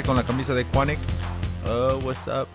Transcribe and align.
con 0.00 0.16
la 0.16 0.24
camisa 0.24 0.54
de 0.54 0.64
Quanic. 0.64 0.98
Oh, 1.66 1.96
what's 2.02 2.26
up? 2.26 2.48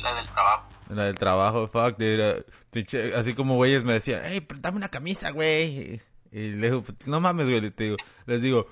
La 0.00 0.12
del 0.14 0.26
trabajo. 0.26 0.66
La 0.88 1.04
del 1.04 1.16
trabajo, 1.16 1.68
fuck, 1.68 1.96
dude. 1.96 2.44
Uh, 2.74 3.16
así 3.16 3.34
como 3.34 3.54
güeyes 3.54 3.84
me 3.84 3.92
decían, 3.92 4.22
hey, 4.24 4.44
dame 4.56 4.78
una 4.78 4.88
camisa, 4.88 5.30
güey. 5.30 6.02
Y 6.32 6.50
le 6.50 6.70
digo, 6.70 6.82
no 7.06 7.20
mames, 7.20 7.48
güey, 7.48 7.70
te 7.70 7.84
digo, 7.84 7.96
les 8.26 8.42
digo, 8.42 8.66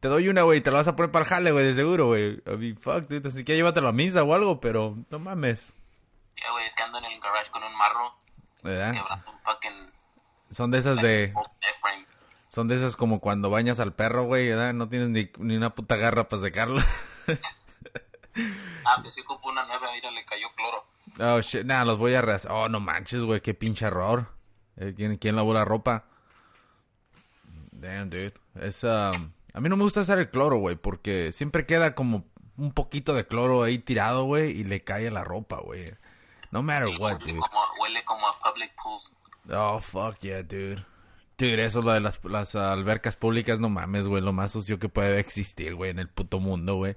te 0.00 0.08
doy 0.08 0.28
una, 0.28 0.42
güey, 0.42 0.60
te 0.60 0.72
la 0.72 0.78
vas 0.78 0.88
a 0.88 0.96
poner 0.96 1.12
para 1.12 1.22
el 1.22 1.28
jale, 1.28 1.52
güey, 1.52 1.66
de 1.66 1.74
seguro, 1.74 2.06
güey. 2.08 2.42
I 2.46 2.56
mean, 2.58 2.76
fuck, 2.76 3.06
dude, 3.08 3.28
así 3.28 3.44
que 3.44 3.54
llévatelo 3.54 3.86
a 3.86 3.92
misa 3.92 4.24
o 4.24 4.34
algo, 4.34 4.58
pero 4.58 4.96
no 5.08 5.20
mames. 5.20 5.76
Ya, 6.36 6.50
güey, 6.50 6.66
es 6.66 6.74
que 6.74 6.82
ando 6.82 6.98
en 6.98 7.04
el 7.04 7.20
garage 7.20 7.50
con 7.52 7.62
un 7.62 7.76
marro 7.76 8.12
¿Verdad? 8.64 8.92
quebrando 8.92 9.30
un 9.30 9.38
fucking... 9.38 9.92
Son 10.50 10.72
de 10.72 10.78
esas 10.78 10.96
de, 10.96 11.32
old. 11.36 12.06
Son 12.50 12.66
de 12.66 12.74
esas 12.74 12.96
como 12.96 13.20
cuando 13.20 13.48
bañas 13.48 13.78
al 13.78 13.94
perro, 13.94 14.24
güey, 14.24 14.48
¿verdad? 14.48 14.74
No 14.74 14.88
tienes 14.88 15.08
ni, 15.08 15.30
ni 15.38 15.56
una 15.56 15.72
puta 15.72 15.94
garra 15.96 16.28
para 16.28 16.42
secarlo. 16.42 16.82
Ah, 18.84 18.98
pues 19.02 19.14
sí 19.14 19.20
ocupo 19.20 19.50
una 19.50 19.64
nueva, 19.66 19.92
mira, 19.92 20.10
le 20.10 20.24
cayó 20.24 20.48
cloro. 20.56 20.84
Oh, 21.20 21.40
shit, 21.42 21.64
nah, 21.64 21.84
los 21.84 21.98
voy 21.98 22.14
a 22.14 22.22
ras... 22.22 22.48
Oh, 22.50 22.68
no 22.68 22.80
manches, 22.80 23.22
güey, 23.22 23.40
qué 23.40 23.54
pinche 23.54 23.86
error. 23.86 24.32
Eh, 24.76 24.94
¿Quién, 24.96 25.16
quién 25.18 25.36
lavó 25.36 25.54
la 25.54 25.64
ropa? 25.64 26.06
Damn, 27.70 28.10
dude. 28.10 28.34
Es, 28.60 28.82
um, 28.82 29.32
a 29.52 29.60
mí 29.60 29.68
no 29.68 29.76
me 29.76 29.84
gusta 29.84 30.00
usar 30.00 30.18
el 30.18 30.30
cloro, 30.30 30.56
güey, 30.56 30.74
porque 30.74 31.30
siempre 31.30 31.66
queda 31.66 31.94
como 31.94 32.24
un 32.56 32.72
poquito 32.72 33.14
de 33.14 33.28
cloro 33.28 33.62
ahí 33.62 33.78
tirado, 33.78 34.24
güey, 34.24 34.50
y 34.50 34.64
le 34.64 34.82
cae 34.82 35.06
a 35.06 35.12
la 35.12 35.22
ropa, 35.22 35.60
güey. 35.60 35.94
No 36.50 36.64
matter 36.64 36.88
what, 36.98 37.18
dude. 37.20 37.38
como, 37.38 37.60
huele 37.80 38.04
como 38.04 38.26
a 38.26 38.32
public 38.32 38.72
pools. 38.82 39.12
Oh, 39.52 39.80
fuck 39.80 40.18
yeah, 40.18 40.42
dude. 40.42 40.84
Dude, 41.40 41.64
eso 41.64 41.80
lo 41.82 41.92
de 41.92 42.00
las, 42.00 42.20
las 42.24 42.54
albercas 42.54 43.16
públicas, 43.16 43.58
no 43.60 43.68
mames, 43.70 44.06
güey, 44.08 44.22
lo 44.22 44.32
más 44.34 44.52
sucio 44.52 44.78
que 44.78 44.88
puede 44.90 45.18
existir, 45.18 45.74
güey, 45.74 45.90
en 45.90 45.98
el 45.98 46.08
puto 46.08 46.38
mundo, 46.38 46.74
güey. 46.76 46.96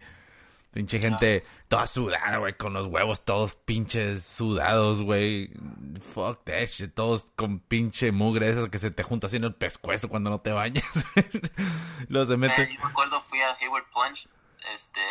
Pinche 0.71 0.99
gente 0.99 1.43
toda 1.67 1.85
sudada, 1.87 2.37
güey, 2.37 2.57
con 2.57 2.73
los 2.73 2.87
huevos 2.87 3.23
todos 3.23 3.53
pinches 3.55 4.25
sudados, 4.25 5.01
güey. 5.03 5.51
Fuck 6.01 6.43
that 6.45 6.65
shit, 6.65 6.93
todos 6.93 7.27
con 7.35 7.59
pinche 7.59 8.11
mugre, 8.11 8.49
eso 8.49 8.69
que 8.71 8.79
se 8.79 8.89
te 8.91 9.03
junta 9.03 9.27
así 9.27 9.37
en 9.37 9.43
el 9.45 9.53
pescuezo 9.55 10.09
cuando 10.09 10.29
no 10.31 10.41
te 10.41 10.51
bañas. 10.51 10.83
Luego 12.09 12.25
se 12.25 12.33
Eh, 12.33 12.37
mete... 12.37 12.69
yo 12.73 12.79
me 12.83 12.89
acuerdo, 12.89 13.23
fui 13.29 13.39
a 13.39 13.55
Hayward 13.61 13.85
Plunge, 13.91 14.27
este, 14.73 15.01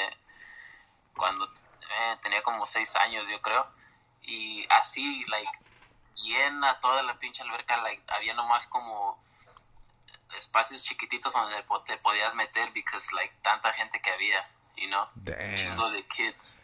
cuando 1.16 1.44
eh, 1.46 2.16
tenía 2.22 2.42
como 2.42 2.66
seis 2.66 2.94
años, 2.96 3.24
yo 3.30 3.40
creo, 3.40 3.66
y 4.22 4.66
así, 4.80 5.24
like, 5.28 5.50
llena 6.22 6.78
toda 6.80 7.02
la 7.02 7.18
pinche 7.18 7.42
alberca, 7.42 7.80
like, 7.82 8.02
había 8.08 8.34
nomás 8.34 8.66
como 8.66 9.22
espacios 10.36 10.82
chiquititos 10.82 11.32
donde 11.32 11.56
te 11.86 11.96
podías 11.98 12.34
meter, 12.34 12.70
because, 12.72 13.06
like, 13.14 13.34
tanta 13.42 13.72
gente 13.74 14.00
que 14.00 14.10
había, 14.10 14.48
you 14.76 14.88
know, 14.88 15.06
Damn. 15.16 15.56
chingo 15.56 15.90
de 15.90 16.06
kids. 16.06 16.58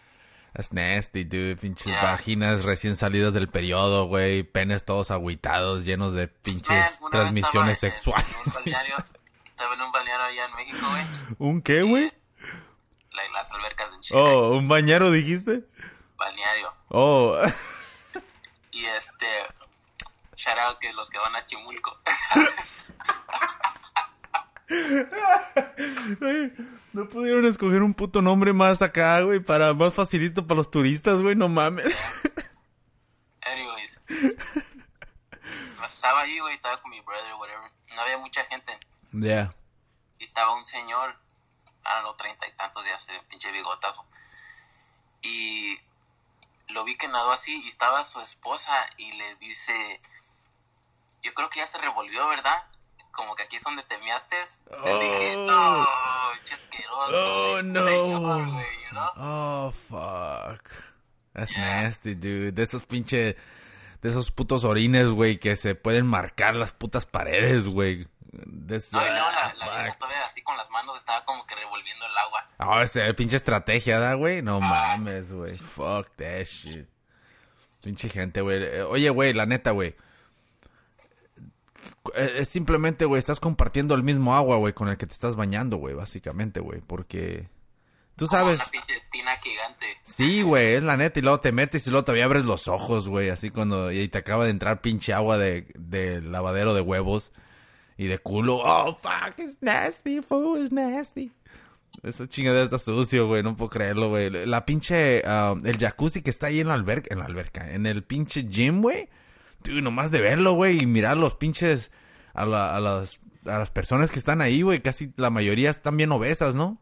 That's 0.55 0.73
nasty, 0.73 1.25
dude. 1.25 1.57
Pinches 1.61 1.87
Yeah. 1.87 2.03
vaginas 2.03 2.65
recién 2.65 2.97
salidas 2.97 3.35
del 3.35 3.49
periodo, 3.49 4.07
güey. 4.07 4.43
Penes 4.43 4.85
todos 4.85 5.11
agüitados, 5.11 5.85
llenos 5.85 6.15
de 6.15 6.27
Man, 6.29 6.37
pinches 6.43 7.01
vez 7.01 7.01
transmisiones 7.11 7.77
estaba 7.77 7.93
sexuales. 7.95 8.29
En 8.31 8.37
un 8.47 8.53
balneario, 8.55 8.97
estaba 9.45 9.75
en 9.75 9.83
un 9.83 9.93
balneario 9.93 10.25
allá 10.27 10.45
en 10.47 10.55
México, 10.55 10.87
güey, 10.89 11.03
¿Un 11.39 11.63
qué, 11.63 11.83
güey? 11.83 12.13
like, 13.13 13.33
las 13.33 13.51
albercas 13.51 13.93
en 13.93 14.01
Chile, 14.01 14.19
Oh, 14.21 14.53
¿un 14.53 14.67
bañero 14.69 15.11
dijiste? 15.11 15.65
balneario. 16.17 16.73
Oh, 16.89 17.37
Y 18.73 18.85
este, 18.87 19.27
shout 20.39 20.57
out 20.59 20.79
que 20.79 20.93
los 20.93 21.11
que 21.11 21.19
van 21.19 21.35
a 21.35 21.45
Chimulco. 21.45 22.01
no 26.93 27.09
pudieron 27.09 27.45
escoger 27.47 27.83
un 27.83 27.95
puto 27.95 28.23
nombre 28.23 28.53
más 28.53 28.81
acá, 28.81 29.21
güey, 29.23 29.41
para 29.41 29.75
más 29.75 29.95
facilito 29.95 30.47
para 30.47 30.59
los 30.59 30.71
turistas, 30.71 31.21
güey, 31.21 31.35
no 31.35 31.49
mames. 31.49 31.93
Anyways. 33.43 34.01
Estaba 35.85 36.21
ahí, 36.21 36.39
güey, 36.39 36.55
estaba 36.55 36.81
con 36.81 36.93
mi 36.93 37.01
brother, 37.01 37.35
whatever. 37.35 37.71
No 37.95 38.03
había 38.03 38.19
mucha 38.19 38.45
gente. 38.45 38.79
Yeah. 39.13 39.53
Y 40.19 40.25
estaba 40.25 40.55
un 40.55 40.65
señor, 40.65 41.17
ah, 41.85 42.01
no, 42.03 42.15
treinta 42.15 42.47
y 42.47 42.53
tantos 42.53 42.85
ya 42.85 42.99
se 42.99 43.19
pinche 43.29 43.51
bigotazo. 43.51 44.07
Y 45.23 45.81
lo 46.69 46.85
vi 46.85 46.97
que 46.97 47.09
nadó 47.09 47.33
así 47.33 47.61
y 47.65 47.69
estaba 47.69 48.05
su 48.05 48.21
esposa 48.21 48.89
y 48.97 49.13
le 49.13 49.35
dice, 49.37 50.01
yo 51.29 51.35
creo 51.35 51.49
que 51.51 51.61
ya 51.61 51.67
se 51.67 51.79
revolvió, 51.79 52.27
¿verdad? 52.29 52.63
Como 53.13 53.35
que 53.35 53.43
aquí 53.45 53.57
es 53.57 53.63
donde 53.65 53.83
te 53.85 53.99
measte. 53.99 54.37
Le 54.85 54.99
dije, 54.99 55.35
Oh. 55.37 55.47
no, 55.47 55.87
chasqueroso. 56.45 57.11
Oh, 57.13 57.63
no. 57.63 57.85
señor, 57.85 58.47
you 58.49 58.91
know? 58.91 59.09
Oh, 59.17 59.71
fuck. 59.73 60.63
That's 61.35 61.51
Yeah. 61.53 61.83
nasty, 61.83 62.15
dude. 62.15 62.53
De 62.53 62.63
esos 62.63 62.87
pinche... 62.87 63.37
De 64.01 64.09
esos 64.11 64.31
putos 64.31 64.63
orines, 64.63 65.09
güey, 65.09 65.39
que 65.41 65.57
se 65.57 65.75
pueden 65.75 66.07
marcar 66.07 66.55
las 66.55 66.73
putas 66.73 67.05
paredes, 67.07 67.67
güey. 67.69 68.07
Esos- 68.71 68.93
No, 68.93 69.03
y 69.05 69.09
no, 69.09 69.15
la, 69.15 69.47
ah, 69.47 69.55
la 69.87 69.93
todavía 69.95 70.25
así 70.25 70.41
con 70.43 70.57
las 70.57 70.71
manos 70.71 70.97
estaba 70.99 71.25
como 71.25 71.45
que 71.47 71.57
revolviendo 71.57 72.07
el 72.07 72.17
agua. 72.17 72.49
Ah, 72.59 72.83
ese 72.83 73.13
pinche 73.15 73.35
estrategia, 73.37 73.99
¿da, 73.99 74.15
güey? 74.15 74.41
No 74.43 74.61
mames, 74.61 75.33
güey. 75.33 75.59
Fuck 75.59 76.11
that 76.17 76.45
shit. 76.45 76.87
Pinche 77.83 78.09
gente, 78.09 78.41
güey. 78.41 78.63
Eh, 78.63 78.83
Oye, 78.83 79.11
güey, 79.11 79.33
la 79.33 79.47
neta, 79.47 79.73
güey. 79.73 79.97
Eh, 82.15 82.37
Es 82.39 82.49
simplemente, 82.49 83.05
güey, 83.05 83.19
estás 83.19 83.41
compartiendo 83.41 83.95
el 83.95 84.03
mismo 84.03 84.35
agua, 84.37 84.57
güey, 84.57 84.73
con 84.73 84.89
el 84.89 84.97
que 84.97 85.07
te 85.07 85.13
estás 85.13 85.37
bañando, 85.37 85.77
güey, 85.77 85.95
básicamente, 85.95 86.61
güey. 86.61 86.81
Porque... 86.87 87.49
Tú 88.17 88.27
Como 88.27 88.39
sabes... 88.39 88.61
Una 88.61 88.85
tina 89.13 89.37
gigante. 89.37 89.87
Sí, 90.03 90.43
güey, 90.43 90.75
es 90.75 90.83
la 90.83 90.97
neta. 90.97 91.21
Y 91.21 91.23
luego 91.23 91.39
te 91.39 91.53
metes 91.53 91.87
y 91.87 91.91
luego 91.91 92.05
todavía 92.05 92.25
abres 92.25 92.45
los 92.45 92.67
ojos, 92.67 93.09
güey. 93.09 93.31
Así 93.31 93.51
cuando... 93.51 93.93
Y 93.93 94.09
te 94.09 94.19
acaba 94.19 94.45
de 94.45 94.51
entrar 94.51 94.81
pinche 94.81 95.13
agua 95.13 95.39
de, 95.39 95.67
de 95.79 96.21
lavadero 96.21 96.75
de 96.75 96.81
huevos. 96.81 97.33
Y 97.97 98.07
de 98.07 98.19
culo. 98.19 98.57
Oh, 98.63 98.97
fuck, 99.01 99.39
it's 99.39 99.59
nasty, 99.61 100.21
fool, 100.21 100.61
it's 100.61 100.73
nasty. 100.73 101.31
Esa 102.03 102.27
chingadera 102.29 102.65
está 102.65 102.79
sucio, 102.79 103.29
güey. 103.29 103.43
No 103.45 103.57
puedo 103.57 103.71
creerlo, 103.71 104.09
güey. 104.09 104.31
La 104.47 104.65
pinche... 104.67 105.23
ah, 105.25 105.55
el 105.65 105.79
jacuzzi 105.79 106.23
que 106.23 106.31
está 106.31 106.49
ahí 106.49 106.59
en 106.59 106.69
la 106.69 106.75
alberca... 106.75 107.13
En 107.13 107.21
la 107.21 107.27
alberca. 107.27 107.73
En 107.73 107.87
el 107.87 108.03
pinche 108.03 108.43
gym, 108.49 108.83
güey. 108.83 109.09
Tú, 109.63 109.73
nomás 109.83 110.11
de 110.11 110.21
verlo, 110.21 110.53
güey. 110.53 110.83
Y 110.83 110.87
mirar 110.87 111.17
los 111.17 111.35
pinches... 111.35 111.91
A, 112.35 112.47
la- 112.47 112.75
a 112.77 112.81
las... 112.81 113.21
A 113.47 113.59
las 113.59 113.71
personas 113.71 114.11
que 114.11 114.19
están 114.19 114.41
ahí, 114.41 114.63
güey. 114.63 114.81
Casi 114.83 115.13
la 115.17 115.31
mayoría 115.31 115.71
están 115.71 115.97
bien 115.97 116.13
obesas, 116.13 116.55
¿no? 116.55 116.81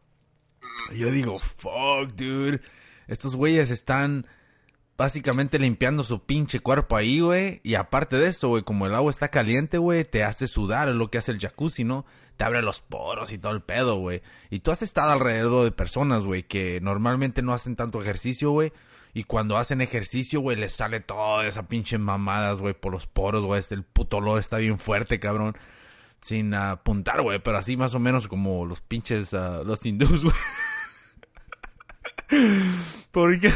Y 0.91 0.99
yo 0.99 1.11
digo, 1.11 1.39
fuck, 1.39 2.11
dude. 2.15 2.61
Estos 3.07 3.35
güeyes 3.35 3.71
están 3.71 4.27
básicamente 4.97 5.59
limpiando 5.59 6.03
su 6.03 6.25
pinche 6.25 6.59
cuerpo 6.59 6.97
ahí, 6.97 7.19
güey. 7.19 7.61
Y 7.63 7.75
aparte 7.75 8.17
de 8.17 8.27
eso, 8.27 8.49
güey, 8.49 8.63
como 8.63 8.85
el 8.85 8.95
agua 8.95 9.11
está 9.11 9.29
caliente, 9.29 9.77
güey, 9.77 10.03
te 10.03 10.23
hace 10.23 10.47
sudar, 10.47 10.89
es 10.89 10.95
lo 10.95 11.09
que 11.09 11.19
hace 11.19 11.31
el 11.31 11.39
jacuzzi, 11.39 11.83
¿no? 11.83 12.05
Te 12.35 12.43
abre 12.43 12.61
los 12.61 12.81
poros 12.81 13.31
y 13.31 13.37
todo 13.37 13.53
el 13.53 13.61
pedo, 13.61 13.97
güey. 13.97 14.21
Y 14.49 14.59
tú 14.59 14.71
has 14.71 14.81
estado 14.81 15.11
alrededor 15.11 15.63
de 15.63 15.71
personas, 15.71 16.25
güey, 16.25 16.43
que 16.43 16.79
normalmente 16.81 17.41
no 17.43 17.53
hacen 17.53 17.75
tanto 17.75 18.01
ejercicio, 18.01 18.51
güey. 18.51 18.73
Y 19.17 19.23
cuando 19.23 19.57
hacen 19.57 19.81
ejercicio, 19.81 20.41
güey, 20.41 20.57
les 20.57 20.73
sale 20.73 20.99
toda 20.99 21.47
esa 21.47 21.67
pinche 21.67 21.97
mamadas, 21.97 22.61
güey, 22.61 22.75
por 22.75 22.93
los 22.93 23.07
poros, 23.07 23.43
güey. 23.43 23.57
Este, 23.57 23.73
el 23.73 23.81
puto 23.81 24.17
olor 24.17 24.39
está 24.39 24.57
bien 24.57 24.77
fuerte, 24.77 25.19
cabrón. 25.19 25.57
Sin 26.21 26.53
apuntar, 26.53 27.23
güey, 27.23 27.39
pero 27.39 27.57
así 27.57 27.77
más 27.77 27.95
o 27.95 27.99
menos 27.99 28.27
como 28.27 28.63
los 28.67 28.79
pinches, 28.79 29.33
ah, 29.33 29.63
los 29.65 29.83
hindús, 29.83 30.23
güey. 32.29 32.59
Porque, 33.09 33.51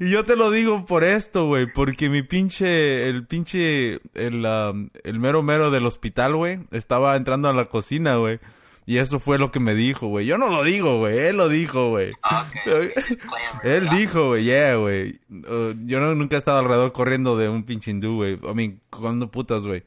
y 0.00 0.10
yo 0.10 0.24
te 0.24 0.34
lo 0.34 0.50
digo 0.50 0.84
por 0.84 1.04
esto, 1.04 1.46
güey, 1.46 1.72
porque 1.72 2.08
mi 2.08 2.24
pinche, 2.24 3.08
el 3.08 3.24
pinche, 3.24 4.00
el, 4.14 4.44
um, 4.44 4.90
el 5.04 5.20
mero 5.20 5.44
mero 5.44 5.70
del 5.70 5.86
hospital, 5.86 6.34
güey, 6.34 6.58
estaba 6.72 7.14
entrando 7.14 7.48
a 7.48 7.54
la 7.54 7.66
cocina, 7.66 8.16
güey. 8.16 8.40
Y 8.88 8.96
eso 8.96 9.18
fue 9.18 9.36
lo 9.36 9.50
que 9.50 9.60
me 9.60 9.74
dijo, 9.74 10.06
güey. 10.06 10.24
Yo 10.24 10.38
no 10.38 10.48
lo 10.48 10.64
digo, 10.64 10.96
güey, 10.96 11.18
él 11.18 11.36
lo 11.36 11.50
dijo, 11.50 11.90
güey. 11.90 12.10
Ah, 12.22 12.46
Él 13.62 13.86
dijo, 13.90 14.28
güey, 14.28 14.44
yeah, 14.44 14.76
güey. 14.76 15.20
Uh, 15.28 15.74
yo 15.84 16.00
no, 16.00 16.14
nunca 16.14 16.36
he 16.36 16.38
estado 16.38 16.60
alrededor 16.60 16.94
corriendo 16.94 17.36
de 17.36 17.50
un 17.50 17.64
pinche 17.64 17.90
hindú, 17.90 18.16
güey. 18.16 18.38
I 18.42 18.54
mean, 18.54 18.80
cuando 18.88 19.30
putas, 19.30 19.66
güey. 19.66 19.82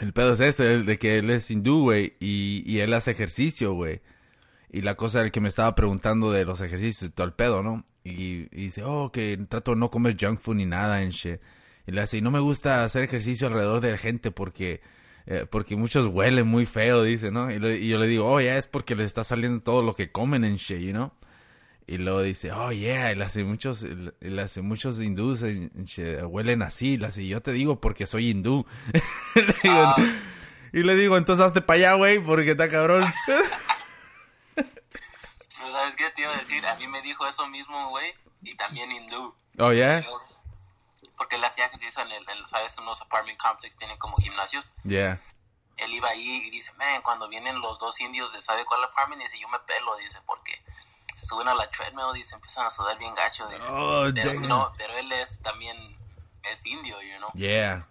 El 0.00 0.12
pedo 0.12 0.34
es 0.34 0.40
ese, 0.40 0.74
el 0.74 0.84
de 0.84 0.98
que 0.98 1.16
él 1.16 1.30
es 1.30 1.50
hindú, 1.50 1.80
güey, 1.80 2.12
y, 2.20 2.62
y 2.66 2.80
él 2.80 2.92
hace 2.92 3.10
ejercicio, 3.10 3.72
güey. 3.72 4.02
Y 4.70 4.82
la 4.82 4.96
cosa 4.96 5.22
era 5.22 5.30
que 5.30 5.40
me 5.40 5.48
estaba 5.48 5.74
preguntando 5.74 6.30
de 6.30 6.44
los 6.44 6.60
ejercicios 6.60 7.10
y 7.10 7.14
todo 7.14 7.26
el 7.26 7.32
pedo, 7.32 7.62
¿no? 7.62 7.86
Y, 8.04 8.48
y 8.52 8.64
dice, 8.64 8.82
oh, 8.84 9.12
que 9.12 9.38
trato 9.48 9.70
de 9.70 9.78
no 9.78 9.90
comer 9.90 10.14
junk 10.20 10.38
food 10.38 10.56
ni 10.56 10.66
nada 10.66 11.00
en 11.00 11.08
shit. 11.08 11.40
Y 11.86 11.92
le 11.92 12.02
hace, 12.02 12.18
y 12.18 12.20
no 12.20 12.30
me 12.30 12.40
gusta 12.40 12.84
hacer 12.84 13.02
ejercicio 13.02 13.46
alrededor 13.46 13.80
de 13.80 13.96
gente 13.96 14.30
porque, 14.30 14.82
eh, 15.26 15.46
porque 15.50 15.76
muchos 15.76 16.06
huelen 16.06 16.46
muy 16.46 16.66
feo, 16.66 17.02
dice, 17.02 17.30
¿no? 17.30 17.50
Y, 17.50 17.58
le- 17.58 17.78
y 17.78 17.88
yo 17.88 17.98
le 17.98 18.06
digo, 18.06 18.30
oh, 18.30 18.40
ya 18.40 18.56
es 18.56 18.66
porque 18.66 18.94
les 18.94 19.06
está 19.06 19.24
saliendo 19.24 19.62
todo 19.62 19.82
lo 19.82 19.94
que 19.94 20.10
comen 20.12 20.44
en 20.44 20.56
shit, 20.56 20.78
you 20.80 20.92
know? 20.92 21.12
Y 21.86 21.98
luego 21.98 22.22
dice, 22.22 22.50
oh 22.50 22.72
yeah, 22.72 23.12
y 23.12 23.14
le 23.14 23.24
hace 23.24 23.44
muchos, 23.44 23.84
y 23.84 24.60
muchos 24.62 25.00
hindús 25.00 25.42
eh, 25.42 25.70
che, 25.84 26.22
huelen 26.24 26.62
así. 26.62 26.98
Y 27.18 27.28
yo 27.28 27.42
te 27.42 27.52
digo 27.52 27.78
porque 27.80 28.06
soy 28.06 28.30
hindú. 28.30 28.64
Le 29.34 29.42
digo, 29.62 29.74
Ah. 29.84 29.96
Y 30.72 30.82
le 30.82 30.96
digo, 30.96 31.16
entonces 31.18 31.44
hazte 31.44 31.60
para 31.60 31.76
allá, 31.76 31.94
güey, 31.94 32.18
porque 32.20 32.50
está 32.52 32.68
cabrón. 32.68 33.04
Pero 34.54 35.70
¿sabes 35.70 35.94
qué 35.94 36.04
te 36.16 36.22
iba 36.22 36.34
a 36.34 36.38
decir? 36.38 36.64
A 36.66 36.74
mí 36.76 36.86
me 36.88 37.00
dijo 37.02 37.26
eso 37.26 37.46
mismo, 37.48 37.90
güey, 37.90 38.12
y 38.42 38.54
también 38.56 38.90
hindú. 38.90 39.34
oh 39.58 39.72
yeah, 39.72 40.04
Porque 41.16 41.36
él 41.36 41.44
hacía 41.44 41.66
ejercicio 41.66 42.02
en 42.02 42.12
el, 42.12 42.28
en, 42.28 42.46
¿sabes? 42.46 42.76
Unos 42.78 43.00
apartment 43.02 43.38
complex 43.38 43.76
tienen 43.76 43.98
como 43.98 44.16
gimnasios. 44.16 44.72
yeah. 44.84 45.20
Él 45.76 45.92
iba 45.92 46.08
ahí 46.08 46.42
y 46.46 46.50
dice, 46.50 46.72
man, 46.74 47.02
cuando 47.02 47.28
vienen 47.28 47.60
los 47.60 47.78
dos 47.80 48.00
indios 48.00 48.32
de 48.32 48.40
sabe 48.40 48.64
cuál 48.64 48.84
apartment, 48.84 49.22
dice, 49.22 49.38
yo 49.40 49.48
me 49.48 49.58
pelo, 49.60 49.96
dice, 49.96 50.20
porque 50.24 50.62
suben 51.16 51.48
a 51.48 51.54
la 51.54 51.68
treadmill, 51.70 52.12
dice, 52.14 52.34
empiezan 52.34 52.66
a 52.66 52.70
sudar 52.70 52.98
bien 52.98 53.14
gacho, 53.14 53.48
dice. 53.48 53.66
Oh, 53.68 54.06
pero, 54.14 54.40
no, 54.40 54.70
pero 54.76 54.96
él 54.96 55.10
es 55.12 55.40
también, 55.40 55.76
es 56.44 56.64
indio, 56.66 56.96
you 57.02 57.16
know. 57.18 57.30
Yeah. 57.34 57.88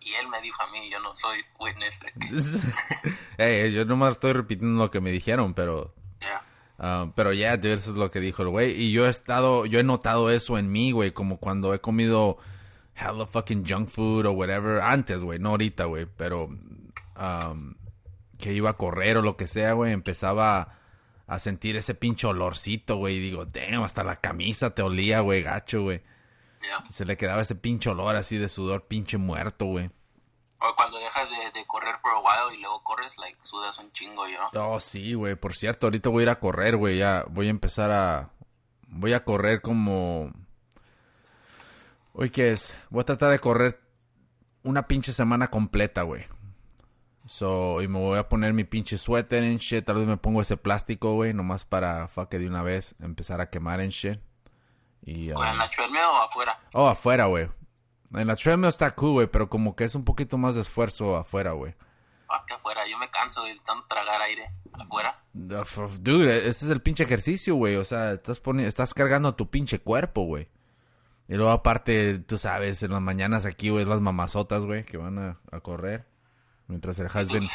Y 0.00 0.14
él 0.14 0.28
me 0.28 0.40
dijo 0.42 0.62
a 0.62 0.66
mí, 0.68 0.90
yo 0.90 0.98
no 0.98 1.14
soy 1.14 1.42
witness 1.58 2.00
de 2.00 2.12
que, 2.12 3.14
hey, 3.38 3.72
yo 3.72 3.84
nomás 3.84 4.12
estoy 4.12 4.32
repitiendo 4.32 4.84
lo 4.84 4.90
que 4.90 5.00
me 5.00 5.10
dijeron, 5.10 5.54
pero... 5.54 5.94
yeah. 6.20 6.44
ah, 6.78 7.06
pero 7.14 7.32
ya, 7.32 7.58
yeah, 7.58 7.72
eso 7.72 7.92
es 7.92 7.96
lo 7.96 8.10
que 8.10 8.20
dijo 8.20 8.42
el 8.42 8.48
güey. 8.48 8.72
Y 8.72 8.92
yo 8.92 9.06
he 9.06 9.10
estado, 9.10 9.64
yo 9.64 9.78
he 9.78 9.84
notado 9.84 10.30
eso 10.30 10.58
en 10.58 10.70
mí, 10.70 10.92
güey, 10.92 11.12
como 11.12 11.38
cuando 11.38 11.72
he 11.72 11.80
comido 11.80 12.38
hella 13.02 13.26
fucking 13.26 13.64
junk 13.66 13.88
food 13.88 14.26
o 14.26 14.32
whatever. 14.32 14.80
Antes, 14.80 15.22
güey, 15.24 15.38
no 15.38 15.50
ahorita, 15.50 15.84
güey, 15.84 16.06
pero 16.06 16.44
um, 16.46 17.74
que 18.38 18.52
iba 18.52 18.70
a 18.70 18.76
correr 18.76 19.16
o 19.18 19.22
lo 19.22 19.36
que 19.36 19.46
sea, 19.46 19.72
güey, 19.72 19.92
empezaba 19.92 20.74
a 21.26 21.38
sentir 21.38 21.76
ese 21.76 21.94
pinche 21.94 22.26
olorcito, 22.26 22.96
güey. 22.96 23.16
Y 23.16 23.20
digo, 23.20 23.46
damn, 23.46 23.82
hasta 23.82 24.04
la 24.04 24.16
camisa 24.16 24.74
te 24.74 24.82
olía, 24.82 25.20
güey, 25.20 25.42
gacho, 25.42 25.82
güey. 25.82 26.02
Yeah. 26.62 26.84
Se 26.90 27.04
le 27.04 27.16
quedaba 27.16 27.42
ese 27.42 27.54
pinche 27.54 27.90
olor 27.90 28.16
así 28.16 28.38
de 28.38 28.48
sudor 28.48 28.86
pinche 28.86 29.18
muerto, 29.18 29.66
güey. 29.66 29.90
O 30.58 30.74
cuando 30.76 30.98
dejas 30.98 31.28
de, 31.28 31.58
de 31.58 31.66
correr 31.66 31.96
por 32.00 32.12
a 32.12 32.18
while 32.18 32.56
y 32.56 32.60
luego 32.60 32.84
corres, 32.84 33.18
like, 33.18 33.36
sudas 33.42 33.78
un 33.78 33.90
chingo, 33.92 34.28
yo. 34.28 34.38
Oh, 34.54 34.78
sí, 34.78 35.14
güey. 35.14 35.34
Por 35.34 35.54
cierto, 35.54 35.86
ahorita 35.86 36.08
voy 36.08 36.22
a 36.22 36.24
ir 36.24 36.30
a 36.30 36.38
correr, 36.38 36.76
güey. 36.76 36.98
Ya 36.98 37.24
voy 37.28 37.48
a 37.48 37.50
empezar 37.50 37.90
a... 37.90 38.30
Voy 38.86 39.12
a 39.12 39.24
correr 39.24 39.60
como... 39.60 40.30
Hoy, 42.14 42.28
¿qué 42.28 42.52
es? 42.52 42.76
Voy 42.90 43.00
a 43.00 43.04
tratar 43.04 43.30
de 43.30 43.38
correr 43.38 43.80
una 44.62 44.86
pinche 44.86 45.12
semana 45.12 45.48
completa, 45.48 46.02
güey. 46.02 46.24
So, 47.26 47.80
y 47.80 47.88
me 47.88 47.98
voy 47.98 48.18
a 48.18 48.28
poner 48.28 48.52
mi 48.52 48.64
pinche 48.64 48.98
suéter 48.98 49.42
en 49.44 49.56
shit. 49.56 49.84
Tal 49.84 49.96
vez 49.96 50.06
me 50.06 50.18
pongo 50.18 50.42
ese 50.42 50.58
plástico, 50.58 51.14
güey. 51.14 51.32
Nomás 51.32 51.64
para, 51.64 52.08
fuck, 52.08 52.30
de 52.30 52.46
una 52.46 52.62
vez 52.62 52.96
empezar 53.00 53.40
a 53.40 53.48
quemar 53.48 53.80
en 53.80 53.88
shit. 53.90 54.20
Y, 55.00 55.30
¿O 55.30 55.42
en 55.42 55.56
la 55.56 55.68
treadmill 55.68 56.02
o 56.02 56.22
afuera? 56.22 56.60
Oh, 56.74 56.88
afuera, 56.88 57.26
güey. 57.26 57.48
En 58.12 58.26
la 58.26 58.36
treadmill 58.36 58.68
está 58.68 58.94
cool, 58.94 59.12
güey. 59.12 59.26
Pero 59.28 59.48
como 59.48 59.74
que 59.74 59.84
es 59.84 59.94
un 59.94 60.04
poquito 60.04 60.36
más 60.36 60.54
de 60.54 60.60
esfuerzo 60.60 61.16
afuera, 61.16 61.52
güey. 61.52 61.74
Ah, 62.28 62.44
que 62.46 62.54
afuera, 62.54 62.86
yo 62.86 62.98
me 62.98 63.08
canso 63.08 63.42
de 63.44 63.58
tanto 63.64 63.86
tragar 63.86 64.20
aire 64.20 64.50
afuera. 64.74 65.22
Dude, 65.32 66.48
ese 66.48 66.66
es 66.66 66.70
el 66.70 66.82
pinche 66.82 67.04
ejercicio, 67.04 67.54
güey. 67.54 67.76
O 67.76 67.84
sea, 67.84 68.12
estás 68.12 68.42
estás 68.58 68.92
cargando 68.92 69.34
tu 69.34 69.48
pinche 69.48 69.78
cuerpo, 69.78 70.24
güey. 70.24 70.48
Y 71.32 71.36
luego 71.36 71.50
aparte, 71.50 72.18
tú 72.18 72.36
sabes, 72.36 72.82
en 72.82 72.90
las 72.90 73.00
mañanas 73.00 73.46
aquí, 73.46 73.70
güey, 73.70 73.86
las 73.86 74.02
mamazotas, 74.02 74.66
güey, 74.66 74.84
que 74.84 74.98
van 74.98 75.18
a, 75.18 75.38
a 75.50 75.60
correr. 75.60 76.04
Mientras 76.66 76.98
el 76.98 77.06
husband, 77.06 77.48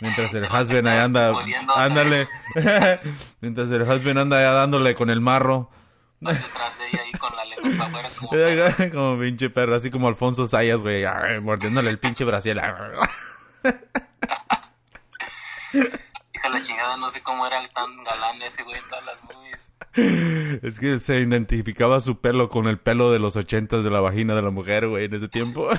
mientras 0.00 0.32
el 0.32 0.44
husband 0.44 0.88
ahí 0.88 1.00
anda, 1.00 1.34
ándale. 1.76 2.28
mientras 3.42 3.70
el 3.72 3.82
husband 3.82 4.20
anda 4.20 4.38
allá 4.38 4.52
dándole 4.52 4.94
con 4.94 5.10
el 5.10 5.20
marro. 5.20 5.70
Detrás 6.18 6.78
de 6.78 6.88
ella 6.88 7.02
ahí 7.02 7.12
con 7.12 7.36
la 7.36 7.44
lengua 7.44 7.90
para 7.92 8.08
afuera 8.08 8.10
como... 8.16 8.30
perro. 8.78 8.90
como 8.90 9.20
pinche 9.20 9.50
perro, 9.50 9.74
así 9.74 9.90
como 9.90 10.08
Alfonso 10.08 10.46
Sayas, 10.46 10.80
güey, 10.80 11.04
mordiéndole 11.42 11.90
el 11.90 11.98
pinche 11.98 12.24
brasil. 12.24 12.58
Hija 16.40 16.48
de 16.48 16.58
la 16.58 16.64
chingada, 16.64 16.96
no 16.96 17.10
sé 17.10 17.22
cómo 17.22 17.46
era 17.46 17.66
tan 17.68 18.02
galán 18.02 18.40
ese 18.42 18.62
güey 18.62 18.78
en 18.78 18.88
todas 18.88 19.04
las 19.04 19.22
movies. 19.24 19.70
Es 20.62 20.80
que 20.80 20.98
se 20.98 21.20
identificaba 21.20 22.00
su 22.00 22.20
pelo 22.20 22.48
con 22.48 22.66
el 22.66 22.78
pelo 22.78 23.12
de 23.12 23.18
los 23.18 23.36
ochentas 23.36 23.84
de 23.84 23.90
la 23.90 24.00
vagina 24.00 24.34
de 24.34 24.42
la 24.42 24.50
mujer, 24.50 24.88
güey, 24.88 25.04
en 25.06 25.14
ese 25.14 25.28
tiempo. 25.28 25.68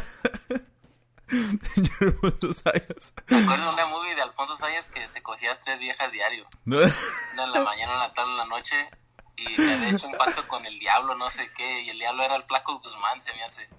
Alfonso 2.02 2.54
Sayas. 2.54 3.14
Me 3.28 3.38
acuerdo 3.38 3.66
de 3.66 3.74
una 3.74 3.86
movie 3.88 4.16
de 4.16 4.22
Alfonso 4.22 4.56
Sayas 4.58 4.90
que 4.90 5.08
se 5.08 5.24
cogía 5.24 5.60
tres 5.64 5.80
viejas 5.80 6.12
diario. 6.12 6.46
No. 6.66 6.78
Una 6.78 7.44
en 7.46 7.52
la 7.54 7.62
mañana, 7.62 7.94
una 7.94 8.04
en 8.04 8.10
la 8.10 8.14
tarde, 8.14 8.32
en 8.32 8.38
la 8.38 8.46
noche. 8.46 8.90
Y 9.38 9.56
que 9.56 9.74
había 9.74 9.90
hecho 9.90 10.08
un 10.08 10.18
pacto 10.18 10.48
con 10.48 10.66
el 10.66 10.78
diablo, 10.78 11.16
no 11.16 11.32
sé 11.32 11.50
qué. 11.56 11.82
Y 11.84 11.90
el 11.90 12.00
diablo 12.00 12.24
era 12.24 12.36
el 12.36 12.44
flaco 12.44 12.80
Guzmán, 12.80 13.20
se 13.20 13.34
me 13.34 13.44
hace. 13.44 13.70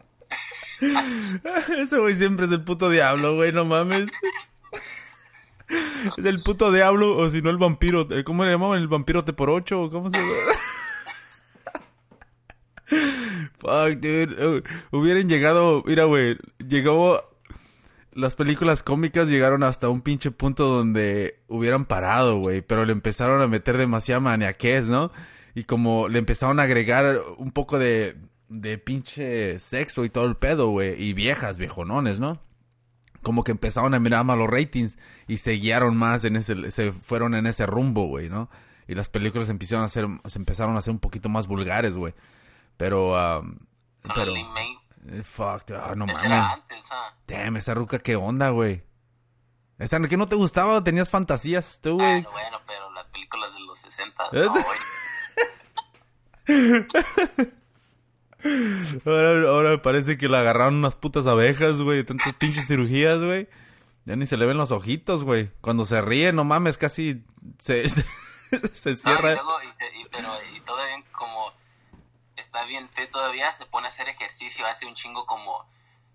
Ese 1.82 1.98
güey 1.98 2.14
siempre 2.14 2.46
es 2.46 2.52
el 2.52 2.64
puto 2.64 2.88
diablo, 2.88 3.36
güey, 3.36 3.52
no 3.52 3.64
mames. 3.64 4.10
Es 6.18 6.24
el 6.24 6.42
puto 6.42 6.72
diablo, 6.72 7.16
o 7.16 7.30
si 7.30 7.42
no 7.42 7.50
el 7.50 7.58
vampiro. 7.58 8.06
eh, 8.10 8.24
¿Cómo 8.24 8.44
le 8.44 8.50
llamaban? 8.52 8.78
¿El 8.80 8.88
vampiro 8.88 9.24
te 9.24 9.32
por 9.32 9.50
ocho? 9.50 9.88
¿Cómo 9.90 10.10
se 10.10 10.16
llama? 10.18 10.32
Fuck, 13.58 14.00
dude. 14.00 14.36
Eh, 14.38 14.62
Hubieran 14.90 15.28
llegado, 15.28 15.82
mira, 15.86 16.04
güey, 16.04 16.36
llegó... 16.66 17.22
Las 18.14 18.34
películas 18.34 18.82
cómicas 18.82 19.30
llegaron 19.30 19.62
hasta 19.62 19.88
un 19.88 20.02
pinche 20.02 20.30
punto 20.30 20.68
donde 20.68 21.40
hubieran 21.48 21.86
parado, 21.86 22.36
güey, 22.40 22.60
pero 22.60 22.84
le 22.84 22.92
empezaron 22.92 23.40
a 23.40 23.48
meter 23.48 23.78
demasiada 23.78 24.20
maniaquez, 24.20 24.90
¿no? 24.90 25.10
Y 25.54 25.64
como 25.64 26.08
le 26.08 26.18
empezaron 26.18 26.60
a 26.60 26.64
agregar 26.64 27.22
un 27.38 27.52
poco 27.52 27.78
de, 27.78 28.16
de 28.50 28.76
pinche 28.76 29.58
sexo 29.58 30.04
y 30.04 30.10
todo 30.10 30.26
el 30.26 30.36
pedo, 30.36 30.68
güey, 30.68 31.02
y 31.02 31.14
viejas, 31.14 31.56
viejonones, 31.56 32.20
¿no? 32.20 32.38
Como 33.22 33.44
que 33.44 33.52
empezaron 33.52 33.94
a 33.94 34.00
mirar 34.00 34.24
más 34.24 34.36
los 34.36 34.50
ratings 34.50 34.98
y 35.28 35.36
se 35.36 35.52
guiaron 35.52 35.96
más 35.96 36.24
en 36.24 36.36
ese, 36.36 36.70
se 36.70 36.92
fueron 36.92 37.34
en 37.34 37.46
ese 37.46 37.66
rumbo, 37.66 38.06
güey, 38.06 38.28
¿no? 38.28 38.50
Y 38.88 38.94
las 38.94 39.08
películas 39.08 39.48
empezaron 39.48 39.84
a 39.84 39.88
ser, 39.88 40.06
se 40.26 40.38
empezaron 40.38 40.74
a 40.74 40.78
hacer 40.78 40.92
un 40.92 40.98
poquito 40.98 41.28
más 41.28 41.46
vulgares, 41.46 41.96
güey. 41.96 42.14
Pero, 42.76 43.40
um, 43.40 43.56
pero, 44.14 44.34
eh, 44.36 45.22
fuck, 45.22 45.70
ah, 45.70 45.94
no 45.96 46.06
mames. 46.06 46.30
¿ah? 46.90 47.14
Damn, 47.26 47.56
esa 47.56 47.74
ruca, 47.74 47.98
¿qué 47.98 48.16
onda, 48.16 48.50
güey? 48.50 48.82
¿Esa 49.78 50.00
que 50.00 50.16
no 50.16 50.26
te 50.26 50.36
gustaba? 50.36 50.84
¿Tenías 50.84 51.10
fantasías 51.10 51.80
tú, 51.80 51.94
güey? 51.94 52.22
Bueno, 52.22 52.30
bueno, 52.30 52.60
pero 52.66 52.90
las 52.92 53.06
películas 53.06 53.52
de 53.52 53.60
los 53.60 53.78
60, 53.78 54.24
¿Eh? 54.32 54.46
no, 54.46 54.52
güey. 54.52 54.78
Ahora, 59.04 59.48
ahora 59.48 59.82
parece 59.82 60.18
que 60.18 60.28
le 60.28 60.36
agarraron 60.38 60.74
unas 60.76 60.96
putas 60.96 61.26
abejas, 61.26 61.80
güey. 61.80 62.04
Tantas 62.04 62.34
pinches 62.34 62.66
cirugías, 62.68 63.18
güey. 63.18 63.48
Ya 64.04 64.16
ni 64.16 64.26
se 64.26 64.36
le 64.36 64.46
ven 64.46 64.56
los 64.58 64.72
ojitos, 64.72 65.24
güey. 65.24 65.48
Cuando 65.60 65.84
se 65.84 66.00
ríe, 66.02 66.32
no 66.32 66.44
mames, 66.44 66.76
casi 66.78 67.24
se, 67.58 67.88
se, 67.88 68.02
se 68.74 68.88
No, 68.90 68.92
y 68.92 68.96
cierra. 68.96 69.32
luego, 69.34 69.62
y, 69.62 69.66
se- 69.66 69.98
y- 70.00 70.06
pero, 70.10 70.28
y 70.54 70.60
todavía 70.60 71.02
como 71.12 71.52
está 72.36 72.64
bien 72.64 72.88
fit 72.90 73.10
todavía, 73.10 73.52
se 73.52 73.64
pone 73.66 73.86
a 73.86 73.90
hacer 73.90 74.08
ejercicio, 74.08 74.66
hace 74.66 74.86
un 74.86 74.94
chingo 74.94 75.24
como 75.26 75.64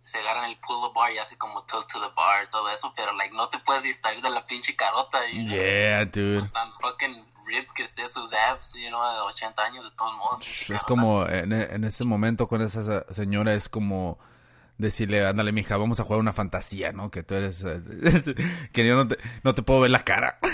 se 0.03 0.17
agarra 0.19 0.45
en 0.45 0.51
el 0.51 0.57
pull 0.59 0.91
bar 0.93 1.11
y 1.13 1.17
hace 1.17 1.37
como 1.37 1.63
toast 1.63 1.91
to 1.91 1.99
the 2.01 2.13
bar, 2.15 2.49
todo 2.49 2.69
eso, 2.69 2.93
pero 2.95 3.13
like 3.13 3.35
no 3.35 3.49
te 3.49 3.59
puedes 3.59 3.83
distraer 3.83 4.21
de 4.21 4.29
la 4.29 4.45
pinche 4.45 4.75
carota, 4.75 5.19
know? 5.31 5.45
Yeah, 5.57 6.05
dude. 6.05 6.47
Tan 6.49 6.71
fucking 6.81 7.25
ripped 7.47 7.71
que 7.75 7.83
esté 7.83 8.05
sus 8.07 8.33
abs, 8.33 8.73
you 8.73 8.89
know, 8.89 9.01
de 9.01 9.19
80 9.21 9.63
años 9.63 9.83
de 9.85 9.91
todos 9.91 10.15
modos. 10.17 10.45
Es 10.45 10.67
carota. 10.67 10.83
como, 10.85 11.25
en, 11.27 11.53
en 11.53 11.83
ese 11.83 12.03
momento 12.03 12.47
con 12.47 12.61
esa 12.61 12.83
se- 12.83 13.13
señora 13.13 13.53
es 13.53 13.69
como 13.69 14.19
decirle, 14.77 15.25
ándale, 15.25 15.51
mija, 15.51 15.75
vamos 15.77 15.99
a 15.99 16.03
jugar 16.03 16.19
una 16.19 16.33
fantasía, 16.33 16.91
¿no? 16.91 17.09
Que 17.09 17.23
tú 17.23 17.33
eres... 17.35 17.63
que 18.73 18.85
yo 18.87 18.95
no 18.95 19.07
te, 19.07 19.17
no 19.43 19.55
te 19.55 19.63
puedo 19.63 19.79
ver 19.81 19.91
la 19.91 20.01
cara. 20.01 20.37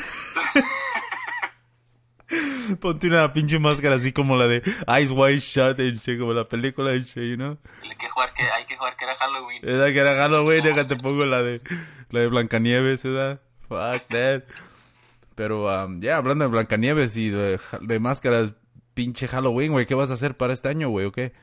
Ponte 2.80 3.08
una 3.08 3.32
pinche 3.34 3.60
máscara 3.60 3.96
así 3.98 4.12
como 4.14 4.36
la 4.38 4.48
de 4.48 4.64
Eyes 4.88 5.12
Wide 5.12 5.40
Shut, 5.40 5.80
en 5.80 5.98
shit, 5.98 6.18
como 6.20 6.34
la 6.34 6.46
película 6.46 6.94
shit, 6.96 7.16
you 7.32 7.36
know? 7.36 7.58
Hay 7.84 7.96
que 7.96 8.10
jugar 8.10 8.34
que, 8.34 8.44
hay 8.44 8.66
que 8.66 8.76
jugar 8.78 8.96
que 8.96 9.04
era 9.04 9.16
Halloween. 9.16 9.60
Esa 9.62 9.86
que 9.92 10.00
era 10.00 10.16
Halloween, 10.16 10.64
déjate 10.64 10.96
pongo 10.96 11.26
la 11.26 11.44
de 11.44 11.62
la 12.10 12.22
de 12.22 12.28
Blancanieves, 12.28 13.04
¿verdad? 13.04 13.42
Fuck 13.68 14.08
that. 14.10 14.44
Pero, 15.36 15.86
um, 15.86 16.00
ya, 16.00 16.18
hablando 16.18 16.46
de 16.46 16.52
Blancanieves 16.52 17.18
y 17.18 17.30
de, 17.30 17.60
de 17.82 18.00
máscaras, 18.00 18.56
pinche 18.94 19.28
Halloween, 19.28 19.72
güey, 19.72 19.86
¿qué 19.86 19.96
vas 19.96 20.12
a 20.12 20.16
hacer 20.16 20.38
para 20.38 20.54
este 20.54 20.70
año, 20.70 20.90
güey, 20.90 21.06
o 21.08 21.12
qué? 21.12 21.34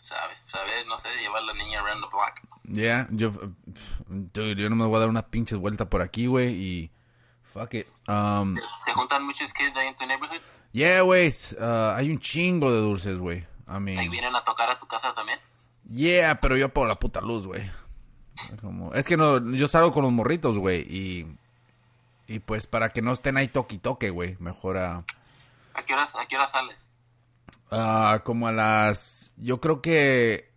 ¿Sabes? 0.00 0.36
¿Sabes? 0.46 0.86
No 0.86 0.98
sé, 0.98 1.08
llevar 1.20 1.42
a 1.42 1.46
la 1.46 1.54
niña 1.54 1.80
around 1.80 2.02
the 2.02 2.08
block. 2.10 2.40
Ya, 2.64 3.08
yo, 3.10 3.32
dude, 4.06 4.54
yo 4.54 4.70
no 4.70 4.76
me 4.76 4.86
voy 4.86 4.96
a 4.96 5.00
dar 5.00 5.08
una 5.08 5.26
pinche 5.26 5.56
vuelta 5.56 5.88
por 5.88 6.02
aquí, 6.02 6.26
güey, 6.26 6.54
y 6.54 6.90
fuck 7.42 7.74
it. 7.74 7.86
Um, 8.08 8.56
¿Se 8.84 8.92
juntan 8.92 9.24
muchos 9.24 9.52
kids 9.52 9.76
ahí 9.76 9.88
en 9.88 9.96
tu 9.96 10.06
neighborhood? 10.06 10.40
yeah, 10.72 11.00
güey, 11.00 11.28
uh, 11.58 11.94
hay 11.96 12.10
un 12.10 12.18
chingo 12.18 12.70
de 12.72 12.80
dulces, 12.80 13.18
güey. 13.18 13.38
I 13.38 13.46
¿Ahí 13.74 13.80
mean, 13.80 14.10
vienen 14.10 14.34
a 14.34 14.42
tocar 14.44 14.70
a 14.70 14.78
tu 14.78 14.86
casa 14.86 15.12
también? 15.14 15.38
yeah, 15.90 16.40
pero 16.40 16.56
yo 16.56 16.72
por 16.72 16.86
la 16.86 16.94
puta 16.94 17.20
luz, 17.20 17.46
güey. 17.46 17.68
Como, 18.60 18.94
es 18.94 19.06
que 19.06 19.16
no, 19.16 19.52
yo 19.52 19.66
salgo 19.66 19.92
con 19.92 20.02
los 20.02 20.12
morritos, 20.12 20.56
güey, 20.58 20.80
y, 20.88 21.26
y 22.30 22.38
pues 22.38 22.68
para 22.68 22.90
que 22.90 23.02
no 23.02 23.12
estén 23.12 23.36
ahí 23.36 23.48
toque 23.48 23.74
y 23.74 23.78
toque, 23.78 24.10
güey, 24.10 24.36
mejor 24.38 24.78
a, 24.78 25.04
¿A 25.74 25.82
qué 25.84 25.94
horas, 25.94 26.14
a 26.14 26.26
qué 26.26 26.36
horas 26.36 26.50
sales? 26.50 26.76
Ah, 27.70 28.20
como 28.24 28.46
a 28.46 28.52
las... 28.52 29.34
Yo 29.36 29.60
creo 29.60 29.82
que... 29.82 30.50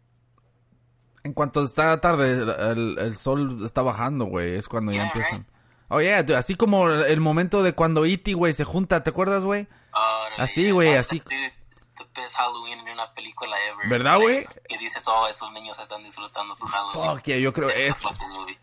En 1.24 1.34
cuanto 1.34 1.64
está 1.64 2.00
tarde, 2.02 2.44
el, 2.72 3.00
el 3.00 3.16
sol 3.16 3.64
está 3.64 3.82
bajando, 3.82 4.26
güey. 4.26 4.56
Es 4.56 4.68
cuando 4.68 4.92
ya 4.92 5.06
empiezan. 5.06 5.48
Oh, 5.88 6.02
yeah, 6.02 6.22
dude, 6.22 6.36
así 6.36 6.56
como 6.56 6.90
el 6.90 7.22
momento 7.22 7.64
de 7.64 7.74
cuando 7.74 8.06
E.T., 8.06 8.34
güey, 8.34 8.54
se 8.54 8.66
junta, 8.66 9.04
¿te 9.04 9.12
acuerdas, 9.12 9.46
güey? 9.46 9.68
Así, 10.38 10.72
güey, 10.72 10.96
así. 10.96 11.24
Best 12.14 12.36
Halloween 12.36 12.80
en 12.80 12.90
una 12.90 13.14
película 13.14 13.56
ever. 13.68 13.88
¿Verdad, 13.90 14.20
güey? 14.20 14.46
Que 14.68 14.78
dices, 14.78 15.04
oh, 15.08 15.28
esos 15.28 15.52
niños 15.52 15.78
están 15.80 16.04
disfrutando 16.04 16.54
su 16.54 16.66
Halloween. 16.66 17.18
Fuck, 17.18 17.26
yeah, 17.26 17.38
yo 17.38 17.54
creo... 17.54 17.70
Es... 17.70 17.98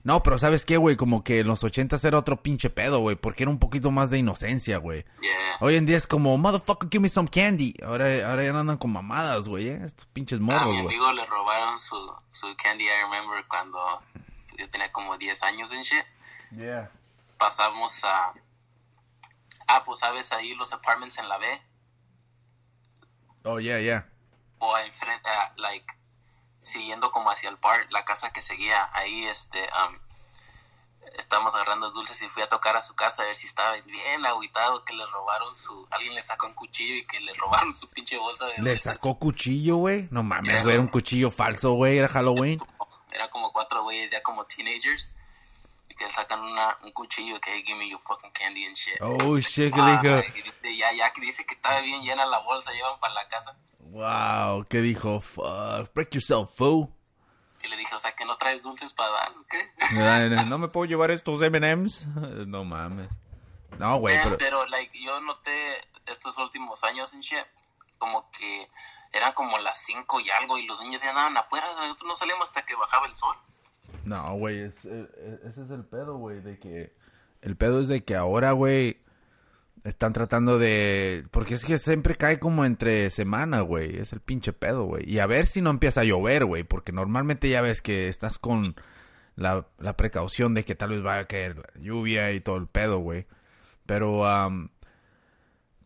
No, 0.03 0.23
pero 0.23 0.39
¿sabes 0.39 0.65
qué, 0.65 0.77
güey? 0.77 0.97
Como 0.97 1.25
que 1.25 1.41
en 1.41 1.47
los 1.49 1.63
ochentas 1.65 2.05
era 2.05 2.19
otro 2.19 2.43
pinche 2.43 2.71
pedo, 2.71 3.01
güey. 3.01 3.17
Porque 3.17 3.43
era 3.43 3.51
un 3.51 3.59
poquito 3.59 3.91
más 3.91 4.11
de 4.11 4.19
inocencia, 4.19 4.79
güey. 4.79 5.05
Yeah. 5.21 5.57
Hoy 5.61 5.77
en 5.77 5.87
día 5.87 5.97
es 5.97 6.07
como, 6.07 6.37
motherfucker, 6.39 6.89
give 6.91 7.03
me 7.03 7.09
some 7.09 7.29
candy. 7.29 7.75
Ahora, 7.85 8.07
ahora 8.29 8.45
ya 8.45 8.53
no 8.53 8.61
andan 8.61 8.79
con 8.79 8.93
mamadas, 8.93 9.49
güey, 9.49 9.69
¿eh? 9.69 9.81
Estos 9.85 10.07
pinches 10.07 10.39
A 10.39 10.43
morros, 10.43 10.67
mi 10.67 10.83
güey. 10.83 10.97
amigo 10.97 11.13
le 11.13 11.27
robaron 11.27 11.79
su, 11.79 12.15
su 12.31 12.55
candy, 12.57 12.85
I 12.85 12.89
remember, 13.03 13.45
cuando 13.49 13.79
yo 14.57 14.69
tenía 14.71 14.91
como 14.93 15.17
10 15.19 15.43
años 15.43 15.73
en 15.73 15.83
shit. 15.83 16.05
Yeah. 16.57 16.91
Pasamos 17.39 18.03
a... 18.05 18.33
Ah, 19.67 19.83
pues, 19.85 19.99
¿sabes? 20.01 20.33
Ahí 20.33 20.55
los 20.55 20.73
apartments 20.73 21.19
en 21.19 21.29
la 21.29 21.39
B. 21.39 21.47
Oh, 23.45 23.59
yeah, 23.59 23.79
yeah. 23.79 24.07
o 24.61 24.79
enfrente, 24.79 25.29
ah, 25.29 25.53
like, 25.57 25.87
siguiendo 26.63 27.11
como 27.11 27.31
hacia 27.31 27.49
el 27.49 27.57
bar, 27.57 27.87
la 27.91 28.05
casa 28.05 28.31
que 28.31 28.43
seguía, 28.43 28.89
ahí, 28.93 29.25
este, 29.25 29.59
um, 29.59 29.99
estábamos 31.19 31.55
agarrando 31.55 31.91
dulces 31.91 32.21
y 32.23 32.29
fui 32.29 32.43
a 32.43 32.49
tocar 32.49 32.77
a 32.77 32.81
su 32.81 32.95
casa 32.95 33.23
a 33.23 33.27
ver 33.27 33.37
si 33.37 33.47
estaba 33.47 33.73
bien 33.87 34.25
agüitado 34.27 34.85
que 34.85 34.93
le 34.93 35.05
robaron 35.07 35.57
su, 35.57 35.87
alguien 35.91 36.15
le 36.15 36.23
sacó 36.23 36.47
un 36.47 36.55
cuchillo 36.55 36.95
y 36.95 37.07
que 37.07 37.21
le 37.21 37.33
robaron 37.35 37.75
su 37.75 37.89
pinche 37.89 38.19
bolsa 38.19 38.47
de 38.47 38.59
¿Le 38.59 38.77
sacó 38.77 39.19
cuchillo, 39.19 39.77
güey? 39.77 40.09
No 40.11 40.23
mames, 40.23 40.63
güey, 40.63 40.75
era 40.75 40.83
un 40.83 40.89
cuchillo 40.89 41.31
falso, 41.31 41.73
güey, 41.73 41.99
era 41.99 42.09
Halloween. 42.09 42.61
Era 43.11 43.29
como 43.31 43.53
cuatro 43.53 43.83
güeyes 43.83 44.11
ya 44.11 44.23
como 44.23 44.45
teenagers 44.45 45.11
que 46.01 46.07
le 46.07 46.11
sacan 46.11 46.41
una, 46.41 46.79
un 46.83 46.93
cuchillo 46.93 47.39
que 47.41 47.53
hey, 47.53 47.63
give 47.67 47.79
me 47.79 47.91
your 47.91 48.01
fucking 48.01 48.31
candy 48.33 48.65
and 48.65 48.75
shit. 48.75 48.97
Oh, 49.03 49.39
shit, 49.39 49.71
¿qué 49.75 49.81
Ah, 49.83 50.01
dijo? 50.03 50.17
dice, 50.33 50.77
ya, 50.77 50.91
ya 50.93 51.13
que 51.13 51.21
dice 51.21 51.45
que 51.45 51.55
estaba 51.55 51.79
bien 51.83 52.01
llena 52.01 52.25
la 52.25 52.39
bolsa, 52.39 52.73
llevan 52.73 52.99
para 53.01 53.13
la 53.13 53.29
casa. 53.29 53.55
Wow, 53.81 54.65
¿qué 54.65 54.79
dijo? 54.81 55.21
Fuck, 55.21 55.93
break 55.93 56.11
yourself, 56.15 56.57
fool. 56.57 56.89
Y 57.63 57.69
le 57.69 57.77
dije, 57.77 57.95
o 57.95 57.99
sea, 57.99 58.17
que 58.17 58.25
no 58.25 58.39
traes 58.39 58.63
dulces 58.63 58.95
para 58.95 59.11
dar, 59.11 59.33
¿o 59.37 59.45
qué? 59.47 59.71
No 60.49 60.57
me 60.57 60.69
puedo 60.69 60.87
llevar 60.87 61.11
estos 61.11 61.43
M&M's. 61.43 62.07
No 62.47 62.65
mames. 62.65 63.11
No, 63.79 63.97
güey, 63.99 64.19
pero... 64.23 64.39
pero, 64.39 64.67
like, 64.69 64.99
yo 64.99 65.21
noté 65.21 65.87
estos 66.07 66.39
últimos 66.39 66.83
años 66.83 67.13
en 67.13 67.21
shit, 67.21 67.45
como 67.99 68.31
que 68.31 68.71
eran 69.13 69.35
como 69.35 69.59
las 69.59 69.85
5 69.85 70.21
y 70.21 70.31
algo 70.31 70.57
y 70.57 70.65
los 70.65 70.81
niños 70.81 71.03
ya 71.03 71.11
andaban 71.11 71.37
afuera, 71.37 71.67
nosotros 71.67 72.09
no 72.09 72.17
salimos 72.17 72.45
hasta 72.45 72.65
que 72.65 72.75
bajaba 72.75 73.07
el 73.07 73.15
sol. 73.17 73.37
No, 74.05 74.35
güey, 74.37 74.61
es, 74.61 74.85
eh, 74.85 75.07
eh, 75.17 75.39
ese 75.45 75.63
es 75.63 75.71
el 75.71 75.85
pedo, 75.85 76.17
güey, 76.17 76.41
de 76.41 76.59
que... 76.59 76.93
El 77.43 77.57
pedo 77.57 77.81
es 77.81 77.89
de 77.89 78.05
que 78.05 78.17
ahora, 78.17 78.53
güey, 78.53 78.99
están 79.85 80.13
tratando 80.13 80.59
de... 80.59 81.25
Porque 81.31 81.55
es 81.55 81.65
que 81.65 81.79
siempre 81.79 82.15
cae 82.17 82.39
como 82.39 82.65
entre 82.65 83.11
semana, 83.11 83.61
güey, 83.61 83.97
es 83.97 84.13
el 84.13 84.21
pinche 84.21 84.53
pedo, 84.53 84.85
güey. 84.85 85.09
Y 85.09 85.19
a 85.21 85.27
ver 85.27 85.47
si 85.47 85.63
no 85.63 85.71
empieza 85.71 86.03
a 86.03 86.05
llover, 86.05 86.45
güey, 86.45 86.65
porque 86.65 86.93
normalmente 86.93 87.49
ya 87.49 87.61
ves 87.61 87.83
que 87.83 88.09
estás 88.09 88.39
con 88.39 88.75
la, 89.37 89.67
la 89.79 89.97
precaución 89.97 90.55
de 90.55 90.65
que 90.65 90.75
tal 90.75 90.91
vez 90.91 91.03
vaya 91.03 91.23
a 91.23 91.27
caer 91.27 91.71
lluvia 91.81 92.33
y 92.33 92.41
todo 92.41 92.57
el 92.57 92.67
pedo, 92.67 92.99
güey. 92.99 93.27
Pero, 93.87 94.27
am, 94.27 94.71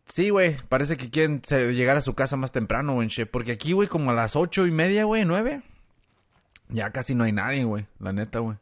sí, 0.06 0.30
güey, 0.30 0.56
parece 0.68 0.96
que 0.96 1.10
quieren 1.10 1.40
llegar 1.42 1.96
a 1.96 2.00
su 2.02 2.14
casa 2.14 2.36
más 2.36 2.52
temprano, 2.52 2.94
güey, 2.94 3.08
porque 3.30 3.52
aquí, 3.52 3.72
güey, 3.72 3.88
como 3.88 4.10
a 4.10 4.14
las 4.14 4.34
ocho 4.36 4.66
y 4.66 4.70
media, 4.70 5.04
güey, 5.04 5.24
nueve... 5.24 5.62
Ya 6.68 6.90
casi 6.90 7.14
no 7.14 7.24
hay 7.24 7.32
nadie, 7.32 7.64
güey. 7.64 7.86
La 7.98 8.12
neta, 8.12 8.38
güey. 8.40 8.56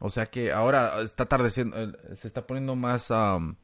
O 0.00 0.10
sea 0.10 0.26
que 0.26 0.52
ahora 0.52 1.00
está 1.02 1.24
atardeciendo. 1.24 1.76
eh, 1.76 1.92
Se 2.16 2.26
está 2.28 2.46
poniendo 2.46 2.74
más 2.76 3.10
am, 3.10 3.56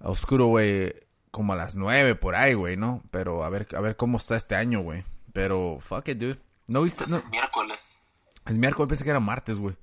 oscuro, 0.00 0.46
güey. 0.46 0.94
Como 1.30 1.52
a 1.52 1.56
las 1.56 1.76
nueve 1.76 2.14
por 2.14 2.34
ahí, 2.34 2.54
güey, 2.54 2.76
¿no? 2.76 3.02
Pero 3.10 3.44
a 3.44 3.50
ver, 3.50 3.66
a 3.76 3.80
ver 3.80 3.96
cómo 3.96 4.16
está 4.16 4.34
este 4.36 4.56
año, 4.56 4.80
güey. 4.80 5.04
Pero, 5.32 5.78
fuck 5.80 6.08
it, 6.08 6.18
dude. 6.18 6.38
No 6.66 6.82
viste. 6.82 7.04
No, 7.08 7.22
Miércoles. 7.30 7.92
es 8.46 8.58
miércoles, 8.58 8.88
pensé 8.88 9.04
que 9.04 9.10
era 9.10 9.20
martes, 9.20 9.58
güey. 9.58 9.76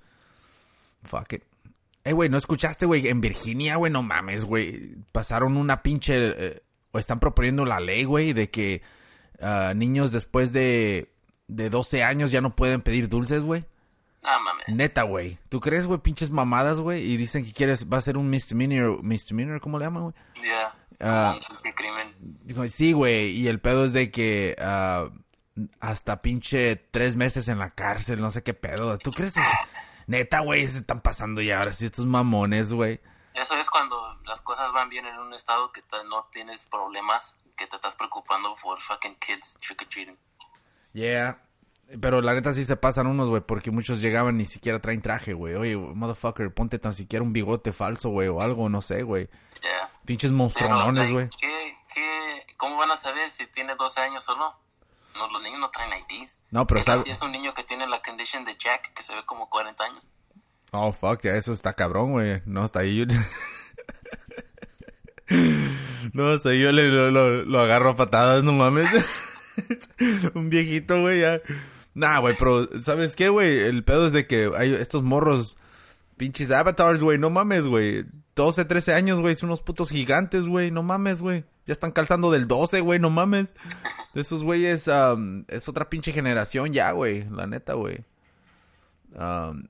Fuck 1.03 1.33
it. 1.33 1.43
Eh, 2.03 2.13
güey, 2.13 2.29
¿no 2.29 2.37
escuchaste, 2.37 2.85
güey? 2.85 3.07
En 3.07 3.21
Virginia, 3.21 3.75
güey, 3.77 3.91
no 3.91 4.01
mames, 4.03 4.45
güey. 4.45 4.95
Pasaron 5.11 5.57
una 5.57 5.81
pinche... 5.83 6.15
eh, 6.47 6.61
o 6.91 6.99
están 6.99 7.19
proponiendo 7.19 7.65
la 7.65 7.79
ley, 7.79 8.05
güey, 8.05 8.33
de 8.33 8.49
que 8.49 8.81
ah, 9.41 9.73
niños 9.75 10.11
después 10.11 10.51
de, 10.53 11.13
de 11.47 11.69
12 11.69 12.03
años 12.03 12.31
ya 12.31 12.41
no 12.41 12.55
pueden 12.55 12.81
pedir 12.81 13.09
dulces, 13.09 13.43
güey. 13.43 13.65
No 14.23 14.39
mames. 14.39 14.67
Neta, 14.67 15.03
güey. 15.03 15.37
¿Tú 15.49 15.59
crees, 15.59 15.85
güey, 15.85 15.99
pinches 15.99 16.31
mamadas, 16.31 16.79
güey? 16.79 17.03
Y 17.03 17.17
dicen 17.17 17.45
que 17.45 17.53
quieres, 17.53 17.91
va 17.91 17.97
a 17.97 18.01
ser 18.01 18.17
un 18.17 18.29
misdemeanor, 18.29 19.03
misdemeanor, 19.03 19.61
¿cómo 19.61 19.77
le 19.77 19.85
llaman, 19.85 20.03
güey? 20.03 20.15
Ya. 20.43 20.75
Ah. 20.99 21.37
Como 21.47 21.59
un 21.63 21.71
crimen. 21.73 22.69
Sí, 22.69 22.93
güey. 22.93 23.29
Y 23.31 23.47
el 23.47 23.59
pedo 23.59 23.85
es 23.85 23.93
de 23.93 24.09
que 24.11 24.55
ah, 24.59 25.09
hasta 25.79 26.21
pinche 26.21 26.75
tres 26.75 27.15
meses 27.15 27.47
en 27.47 27.59
la 27.59 27.69
cárcel, 27.69 28.19
no 28.19 28.31
sé 28.31 28.43
qué 28.43 28.53
pedo. 28.53 28.97
¿Tú 28.97 29.11
crees? 29.11 29.35
Neta, 30.07 30.39
güey, 30.39 30.67
se 30.67 30.79
están 30.79 31.01
pasando 31.01 31.41
ya 31.41 31.59
ahora 31.59 31.73
sí 31.73 31.85
estos 31.85 32.05
mamones, 32.05 32.73
güey. 32.73 33.01
Eso 33.33 33.55
es 33.55 33.69
cuando 33.69 34.15
las 34.25 34.39
cosas 34.41 34.71
van 34.71 34.89
bien 34.89 35.05
en 35.05 35.17
un 35.17 35.33
estado 35.33 35.71
que 35.71 35.81
no 36.09 36.27
tienes 36.31 36.67
problemas, 36.67 37.35
que 37.57 37.67
te 37.67 37.75
estás 37.75 37.95
preocupando 37.95 38.55
por 38.61 38.81
fucking 38.81 39.15
kids 39.15 39.57
trick 39.61 39.81
or 39.81 39.87
treating. 39.87 40.17
Yeah. 40.95 41.41
Pero 42.01 42.21
la 42.21 42.33
neta 42.33 42.51
sí 42.53 42.65
se 42.65 42.77
pasan 42.77 43.05
unos, 43.05 43.29
güey, 43.29 43.41
porque 43.45 43.69
muchos 43.69 44.01
llegaban 44.01 44.37
ni 44.37 44.45
siquiera 44.45 44.79
traen 44.81 45.01
traje, 45.01 45.33
güey. 45.33 45.53
Oye, 45.55 45.75
motherfucker, 45.77 46.51
ponte 46.53 46.79
tan 46.79 46.93
siquiera 46.93 47.21
un 47.21 47.33
bigote 47.33 47.73
falso, 47.73 48.09
güey, 48.09 48.27
o 48.29 48.41
algo, 48.41 48.69
no 48.69 48.81
sé, 48.81 49.03
güey. 49.03 49.29
Ya. 49.61 49.91
Pinches 50.05 50.31
monstruones, 50.31 51.11
güey. 51.11 51.29
¿qué, 51.39 51.75
qué, 51.93 52.45
¿Cómo 52.57 52.77
van 52.77 52.89
a 52.91 52.97
saber 52.97 53.29
si 53.29 53.45
tiene 53.47 53.75
12 53.75 53.99
años 53.99 54.27
o 54.29 54.35
no? 54.37 54.57
No, 55.15 55.29
los 55.31 55.41
niños 55.43 55.59
no 55.59 55.69
traen 55.69 55.91
IDs. 56.09 56.39
No, 56.49 56.65
pero 56.65 56.79
Ese 56.79 56.91
sabe- 56.91 57.03
sí 57.03 57.11
es 57.11 57.21
un 57.21 57.31
niño 57.31 57.53
que 57.53 57.63
tiene 57.63 57.85
la 57.87 58.01
condition 58.01 58.43
de 58.45 58.55
Jack, 58.57 58.93
que 58.93 59.03
se 59.03 59.13
ve 59.13 59.23
como 59.25 59.49
40 59.49 59.83
años. 59.83 60.07
Oh, 60.71 60.91
fuck, 60.91 61.21
ya 61.23 61.33
eso 61.35 61.51
está 61.53 61.73
cabrón, 61.73 62.13
güey. 62.13 62.41
No, 62.45 62.63
hasta 62.63 62.79
ahí 62.79 62.97
yo... 62.97 63.05
no, 66.13 66.31
hasta 66.31 66.49
ahí 66.49 66.61
yo 66.61 66.71
le, 66.71 66.87
lo, 66.87 67.11
lo- 67.11 67.43
lo 67.45 67.59
agarro 67.61 67.91
a 67.91 67.95
patadas, 67.95 68.43
no 68.43 68.53
mames. 68.53 68.89
Un 70.35 70.49
viejito, 70.49 71.01
güey, 71.01 71.21
ya. 71.21 71.41
Nah, 71.93 72.19
güey, 72.19 72.35
pero, 72.37 72.67
¿sabes 72.81 73.15
qué, 73.15 73.29
güey? 73.29 73.59
El 73.59 73.83
pedo 73.83 74.05
es 74.05 74.11
de 74.11 74.27
que 74.27 74.51
hay 74.57 74.73
estos 74.73 75.03
morros, 75.03 75.57
pinches 76.17 76.51
avatars, 76.51 76.99
güey, 76.99 77.17
no 77.17 77.29
mames, 77.29 77.67
güey. 77.67 78.05
12, 78.35 78.65
13 78.65 78.93
años, 78.93 79.21
güey, 79.21 79.35
son 79.35 79.49
unos 79.49 79.61
putos 79.61 79.89
gigantes, 79.91 80.47
güey, 80.47 80.69
no 80.71 80.83
mames, 80.83 81.21
güey. 81.21 81.45
Ya 81.65 81.71
están 81.71 81.91
calzando 81.91 82.31
del 82.31 82.47
12, 82.47 82.81
güey, 82.81 82.99
no 82.99 83.09
mames. 83.09 83.53
Esos 84.13 84.43
güeyes, 84.43 84.89
es 85.47 85.69
otra 85.69 85.89
pinche 85.89 86.11
generación 86.11 86.73
ya, 86.73 86.91
güey, 86.91 87.29
la 87.29 87.47
neta, 87.47 87.73
güey. 87.73 88.03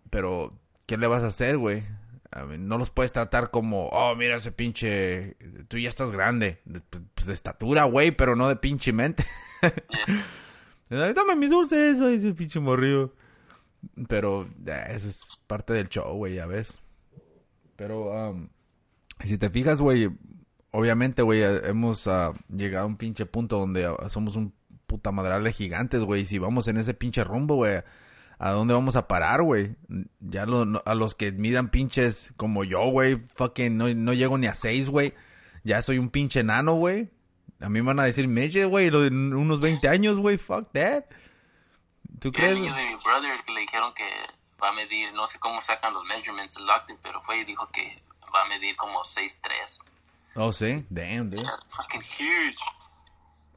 Pero, 0.10 0.52
¿qué 0.88 0.98
le 0.98 1.06
vas 1.06 1.24
a 1.24 1.28
hacer, 1.28 1.58
güey? 1.60 1.84
No 2.60 2.78
los 2.78 2.90
puedes 2.90 3.14
tratar 3.14 3.52
como, 3.52 3.88
oh, 3.90 4.16
mira 4.16 4.36
ese 4.36 4.52
pinche, 4.52 5.38
tú 5.68 5.78
ya 5.78 5.90
estás 5.90 6.12
grande. 6.12 6.62
De, 6.66 6.82
pues 7.14 7.28
de 7.28 7.34
estatura, 7.34 7.86
güey, 7.86 8.12
pero 8.12 8.36
no 8.36 8.50
de 8.50 8.56
pinche 8.56 8.92
mente. 8.92 9.26
Dame 10.90 11.36
mis 11.36 11.50
dulces, 11.50 12.00
ay, 12.02 12.16
ese 12.16 12.34
pinche 12.34 12.60
morrillo. 12.60 13.14
Pero, 14.08 14.50
eh, 14.66 14.86
eso 14.90 15.10
es 15.10 15.22
parte 15.48 15.74
del 15.74 15.90
show, 15.90 16.16
güey, 16.16 16.36
ya 16.36 16.46
ves. 16.46 16.80
Pero, 17.76 18.12
um, 18.12 18.50
si 19.24 19.38
te 19.38 19.50
fijas, 19.50 19.82
güey, 19.82 20.10
obviamente, 20.72 21.22
güey, 21.22 21.42
eh, 21.42 21.62
hemos 21.66 22.08
ah, 22.08 22.34
llegado 22.50 22.86
a 22.86 22.88
un 22.88 22.98
pinche 22.98 23.26
punto 23.26 23.60
donde 23.60 23.86
ah, 23.86 24.10
somos 24.10 24.36
un 24.36 24.54
puta 24.88 25.12
madral 25.12 25.44
de 25.44 25.54
gigantes, 25.54 26.04
güey. 26.04 26.22
Y 26.22 26.26
si 26.26 26.38
vamos 26.38 26.68
en 26.68 26.78
ese 26.78 26.94
pinche 26.94 27.24
rumbo, 27.24 27.56
güey, 27.56 27.82
¿a 28.38 28.52
dónde 28.52 28.74
vamos 28.74 28.96
a 28.96 29.08
parar, 29.08 29.42
güey? 29.44 29.76
Ya 30.20 30.46
lo- 30.46 30.66
no- 30.66 30.82
a 30.86 30.94
los 30.96 31.16
que 31.16 31.32
midan 31.32 31.70
pinches 31.70 32.34
como 32.38 32.64
yo, 32.64 32.86
güey, 32.88 33.22
fucking 33.36 33.78
no, 33.78 33.94
no 33.94 34.14
llego 34.14 34.38
ni 34.38 34.48
a 34.48 34.54
seis, 34.54 34.90
güey. 34.90 35.14
Ya 35.64 35.82
soy 35.82 35.98
un 35.98 36.10
pinche 36.10 36.42
enano, 36.42 36.74
güey. 36.74 37.10
A 37.62 37.70
mí 37.70 37.82
me 37.82 37.88
van 37.88 38.00
a 38.00 38.04
decir 38.04 38.28
midget, 38.28 38.68
güey, 38.70 38.90
unos 38.90 39.60
20 39.62 39.88
años, 39.88 40.20
güey, 40.20 40.38
fuck 40.38 40.72
that. 40.74 41.06
¿Tú 42.20 42.28
Y 42.28 42.30
el 42.30 42.34
crees? 42.34 42.60
niño 42.62 42.76
de 42.76 42.86
mi 42.86 42.96
brother 43.04 43.42
que 43.46 43.54
le 43.54 43.62
dijeron 43.62 43.94
que 43.94 44.08
va 44.62 44.70
a 44.70 44.74
medir, 44.74 45.12
no 45.14 45.26
sé 45.28 45.40
cómo 45.40 45.62
sacan 45.62 45.94
los 45.94 46.04
measurements 46.06 46.58
el 46.58 46.66
doctor, 46.66 46.98
pero 47.02 47.22
fue 47.24 47.40
y 47.40 47.46
dijo 47.46 47.68
que 47.72 48.02
va 48.34 48.44
a 48.44 48.48
medir 48.48 48.76
como 48.76 49.04
6'3". 49.04 49.80
Oh, 50.36 50.52
sí, 50.52 50.86
damn, 50.90 51.30
dude. 51.30 51.42
It's 51.44 51.76
fucking 51.76 52.02
huge. 52.02 52.58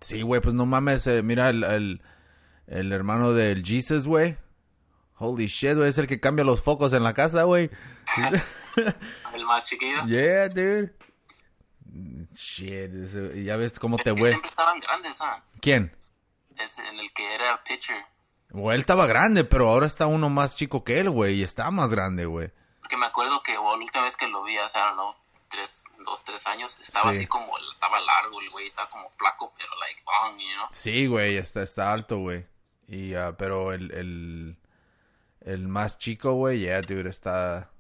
Sí, 0.01 0.23
güey, 0.23 0.41
pues 0.41 0.55
no 0.55 0.65
mames, 0.65 1.07
eh, 1.09 1.23
mira 1.23 1.51
el, 1.51 1.65
el, 1.65 2.03
el 2.69 2.93
hermano 2.93 3.33
del 3.33 3.65
Jesus, 3.65 4.07
güey. 4.07 4.37
Holy 5.19 5.47
shit, 5.47 5.75
güey, 5.77 5.89
es 5.89 5.99
el 5.99 6.07
que 6.07 6.21
cambia 6.21 6.45
los 6.45 6.63
focos 6.63 6.93
en 6.93 7.03
la 7.03 7.13
casa, 7.15 7.43
güey. 7.45 7.71
El 9.35 9.45
más 9.45 9.67
chiquillo. 9.67 10.05
yeah, 10.07 10.49
dude. 10.49 10.95
Shit, 12.33 13.45
ya 13.45 13.57
ves 13.57 13.79
cómo 13.79 13.97
te 13.97 14.05
Pero 14.05 14.17
güey. 14.17 14.31
siempre 14.33 14.49
estaban 14.51 14.79
grandes, 14.81 15.21
¿ah? 15.21 15.43
¿Quién? 15.61 15.97
Es 16.57 16.79
en 16.79 16.99
el 16.99 17.13
que 17.13 17.35
era 17.35 17.63
pitcher. 17.65 18.05
O 18.53 18.71
él 18.73 18.81
estaba 18.81 19.07
grande, 19.07 19.45
pero 19.45 19.69
ahora 19.69 19.87
está 19.87 20.07
uno 20.07 20.29
más 20.29 20.57
chico 20.57 20.85
que 20.85 20.99
él, 21.01 21.11
güey, 21.11 21.37
y 21.37 21.43
está 21.43 21.71
más 21.71 21.91
grande, 21.91 22.27
güey. 22.27 22.51
Porque 22.81 22.97
me 22.97 23.07
acuerdo 23.07 23.43
que 23.43 23.57
o 23.59 23.77
la 23.77 23.85
última 23.85 24.05
vez 24.05 24.17
que 24.17 24.29
lo 24.29 24.43
vi, 24.45 24.55
I 24.55 24.59
don't 24.73 24.95
know, 24.95 25.15
tres, 25.51 25.85
dos, 26.05 26.25
tres 26.25 26.47
años, 26.47 26.79
estaba 26.81 27.11
Sí. 27.13 27.19
así 27.19 27.27
como, 27.27 27.53
estaba 27.73 28.01
largo 28.01 28.41
el 28.41 28.51
güey, 28.51 28.69
estaba 28.69 28.89
como 28.91 29.11
flaco, 29.11 29.53
pero 29.59 29.71
like 29.81 30.03
long, 30.07 30.39
you 30.39 30.55
know. 30.57 30.67
Sí, 30.71 31.07
güey, 31.07 31.37
está, 31.37 31.63
está 31.63 31.93
alto, 31.93 32.19
güey. 32.19 32.47
Y, 32.87 33.15
ah, 33.15 33.35
pero 33.37 33.73
el, 33.73 33.91
el, 33.93 34.57
el 35.49 35.67
más 35.69 35.99
chico, 35.99 36.35
güey, 36.35 36.61
yeah, 36.61 36.81
dude, 36.83 37.09
está... 37.09 37.71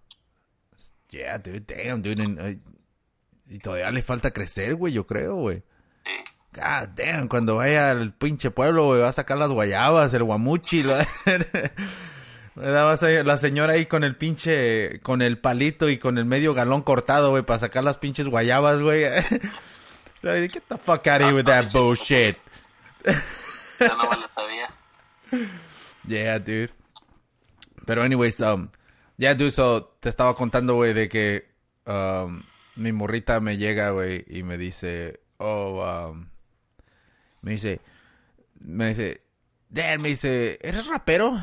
Yeah, 1.10 1.38
dude, 1.38 1.60
damn, 1.66 2.02
dude. 2.02 2.58
y 3.46 3.58
todavía 3.58 3.90
le 3.90 4.02
falta 4.02 4.30
crecer, 4.30 4.74
güey, 4.74 4.92
yo 4.92 5.06
creo, 5.06 5.36
güey. 5.36 5.62
God 6.54 6.88
damn, 6.96 7.28
cuando 7.28 7.56
vaya 7.56 7.90
al 7.90 8.12
pinche 8.12 8.50
pueblo, 8.50 8.86
güey, 8.86 9.02
va 9.02 9.08
a 9.08 9.12
sacar 9.12 9.38
las 9.38 9.50
guayabas, 9.50 10.12
el 10.14 10.24
guamuchi. 10.24 10.82
lo- 10.82 10.96
la 12.56 13.36
señora 13.36 13.74
ahí 13.74 13.86
con 13.86 14.02
el 14.04 14.16
pinche, 14.16 15.00
con 15.00 15.22
el 15.22 15.38
palito 15.38 15.88
y 15.88 15.98
con 15.98 16.18
el 16.18 16.24
medio 16.24 16.54
galón 16.54 16.82
cortado, 16.82 17.30
güey, 17.30 17.42
para 17.42 17.58
sacar 17.58 17.84
las 17.84 17.98
pinches 17.98 18.28
guayabas, 18.28 18.80
güey. 18.80 19.04
Get 20.22 20.62
the 20.68 20.76
fuck 20.78 21.06
out 21.06 21.20
of 21.22 21.28
here 21.28 21.32
with 21.34 21.44
that 21.44 21.72
bullshit. 21.72 22.36
Yo 23.78 23.88
no 23.96 24.10
me 24.10 24.16
lo 24.16 24.28
sabía. 24.34 24.70
Yeah, 26.08 26.38
dude. 26.38 26.70
Pero 27.88 28.02
anyways, 28.02 28.38
um, 28.40 28.68
yeah, 29.16 29.32
dude, 29.32 29.50
so 29.50 29.96
te 30.00 30.10
estaba 30.10 30.34
contando, 30.34 30.74
güey, 30.74 30.92
de 30.92 31.08
que 31.08 31.48
um, 31.86 32.42
mi 32.76 32.92
morrita 32.92 33.40
me 33.40 33.56
llega, 33.56 33.92
güey, 33.92 34.26
y 34.28 34.42
me 34.42 34.58
dice, 34.58 35.20
oh, 35.38 35.82
um, 35.82 36.28
me 37.40 37.52
dice, 37.52 37.80
me 38.60 38.88
dice, 38.88 39.22
Dad, 39.70 39.98
me 40.00 40.10
dice, 40.10 40.58
¿eres 40.60 40.86
rapero? 40.86 41.42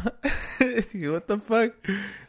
dije, 0.94 1.10
what 1.10 1.24
the 1.24 1.40
fuck? 1.40 1.74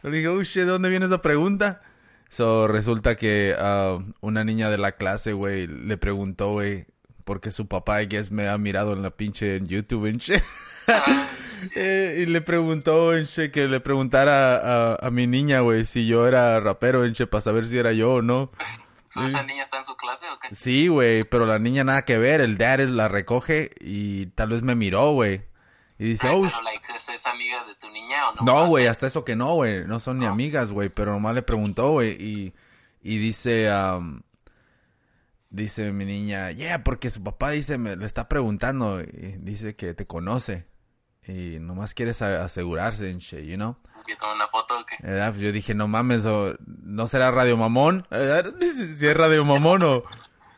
Le 0.02 0.10
dije, 0.10 0.28
oh 0.28 0.42
shit, 0.42 0.62
¿de 0.62 0.70
dónde 0.70 0.88
viene 0.88 1.04
esa 1.04 1.20
pregunta? 1.20 1.82
So, 2.30 2.68
resulta 2.68 3.16
que 3.16 3.54
um, 3.60 4.14
una 4.22 4.44
niña 4.44 4.70
de 4.70 4.78
la 4.78 4.92
clase, 4.92 5.34
güey, 5.34 5.66
le 5.66 5.98
preguntó, 5.98 6.52
güey, 6.52 6.86
porque 7.24 7.50
su 7.50 7.68
papá, 7.68 8.00
I 8.00 8.06
guess, 8.06 8.30
me 8.30 8.48
ha 8.48 8.56
mirado 8.56 8.94
en 8.94 9.02
la 9.02 9.10
pinche 9.10 9.56
en 9.56 9.68
YouTube 9.68 10.06
en 10.06 10.16
shit. 10.16 10.42
Eh, 11.74 12.22
y 12.22 12.26
le 12.26 12.40
preguntó, 12.40 13.10
que 13.52 13.68
le 13.68 13.80
preguntara 13.80 14.56
a, 14.56 14.92
a, 14.94 15.06
a 15.06 15.10
mi 15.10 15.26
niña, 15.26 15.60
güey, 15.60 15.84
si 15.84 16.06
yo 16.06 16.26
era 16.26 16.58
rapero, 16.60 17.04
en 17.04 17.12
shit, 17.12 17.28
para 17.28 17.40
saber 17.40 17.66
si 17.66 17.78
era 17.78 17.92
yo 17.92 18.14
o 18.14 18.22
no. 18.22 18.50
¿So 19.10 19.24
¿Esa 19.24 19.42
niña 19.44 19.64
está 19.64 19.78
en 19.78 19.84
su 19.84 19.96
clase 19.96 20.26
o 20.28 20.38
qué? 20.38 20.54
Sí, 20.54 20.88
güey, 20.88 21.24
pero 21.24 21.46
la 21.46 21.58
niña 21.58 21.84
nada 21.84 22.02
que 22.04 22.18
ver. 22.18 22.40
El 22.40 22.58
dad 22.58 22.80
la 22.80 23.08
recoge 23.08 23.70
y 23.80 24.26
tal 24.26 24.50
vez 24.50 24.62
me 24.62 24.74
miró, 24.74 25.12
güey. 25.12 25.42
Y 25.98 26.04
dice, 26.10 26.28
Ay, 26.28 26.34
oh, 26.36 26.42
pero, 26.42 26.52
sh- 26.52 26.62
like, 26.64 26.92
¿es, 26.94 27.08
es 27.08 27.26
amiga 27.26 27.64
de 27.64 27.74
tu 27.76 27.88
niña 27.88 28.28
o 28.28 28.34
no? 28.34 28.42
no, 28.44 28.66
güey, 28.68 28.86
hasta 28.86 29.06
eso 29.06 29.24
que 29.24 29.34
no, 29.36 29.54
güey. 29.54 29.86
No 29.86 29.98
son 30.00 30.18
ni 30.18 30.26
amigas, 30.26 30.70
güey. 30.72 30.90
Pero 30.90 31.12
nomás 31.12 31.34
le 31.34 31.40
preguntó, 31.42 31.92
güey. 31.92 32.10
Y, 32.22 32.54
y 33.02 33.16
dice, 33.16 33.72
um, 33.72 34.20
dice 35.48 35.92
mi 35.92 36.04
niña, 36.04 36.50
yeah, 36.50 36.84
porque 36.84 37.08
su 37.08 37.22
papá 37.22 37.50
dice, 37.50 37.78
me 37.78 37.96
le 37.96 38.04
está 38.04 38.28
preguntando. 38.28 39.00
Y 39.00 39.36
dice 39.38 39.74
que 39.76 39.94
te 39.94 40.06
conoce. 40.06 40.66
Y 41.28 41.58
nomás 41.58 41.92
quieres 41.94 42.22
asegurarse 42.22 43.10
en 43.10 43.18
shit, 43.18 43.40
you 43.44 43.56
know? 43.56 43.76
¿Que 44.06 44.14
tomó 44.16 44.32
una 44.34 44.46
foto 44.48 44.78
o 44.78 44.86
qué? 44.86 44.96
¿Verdad? 45.00 45.34
Yo 45.36 45.50
dije, 45.50 45.74
no 45.74 45.88
mames, 45.88 46.24
o, 46.26 46.54
¿no 46.66 47.06
será 47.08 47.30
Radio 47.32 47.56
Mamón? 47.56 48.06
Si 48.60 49.06
es 49.06 49.16
Radio 49.16 49.44
Mamón 49.44 49.82
o 49.82 50.02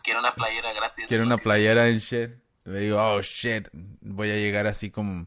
Quiero 0.02 0.20
una 0.20 0.32
playera 0.34 0.72
gratis. 0.72 1.06
quiere 1.06 1.22
una 1.22 1.38
playera 1.38 1.88
en 1.88 1.98
shit. 1.98 2.30
Le 2.64 2.80
digo, 2.80 2.98
oh 3.02 3.20
shit, 3.22 3.68
voy 3.72 4.30
a 4.30 4.34
llegar 4.34 4.66
así 4.66 4.90
como 4.90 5.26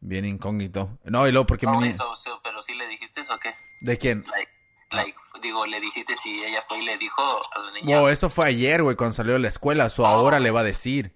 bien 0.00 0.24
incógnito. 0.24 0.98
No, 1.04 1.28
y 1.28 1.32
luego 1.32 1.46
porque 1.46 1.66
No, 1.66 1.72
mi 1.72 1.78
güey, 1.78 1.90
ni- 1.90 1.96
so- 1.96 2.16
so- 2.16 2.40
pero 2.42 2.60
sí 2.60 2.74
le 2.74 2.88
dijiste 2.88 3.20
eso 3.20 3.34
o 3.34 3.38
qué? 3.38 3.54
¿De 3.82 3.96
quién? 3.96 4.24
Like, 4.32 4.50
like, 4.90 5.16
digo, 5.42 5.64
le 5.66 5.80
dijiste 5.80 6.14
si 6.22 6.42
ella 6.42 6.64
fue 6.68 6.78
y 6.78 6.86
le 6.86 6.98
dijo 6.98 7.22
a 7.54 7.60
la 7.60 7.70
niña. 7.72 8.00
Wow, 8.00 8.08
eso 8.08 8.28
fue 8.28 8.46
ayer, 8.46 8.82
güey, 8.82 8.96
cuando 8.96 9.14
salió 9.14 9.34
de 9.34 9.38
la 9.38 9.48
escuela. 9.48 9.88
Su 9.88 10.04
ahora 10.04 10.40
le 10.40 10.50
va 10.50 10.60
a 10.60 10.64
decir. 10.64 11.14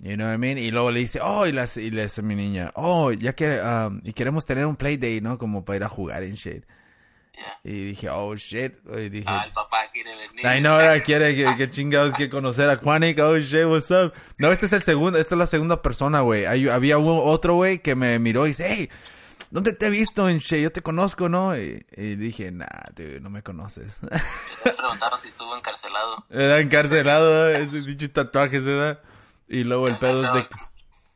You 0.00 0.14
know 0.14 0.26
what 0.26 0.34
I 0.34 0.38
mean? 0.38 0.58
Y 0.58 0.70
luego 0.70 0.90
le 0.92 1.00
dice, 1.00 1.18
oh, 1.22 1.46
y, 1.46 1.52
las, 1.52 1.76
y 1.76 1.90
le 1.90 2.02
dice 2.02 2.22
mi 2.22 2.36
niña, 2.36 2.70
oh, 2.74 3.10
ya 3.12 3.32
que, 3.34 3.60
um, 3.60 4.00
y 4.04 4.12
queremos 4.12 4.44
tener 4.44 4.64
un 4.66 4.76
play 4.76 4.96
day, 4.96 5.20
¿no? 5.20 5.38
Como 5.38 5.64
para 5.64 5.76
ir 5.78 5.84
a 5.84 5.88
jugar 5.88 6.22
en 6.22 6.34
shit. 6.34 6.64
Yeah. 7.34 7.58
Y 7.64 7.84
dije, 7.90 8.08
oh 8.10 8.34
shit. 8.36 8.74
Y 8.96 9.08
dije, 9.08 9.24
Ah, 9.28 9.42
el 9.46 9.52
papá 9.52 9.86
quiere 9.92 10.10
venir. 10.16 10.44
I 10.46 10.60
know, 10.60 10.74
ahora 10.74 11.00
quiere 11.02 11.34
que, 11.34 11.56
que 11.56 11.68
chingados 11.70 12.14
que 12.14 12.28
conocer 12.28 12.68
a 12.70 12.78
Quanic. 12.78 13.18
Oh 13.18 13.38
shit, 13.38 13.64
what's 13.66 13.90
up? 13.90 14.12
No, 14.38 14.52
este 14.52 14.66
es 14.66 14.72
el 14.72 14.82
segundo, 14.82 15.18
esta 15.18 15.34
es 15.34 15.38
la 15.38 15.46
segunda 15.46 15.82
persona, 15.82 16.20
güey. 16.20 16.44
Había 16.46 16.98
un- 16.98 17.20
otro 17.24 17.54
güey 17.54 17.80
que 17.80 17.94
me 17.96 18.18
miró 18.20 18.44
y 18.46 18.50
dice, 18.50 18.66
hey, 18.68 18.90
¿dónde 19.50 19.72
te 19.72 19.86
he 19.86 19.90
visto 19.90 20.28
en 20.28 20.38
shit? 20.38 20.60
Yo 20.62 20.70
te 20.72 20.80
conozco, 20.82 21.28
¿no? 21.28 21.56
Y, 21.58 21.84
y 21.96 22.14
dije, 22.14 22.52
nah, 22.52 22.66
dude, 22.94 23.18
no 23.20 23.30
me 23.30 23.42
conoces. 23.42 23.96
Me 24.02 24.72
preguntaron 24.72 25.18
si 25.20 25.28
estuvo 25.28 25.56
encarcelado. 25.56 26.24
Era 26.30 26.60
encarcelado, 26.60 27.50
¿eh? 27.50 27.62
esos 27.62 27.84
pinches 27.84 28.12
tatuajes, 28.12 28.64
¿verdad? 28.64 29.00
Y 29.48 29.64
luego 29.64 29.88
el 29.88 29.96
pedo 29.96 30.24
es 30.24 30.32
de... 30.32 30.46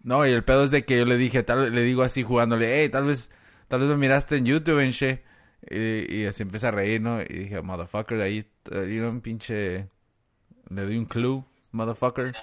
No, 0.02 0.26
y 0.26 0.32
el 0.32 0.42
pedo 0.42 0.64
es 0.64 0.70
de 0.70 0.84
que 0.84 0.98
yo 0.98 1.04
le 1.04 1.16
dije, 1.16 1.42
tal, 1.42 1.72
le 1.72 1.82
digo 1.82 2.02
así 2.02 2.22
jugándole, 2.22 2.80
hey, 2.80 2.88
tal 2.88 3.04
vez, 3.04 3.30
tal 3.68 3.80
vez 3.80 3.88
me 3.88 3.96
miraste 3.96 4.36
en 4.36 4.46
YouTube 4.46 4.80
en 4.80 4.90
shit. 4.90 5.20
Y, 5.70 6.16
y 6.16 6.26
así 6.26 6.42
empieza 6.42 6.68
a 6.68 6.72
reír, 6.72 7.00
¿no? 7.00 7.20
Y 7.20 7.26
dije, 7.26 7.62
motherfucker, 7.62 8.20
ahí, 8.20 8.44
ahí 8.74 8.98
un 8.98 9.20
pinche... 9.20 9.88
Le 10.68 10.82
doy 10.82 10.96
un 10.96 11.04
clue, 11.04 11.44
motherfucker. 11.70 12.34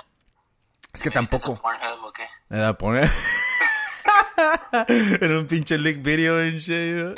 Es 0.94 1.04
que 1.04 1.10
¿Me 1.10 1.22
metes 1.22 1.42
tampoco... 1.42 1.54
a 1.54 1.62
Pornhub 1.62 2.06
o 2.06 2.14
qué? 2.14 2.24
Me 2.50 2.58
da 2.60 2.70
a 2.70 2.78
poner... 2.78 3.10
en 5.22 5.32
un 5.32 5.48
pinche 5.48 5.78
leak 5.78 6.02
video 6.02 6.42
en 6.42 6.60
shit, 6.60 6.96
¿no? 6.96 7.14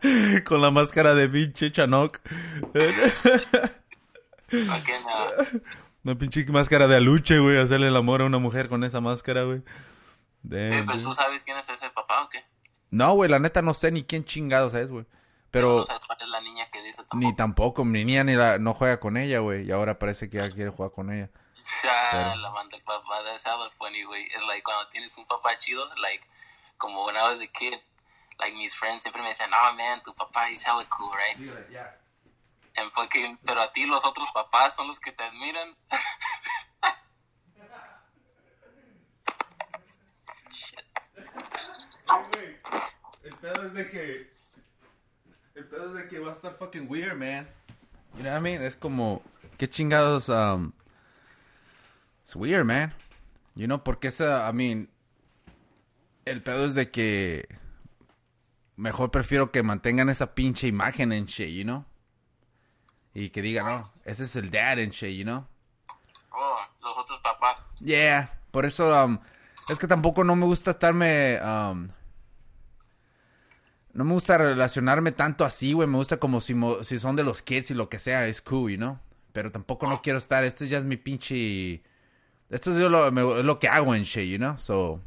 Con 0.44 0.62
la 0.62 0.70
máscara 0.70 1.14
de 1.14 1.28
pinche 1.28 1.70
Chanok. 1.70 2.20
Una 6.04 6.16
pinche 6.16 6.44
máscara 6.46 6.86
de 6.86 6.96
aluche, 6.96 7.38
güey. 7.38 7.58
Hacerle 7.58 7.88
el 7.88 7.96
amor 7.96 8.22
a 8.22 8.26
una 8.26 8.38
mujer 8.38 8.68
con 8.68 8.84
esa 8.84 9.00
máscara, 9.00 9.42
güey. 9.44 9.62
Eh, 10.50 10.82
pues 10.86 11.02
tú 11.02 11.12
sabes 11.12 11.42
quién 11.42 11.58
es 11.58 11.68
ese 11.68 11.90
papá 11.90 12.22
o 12.22 12.28
qué? 12.28 12.42
No, 12.90 13.12
güey, 13.12 13.30
la 13.30 13.38
neta 13.38 13.60
no 13.62 13.74
sé 13.74 13.92
ni 13.92 14.04
quién 14.04 14.24
chingados 14.24 14.74
es, 14.74 14.90
güey. 14.90 15.04
Pero 15.50 15.78
No 15.78 15.84
sabes 15.84 16.02
cuál 16.06 16.18
es 16.22 16.28
la 16.28 16.40
niña 16.40 16.70
que 16.70 16.80
dice 16.82 17.02
ni 17.14 17.34
tampoco, 17.34 17.84
mi 17.84 18.04
niña 18.04 18.22
ni 18.24 18.36
la, 18.36 18.58
no 18.58 18.72
juega 18.72 19.00
con 19.00 19.16
ella, 19.16 19.40
güey. 19.40 19.66
Y 19.66 19.72
ahora 19.72 19.98
parece 19.98 20.30
que 20.30 20.38
ya 20.38 20.50
quiere 20.50 20.70
jugar 20.70 20.92
con 20.92 21.12
ella. 21.12 21.30
Ya, 21.84 22.34
la 22.34 22.50
manda 22.50 22.76
el 22.76 22.82
papá. 22.82 23.22
That's 23.24 23.44
hella 23.46 23.70
funny, 23.78 24.02
güey. 24.02 24.26
Es 24.34 24.42
like 24.48 24.62
cuando 24.64 24.88
tienes 24.88 25.16
un 25.16 25.26
papá 25.26 25.56
chido, 25.58 25.86
like, 25.96 26.24
como 26.76 27.06
when 27.06 27.14
I 27.14 27.22
was 27.22 27.40
a 27.40 27.46
kid, 27.46 27.74
like, 28.40 28.56
mis 28.56 28.74
friends 28.74 29.02
siempre 29.02 29.22
me 29.22 29.28
decían, 29.28 29.50
oh, 29.52 29.74
man, 29.76 30.02
tu 30.02 30.12
papá 30.14 30.50
is 30.50 30.64
hella 30.64 30.84
cool, 30.88 31.12
right? 31.14 31.38
Pero 33.44 33.60
a 33.60 33.72
ti 33.72 33.86
los 33.86 34.04
otros 34.04 34.28
papás 34.32 34.74
son 34.74 34.88
los 34.88 35.00
que 35.00 35.12
te 35.12 35.24
admiran. 35.24 35.76
El 43.22 43.34
pedo 43.36 43.66
es 43.66 43.74
de 43.74 43.90
que. 43.90 44.30
El 45.54 45.64
pedo 45.66 45.88
es 45.88 45.94
de 46.02 46.08
que 46.08 46.18
va 46.18 46.30
a 46.30 46.32
estar 46.32 46.54
fucking 46.54 46.86
weird, 46.88 47.16
man. 47.16 47.48
You 48.16 48.22
know 48.22 48.32
what 48.32 48.38
I 48.38 48.42
mean? 48.42 48.62
Es 48.62 48.76
como. 48.76 49.22
¿Qué 49.58 49.68
chingados? 49.68 50.28
Um, 50.28 50.72
it's 52.22 52.34
weird, 52.34 52.64
man. 52.64 52.94
You 53.54 53.66
know, 53.66 53.82
porque 53.82 54.08
esa. 54.08 54.48
I 54.48 54.52
mean. 54.52 54.88
El 56.24 56.42
pedo 56.42 56.64
es 56.64 56.74
de 56.74 56.90
que. 56.90 57.46
Mejor 58.76 59.10
prefiero 59.10 59.52
que 59.52 59.62
mantengan 59.62 60.08
esa 60.08 60.34
pinche 60.34 60.66
imagen 60.66 61.12
en 61.12 61.26
shit, 61.26 61.50
you 61.50 61.64
know? 61.64 61.84
Y 63.14 63.30
que 63.30 63.42
digan, 63.42 63.66
no, 63.66 63.92
ese 64.04 64.24
es 64.24 64.36
el 64.36 64.50
dad 64.50 64.78
en 64.78 64.90
shit, 64.90 65.16
you 65.18 65.24
know? 65.24 65.46
Oh, 66.32 66.58
los 66.82 66.98
otros 66.98 67.18
papás. 67.20 67.56
Yeah, 67.80 68.38
por 68.50 68.66
eso 68.66 69.04
um, 69.04 69.18
es 69.68 69.78
que 69.78 69.86
tampoco 69.88 70.22
no 70.24 70.36
me 70.36 70.46
gusta 70.46 70.70
estarme 70.72 71.40
um, 71.42 71.88
no 73.92 74.04
me 74.04 74.12
gusta 74.12 74.38
relacionarme 74.38 75.10
tanto 75.12 75.44
así, 75.44 75.72
güey, 75.72 75.88
me 75.88 75.96
gusta 75.96 76.18
como 76.18 76.40
si 76.40 76.54
mo- 76.54 76.84
si 76.84 76.98
son 76.98 77.16
de 77.16 77.24
los 77.24 77.42
kids 77.42 77.72
y 77.72 77.74
lo 77.74 77.88
que 77.88 77.98
sea, 77.98 78.26
es 78.26 78.40
cool, 78.40 78.70
you 78.70 78.76
know? 78.76 78.98
Pero 79.32 79.50
tampoco 79.50 79.86
no 79.88 80.02
quiero 80.02 80.18
estar, 80.18 80.44
este 80.44 80.66
ya 80.68 80.78
es 80.78 80.84
mi 80.84 80.96
pinche 80.96 81.82
esto 82.50 82.70
es 82.72 82.78
lo, 82.78 83.10
me- 83.12 83.38
es 83.40 83.44
lo 83.44 83.58
que 83.58 83.68
hago 83.68 83.94
en 83.94 84.02
shit, 84.04 84.28
you 84.30 84.38
know? 84.38 84.56
So. 84.58 85.00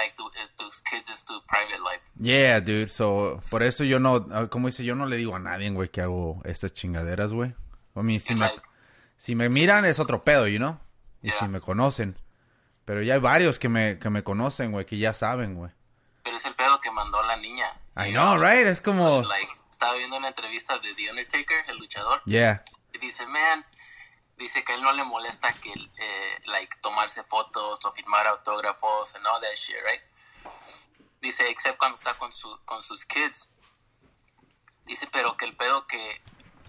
Like, 0.00 0.14
tu, 0.16 0.30
es 0.42 0.52
tus 0.56 0.82
kids, 0.82 1.10
es 1.10 1.24
tu 1.26 1.34
private 1.46 1.78
life. 1.78 2.02
yeah, 2.16 2.60
dude, 2.60 2.88
so 2.88 3.40
por 3.50 3.62
eso 3.62 3.84
yo 3.84 3.98
no 4.00 4.26
ah, 4.32 4.46
como 4.48 4.68
dice, 4.68 4.82
yo 4.84 4.94
no 4.94 5.04
le 5.06 5.16
digo 5.16 5.36
a 5.36 5.38
nadie, 5.38 5.68
güey, 5.70 5.90
que 5.90 6.00
hago 6.00 6.40
estas 6.44 6.72
chingaderas, 6.72 7.32
güey. 7.34 7.52
A 7.94 8.02
mí 8.02 8.18
si 8.18 8.34
me 8.34 8.46
like, 8.46 8.62
si 9.16 9.34
me 9.34 9.48
miran 9.50 9.84
es 9.84 9.98
otro 9.98 10.24
pedo, 10.24 10.46
you 10.48 10.56
know? 10.58 10.78
Y 11.22 11.28
Yeah. 11.28 11.38
si 11.40 11.48
me 11.48 11.60
conocen. 11.60 12.16
Pero 12.86 13.02
ya 13.02 13.14
hay 13.14 13.20
varios 13.20 13.58
que 13.58 13.68
me, 13.68 13.98
que 13.98 14.08
me 14.08 14.22
conocen, 14.24 14.72
güey, 14.72 14.86
que 14.86 14.96
ya 14.96 15.12
saben, 15.12 15.54
güey. 15.54 15.70
pero 16.24 16.36
es 16.36 16.44
el 16.46 16.54
pedo 16.54 16.80
que 16.80 16.90
mandó 16.90 17.22
la 17.24 17.36
niña. 17.36 17.66
I 17.96 18.10
know, 18.12 18.38
right? 18.38 18.66
Es 18.66 18.80
como... 18.80 19.20
Like, 19.22 19.52
estaba 19.70 19.94
viendo 19.94 20.16
una 20.16 20.28
entrevista 20.28 20.78
de 20.78 20.94
The 20.94 21.10
Undertaker, 21.10 21.64
el 21.68 21.76
luchador. 21.76 22.22
Yeah. 22.24 22.64
Y 22.94 22.98
dice, 22.98 23.26
man, 23.26 23.64
dice 24.40 24.64
que 24.64 24.72
a 24.72 24.74
él 24.74 24.82
no 24.82 24.92
le 24.92 25.04
molesta 25.04 25.52
que, 25.52 25.70
eh, 25.70 26.40
like, 26.46 26.78
tomarse 26.80 27.22
fotos 27.24 27.84
o 27.84 27.92
firmar 27.92 28.26
autógrafos 28.26 29.14
and 29.14 29.26
all 29.26 29.40
that 29.40 29.54
shit, 29.54 29.76
right? 29.84 30.02
Dice, 31.20 31.48
except 31.50 31.78
cuando 31.78 31.96
está 31.96 32.14
con, 32.14 32.32
su, 32.32 32.58
con 32.64 32.82
sus 32.82 33.04
kids. 33.04 33.50
Dice, 34.86 35.06
pero 35.12 35.36
que 35.36 35.44
el 35.44 35.54
pedo 35.54 35.86
que, 35.86 36.22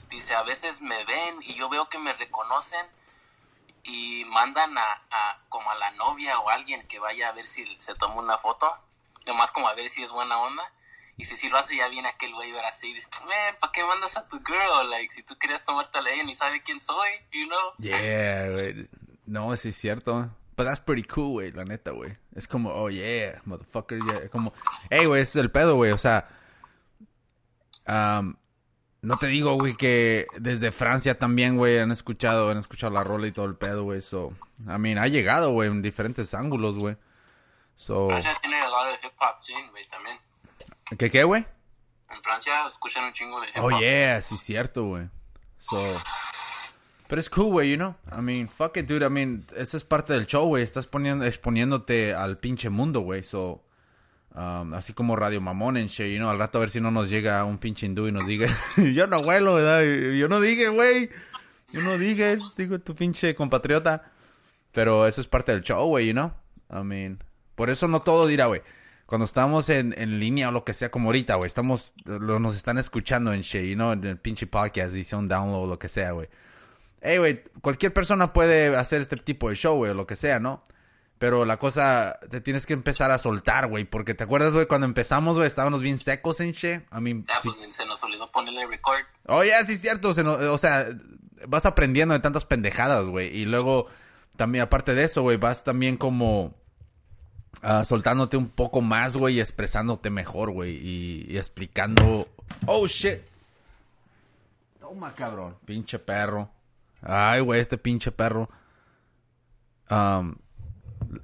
dice, 0.10 0.36
a 0.36 0.43
veces 0.43 0.81
me 0.81 1.05
ven 1.05 1.39
y 1.41 1.55
yo 1.55 1.69
veo 1.69 1.88
que 1.88 1.97
me 1.97 2.12
reconocen 2.13 2.86
y 3.84 4.25
mandan 4.25 4.77
a, 4.77 5.01
a 5.10 5.41
como 5.47 5.71
a 5.71 5.75
la 5.75 5.91
novia 5.91 6.38
o 6.39 6.49
alguien 6.49 6.86
que 6.89 6.99
vaya 6.99 7.29
a 7.29 7.31
ver 7.31 7.47
si 7.47 7.65
se 7.79 7.95
toma 7.95 8.15
una 8.15 8.38
foto, 8.38 8.77
nomás 9.25 9.49
como 9.51 9.69
a 9.69 9.73
ver 9.73 9.89
si 9.89 10.03
es 10.03 10.12
buena 10.12 10.38
onda. 10.39 10.71
Y 11.21 11.25
si, 11.25 11.38
si 11.38 11.49
lo 11.49 11.57
hace 11.60 11.75
ya 11.75 11.88
viene 11.88 12.07
aquel 12.07 12.34
güey 12.34 12.51
así 12.67 12.89
y 12.89 12.93
dice, 12.95 13.07
man, 13.19 13.55
¿para 13.60 13.71
qué 13.71 13.86
mandas 13.86 14.17
a 14.17 14.27
tu 14.27 14.38
girl? 14.43 14.89
Like, 14.89 15.13
si 15.13 15.21
tú 15.21 15.38
querías 15.38 15.63
tomarte 15.63 15.99
a 15.99 16.01
ella 16.12 16.23
ni 16.23 16.34
sabe 16.34 16.63
quién 16.63 16.79
soy, 16.79 17.10
you 17.31 17.45
know? 17.45 17.60
Yeah, 17.77 18.49
güey. 18.49 18.89
No, 19.27 19.55
sí 19.55 19.69
es 19.69 19.75
cierto. 19.75 20.31
But 20.57 20.65
that's 20.65 20.79
pretty 20.79 21.03
cool, 21.03 21.34
güey, 21.34 21.51
la 21.51 21.63
neta, 21.63 21.91
güey. 21.91 22.17
Es 22.34 22.47
como, 22.47 22.71
oh 22.71 22.89
yeah, 22.89 23.39
motherfucker, 23.45 23.99
yeah. 24.03 24.29
Como, 24.29 24.51
hey, 24.89 25.05
güey, 25.05 25.21
ese 25.21 25.38
es 25.38 25.43
el 25.43 25.51
pedo, 25.51 25.75
güey. 25.75 25.91
O 25.91 25.97
sea, 25.99 26.27
um, 27.88 28.36
no 29.03 29.17
te 29.17 29.27
digo, 29.27 29.53
güey, 29.53 29.75
que 29.75 30.25
desde 30.39 30.71
Francia 30.71 31.19
también, 31.19 31.55
güey, 31.55 31.77
han 31.77 31.91
escuchado, 31.91 32.49
han 32.49 32.57
escuchado 32.57 32.93
la 32.93 33.03
rola 33.03 33.27
y 33.27 33.31
todo 33.31 33.45
el 33.45 33.57
pedo, 33.57 33.84
güey. 33.84 34.01
So, 34.01 34.34
I 34.65 34.79
mean, 34.79 34.97
ha 34.97 35.05
llegado, 35.05 35.51
güey, 35.51 35.69
en 35.69 35.84
diferentes 35.84 36.34
ángulos, 36.34 36.79
güey. 36.79 36.97
So, 37.75 38.07
Francia 38.07 38.36
tiene 38.41 38.60
a 38.60 38.69
lot 38.69 38.88
of 38.88 38.97
hip 39.03 39.13
hop 39.19 39.39
scene, 39.39 39.69
güey, 39.69 39.86
también. 39.86 40.17
¿Qué 40.97 41.10
qué, 41.10 41.23
güey? 41.23 41.45
En 42.10 42.21
Francia 42.23 42.67
escuchan 42.67 43.06
un 43.06 43.13
chingo 43.13 43.39
de 43.39 43.47
hip 43.47 43.58
hop. 43.58 43.63
Oh, 43.65 43.80
yeah, 43.80 44.21
sí, 44.21 44.38
cierto, 44.38 44.84
güey. 44.86 45.08
So, 45.58 45.80
pero 47.12 47.19
es 47.19 47.30
cool, 47.30 47.51
güey, 47.51 47.71
you 47.71 47.75
know? 47.75 47.95
I 48.10 48.21
mean, 48.21 48.47
fuck 48.47 48.77
it, 48.77 48.88
dude. 48.88 49.06
I 49.06 49.10
mean, 49.10 49.45
esa 49.58 49.75
es 49.75 49.84
parte 49.84 50.13
del 50.13 50.27
show, 50.27 50.47
güey. 50.47 50.63
Estás 50.63 50.88
poniendo, 50.88 51.25
exponiéndote 51.25 52.13
al 52.13 52.38
pinche 52.38 52.69
mundo, 52.69 53.01
güey. 53.01 53.21
So, 53.21 53.65
um, 54.34 54.73
así 54.73 54.93
como 54.93 55.17
Radio 55.17 55.41
Mamón 55.41 55.75
en 55.75 55.88
shit, 55.88 56.13
you 56.13 56.19
know? 56.19 56.30
Al 56.30 56.39
rato 56.39 56.58
a 56.58 56.62
ver 56.62 56.69
si 56.69 56.80
no 56.80 56.89
nos 56.89 57.10
llega 57.10 57.43
un 57.43 57.58
pinche 57.58 57.86
hindú 57.86 58.08
y 58.08 58.13
nos 58.13 58.25
diga, 58.25 58.47
yo 58.93 59.08
no 59.08 59.19
huelo, 59.19 59.56
¿verdad? 59.56 59.82
Yo 60.13 60.30
no 60.30 60.39
dije, 60.39 60.69
güey. 60.69 61.10
Yo 61.73 61.82
no 61.82 61.97
dije, 61.97 62.38
digo, 62.56 62.80
tu 62.80 62.95
pinche 62.95 63.36
compatriota. 63.36 64.10
Pero 64.71 65.06
eso 65.06 65.19
es 65.19 65.27
parte 65.27 65.51
del 65.51 65.63
show, 65.63 65.86
güey, 65.88 66.08
you 66.08 66.13
know? 66.13 66.32
I 66.69 66.82
mean, 66.82 67.21
por 67.56 67.69
eso 67.69 67.89
no 67.89 68.01
todo 68.04 68.25
dirá, 68.25 68.45
güey. 68.45 68.62
Cuando 69.12 69.26
estamos 69.26 69.67
en, 69.67 69.93
en 69.97 70.21
línea 70.21 70.47
o 70.47 70.52
lo 70.54 70.63
que 70.63 70.74
sea, 70.74 70.89
como 70.89 71.10
ahorita, 71.10 71.36
güey, 71.36 71.45
estamos, 71.45 71.93
lo, 72.06 72.39
nos 72.39 72.56
están 72.56 72.78
escuchando 72.78 73.34
en 73.34 73.41
shit, 73.41 73.63
you 73.69 73.76
know? 73.76 73.91
En 73.91 74.06
el 74.06 74.17
pinche 74.17 74.47
podcast, 74.47 74.95
hice 74.95 75.17
un 75.17 75.28
download 75.28 75.63
o 75.63 75.67
lo 75.67 75.78
que 75.78 75.89
sea, 75.89 76.12
güey. 76.12 76.30
Hey, 77.02 77.17
güey, 77.17 77.43
cualquier 77.60 77.91
persona 77.91 78.32
puede 78.32 78.74
hacer 78.78 79.02
este 79.02 79.17
tipo 79.17 79.50
de 79.50 79.56
show, 79.56 79.76
güey, 79.76 79.91
o 79.91 79.93
lo 79.95 80.08
que 80.08 80.15
sea, 80.15 80.39
¿no? 80.39 80.63
Pero 81.17 81.43
la 81.43 81.58
cosa, 81.60 82.19
te 82.30 82.39
tienes 82.39 82.65
que 82.65 82.71
empezar 82.71 83.12
a 83.12 83.17
soltar, 83.17 83.67
güey, 83.67 83.84
porque 83.84 84.13
te 84.13 84.24
acuerdas, 84.24 84.54
güey, 84.54 84.65
cuando 84.65 84.86
empezamos, 84.86 85.36
güey, 85.36 85.45
estábamos 85.45 85.82
bien 85.82 85.97
secos 85.97 86.39
en 86.39 86.54
shit. 86.54 86.82
I 86.97 87.02
mean, 87.02 87.26
Ya, 87.28 87.41
sí. 87.41 87.50
pues 87.54 87.76
se 87.76 87.86
nos 87.86 88.02
olvidó 88.04 88.32
ponerle 88.32 88.65
record. 88.65 89.02
Oh, 89.28 89.43
ya, 89.43 89.62
sí, 89.65 89.74
es 89.74 89.82
cierto. 89.82 90.13
se 90.13 90.24
no- 90.24 90.36
o 90.54 90.58
sea, 90.58 90.88
vas 91.50 91.65
aprendiendo 91.65 92.13
de 92.13 92.21
tantas 92.21 92.45
pendejadas, 92.45 93.08
güey. 93.08 93.28
Y 93.38 93.43
luego, 93.43 93.88
también, 94.38 94.62
aparte 94.63 94.93
de 94.95 95.04
eso, 95.04 95.21
güey, 95.21 95.36
vas 95.36 95.65
también 95.65 95.97
como 95.97 96.61
ah, 97.61 97.83
soltándote 97.83 98.37
un 98.37 98.49
poco 98.49 98.81
más, 98.81 99.17
güey, 99.17 99.35
y 99.35 99.39
expresándote 99.39 100.09
mejor, 100.09 100.51
güey. 100.51 100.75
Y, 100.77 101.25
y 101.29 101.37
explicando. 101.37 102.27
Oh, 102.65 102.87
shit. 102.87 103.19
Toma, 104.79 105.13
cabrón. 105.13 105.57
Pinche 105.65 105.99
perro. 105.99 106.49
Ay, 107.01 107.41
güey, 107.41 107.59
este 107.61 107.77
pinche 107.77 108.11
perro. 108.11 108.49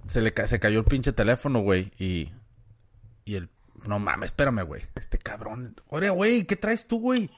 Se 0.06 0.22
le 0.22 0.34
ca- 0.34 0.48
se 0.48 0.60
cayó 0.60 0.80
el 0.80 0.86
pinche 0.86 1.14
teléfono, 1.14 1.60
güey. 1.60 1.92
Y. 2.00 2.32
Y 3.26 3.36
el. 3.36 3.50
No 3.86 4.00
mames, 4.00 4.28
espérame, 4.28 4.64
güey. 4.64 4.84
Este 4.96 5.18
cabrón. 5.18 5.76
Oye, 5.90 6.10
güey, 6.10 6.46
¿qué 6.46 6.56
traes 6.56 6.88
tú, 6.88 7.00
güey? 7.00 7.30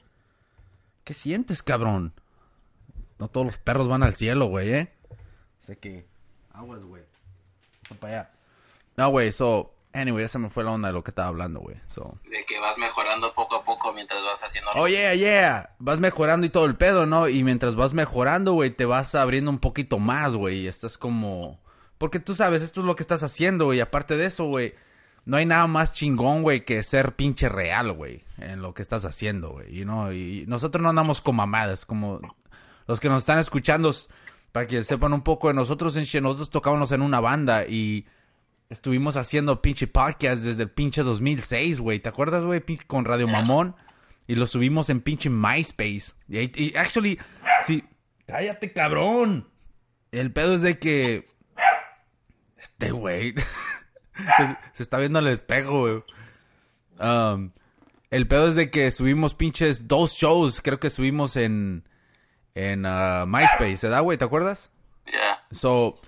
¿Qué 1.04 1.14
sientes, 1.14 1.62
cabrón? 1.62 2.12
No 3.18 3.28
todos 3.28 3.46
los 3.46 3.58
perros 3.58 3.88
van 3.88 4.02
al 4.02 4.14
cielo, 4.14 4.46
güey, 4.46 4.72
¿eh? 4.72 4.92
Sé 5.60 5.76
que... 5.76 6.06
Aguas, 6.52 6.82
güey. 6.82 7.02
Para 8.00 8.20
allá. 8.20 8.30
No, 8.96 9.08
güey, 9.08 9.32
so... 9.32 9.74
Anyway, 9.92 10.22
esa 10.22 10.38
me 10.38 10.50
fue 10.50 10.62
la 10.62 10.70
onda 10.70 10.86
de 10.86 10.94
lo 10.94 11.02
que 11.02 11.10
estaba 11.10 11.26
hablando, 11.26 11.58
güey. 11.58 11.76
So... 11.88 12.14
De 12.30 12.44
que 12.44 12.60
vas 12.60 12.78
mejorando 12.78 13.34
poco 13.34 13.56
a 13.56 13.64
poco 13.64 13.92
mientras 13.92 14.22
vas 14.22 14.40
haciendo... 14.40 14.70
Oh, 14.76 14.86
yeah, 14.86 15.14
yeah. 15.14 15.74
Vas 15.80 15.98
mejorando 15.98 16.46
y 16.46 16.50
todo 16.50 16.66
el 16.66 16.76
pedo, 16.76 17.06
¿no? 17.06 17.28
Y 17.28 17.42
mientras 17.42 17.74
vas 17.74 17.92
mejorando, 17.92 18.52
güey, 18.52 18.70
te 18.70 18.84
vas 18.84 19.16
abriendo 19.16 19.50
un 19.50 19.58
poquito 19.58 19.98
más, 19.98 20.36
güey. 20.36 20.60
Y 20.60 20.68
estás 20.68 20.96
como... 20.96 21.60
Porque 21.98 22.20
tú 22.20 22.36
sabes, 22.36 22.62
esto 22.62 22.80
es 22.80 22.86
lo 22.86 22.94
que 22.94 23.02
estás 23.02 23.24
haciendo, 23.24 23.64
güey. 23.64 23.78
Y 23.78 23.80
aparte 23.80 24.16
de 24.16 24.26
eso, 24.26 24.44
güey, 24.44 24.76
no 25.24 25.38
hay 25.38 25.44
nada 25.44 25.66
más 25.66 25.92
chingón, 25.92 26.42
güey, 26.42 26.64
que 26.64 26.84
ser 26.84 27.16
pinche 27.16 27.48
real, 27.48 27.92
güey. 27.92 28.22
En 28.38 28.62
lo 28.62 28.74
que 28.74 28.82
estás 28.82 29.04
haciendo, 29.04 29.50
güey. 29.50 29.74
You 29.74 29.82
know? 29.82 30.12
Y 30.12 30.44
nosotros 30.46 30.80
no 30.80 30.90
andamos 30.90 31.20
con 31.20 31.34
mamadas, 31.34 31.84
como... 31.84 32.20
Los 32.86 33.00
que 33.00 33.08
nos 33.08 33.22
están 33.22 33.40
escuchando, 33.40 33.92
para 34.52 34.68
que 34.68 34.84
sepan 34.84 35.12
un 35.14 35.22
poco 35.22 35.48
de 35.48 35.54
nosotros, 35.54 35.96
en 35.96 36.22
nosotros 36.22 36.48
tocábamos 36.48 36.92
en 36.92 37.02
una 37.02 37.18
banda 37.18 37.64
y... 37.66 38.06
Estuvimos 38.70 39.16
haciendo 39.16 39.60
pinche 39.60 39.88
podcast 39.88 40.42
desde 40.44 40.62
el 40.62 40.70
pinche 40.70 41.02
2006, 41.02 41.80
güey. 41.80 41.98
¿Te 41.98 42.08
acuerdas, 42.08 42.44
güey? 42.44 42.62
Con 42.86 43.04
Radio 43.04 43.26
Mamón. 43.26 43.74
Y 44.28 44.36
lo 44.36 44.46
subimos 44.46 44.88
en 44.90 45.00
pinche 45.00 45.28
MySpace. 45.28 46.12
Y, 46.28 46.38
ahí- 46.38 46.52
y 46.54 46.76
actually, 46.76 47.18
sí. 47.66 47.82
Cállate, 48.28 48.72
cabrón. 48.72 49.48
El 50.12 50.32
pedo 50.32 50.54
es 50.54 50.62
de 50.62 50.78
que. 50.78 51.26
Este 52.58 52.92
güey. 52.92 53.34
se, 54.36 54.56
se 54.72 54.82
está 54.84 54.98
viendo 54.98 55.18
al 55.18 55.26
espejo, 55.26 55.80
güey. 55.80 56.04
Um, 57.00 57.50
el 58.10 58.28
pedo 58.28 58.46
es 58.46 58.54
de 58.54 58.70
que 58.70 58.92
subimos 58.92 59.34
pinches 59.34 59.88
dos 59.88 60.12
shows. 60.12 60.62
Creo 60.62 60.78
que 60.78 60.90
subimos 60.90 61.34
en. 61.34 61.88
En 62.54 62.86
ah, 62.86 63.24
MySpace, 63.26 63.78
¿verdad, 63.88 64.02
güey? 64.02 64.16
¿Te 64.16 64.24
acuerdas? 64.26 64.70
Ya. 65.06 65.44
So, 65.50 66.00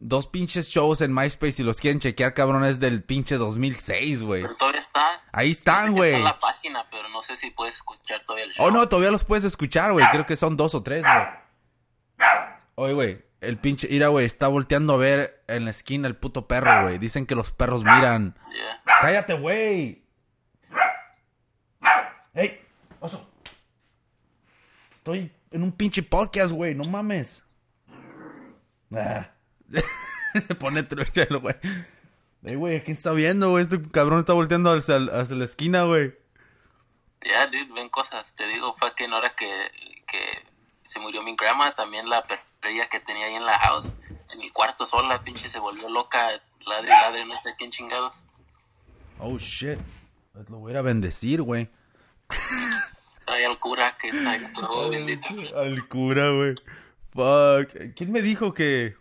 dos 0.00 0.26
pinches 0.26 0.68
shows 0.68 1.00
en 1.00 1.14
MySpace, 1.14 1.52
si 1.52 1.62
los 1.62 1.80
quieren 1.80 2.00
chequear, 2.00 2.34
cabrón, 2.34 2.64
es 2.64 2.78
del 2.80 3.02
pinche 3.02 3.36
2006, 3.36 4.22
güey. 4.22 4.42
Pero 4.42 4.56
todavía 4.56 4.80
está... 4.80 5.22
Ahí 5.32 5.50
están, 5.50 5.84
Está 5.88 5.90
güey. 5.96 6.14
en 6.14 6.24
la 6.24 6.38
página, 6.38 6.86
pero 6.90 7.08
no 7.08 7.20
sé 7.22 7.36
si 7.36 7.50
puedes 7.50 7.76
escuchar 7.76 8.22
todavía 8.24 8.44
el 8.46 8.52
show. 8.52 8.66
Oh, 8.66 8.70
no, 8.70 8.88
todavía 8.88 9.10
los 9.10 9.24
puedes 9.24 9.44
escuchar, 9.44 9.92
güey. 9.92 10.06
Creo 10.10 10.26
que 10.26 10.36
son 10.36 10.56
dos 10.56 10.74
o 10.74 10.82
tres, 10.82 11.02
güey. 11.02 12.28
Oye, 12.76 12.92
güey, 12.94 13.24
el 13.40 13.58
pinche 13.58 13.86
Ira, 13.90 14.08
güey, 14.08 14.24
está 14.26 14.48
volteando 14.48 14.94
a 14.94 14.96
ver 14.96 15.42
en 15.48 15.64
la 15.64 15.70
esquina 15.70 16.08
el 16.08 16.16
puto 16.16 16.46
perro, 16.48 16.82
güey. 16.82 16.98
Dicen 16.98 17.26
que 17.26 17.34
los 17.34 17.52
perros 17.52 17.84
miran. 17.84 18.36
¡Cállate, 19.00 19.34
güey! 19.34 20.04
¡Ey! 22.34 22.60
¡Oso! 23.00 23.28
Estoy 24.94 25.32
en 25.50 25.62
un 25.62 25.72
pinche 25.72 26.02
podcast, 26.02 26.52
güey. 26.52 26.74
No 26.74 26.84
mames. 26.84 27.44
Ah. 28.94 29.30
Se 30.32 30.54
pone 30.54 30.82
truchelo, 30.82 31.40
güey. 31.40 31.56
Ey, 32.44 32.54
güey, 32.54 32.82
¿quién 32.82 32.96
está 32.96 33.12
viendo, 33.12 33.50
güey? 33.50 33.62
Este 33.62 33.82
cabrón 33.90 34.20
está 34.20 34.32
volteando 34.32 34.72
hacia, 34.72 34.96
hacia 34.96 35.36
la 35.36 35.44
esquina, 35.44 35.84
güey. 35.84 36.14
Ya, 37.24 37.46
dude, 37.46 37.72
ven 37.74 37.88
cosas. 37.88 38.34
Te 38.34 38.46
digo, 38.46 38.74
fue 38.78 38.94
que 38.94 39.04
en 39.04 39.12
hora 39.12 39.30
que, 39.30 39.48
que 40.06 40.20
se 40.84 41.00
murió 41.00 41.22
mi 41.22 41.34
grandma, 41.34 41.74
también 41.74 42.08
la 42.08 42.24
perrilla 42.26 42.88
que 42.88 43.00
tenía 43.00 43.26
ahí 43.26 43.34
en 43.34 43.44
la 43.44 43.58
house, 43.58 43.92
en 44.32 44.40
el 44.40 44.52
cuarto 44.52 44.86
sola, 44.86 45.22
pinche, 45.24 45.48
se 45.48 45.58
volvió 45.58 45.88
loca, 45.88 46.28
ladre 46.66 46.88
ladre, 46.88 47.24
no 47.24 47.34
sé 47.42 47.54
quién 47.58 47.70
chingados. 47.70 48.22
Oh, 49.18 49.38
shit. 49.38 49.78
Lo 50.48 50.58
voy 50.58 50.70
a 50.70 50.72
ir 50.74 50.78
a 50.78 50.82
bendecir, 50.82 51.42
güey. 51.42 51.68
Trae 53.26 53.46
al 53.46 53.58
cura 53.58 53.96
que 53.96 54.10
trae 54.10 54.40
todo 54.52 54.90
bendito. 54.90 55.28
Al 55.56 55.88
cura, 55.88 56.30
güey. 56.30 56.54
Fuck. 57.12 57.94
¿Quién 57.96 58.12
me 58.12 58.22
dijo 58.22 58.54
que, 58.54 58.96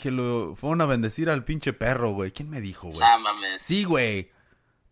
que 0.00 0.10
lo 0.10 0.56
fueron 0.56 0.80
a 0.80 0.86
bendecir 0.86 1.30
al 1.30 1.44
pinche 1.44 1.72
perro, 1.72 2.10
güey? 2.10 2.32
¿Quién 2.32 2.50
me 2.50 2.60
dijo, 2.60 2.88
güey? 2.88 3.00
Ah, 3.02 3.18
mames. 3.18 3.62
Sí, 3.62 3.84
güey. 3.84 4.30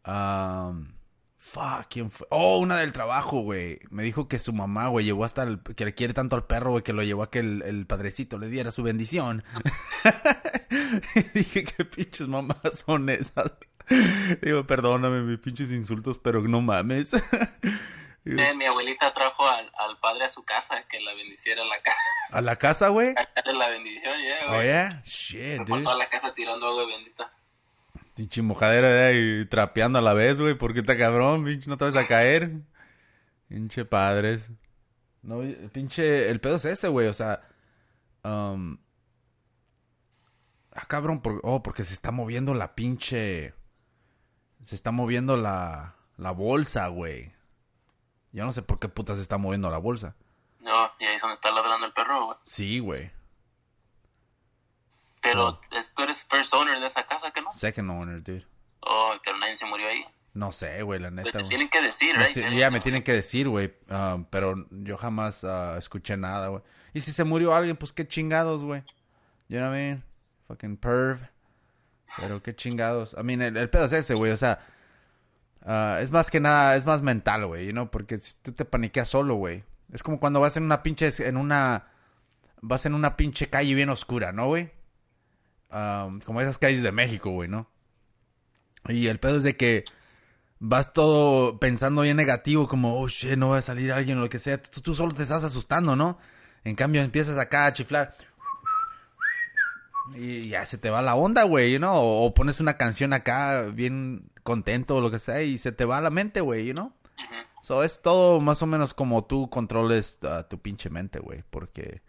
Um, 0.06 0.92
fuck, 1.36 1.86
¿quién 1.90 2.10
fue? 2.10 2.26
Oh, 2.30 2.58
una 2.58 2.76
del 2.78 2.92
trabajo, 2.92 3.40
güey. 3.40 3.80
Me 3.90 4.02
dijo 4.04 4.28
que 4.28 4.38
su 4.38 4.52
mamá, 4.52 4.86
güey, 4.88 5.04
llevó 5.06 5.24
hasta 5.24 5.42
el... 5.42 5.60
Que 5.62 5.84
le 5.84 5.94
quiere 5.94 6.14
tanto 6.14 6.36
al 6.36 6.46
perro, 6.46 6.70
güey, 6.70 6.82
que 6.84 6.92
lo 6.92 7.02
llevó 7.02 7.24
a 7.24 7.30
que 7.30 7.40
el, 7.40 7.62
el 7.62 7.86
padrecito 7.86 8.38
le 8.38 8.48
diera 8.48 8.70
su 8.70 8.82
bendición. 8.82 9.42
Y 11.14 11.20
dije, 11.38 11.64
¿qué 11.64 11.84
pinches 11.84 12.28
mamás 12.28 12.84
son 12.86 13.08
esas? 13.10 13.52
Digo, 14.42 14.66
perdóname 14.66 15.22
mis 15.22 15.38
pinches 15.38 15.70
insultos, 15.70 16.18
pero 16.18 16.42
no 16.42 16.60
mames. 16.60 17.12
Digo, 18.24 18.42
Eh, 18.42 18.54
mi 18.54 18.66
abuelita 18.66 19.12
trajo 19.12 19.48
al, 19.48 19.70
al 19.78 19.96
padre 19.98 20.24
a 20.24 20.28
su 20.28 20.42
casa 20.42 20.82
que 20.88 21.00
la 21.00 21.14
bendiciera 21.14 21.64
la 21.64 21.80
casa. 21.80 21.96
¿A 22.30 22.40
la 22.40 22.56
casa, 22.56 22.88
güey? 22.88 23.14
La 23.14 23.68
bendición, 23.68 24.14
ya, 24.26 24.46
Oh, 24.48 24.54
güey. 24.54 24.64
yeah? 24.66 25.02
Shit, 25.04 25.66
Por 25.66 25.82
toda 25.82 25.96
la 25.96 26.08
casa 26.08 26.34
tirando 26.34 26.66
agua 26.66 26.86
bendita. 26.86 27.32
Pinche 28.14 28.42
mojadera 28.42 29.10
eh, 29.10 29.40
y 29.42 29.46
trapeando 29.46 29.98
a 29.98 30.02
la 30.02 30.12
vez, 30.12 30.40
güey. 30.40 30.54
¿Por 30.54 30.74
qué 30.74 30.80
está 30.80 30.96
cabrón? 30.98 31.44
Pinche, 31.44 31.70
no 31.70 31.76
te 31.78 31.84
vas 31.84 31.96
a 31.96 32.06
caer. 32.06 32.52
Pinche 33.48 33.84
padres. 33.84 34.50
No, 35.22 35.40
pinche, 35.72 36.30
el 36.30 36.40
pedo 36.40 36.56
es 36.56 36.64
ese, 36.64 36.88
güey, 36.88 37.08
o 37.08 37.12
sea, 37.14 37.40
um, 38.24 38.78
ah, 40.72 40.86
cabrón, 40.86 41.20
por, 41.20 41.40
oh, 41.42 41.62
porque 41.62 41.82
se 41.84 41.92
está 41.92 42.12
moviendo 42.12 42.54
la 42.54 42.74
pinche, 42.76 43.52
se 44.62 44.74
está 44.74 44.90
moviendo 44.92 45.36
la, 45.36 45.96
la 46.16 46.30
bolsa, 46.30 46.86
güey. 46.88 47.32
Yo 48.32 48.44
no 48.44 48.52
sé 48.52 48.62
por 48.62 48.78
qué 48.78 48.88
puta 48.88 49.16
se 49.16 49.22
está 49.22 49.38
moviendo 49.38 49.70
la 49.70 49.78
bolsa. 49.78 50.14
No, 50.60 50.90
y 50.98 51.04
ahí 51.04 51.14
es 51.16 51.20
donde 51.22 51.34
está 51.34 51.50
ladrando 51.52 51.86
el 51.86 51.92
perro, 51.92 52.26
güey. 52.26 52.38
Sí, 52.42 52.78
güey. 52.80 53.10
Pero 55.20 55.60
es- 55.72 55.92
tú 55.94 56.02
eres 56.02 56.24
first 56.30 56.52
owner 56.54 56.78
de 56.80 56.86
esa 56.86 57.04
casa, 57.04 57.30
¿que 57.30 57.42
no? 57.42 57.52
Second 57.52 57.90
owner, 57.90 58.22
dude. 58.22 58.46
Oh, 58.80 59.12
pero 59.24 59.36
nadie 59.38 59.56
se 59.56 59.66
murió 59.66 59.88
ahí. 59.88 60.04
No 60.34 60.52
sé, 60.52 60.82
güey, 60.82 61.00
la 61.00 61.10
Pues 61.10 61.24
neta. 61.26 61.38
te 61.38 61.44
tienen 61.48 61.68
que 61.68 61.80
decir, 61.82 62.14
ya 62.56 62.70
me 62.70 62.80
tienen 62.80 63.02
que 63.02 63.12
decir, 63.12 63.48
güey. 63.48 63.74
um, 63.90 64.24
pero 64.26 64.54
yo 64.70 64.96
jamás 64.96 65.42
ah, 65.44 65.74
escuché 65.78 66.16
nada, 66.16 66.48
güey. 66.48 66.62
Y 66.94 67.00
si 67.00 67.10
se 67.12 67.24
murió 67.24 67.54
alguien, 67.54 67.76
pues 67.76 67.92
qué 67.92 68.06
chingados, 68.06 68.62
güey. 68.62 68.82
You 69.48 69.58
know 69.58 69.68
what 69.70 69.76
I 69.76 69.80
mean? 69.80 70.04
Fucking 70.46 70.76
perv. 70.76 71.28
Pero 72.18 72.42
qué 72.42 72.54
chingados. 72.54 73.14
I 73.18 73.22
mean, 73.24 73.42
el, 73.42 73.56
el 73.56 73.68
pedo 73.68 73.84
es 73.84 73.92
ese, 73.92 74.14
güey. 74.14 74.30
O 74.32 74.36
sea, 74.36 74.60
ah, 75.64 75.98
es 76.00 76.10
más 76.12 76.30
que 76.30 76.40
nada, 76.40 76.76
es 76.76 76.84
más 76.86 77.02
mental, 77.02 77.46
güey. 77.46 77.66
You 77.66 77.72
know? 77.72 77.90
Porque 77.90 78.18
si 78.18 78.34
tú 78.42 78.52
te 78.52 78.64
paniqueas 78.64 79.08
solo, 79.08 79.34
güey. 79.34 79.64
Es 79.92 80.02
como 80.02 80.20
cuando 80.20 80.40
vas 80.40 80.56
en 80.56 80.64
una 80.64 80.82
pinche, 80.82 81.08
en 81.26 81.36
una, 81.36 81.86
vas 82.60 82.86
en 82.86 82.94
una 82.94 83.16
pinche 83.16 83.48
calle 83.48 83.74
bien 83.74 83.90
oscura, 83.90 84.32
¿no, 84.32 84.46
güey? 84.46 84.70
Um, 85.70 86.20
como 86.20 86.40
esas 86.40 86.58
calles 86.58 86.82
de 86.82 86.92
México, 86.92 87.30
güey, 87.30 87.48
¿no? 87.48 87.68
Y 88.88 89.08
el 89.08 89.18
pedo 89.18 89.36
es 89.36 89.42
de 89.42 89.56
que 89.56 89.84
vas 90.60 90.92
todo 90.92 91.58
pensando 91.58 92.02
bien 92.02 92.16
negativo, 92.16 92.68
como, 92.68 93.00
oh 93.00 93.08
shit, 93.08 93.36
no 93.36 93.50
va 93.50 93.58
a 93.58 93.62
salir 93.62 93.92
alguien 93.92 94.18
o 94.18 94.22
lo 94.22 94.28
que 94.28 94.38
sea. 94.38 94.60
Tú, 94.60 94.80
tú 94.80 94.94
solo 94.94 95.12
te 95.12 95.22
estás 95.22 95.44
asustando, 95.44 95.96
¿no? 95.96 96.18
En 96.64 96.74
cambio, 96.74 97.02
empiezas 97.02 97.38
acá 97.38 97.66
a 97.66 97.72
chiflar. 97.72 98.14
Y 100.14 100.48
ya 100.48 100.64
se 100.64 100.78
te 100.78 100.90
va 100.90 101.02
la 101.02 101.14
onda, 101.14 101.42
güey, 101.44 101.78
¿no? 101.78 101.92
O, 101.94 102.26
o 102.26 102.34
pones 102.34 102.60
una 102.60 102.76
canción 102.76 103.12
acá 103.12 103.62
bien 103.62 104.30
contento 104.42 104.96
o 104.96 105.00
lo 105.00 105.10
que 105.10 105.18
sea 105.18 105.42
y 105.42 105.58
se 105.58 105.72
te 105.72 105.84
va 105.84 106.00
la 106.00 106.10
mente, 106.10 106.40
güey, 106.40 106.72
¿no? 106.72 106.94
So, 107.68 107.84
es 107.84 108.00
todo 108.00 108.40
más 108.40 108.62
o 108.62 108.66
menos 108.66 108.94
como 108.94 109.26
tú 109.26 109.50
controles 109.50 110.20
ah, 110.22 110.46
tu 110.48 110.58
pinche 110.58 110.88
mente, 110.88 111.18
güey, 111.18 111.44
porque 111.50 112.00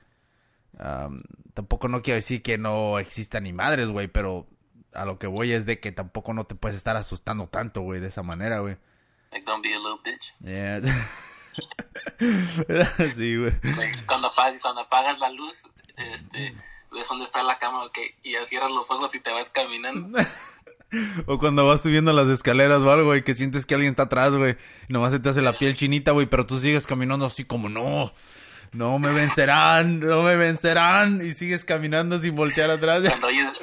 am, 0.78 1.22
tampoco 1.54 1.90
no 1.90 2.02
quiero 2.02 2.16
decir 2.16 2.42
que 2.42 2.58
no 2.58 2.98
existan 2.98 3.44
ni 3.44 3.52
madres, 3.52 3.90
güey, 3.90 4.08
pero 4.08 4.48
a 4.94 5.04
lo 5.04 5.20
que 5.20 5.28
voy 5.28 5.52
es 5.52 5.66
de 5.66 5.82
que 5.82 5.92
tampoco 5.92 6.34
no 6.34 6.46
te 6.46 6.56
puedes 6.56 6.78
estar 6.78 6.96
asustando 6.96 7.50
tanto, 7.50 7.82
güey, 7.82 8.00
de 8.00 8.08
esa 8.08 8.24
manera, 8.24 8.60
güey. 8.60 8.78
Like, 9.34 9.46
don't 9.46 9.62
be 9.62 9.74
a 9.74 9.80
little 9.80 10.00
bitch. 10.02 10.34
Yeah. 10.40 10.80
sí, 13.14 13.36
güey. 13.36 13.52
Like, 13.76 14.06
cuando, 14.06 14.30
apagas, 14.30 14.62
cuando 14.62 14.80
apagas 14.80 15.20
la 15.20 15.30
luz, 15.30 15.64
este, 15.98 16.56
ves 16.90 17.10
dónde 17.10 17.26
está 17.26 17.44
la 17.44 17.58
cama, 17.58 17.84
ok, 17.84 17.98
y 18.24 18.32
ya 18.32 18.46
cierras 18.46 18.72
los 18.72 18.90
ojos 18.92 19.14
y 19.14 19.20
te 19.20 19.32
vas 19.32 19.50
caminando. 19.50 20.18
O 21.28 21.38
cuando 21.38 21.66
vas 21.68 21.82
subiendo 21.82 22.12
las 22.14 22.28
escaleras 22.30 22.82
o 22.82 22.92
algo, 22.92 23.06
güey, 23.08 23.24
que 23.24 23.34
sientes 23.34 23.66
que 23.66 23.76
alguien 23.76 23.92
está 23.92 24.04
atrás, 24.04 24.34
güey. 24.34 24.58
Nomás 24.88 25.12
se 25.14 25.20
te 25.20 25.30
hace 25.30 25.42
la 25.42 25.54
piel 25.54 25.76
chinita, 25.76 26.12
güey, 26.12 26.26
pero 26.28 26.46
tú 26.46 26.58
sigues 26.60 26.88
caminando 26.88 27.26
así 27.26 27.46
como, 27.46 27.70
no, 27.70 28.12
no 28.72 29.00
me 29.00 29.12
vencerán, 29.14 30.00
no 30.00 30.24
me 30.24 30.36
vencerán. 30.36 31.22
Y 31.26 31.34
sigues 31.34 31.64
caminando 31.64 32.18
sin 32.18 32.36
voltear 32.36 32.72
atrás. 32.72 33.04
Cuando 33.08 33.28
oyes, 33.28 33.60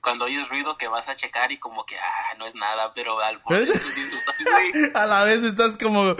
cuando 0.00 0.24
oyes 0.24 0.48
ruido 0.48 0.76
que 0.78 0.88
vas 0.88 1.08
a 1.08 1.14
checar 1.14 1.52
y 1.52 1.58
como 1.58 1.84
que, 1.84 1.98
ah, 1.98 2.34
no 2.38 2.46
es 2.46 2.54
nada, 2.54 2.92
pero 2.94 3.20
al 3.20 3.40
por 3.42 3.56
dentro 3.58 3.88
dices, 3.90 4.24
"Ay, 4.54 4.70
güey, 4.72 4.90
A 4.94 5.06
la 5.06 5.24
vez 5.24 5.44
estás 5.44 5.76
como, 5.76 6.16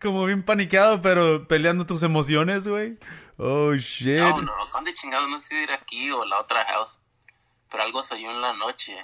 como 0.00 0.24
bien 0.24 0.42
paniqueado, 0.42 1.02
pero 1.02 1.46
peleando 1.46 1.84
tus 1.86 2.02
emociones, 2.02 2.66
güey. 2.66 2.98
Oh, 3.36 3.74
shit. 3.74 4.18
No, 4.18 4.40
no, 4.42 4.52
¿dónde 4.72 4.92
chingado? 4.92 5.28
No 5.28 5.38
sé 5.40 5.62
era 5.62 5.74
aquí 5.74 6.10
o 6.10 6.24
la 6.24 6.38
otra 6.40 6.64
house. 6.66 6.98
Pero 7.70 7.82
algo 7.84 8.02
se 8.02 8.14
oyó 8.14 8.30
en 8.30 8.40
la 8.40 8.52
noche. 8.52 8.96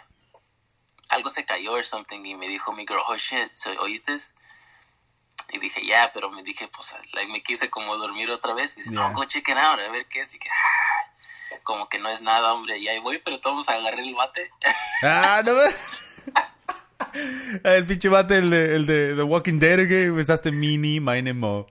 Algo 1.10 1.30
se 1.30 1.44
cayó 1.44 1.72
or 1.72 1.84
something 1.84 2.24
y 2.24 2.34
me 2.34 2.48
dijo 2.48 2.72
mi 2.72 2.86
girl, 2.86 3.00
oh 3.06 3.16
shit, 3.16 3.50
¿so- 3.54 3.70
¿oíste? 3.80 4.16
Y 5.50 5.58
dije, 5.58 5.84
ya, 5.86 6.10
pero 6.12 6.28
me 6.30 6.42
dije, 6.42 6.68
pues, 6.68 6.94
like, 7.14 7.32
me 7.32 7.42
quise 7.42 7.70
como 7.70 7.96
dormir 7.96 8.30
otra 8.30 8.52
vez. 8.52 8.72
Y 8.74 8.76
dice, 8.76 8.90
Yeah. 8.90 9.08
no, 9.08 9.14
go 9.14 9.24
check 9.24 9.48
it 9.48 9.56
out, 9.56 9.80
a 9.80 9.90
ver 9.90 10.06
qué 10.06 10.20
es. 10.20 10.34
Y 10.34 10.38
que, 10.38 10.48
ah, 10.50 11.58
como 11.62 11.88
que 11.88 11.98
no 11.98 12.10
es 12.10 12.20
nada, 12.20 12.52
hombre. 12.52 12.76
Y 12.76 12.88
ahí 12.88 12.98
voy, 12.98 13.18
pero 13.24 13.40
todos 13.40 13.66
agarré 13.70 14.02
el 14.02 14.14
bate. 14.14 14.50
Ah, 15.02 15.42
no 15.44 15.54
me... 15.54 15.62
El 17.64 17.86
pinche 17.86 18.08
bate, 18.10 18.36
el 18.38 18.50
de, 18.50 18.76
el 18.76 18.86
de 18.86 19.14
The 19.16 19.22
Walking 19.22 19.58
Dead, 19.58 19.86
güey. 19.88 20.10
Besaste 20.10 20.52
Mini, 20.52 21.00
Mine 21.00 21.32
Mo. 21.32 21.66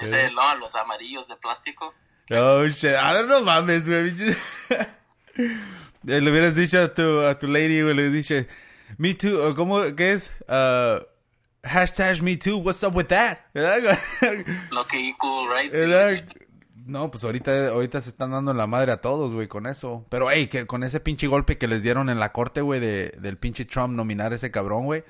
Ese, 0.00 0.30
no, 0.30 0.54
los 0.56 0.74
amarillos 0.76 1.26
de 1.26 1.34
plástico. 1.36 1.92
Oh, 2.30 2.64
shit. 2.68 2.94
Ah, 2.96 3.20
no 3.26 3.40
mames, 3.42 3.88
güey. 3.88 4.14
Eh, 6.06 6.20
Le 6.20 6.30
hubieras 6.30 6.54
dicho 6.54 6.80
a 6.80 6.94
tu, 6.94 7.20
a 7.22 7.38
tu 7.38 7.48
lady, 7.48 7.82
güey, 7.82 7.94
le 7.94 8.08
dicho, 8.10 8.34
Me 8.96 9.14
too, 9.14 9.42
o 9.46 9.54
¿cómo, 9.54 9.82
qué 9.94 10.12
es? 10.14 10.32
Uh, 10.48 11.04
hashtag 11.62 12.22
me 12.22 12.36
too, 12.36 12.56
what's 12.58 12.82
up 12.82 12.94
with 12.96 13.06
that? 13.06 13.38
¿Verdad? 13.54 13.98
Lo 14.72 14.86
que 14.86 15.08
equal 15.10 15.48
rights. 15.50 15.76
y- 15.76 15.80
¿Verdad? 15.80 16.24
No, 16.86 17.10
pues 17.10 17.22
ahorita, 17.22 17.68
ahorita 17.68 18.00
se 18.00 18.08
están 18.08 18.30
dando 18.30 18.50
en 18.52 18.56
la 18.56 18.66
madre 18.66 18.92
a 18.92 19.00
todos, 19.02 19.34
güey, 19.34 19.46
con 19.46 19.66
eso. 19.66 20.06
Pero, 20.08 20.30
hey, 20.30 20.46
que 20.46 20.66
con 20.66 20.82
ese 20.84 21.00
pinche 21.00 21.26
golpe 21.26 21.58
que 21.58 21.68
les 21.68 21.82
dieron 21.82 22.08
en 22.08 22.18
la 22.18 22.32
corte, 22.32 22.62
güey, 22.62 22.80
de, 22.80 23.12
del 23.20 23.36
pinche 23.36 23.66
Trump 23.66 23.94
nominar 23.94 24.32
a 24.32 24.36
ese 24.36 24.50
cabrón, 24.50 24.86
güey. 24.86 25.04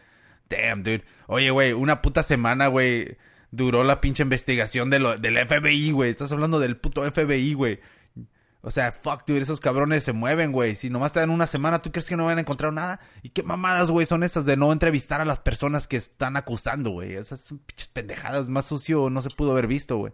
Damn, 0.48 0.82
dude. 0.82 1.04
Oye, 1.28 1.50
güey, 1.50 1.72
una 1.74 2.02
puta 2.02 2.24
semana, 2.24 2.66
güey, 2.66 3.16
duró 3.52 3.84
la 3.84 4.00
pinche 4.00 4.24
investigación 4.24 4.90
de 4.90 4.98
lo, 4.98 5.18
del 5.18 5.36
FBI, 5.46 5.92
güey. 5.92 6.10
Estás 6.10 6.32
hablando 6.32 6.58
del 6.58 6.76
puto 6.76 7.08
FBI, 7.08 7.52
güey. 7.54 7.78
O 8.60 8.70
sea, 8.72 8.90
fuck, 8.90 9.24
dude, 9.26 9.40
esos 9.40 9.60
cabrones 9.60 10.02
se 10.02 10.12
mueven, 10.12 10.50
güey. 10.50 10.74
Si 10.74 10.90
nomás 10.90 11.12
te 11.12 11.20
dan 11.20 11.30
una 11.30 11.46
semana, 11.46 11.80
¿tú 11.80 11.92
crees 11.92 12.08
que 12.08 12.16
no 12.16 12.24
van 12.26 12.38
a 12.38 12.40
encontrar 12.40 12.72
nada? 12.72 12.98
¿Y 13.22 13.28
qué 13.30 13.42
mamadas, 13.44 13.90
güey, 13.90 14.04
son 14.04 14.24
esas 14.24 14.44
de 14.46 14.56
no 14.56 14.72
entrevistar 14.72 15.20
a 15.20 15.24
las 15.24 15.38
personas 15.38 15.86
que 15.86 15.96
están 15.96 16.36
acusando, 16.36 16.90
güey? 16.90 17.14
Esas 17.14 17.40
son 17.40 17.58
pinches 17.58 17.88
pendejadas. 17.88 18.48
Más 18.48 18.66
sucio 18.66 19.10
no 19.10 19.20
se 19.22 19.30
pudo 19.30 19.52
haber 19.52 19.68
visto, 19.68 19.96
güey. 19.96 20.12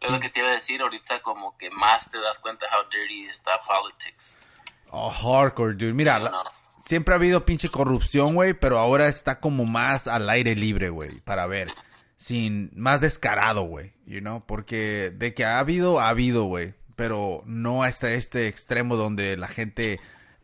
Es 0.00 0.10
lo 0.10 0.20
que 0.20 0.30
te 0.30 0.38
iba 0.38 0.48
a 0.48 0.54
decir 0.54 0.80
ahorita, 0.80 1.20
como 1.22 1.58
que 1.58 1.70
más 1.70 2.08
te 2.10 2.18
das 2.18 2.38
cuenta 2.38 2.64
how 2.66 2.88
dirty 2.90 3.24
está 3.24 3.50
politics. 3.66 4.36
Oh, 4.90 5.10
hardcore, 5.10 5.74
dude. 5.74 5.92
Mira, 5.92 6.18
No. 6.20 6.30
siempre 6.82 7.12
ha 7.14 7.18
habido 7.18 7.44
pinche 7.44 7.68
corrupción, 7.70 8.34
güey, 8.34 8.54
pero 8.54 8.78
ahora 8.78 9.08
está 9.08 9.40
como 9.40 9.66
más 9.66 10.06
al 10.06 10.30
aire 10.30 10.54
libre, 10.54 10.90
güey, 10.90 11.20
para 11.20 11.46
ver. 11.46 11.68
Sin, 12.16 12.70
más 12.74 13.00
descarado, 13.00 13.62
güey, 13.62 13.94
you 14.04 14.20
know, 14.20 14.44
porque 14.46 15.10
de 15.14 15.32
que 15.34 15.44
ha 15.44 15.58
habido, 15.58 16.00
ha 16.00 16.08
habido, 16.10 16.44
güey, 16.44 16.74
pero 17.00 17.42
no 17.46 17.82
hasta 17.82 18.12
este 18.12 18.46
extremo 18.46 18.94
donde 18.94 19.38
la 19.38 19.48
gente 19.48 19.98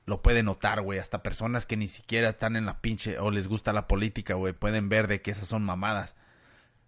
lo 0.06 0.22
puede 0.22 0.42
notar, 0.42 0.80
güey, 0.80 0.98
hasta 0.98 1.22
personas 1.22 1.66
que 1.66 1.76
ni 1.76 1.86
siquiera 1.86 2.30
están 2.30 2.56
en 2.56 2.64
la 2.64 2.80
pinche 2.80 3.18
o 3.18 3.30
les 3.30 3.46
gusta 3.46 3.74
la 3.74 3.86
política, 3.86 4.32
güey, 4.32 4.54
pueden 4.54 4.88
ver 4.88 5.06
de 5.06 5.20
que 5.20 5.32
esas 5.32 5.48
son 5.48 5.62
mamadas, 5.66 6.16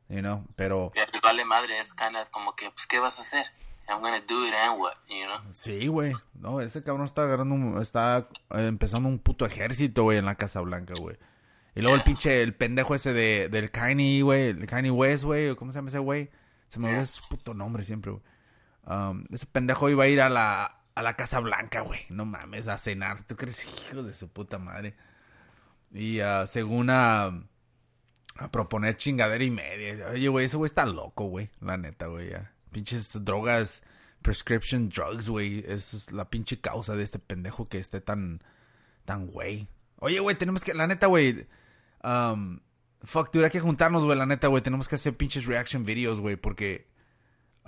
you 0.08 0.20
know, 0.20 0.42
pero... 0.56 0.90
Vale 1.22 1.44
madre, 1.44 1.78
es 1.78 1.92
kind 1.92 2.16
of 2.16 2.30
como 2.30 2.56
que, 2.56 2.70
pues, 2.70 2.86
¿qué 2.86 2.98
vas 2.98 3.18
a 3.18 3.20
hacer? 3.20 3.44
I'm 3.90 4.00
gonna 4.00 4.20
do 4.26 4.46
it 4.46 4.54
and 4.54 4.80
what, 4.80 4.94
you 5.10 5.26
know? 5.26 5.52
Sí, 5.52 5.86
güey. 5.88 6.14
No, 6.32 6.62
ese 6.62 6.82
cabrón 6.82 7.04
está 7.04 7.24
agarrando 7.24 7.54
un- 7.54 7.82
está 7.82 8.26
eh, 8.52 8.68
empezando 8.68 9.06
un 9.10 9.18
puto 9.18 9.44
ejército, 9.44 10.04
güey, 10.04 10.16
en 10.16 10.24
la 10.24 10.36
Casa 10.36 10.62
Blanca, 10.62 10.94
güey. 10.98 11.18
Y 11.74 11.82
luego 11.82 11.94
el 11.94 12.02
pinche, 12.04 12.40
el 12.40 12.54
pendejo 12.54 12.94
ese 12.94 13.12
de, 13.12 13.50
del 13.50 13.70
Kanye, 13.70 14.22
güey, 14.22 14.48
el 14.48 14.64
Kanye 14.64 14.90
West, 14.90 15.24
güey, 15.24 15.54
¿cómo 15.56 15.72
se 15.72 15.76
llama 15.80 15.88
ese 15.90 15.98
güey? 15.98 16.30
Se 16.68 16.80
me 16.80 16.88
olvida 16.88 17.04
su 17.04 17.20
puto 17.28 17.52
nombre 17.52 17.84
siempre, 17.84 18.12
güey. 18.12 18.22
Um, 18.88 19.24
ese 19.30 19.44
pendejo 19.44 19.90
iba 19.90 20.04
a 20.04 20.08
ir 20.08 20.20
a 20.22 20.30
la, 20.30 20.80
a 20.94 21.02
la 21.02 21.14
Casa 21.14 21.40
Blanca, 21.40 21.80
güey. 21.82 22.00
No 22.08 22.24
mames, 22.24 22.68
a 22.68 22.78
cenar. 22.78 23.22
¿Tú 23.24 23.36
crees, 23.36 23.66
hijo 23.66 24.02
de 24.02 24.14
su 24.14 24.28
puta 24.28 24.58
madre? 24.58 24.94
Y 25.92 26.20
ah, 26.20 26.46
según 26.46 26.88
a, 26.88 27.26
a 28.36 28.50
proponer 28.50 28.96
chingadera 28.96 29.44
y 29.44 29.50
media. 29.50 30.08
Oye, 30.12 30.28
güey, 30.28 30.46
ese 30.46 30.56
güey 30.56 30.66
está 30.66 30.86
loco, 30.86 31.24
güey. 31.24 31.50
La 31.60 31.76
neta, 31.76 32.06
güey. 32.06 32.30
Pinches 32.72 33.24
drogas, 33.24 33.82
prescription 34.22 34.88
drugs, 34.88 35.28
güey. 35.28 35.64
Esa 35.66 35.96
es 35.96 36.12
la 36.12 36.30
pinche 36.30 36.58
causa 36.58 36.96
de 36.96 37.02
este 37.02 37.18
pendejo 37.18 37.66
que 37.66 37.78
esté 37.78 38.00
tan, 38.00 38.42
tan 39.04 39.26
güey. 39.26 39.68
Oye, 40.00 40.18
güey, 40.20 40.36
tenemos 40.36 40.64
que, 40.64 40.72
la 40.72 40.86
neta, 40.86 41.08
güey. 41.08 41.46
Um, 42.02 42.60
fuck, 43.02 43.30
tuviera 43.30 43.50
que 43.50 43.60
juntarnos, 43.60 44.04
güey, 44.04 44.16
la 44.16 44.26
neta, 44.26 44.46
güey. 44.46 44.62
Tenemos 44.62 44.88
que 44.88 44.94
hacer 44.94 45.14
pinches 45.14 45.44
reaction 45.44 45.84
videos, 45.84 46.20
güey, 46.20 46.36
porque 46.36 46.87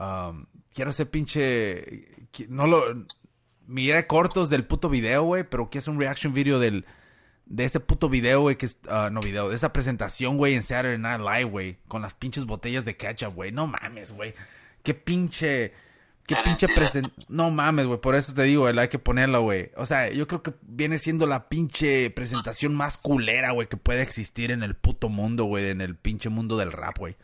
um, 0.01 0.47
quiero 0.75 0.91
hacer 0.91 1.11
pinche. 1.11 2.09
No 2.49 2.67
lo. 2.67 2.83
Miré 3.67 4.07
cortos 4.07 4.51
del 4.51 4.65
puto 4.65 4.89
video, 4.89 5.23
güey, 5.23 5.45
pero 5.45 5.71
quiero 5.71 5.83
hacer 5.83 5.95
un 5.95 6.01
reaction 6.01 6.35
video 6.35 6.59
del. 6.59 6.85
De 7.47 7.65
ese 7.65 7.81
puto 7.81 8.09
video, 8.09 8.43
güey, 8.43 8.57
que 8.57 8.67
es. 8.67 8.79
ah, 8.89 9.11
no 9.11 9.21
video, 9.21 9.49
de 9.49 9.57
esa 9.57 9.73
presentación, 9.73 10.37
güey, 10.37 10.55
en 10.55 10.63
Saturday 10.63 10.99
Night 10.99 11.21
Live, 11.21 11.51
güey. 11.51 11.79
Con 11.89 12.03
las 12.03 12.15
pinches 12.15 12.47
botellas 12.47 12.85
de 12.85 12.97
ketchup, 12.97 13.35
güey. 13.35 13.53
No 13.53 13.67
mames, 13.67 14.13
güey. 14.13 14.35
Qué 14.83 14.95
pinche. 14.95 15.73
Qué 16.27 16.37
pinche 16.45 16.69
presentación. 16.69 17.27
No 17.29 17.51
mames, 17.51 17.87
güey. 17.87 18.01
Por 18.01 18.15
eso 18.15 18.35
te 18.35 18.45
digo, 18.45 18.63
güey, 18.63 18.79
hay 18.79 18.89
que 18.89 19.01
ponerla, 19.01 19.39
güey. 19.39 19.73
O 19.77 19.85
sea, 19.85 20.11
yo 20.11 20.29
creo 20.29 20.45
que 20.45 20.55
viene 20.63 20.99
siendo 20.99 21.27
la 21.27 21.49
pinche 21.49 22.09
presentación 22.11 22.73
más 22.73 22.99
culera, 22.99 23.51
güey, 23.51 23.69
que 23.69 23.77
puede 23.77 24.03
existir 24.03 24.53
en 24.53 24.63
el 24.63 24.77
puto 24.77 25.09
mundo, 25.09 25.45
güey. 25.45 25.71
En 25.71 25.81
el 25.81 25.97
pinche 25.97 26.29
mundo 26.29 26.57
del 26.57 26.71
rap, 26.71 26.99
güey. 26.99 27.17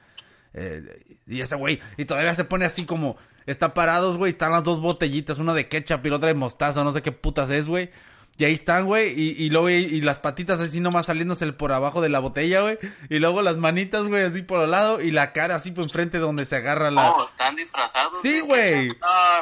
Eh, 0.56 1.16
y 1.26 1.40
ese 1.40 1.54
güey, 1.54 1.80
y 1.96 2.06
todavía 2.06 2.34
se 2.34 2.44
pone 2.44 2.64
así 2.64 2.84
como, 2.86 3.16
está 3.44 3.74
parados, 3.74 4.16
güey, 4.16 4.32
están 4.32 4.52
las 4.52 4.64
dos 4.64 4.80
botellitas, 4.80 5.38
una 5.38 5.54
de 5.54 5.68
ketchup 5.68 6.04
y 6.06 6.10
la 6.10 6.16
otra 6.16 6.28
de 6.28 6.34
mostaza, 6.34 6.82
no 6.82 6.92
sé 6.92 7.02
qué 7.02 7.12
putas 7.12 7.50
es, 7.50 7.66
güey. 7.66 7.90
Y 8.38 8.44
ahí 8.44 8.52
están, 8.52 8.84
güey, 8.84 9.18
y, 9.18 9.30
y 9.42 9.48
luego, 9.48 9.70
y, 9.70 9.74
y 9.74 10.00
las 10.02 10.18
patitas 10.18 10.60
así 10.60 10.78
nomás 10.80 11.06
saliéndose 11.06 11.50
por 11.54 11.72
abajo 11.72 12.02
de 12.02 12.10
la 12.10 12.18
botella, 12.18 12.60
güey. 12.60 12.78
Y 13.08 13.18
luego 13.18 13.40
las 13.40 13.56
manitas, 13.56 14.04
güey, 14.04 14.24
así 14.24 14.42
por 14.42 14.60
al 14.60 14.70
lado, 14.70 15.00
y 15.00 15.10
la 15.10 15.32
cara 15.32 15.54
así 15.54 15.70
por 15.70 15.84
enfrente 15.84 16.18
donde 16.18 16.44
se 16.44 16.56
agarra 16.56 16.90
la... 16.90 17.10
Oh, 17.10 17.28
están 17.30 17.56
disfrazados. 17.56 18.20
Sí, 18.20 18.40
güey. 18.40 18.90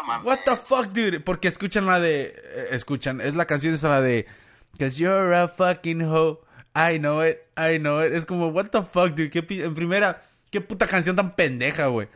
mames. 0.07 0.25
What 0.25 0.41
the 0.45 0.57
fuck, 0.57 0.87
dude? 0.93 1.19
Porque 1.19 1.49
escuchan 1.49 1.87
la 1.87 1.99
de. 1.99 2.35
eh, 2.37 2.69
escuchan, 2.71 3.21
es 3.21 3.35
la 3.35 3.47
canción 3.47 3.75
esa 3.75 3.89
la 3.89 4.01
de. 4.01 4.27
Cause 4.79 4.97
you're 4.97 5.35
a 5.35 5.49
fucking 5.49 6.03
hoe. 6.03 6.39
I 6.77 6.99
know 6.99 7.25
it, 7.25 7.39
I 7.57 7.79
know 7.79 8.05
it. 8.05 8.13
Es 8.13 8.27
como, 8.27 8.49
what 8.49 8.67
the 8.67 8.83
fuck, 8.83 9.11
dude. 9.11 9.31
¿Qué 9.31 9.45
en 9.65 9.75
primera, 9.75 10.23
qué 10.55 10.61
puta 10.61 10.87
canción 10.87 11.17
tan 11.17 11.35
pendeja, 11.35 11.87
güey. 11.89 12.07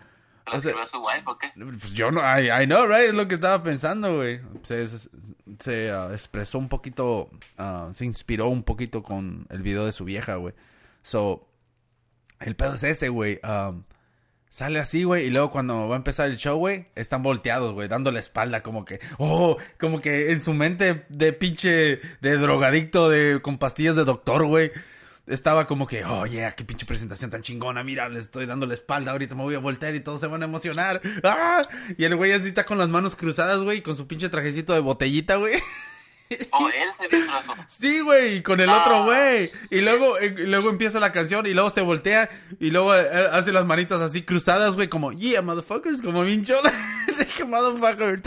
¿La 0.46 0.58
o 0.58 0.60
sea- 0.60 0.86
su 0.86 1.02
wife 1.02 1.24
o 1.26 1.36
qué? 1.36 1.50
Pues 1.56 1.92
yo 1.92 2.12
no, 2.12 2.20
I, 2.20 2.50
I 2.62 2.66
know, 2.66 2.86
right? 2.86 3.08
Es 3.08 3.14
lo 3.14 3.26
que 3.26 3.34
estaba 3.34 3.60
pensando, 3.64 4.14
güey. 4.14 4.40
Se, 4.62 4.86
se, 4.86 5.08
se, 5.58 5.90
ah, 5.90 6.10
expresó 6.12 6.60
un 6.60 6.68
poquito, 6.68 7.30
ah, 7.58 7.88
se 7.92 8.04
inspiró 8.04 8.46
un 8.46 8.62
poquito 8.62 9.02
con 9.02 9.44
el 9.50 9.62
video 9.62 9.84
de 9.86 9.90
su 9.90 10.04
vieja, 10.04 10.36
güey. 10.36 10.54
So, 11.02 11.48
el 12.38 12.54
pedo 12.54 12.74
es 12.74 12.84
ese, 12.84 13.08
güey. 13.08 13.40
um, 13.42 13.82
sale 14.48 14.78
así, 14.78 15.02
güey, 15.02 15.26
y 15.26 15.30
luego 15.30 15.50
cuando 15.50 15.88
va 15.88 15.96
a 15.96 15.98
empezar 15.98 16.28
el 16.30 16.36
show, 16.36 16.56
güey, 16.58 16.86
están 16.94 17.24
volteados, 17.24 17.74
güey, 17.74 17.88
dando 17.88 18.12
la 18.12 18.20
espalda, 18.20 18.62
como 18.62 18.84
que, 18.84 19.00
oh, 19.18 19.56
como 19.80 20.00
que 20.00 20.30
en 20.30 20.40
su 20.42 20.54
mente 20.54 21.06
de 21.08 21.32
pinche, 21.32 22.00
de 22.20 22.36
drogadicto, 22.38 23.10
de, 23.10 23.40
con 23.42 23.58
pastillas 23.58 23.96
de 23.96 24.04
doctor, 24.04 24.46
güey. 24.46 24.70
Estaba 25.28 25.66
como 25.66 25.86
que, 25.86 26.04
oh, 26.04 26.26
yeah, 26.26 26.52
qué 26.52 26.64
pinche 26.64 26.86
presentación 26.86 27.30
tan 27.30 27.42
chingona, 27.42 27.84
mira, 27.84 28.08
le 28.08 28.18
estoy 28.18 28.46
dando 28.46 28.66
la 28.66 28.74
espalda, 28.74 29.12
ahorita 29.12 29.34
me 29.34 29.42
voy 29.42 29.54
a 29.54 29.58
voltear 29.58 29.94
y 29.94 30.00
todos 30.00 30.20
se 30.20 30.26
van 30.26 30.42
a 30.42 30.46
emocionar. 30.46 31.00
¡Ah! 31.22 31.62
Y 31.98 32.04
el 32.04 32.16
güey 32.16 32.32
así 32.32 32.48
está 32.48 32.64
con 32.64 32.78
las 32.78 32.88
manos 32.88 33.14
cruzadas, 33.14 33.58
güey, 33.60 33.82
con 33.82 33.94
su 33.96 34.06
pinche 34.06 34.28
trajecito 34.28 34.72
de 34.72 34.80
botellita, 34.80 35.36
güey. 35.36 35.54
Oh, 36.50 36.68
él 36.68 36.90
se 36.92 37.08
disfrazó. 37.08 37.54
Sí, 37.68 38.00
güey, 38.00 38.36
y 38.36 38.42
con 38.42 38.60
el 38.60 38.68
Ah. 38.68 38.82
otro 38.84 39.04
güey. 39.04 39.50
Y 39.70 39.80
luego, 39.80 40.18
eh, 40.18 40.34
y 40.36 40.42
luego 40.42 40.68
empieza 40.68 41.00
la 41.00 41.10
canción 41.10 41.46
y 41.46 41.54
luego 41.54 41.70
se 41.70 41.80
voltea 41.80 42.28
y 42.60 42.70
luego 42.70 42.94
eh, 42.94 43.08
hace 43.32 43.50
las 43.50 43.64
manitas 43.64 44.02
así 44.02 44.20
cruzadas, 44.24 44.74
güey, 44.76 44.88
como, 44.88 45.10
yeah, 45.12 45.40
motherfuckers, 45.40 46.02
como 46.02 46.24
bien 46.24 46.44
cholas. 46.44 46.74
Dije, 47.18 47.46
motherfucker, 47.46 48.20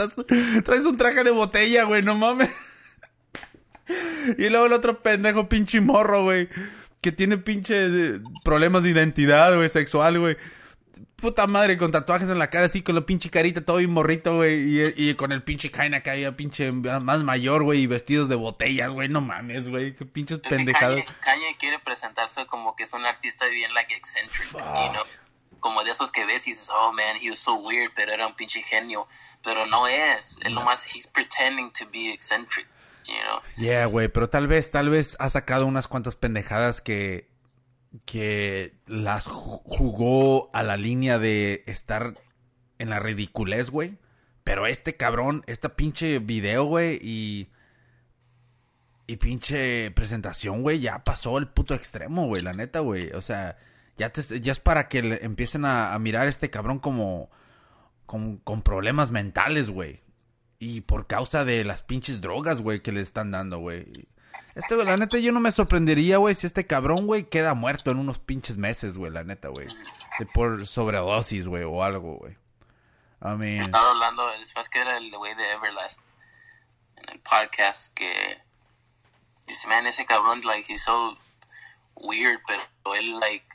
traes 0.64 0.86
un 0.88 0.98
traje 0.98 1.24
de 1.24 1.30
botella, 1.30 1.84
güey, 1.84 2.02
no 2.02 2.16
mames. 2.16 2.50
Y 4.38 4.50
luego 4.50 4.66
el 4.68 4.74
otro 4.74 5.02
pendejo 5.02 5.50
pinche 5.50 5.82
morro, 5.82 6.24
güey, 6.24 6.48
que 7.02 7.12
tiene 7.12 7.38
pinche 7.38 7.76
eh, 7.88 8.20
problemas 8.44 8.84
de 8.84 8.92
identidad, 8.92 9.56
güey, 9.56 9.70
sexual, 9.70 10.20
güey. 10.20 10.38
Puta 11.16 11.46
madre, 11.46 11.78
con 11.78 11.92
tatuajes 11.92 12.30
en 12.30 12.40
la 12.40 12.50
cara, 12.50 12.66
así 12.66 12.82
con 12.82 12.96
la 12.96 13.02
pinche 13.02 13.30
carita, 13.30 13.64
todo 13.64 13.78
bien 13.78 13.92
morrito, 13.92 14.38
güey. 14.38 14.80
Y, 14.80 14.94
y 14.96 15.14
con 15.16 15.32
el 15.32 15.44
pinche 15.44 15.70
Kaina 15.70 16.02
que 16.02 16.10
había 16.10 16.36
pinche 16.36 16.72
más 16.72 17.24
mayor, 17.24 17.64
güey, 17.64 17.82
y 17.82 17.88
vestidos 17.88 18.28
de 18.30 18.36
botellas, 18.36 18.92
güey. 18.92 19.08
No 19.10 19.22
mames, 19.22 19.70
güey. 19.70 19.96
Qué 19.96 20.06
pinches 20.06 20.38
Es 20.38 20.44
que 20.44 20.50
pendejadas. 20.56 21.04
Kanye, 21.22 21.56
quiere 21.60 21.80
presentarse 21.80 22.46
como 22.48 22.76
que 22.76 22.84
es 22.84 22.94
un 22.94 23.06
artista 23.06 23.48
bien, 23.48 23.74
like, 23.74 23.94
eccentric, 23.94 24.52
you 24.52 24.92
know? 24.92 25.04
Como 25.60 25.84
de 25.84 25.92
esos 25.92 26.12
que 26.12 26.26
ves 26.26 26.48
y 26.48 26.52
dices, 26.52 26.72
oh, 26.74 26.92
man, 26.92 27.18
he 27.22 27.30
was 27.30 27.38
so 27.40 27.54
weird, 27.56 27.92
pero 27.96 28.12
era 28.12 28.26
un 28.26 28.36
pinche 28.36 28.64
genio. 28.64 29.08
Pero 29.44 29.68
no 29.68 29.88
es. 29.88 30.38
Él 30.42 30.56
nomás, 30.56 30.84
he's 30.96 31.06
pretending 31.06 31.72
to 31.72 31.86
be 31.92 32.12
eccentric, 32.12 32.68
Yeah, 33.58 33.86
güey, 33.86 34.08
pero 34.08 34.30
tal 34.30 34.48
vez, 34.48 34.72
tal 34.72 34.90
vez 34.90 35.16
ha 35.20 35.30
sacado 35.30 35.66
unas 35.66 35.88
cuantas 35.88 36.16
pendejadas 36.16 36.82
que. 36.82 37.30
que 38.06 38.74
las 38.88 39.28
ju- 39.28 39.62
jugó 39.66 40.50
a 40.54 40.64
la 40.64 40.78
línea 40.78 41.20
de 41.20 41.64
estar 41.66 42.16
en 42.80 42.90
la 42.90 43.00
ridiculez, 43.00 43.70
güey. 43.70 43.98
Pero 44.44 44.66
este 44.66 44.96
cabrón, 44.98 45.44
esta 45.48 45.76
pinche 45.76 46.20
video, 46.20 46.64
güey, 46.66 47.00
y. 47.02 47.50
Y 49.08 49.18
pinche 49.18 49.92
presentación, 49.92 50.62
güey, 50.62 50.80
ya 50.80 51.04
pasó 51.04 51.38
el 51.38 51.48
puto 51.48 51.74
extremo, 51.74 52.28
güey, 52.28 52.42
la 52.42 52.54
neta, 52.54 52.80
güey. 52.80 53.12
O 53.12 53.22
sea, 53.22 53.58
ya, 53.98 54.12
ya 54.14 54.52
es 54.54 54.60
para 54.60 54.88
que 54.88 55.02
le 55.04 55.26
empiecen 55.26 55.66
a, 55.66 55.94
a 55.94 56.00
mirar 56.00 56.28
a 56.28 56.30
este 56.30 56.50
cabrón 56.50 56.80
como. 56.80 57.30
con, 58.06 58.38
con 58.38 58.62
problemas 58.62 59.12
mentales, 59.12 59.70
güey. 59.70 60.02
Y 60.62 60.82
por 60.82 61.08
causa 61.08 61.44
de 61.44 61.64
las 61.64 61.82
pinches 61.82 62.22
drogas, 62.22 62.62
güey, 62.62 62.84
que 62.84 62.92
le 62.92 63.02
están 63.02 63.32
dando, 63.32 63.58
güey. 63.58 64.08
Este, 64.54 64.76
la 64.76 64.96
neta, 64.96 65.18
yo 65.18 65.32
no 65.32 65.40
me 65.40 65.52
sorprendería, 65.52 66.18
güey, 66.18 66.36
si 66.36 66.46
este 66.46 66.68
cabrón, 66.68 67.08
güey, 67.08 67.28
queda 67.28 67.56
muerto 67.56 67.90
en 67.90 67.98
unos 67.98 68.20
pinches 68.20 68.58
meses, 68.58 68.96
güey, 68.96 69.12
la 69.12 69.24
neta, 69.24 69.48
güey. 69.48 69.66
Por 70.36 70.68
sobredosis, 70.68 71.48
güey, 71.48 71.64
o 71.64 71.82
algo, 71.82 72.18
güey. 72.18 72.38
I 73.24 73.36
mean, 73.38 73.62
Estaba 73.62 73.90
hablando, 73.90 74.28
después 74.38 74.70
que 74.70 74.82
era 74.82 74.98
el 74.98 75.10
güey 75.10 75.34
de 75.34 75.52
Everlast, 75.52 76.00
en 76.98 77.10
el 77.10 77.20
podcast, 77.22 77.92
que 77.96 78.40
dice, 79.48 79.68
man, 79.68 79.88
ese 79.88 80.06
cabrón, 80.06 80.42
like, 80.44 80.72
he's 80.72 80.84
so 80.84 81.18
weird, 81.96 82.40
pero 82.46 82.62
él, 82.94 83.20
like, 83.20 83.48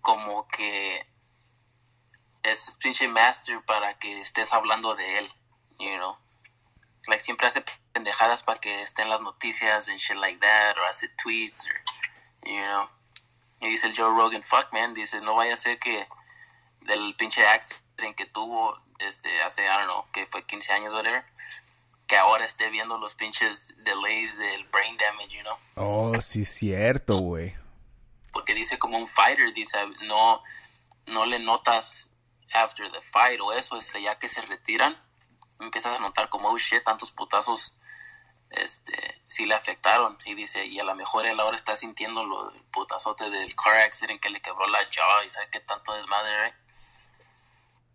como 0.00 0.46
que 0.46 1.04
es 2.44 2.78
pinche 2.80 3.08
master 3.08 3.60
para 3.66 3.98
que 3.98 4.20
estés 4.20 4.52
hablando 4.52 4.94
de 4.94 5.18
él, 5.18 5.28
you 5.78 5.96
know. 5.96 6.16
Like, 7.08 7.20
siempre 7.20 7.46
hace 7.46 7.64
pendejadas 7.92 8.42
para 8.42 8.60
que 8.60 8.82
estén 8.82 9.08
las 9.08 9.20
noticias 9.20 9.88
and 9.88 9.98
shit 9.98 10.16
like 10.16 10.40
that, 10.40 10.76
o 10.78 10.84
hace 10.88 11.08
tweets, 11.22 11.66
or, 11.66 11.80
you 12.44 12.60
know. 12.60 12.88
Y 13.60 13.68
dice 13.68 13.86
el 13.86 13.94
Joe 13.96 14.10
Rogan, 14.10 14.42
fuck, 14.42 14.72
man, 14.72 14.92
dice, 14.92 15.20
no 15.20 15.34
vaya 15.34 15.54
a 15.54 15.56
ser 15.56 15.78
que 15.78 16.06
del 16.82 17.14
pinche 17.16 17.46
accident 17.46 18.16
que 18.16 18.26
tuvo 18.26 18.78
desde 18.98 19.42
hace, 19.42 19.64
I 19.64 19.68
don't 19.68 19.86
know, 19.86 20.04
que 20.12 20.26
fue 20.26 20.44
15 20.44 20.72
años, 20.72 20.92
whatever, 20.92 21.24
que 22.06 22.16
ahora 22.16 22.44
esté 22.44 22.68
viendo 22.70 22.98
los 22.98 23.14
pinches 23.14 23.74
delays 23.78 24.38
del 24.38 24.64
brain 24.64 24.96
damage, 24.96 25.36
you 25.36 25.42
know. 25.42 25.58
oh, 25.76 26.20
sí, 26.20 26.44
cierto, 26.44 27.18
güey. 27.18 27.54
Porque 28.32 28.54
dice 28.54 28.78
como 28.78 28.98
un 28.98 29.08
fighter, 29.08 29.52
dice, 29.54 29.78
no, 30.02 30.42
no 31.06 31.26
le 31.26 31.38
notas 31.38 32.10
after 32.52 32.90
the 32.92 33.00
fight 33.00 33.40
o 33.40 33.52
eso, 33.52 33.76
es 33.76 33.92
ya 33.92 34.18
que 34.18 34.28
se 34.28 34.42
retiran, 34.42 34.96
empiezas 35.60 35.98
a 35.98 36.02
notar 36.02 36.28
como, 36.28 36.48
oh 36.48 36.58
shit, 36.58 36.84
tantos 36.84 37.10
putazos, 37.10 37.74
este, 38.50 38.92
sí 39.26 39.46
le 39.46 39.54
afectaron. 39.54 40.16
Y 40.24 40.34
dice, 40.34 40.66
y 40.66 40.78
a 40.78 40.84
lo 40.84 40.94
mejor 40.94 41.26
él 41.26 41.38
ahora 41.40 41.56
está 41.56 41.76
sintiendo 41.76 42.24
lo 42.24 42.50
del 42.50 42.62
putazote 42.72 43.30
del 43.30 43.54
car 43.54 43.76
accident 43.78 44.20
que 44.20 44.30
le 44.30 44.40
quebró 44.40 44.66
la 44.68 44.78
jaw 44.78 45.24
y 45.24 45.30
sabe 45.30 45.48
qué 45.50 45.60
tanto 45.60 45.94
desmadre, 45.94 46.44
right? 46.44 46.54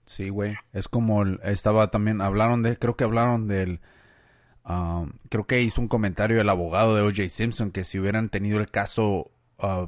Sí, 0.05 0.29
güey. 0.29 0.57
Es 0.73 0.87
como 0.87 1.23
estaba 1.43 1.89
también, 1.89 2.21
hablaron 2.21 2.63
de, 2.63 2.77
creo 2.77 2.97
que 2.97 3.03
hablaron 3.03 3.47
del, 3.47 3.79
um, 4.65 5.11
creo 5.29 5.47
que 5.47 5.61
hizo 5.61 5.79
un 5.79 5.87
comentario 5.87 6.41
el 6.41 6.49
abogado 6.49 6.95
de 6.95 7.01
O.J. 7.01 7.29
Simpson 7.29 7.71
que 7.71 7.83
si 7.83 7.99
hubieran 7.99 8.29
tenido 8.29 8.59
el 8.59 8.69
caso 8.69 9.31
uh, 9.59 9.87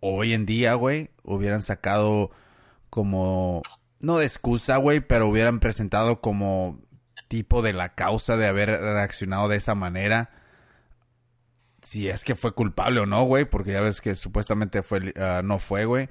hoy 0.00 0.34
en 0.34 0.46
día, 0.46 0.74
güey, 0.74 1.10
hubieran 1.22 1.62
sacado 1.62 2.30
como, 2.90 3.62
no 4.02 4.18
de 4.18 4.26
excusa, 4.26 4.76
güey, 4.76 5.00
pero 5.00 5.28
hubieran 5.28 5.60
presentado 5.60 6.20
como 6.20 6.80
tipo 7.28 7.62
de 7.62 7.72
la 7.72 7.94
causa 7.94 8.36
de 8.36 8.46
haber 8.46 8.68
reaccionado 8.68 9.48
de 9.48 9.56
esa 9.56 9.74
manera. 9.74 10.30
Si 11.80 12.08
es 12.08 12.24
que 12.24 12.36
fue 12.36 12.52
culpable 12.52 13.00
o 13.00 13.06
no, 13.06 13.22
güey, 13.24 13.44
porque 13.44 13.72
ya 13.72 13.80
ves 13.80 14.00
que 14.00 14.14
supuestamente 14.14 14.82
fue, 14.82 15.14
ah, 15.16 15.40
no 15.42 15.58
fue, 15.58 15.84
güey. 15.86 16.10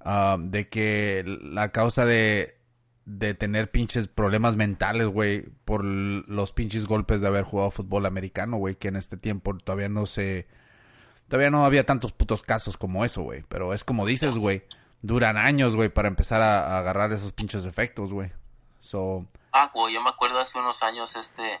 Ah, 0.00 0.36
de 0.40 0.68
que 0.68 1.24
la 1.26 1.70
causa 1.70 2.06
de, 2.06 2.56
de 3.04 3.34
tener 3.34 3.70
pinches 3.70 4.08
problemas 4.08 4.56
mentales, 4.56 5.08
güey, 5.08 5.42
por 5.64 5.84
los 5.84 6.52
pinches 6.52 6.86
golpes 6.86 7.20
de 7.20 7.26
haber 7.26 7.44
jugado 7.44 7.70
fútbol 7.70 8.06
americano, 8.06 8.56
güey, 8.56 8.76
que 8.76 8.88
en 8.88 8.96
este 8.96 9.16
tiempo 9.16 9.56
todavía 9.56 9.88
no 9.88 10.06
se... 10.06 10.46
Todavía 11.28 11.50
no 11.50 11.64
había 11.64 11.86
tantos 11.86 12.12
putos 12.12 12.42
casos 12.42 12.76
como 12.76 13.04
eso, 13.04 13.22
güey. 13.22 13.44
Pero 13.48 13.72
es 13.72 13.84
como 13.84 14.04
dices, 14.04 14.34
güey. 14.36 14.64
Duran 15.02 15.36
años, 15.36 15.76
güey, 15.76 15.88
para 15.88 16.08
empezar 16.08 16.40
a, 16.42 16.76
a 16.76 16.78
agarrar 16.78 17.12
esos 17.12 17.32
pinches 17.32 17.64
efectos, 17.64 18.12
güey. 18.12 18.32
So, 18.80 19.26
Ah, 19.52 19.70
güey, 19.74 19.94
yo 19.94 20.00
me 20.00 20.08
acuerdo 20.08 20.40
hace 20.40 20.58
unos 20.58 20.82
años 20.82 21.14
este 21.16 21.60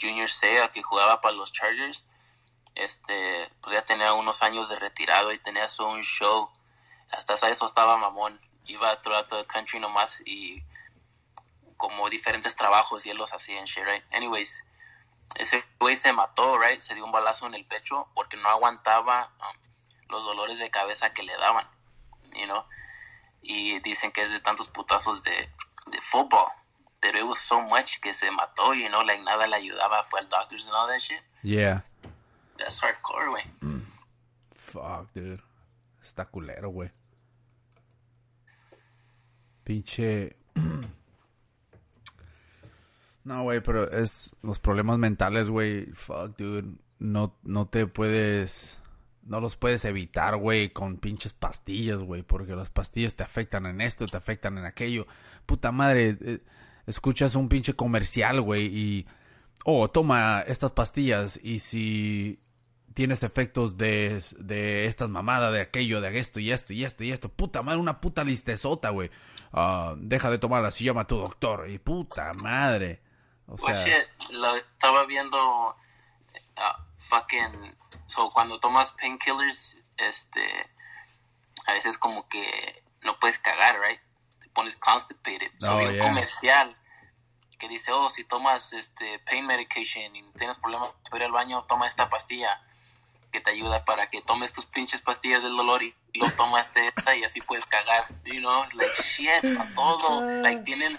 Junior 0.00 0.30
Sea 0.30 0.68
que 0.68 0.82
jugaba 0.82 1.20
para 1.20 1.34
los 1.34 1.52
Chargers. 1.52 2.06
Este, 2.74 3.48
pues 3.60 3.74
ya 3.74 3.84
tenía 3.84 4.14
unos 4.14 4.42
años 4.42 4.68
de 4.68 4.78
retirado 4.78 5.32
y 5.32 5.38
tenía 5.38 5.68
su 5.68 5.84
un 5.84 6.00
show. 6.02 6.48
Hasta 7.10 7.34
eso 7.50 7.66
estaba 7.66 7.98
mamón. 7.98 8.40
Iba 8.66 9.02
throughout 9.02 9.28
the 9.28 9.46
country 9.46 9.80
nomás 9.80 10.22
y 10.24 10.62
como 11.80 12.10
diferentes 12.10 12.56
trabajos 12.56 13.06
y 13.06 13.10
él 13.10 13.16
los 13.16 13.32
hacía 13.32 13.58
en 13.58 13.64
shit? 13.64 13.84
Anyways, 14.12 14.62
ese 15.36 15.64
güey 15.80 15.96
se 15.96 16.12
mató, 16.12 16.58
right? 16.58 16.78
Se 16.78 16.94
dio 16.94 17.04
un 17.04 17.10
balazo 17.10 17.46
en 17.46 17.54
el 17.54 17.64
pecho 17.64 18.06
porque 18.14 18.36
no 18.36 18.48
aguantaba 18.48 19.32
um, 19.40 20.10
los 20.10 20.24
dolores 20.24 20.58
de 20.58 20.70
cabeza 20.70 21.14
que 21.14 21.22
le 21.22 21.36
daban, 21.38 21.66
you 22.34 22.46
know? 22.46 22.64
Y 23.42 23.80
dicen 23.80 24.12
que 24.12 24.22
es 24.22 24.30
de 24.30 24.40
tantos 24.40 24.68
putazos 24.68 25.22
de, 25.22 25.48
de 25.86 26.00
fútbol. 26.02 26.46
Pero 27.00 27.18
it 27.18 27.24
was 27.24 27.38
so 27.38 27.60
much 27.62 27.98
que 28.00 28.12
se 28.12 28.30
mató, 28.30 28.74
you 28.74 28.88
know, 28.88 29.02
like 29.02 29.22
nada 29.22 29.46
le 29.46 29.56
ayudaba, 29.56 30.04
fue 30.10 30.20
al 30.20 30.28
doctors 30.28 30.66
and 30.66 30.74
all 30.76 30.86
that 30.86 31.00
shit. 31.00 31.20
yeah. 31.42 31.82
That's 32.58 32.78
hardcore, 32.78 33.30
güey. 33.30 33.44
Fuck, 34.54 35.12
dude. 35.14 35.42
Está 36.02 36.26
culero, 36.26 36.68
güey. 36.70 36.90
pinche... 39.70 40.36
No, 43.22 43.42
güey, 43.42 43.60
pero 43.60 43.88
es 43.90 44.34
los 44.42 44.58
problemas 44.58 44.98
mentales, 44.98 45.50
güey. 45.50 45.84
Fuck, 45.92 46.36
dude. 46.38 46.78
No, 46.98 47.36
no 47.44 47.68
te 47.68 47.86
puedes... 47.86 48.79
No 49.30 49.40
los 49.40 49.54
puedes 49.54 49.84
evitar, 49.84 50.36
güey, 50.36 50.72
con 50.72 50.96
pinches 50.96 51.32
pastillas, 51.32 51.98
güey. 52.00 52.22
Porque 52.24 52.56
las 52.56 52.68
pastillas 52.68 53.14
te 53.14 53.22
afectan 53.22 53.64
en 53.66 53.80
esto, 53.80 54.04
te 54.06 54.16
afectan 54.16 54.58
en 54.58 54.64
aquello. 54.64 55.06
Puta 55.46 55.70
madre, 55.70 56.18
eh, 56.20 56.40
escuchas 56.86 57.36
un 57.36 57.48
pinche 57.48 57.74
comercial, 57.74 58.40
güey, 58.40 58.66
y... 58.66 59.06
Oh, 59.64 59.88
toma 59.88 60.40
estas 60.46 60.70
pastillas 60.72 61.38
y 61.42 61.58
si 61.58 62.40
tienes 62.94 63.22
efectos 63.22 63.76
de, 63.76 64.20
de 64.38 64.86
estas 64.86 65.10
mamadas, 65.10 65.52
de 65.52 65.60
aquello, 65.60 66.00
de 66.00 66.18
esto 66.18 66.40
y 66.40 66.50
esto 66.50 66.72
y 66.72 66.84
esto 66.84 67.04
y 67.04 67.12
esto. 67.12 67.28
Puta 67.28 67.62
madre, 67.62 67.78
una 67.78 68.00
puta 68.00 68.24
listezota, 68.24 68.90
güey. 68.90 69.10
Ah, 69.52 69.94
deja 69.98 70.30
de 70.30 70.38
tomarla 70.38 70.70
si 70.70 70.84
llama 70.84 71.02
a 71.02 71.06
tu 71.06 71.18
doctor. 71.18 71.70
Y 71.70 71.78
puta 71.78 72.32
madre. 72.34 73.02
O 73.46 73.56
Pues 73.56 73.76
sea, 73.76 73.98
lo 74.32 74.56
estaba 74.56 75.04
viendo 75.06 75.76
ah, 76.56 76.86
fucking 77.10 77.76
so 78.06 78.30
cuando 78.30 78.58
tomas 78.60 78.92
painkillers 78.92 79.76
este 79.98 80.70
a 81.66 81.72
veces 81.74 81.98
como 81.98 82.28
que 82.28 82.82
no 83.02 83.18
puedes 83.18 83.38
cagar, 83.38 83.78
right? 83.80 84.00
Te 84.40 84.48
pones 84.50 84.76
constipated. 84.76 85.50
So 85.58 85.74
Oh, 85.74 85.78
vi 85.78 85.86
un 85.86 85.94
yeah. 85.94 86.06
comercial 86.06 86.76
que 87.58 87.68
dice, 87.68 87.92
"Oh, 87.92 88.08
si 88.10 88.24
tomas 88.24 88.72
este 88.72 89.18
pain 89.20 89.44
medication 89.46 90.14
y 90.16 90.22
tienes 90.38 90.56
problemas 90.58 90.90
para 91.10 91.24
ir 91.24 91.26
al 91.26 91.32
baño, 91.32 91.64
toma 91.64 91.86
esta 91.86 92.08
pastilla." 92.08 92.62
que 93.32 93.40
te 93.40 93.50
ayuda 93.52 93.84
para 93.84 94.10
que 94.10 94.20
tomes 94.22 94.52
tus 94.52 94.66
pinches 94.66 95.00
pastillas 95.02 95.44
del 95.44 95.56
dolor 95.56 95.84
y 95.84 95.94
lo 96.14 96.28
tomas 96.32 96.74
de 96.74 96.88
esta 96.88 97.14
y 97.14 97.22
así 97.22 97.40
puedes 97.40 97.64
cagar. 97.64 98.08
You 98.24 98.40
know, 98.40 98.64
it's 98.64 98.74
like 98.74 98.92
shit, 99.00 99.44
a 99.56 99.72
todo. 99.72 100.42
Like 100.42 100.62
tienen 100.64 100.98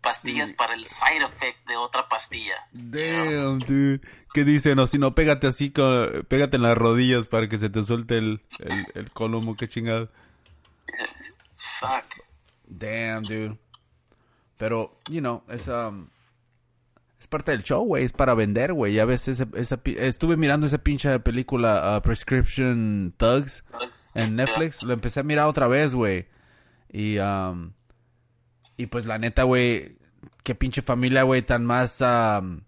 pastillas 0.00 0.52
para 0.52 0.74
el 0.74 0.86
side 0.86 1.24
effect 1.24 1.66
de 1.68 1.76
otra 1.76 2.08
pastilla. 2.08 2.54
Damn, 2.72 3.58
dude. 3.60 4.00
¿Qué 4.32 4.44
dicen? 4.44 4.78
O 4.78 4.86
si 4.86 4.98
no, 4.98 5.14
pégate 5.14 5.46
así, 5.46 5.70
con, 5.70 6.26
pégate 6.28 6.56
en 6.56 6.62
las 6.62 6.76
rodillas 6.76 7.26
para 7.26 7.48
que 7.48 7.58
se 7.58 7.70
te 7.70 7.82
suelte 7.82 8.18
el, 8.18 8.42
el, 8.60 8.86
el 8.94 9.12
colomo, 9.12 9.56
qué 9.56 9.68
chingado. 9.68 10.10
Fuck. 11.80 12.22
Damn, 12.66 13.22
dude. 13.22 13.58
Pero, 14.58 14.98
you 15.08 15.20
know, 15.20 15.42
es, 15.48 15.68
um, 15.68 16.08
es 17.18 17.28
parte 17.28 17.52
del 17.52 17.62
show, 17.62 17.84
güey. 17.84 18.04
Es 18.04 18.12
para 18.12 18.34
vender, 18.34 18.72
güey. 18.72 18.94
Ya 18.94 19.04
ves, 19.04 19.28
esa, 19.28 19.46
estuve 19.84 20.36
mirando 20.36 20.66
esa 20.66 20.78
pinche 20.78 21.18
película 21.20 21.96
uh, 21.96 22.02
Prescription 22.02 23.14
Thugs 23.16 23.64
en 24.14 24.36
Netflix. 24.36 24.82
Lo 24.82 24.92
empecé 24.92 25.20
a 25.20 25.22
mirar 25.22 25.46
otra 25.46 25.68
vez, 25.68 25.94
güey. 25.94 26.26
Y, 26.90 27.18
um, 27.18 27.72
y 28.78 28.86
pues 28.86 29.04
la 29.04 29.18
neta, 29.18 29.42
güey, 29.42 29.96
qué 30.44 30.54
pinche 30.54 30.80
familia, 30.80 31.24
güey, 31.24 31.42
tan 31.42 31.66
más, 31.66 32.00
um, 32.00 32.60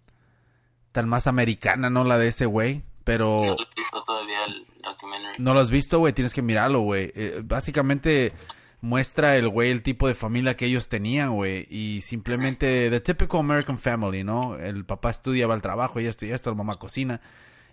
tan 0.91 1.09
más 1.09 1.25
americana, 1.25 1.89
¿no? 1.89 2.03
La 2.03 2.19
de 2.19 2.27
ese 2.27 2.45
güey. 2.45 2.83
Pero... 3.03 3.43
No 3.43 3.53
he 3.53 3.75
visto 3.75 4.03
todavía 4.03 4.45
el 4.45 4.67
documentary. 4.83 5.35
No 5.39 5.53
lo 5.53 5.61
has 5.61 5.71
visto, 5.71 5.97
güey. 5.99 6.13
Tienes 6.13 6.33
que 6.33 6.41
mirarlo, 6.41 6.81
güey. 6.81 7.11
Eh, 7.15 7.41
básicamente 7.43 8.33
muestra 8.81 9.37
el 9.37 9.47
güey 9.47 9.71
el 9.71 9.83
tipo 9.83 10.07
de 10.07 10.13
familia 10.13 10.55
que 10.55 10.65
ellos 10.65 10.89
tenían, 10.89 11.33
güey. 11.33 11.65
Y 11.69 12.01
simplemente, 12.01 12.89
the 12.89 12.99
typical 12.99 13.39
American 13.39 13.79
family, 13.79 14.23
¿no? 14.23 14.57
El 14.57 14.85
papá 14.85 15.09
estudia, 15.09 15.47
va 15.47 15.53
al 15.53 15.61
trabajo 15.61 15.99
y 15.99 16.07
esto 16.07 16.25
y 16.25 16.31
esto, 16.31 16.49
la 16.49 16.57
mamá 16.57 16.75
cocina. 16.75 17.21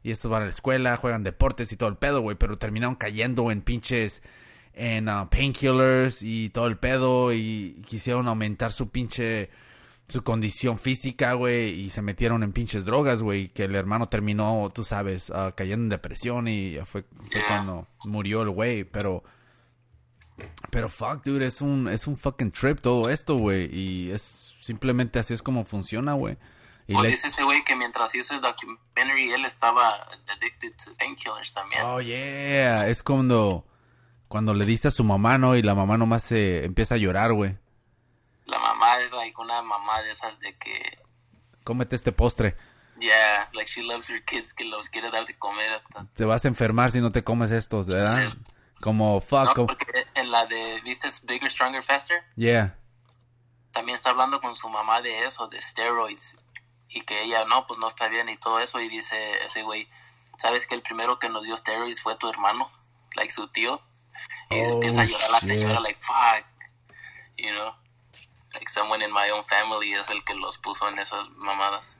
Y 0.02 0.12
estos 0.12 0.30
van 0.30 0.42
a 0.42 0.44
la 0.44 0.50
escuela, 0.50 0.96
juegan 0.96 1.24
deportes 1.24 1.72
y 1.72 1.76
todo 1.76 1.88
el 1.88 1.96
pedo, 1.96 2.20
güey. 2.20 2.36
Pero 2.36 2.56
terminaron 2.56 2.94
cayendo 2.94 3.50
en 3.50 3.62
pinches, 3.62 4.22
en 4.78 5.08
uh, 5.08 5.28
painkillers 5.28 6.22
y 6.22 6.50
todo 6.50 6.66
el 6.68 6.78
pedo. 6.78 7.32
Y 7.32 7.82
quisieron 7.86 8.28
aumentar 8.28 8.72
su 8.72 8.88
pinche, 8.88 9.50
su 10.08 10.22
condición 10.22 10.78
física, 10.78 11.34
güey. 11.34 11.70
Y 11.80 11.90
se 11.90 12.00
metieron 12.00 12.42
en 12.42 12.52
pinches 12.52 12.84
drogas, 12.84 13.22
güey. 13.22 13.48
Que 13.48 13.64
el 13.64 13.74
hermano 13.74 14.06
terminó, 14.06 14.68
tú 14.74 14.84
sabes, 14.84 15.30
uh, 15.30 15.52
cayendo 15.54 15.84
en 15.84 15.88
depresión. 15.90 16.48
Y 16.48 16.78
fue, 16.84 17.04
fue 17.30 17.42
cuando 17.46 17.86
murió 18.04 18.42
el 18.42 18.50
güey. 18.50 18.84
Pero... 18.84 19.22
Pero 20.70 20.88
fuck, 20.88 21.24
dude, 21.24 21.46
es 21.46 21.60
un, 21.60 21.88
es 21.88 22.06
un 22.06 22.16
fucking 22.16 22.52
trip 22.52 22.78
todo 22.80 23.10
esto, 23.10 23.34
güey. 23.36 23.68
Y 23.74 24.10
es 24.12 24.54
simplemente 24.62 25.18
así 25.18 25.34
es 25.34 25.42
como 25.42 25.64
funciona, 25.64 26.12
güey. 26.12 26.36
Y 26.86 26.94
O 26.94 27.02
le- 27.02 27.08
dice 27.10 27.26
ese 27.26 27.42
güey 27.42 27.64
que 27.64 27.74
mientras 27.74 28.14
hizo 28.14 28.34
el 28.34 28.40
documentary 28.40 29.32
él 29.32 29.44
estaba 29.44 29.94
addicted 30.28 30.72
to 30.84 30.94
painkillers 30.96 31.52
también. 31.52 31.82
Oh, 31.84 32.00
yeah. 32.00 32.88
Es 32.88 33.02
cuando, 33.02 33.66
cuando 34.28 34.54
le 34.54 34.64
dice 34.66 34.88
a 34.88 34.90
su 34.90 35.04
mamá, 35.04 35.38
¿no? 35.38 35.56
Y 35.56 35.62
la 35.62 35.74
mamá 35.74 35.96
nomás 35.98 36.22
se 36.22 36.64
empieza 36.64 36.94
a 36.94 36.98
llorar, 36.98 37.32
güey. 37.32 37.56
La 38.46 38.58
mamá 38.58 38.98
es 39.00 39.12
like 39.12 39.40
una 39.40 39.60
mamá 39.62 40.02
de 40.02 40.10
esas 40.10 40.38
de 40.40 40.56
que, 40.56 40.98
Cómete 41.64 41.96
este 41.96 42.12
postre. 42.12 42.56
yeah, 43.00 43.48
like 43.52 43.70
she 43.70 43.82
loves 43.82 44.08
her 44.08 44.24
kids, 44.24 44.54
que 44.54 44.64
los 44.64 44.88
quiere 44.88 45.10
dar 45.10 45.26
de 45.26 45.34
comer. 45.34 45.82
Te 46.14 46.24
vas 46.24 46.44
a 46.44 46.48
enfermar 46.48 46.90
si 46.90 47.00
no 47.00 47.10
te 47.10 47.22
comes 47.22 47.50
estos, 47.50 47.86
¿verdad? 47.86 48.28
Como 48.80 49.20
fuck. 49.20 49.56
No, 49.56 49.66
porque 49.66 50.06
en 50.14 50.30
la 50.30 50.46
de, 50.46 50.80
¿viste 50.82 51.08
Bigger, 51.24 51.50
Stronger, 51.50 51.82
Faster? 51.82 52.22
Yeah. 52.36 52.76
También 53.72 53.96
está 53.96 54.10
hablando 54.10 54.40
con 54.40 54.54
su 54.54 54.68
mamá 54.68 55.02
de 55.02 55.24
eso, 55.24 55.48
de 55.48 55.60
steroids. 55.60 56.38
Y 56.88 57.02
que 57.02 57.22
ella, 57.22 57.44
no, 57.44 57.66
pues 57.66 57.78
no 57.78 57.86
está 57.86 58.08
bien 58.08 58.28
y 58.28 58.36
todo 58.36 58.60
eso. 58.60 58.80
Y 58.80 58.88
dice 58.88 59.44
ese 59.44 59.62
güey, 59.62 59.88
¿sabes 60.38 60.66
que 60.66 60.74
el 60.74 60.82
primero 60.82 61.18
que 61.18 61.28
nos 61.28 61.44
dio 61.44 61.56
steroids 61.56 62.00
fue 62.00 62.16
tu 62.16 62.28
hermano? 62.30 62.70
Like 63.14 63.30
su 63.32 63.48
tío. 63.48 63.82
Y 64.50 64.54
Oh, 64.60 64.74
empieza 64.74 65.02
a 65.02 65.04
llorar 65.04 65.30
la 65.30 65.40
señora, 65.40 65.80
like, 65.80 65.98
fuck. 65.98 66.44
You 67.36 67.50
know? 67.50 67.72
Like 68.54 68.68
someone 68.70 69.04
in 69.04 69.12
my 69.12 69.30
own 69.32 69.44
family 69.44 69.92
es 69.92 70.08
el 70.10 70.24
que 70.24 70.34
los 70.34 70.58
puso 70.58 70.88
en 70.88 70.98
esas 70.98 71.28
mamadas. 71.36 71.96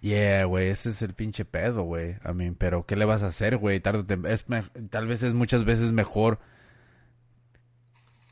Yeah, 0.00 0.44
güey, 0.44 0.68
ese 0.68 0.90
es 0.90 1.00
el 1.00 1.14
pinche 1.14 1.46
pedo, 1.46 1.82
güey. 1.84 2.16
I 2.28 2.34
mean, 2.34 2.56
pero 2.56 2.84
¿qué 2.84 2.94
le 2.96 3.06
vas 3.06 3.22
a 3.22 3.28
hacer, 3.28 3.56
güey? 3.56 3.80
Tal 3.80 4.04
vez 4.04 5.22
es 5.22 5.32
muchas 5.32 5.64
veces 5.64 5.92
mejor 5.92 6.40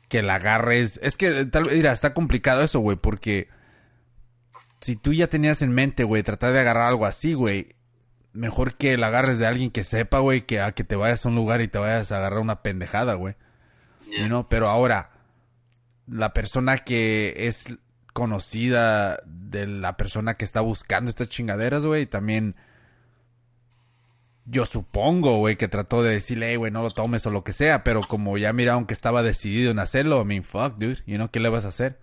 que 0.07 0.21
la 0.21 0.35
agarres. 0.35 0.99
Es 1.01 1.17
que 1.17 1.45
tal 1.45 1.63
vez, 1.63 1.73
mira, 1.73 1.91
está 1.91 2.13
complicado 2.13 2.61
eso, 2.61 2.79
güey, 2.79 2.97
porque 2.97 3.49
si 4.81 4.95
tú 4.95 5.13
ya 5.13 5.27
tenías 5.27 5.63
en 5.63 5.73
mente, 5.73 6.03
güey, 6.03 6.21
tratar 6.21 6.53
de 6.53 6.59
agarrar 6.59 6.89
algo 6.89 7.07
así, 7.07 7.33
güey, 7.33 7.75
mejor 8.33 8.75
que 8.75 8.95
la 8.97 9.07
agarres 9.07 9.39
de 9.39 9.47
alguien 9.47 9.71
que 9.71 9.83
sepa, 9.83 10.19
güey, 10.19 10.45
que 10.45 10.61
a 10.61 10.73
que 10.73 10.83
te 10.83 10.95
vayas 10.95 11.25
a 11.25 11.29
un 11.29 11.35
lugar 11.35 11.61
y 11.61 11.67
te 11.67 11.79
vayas 11.79 12.11
a 12.11 12.17
agarrar 12.17 12.39
una 12.39 12.61
pendejada, 12.61 13.15
güey. 13.15 13.35
Yeah. 14.13 14.21
You 14.23 14.27
know, 14.27 14.47
Pero 14.49 14.69
ahora, 14.69 15.11
la 16.07 16.33
persona 16.33 16.77
que 16.79 17.33
es 17.47 17.67
conocida 18.13 19.19
de 19.25 19.65
la 19.67 19.97
persona 19.97 20.35
que 20.35 20.45
está 20.45 20.61
buscando 20.61 21.09
estas 21.09 21.29
chingaderas, 21.29 21.85
güey, 21.85 22.05
también 22.05 22.55
yo 24.45 24.65
supongo, 24.65 25.37
güey, 25.37 25.55
que 25.55 25.67
trató 25.69 26.03
de 26.03 26.11
decirle, 26.11 26.49
hey, 26.49 26.57
güey, 26.57 26.71
no 26.71 26.81
lo 26.83 26.91
tomes 26.91 27.25
o 27.25 27.31
lo 27.31 27.43
que 27.43 27.53
sea, 27.53 27.83
pero 27.83 28.01
como 28.01 28.37
ya 28.37 28.51
miraron 28.51 28.85
que 28.85 28.93
estaba 28.93 29.23
decidido 29.23 29.71
en 29.71 29.79
hacerlo, 29.79 30.21
I 30.21 30.25
mean, 30.25 30.43
fuck, 30.43 30.75
dude, 30.77 31.01
you 31.05 31.15
know, 31.15 31.29
¿qué 31.31 31.39
le 31.39 31.49
vas 31.49 31.65
a 31.65 31.69
hacer? 31.69 31.97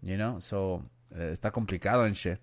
You 0.00 0.16
know, 0.16 0.40
so, 0.40 0.82
eh, 1.14 1.30
está 1.32 1.50
complicado 1.50 2.06
en 2.06 2.14
shit. 2.14 2.38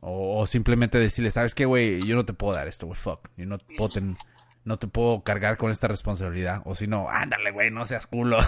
O, 0.00 0.40
o 0.40 0.46
simplemente 0.46 0.98
decirle, 0.98 1.30
¿sabes 1.30 1.54
qué, 1.54 1.64
güey? 1.66 2.00
Yo 2.00 2.16
no 2.16 2.24
te 2.24 2.32
puedo 2.32 2.54
dar 2.54 2.66
esto, 2.68 2.86
güey, 2.86 2.98
fuck. 2.98 3.28
Yo 3.36 3.44
no 3.46 3.58
te 3.58 3.66
puedo, 3.76 3.90
ten- 3.90 4.16
no 4.64 4.76
te 4.76 4.86
puedo 4.86 5.22
cargar 5.22 5.56
con 5.56 5.70
esta 5.70 5.88
responsabilidad. 5.88 6.62
O 6.64 6.74
si 6.74 6.86
no, 6.86 7.08
ándale, 7.08 7.50
güey, 7.50 7.70
no 7.70 7.84
seas 7.84 8.06
culo. 8.06 8.38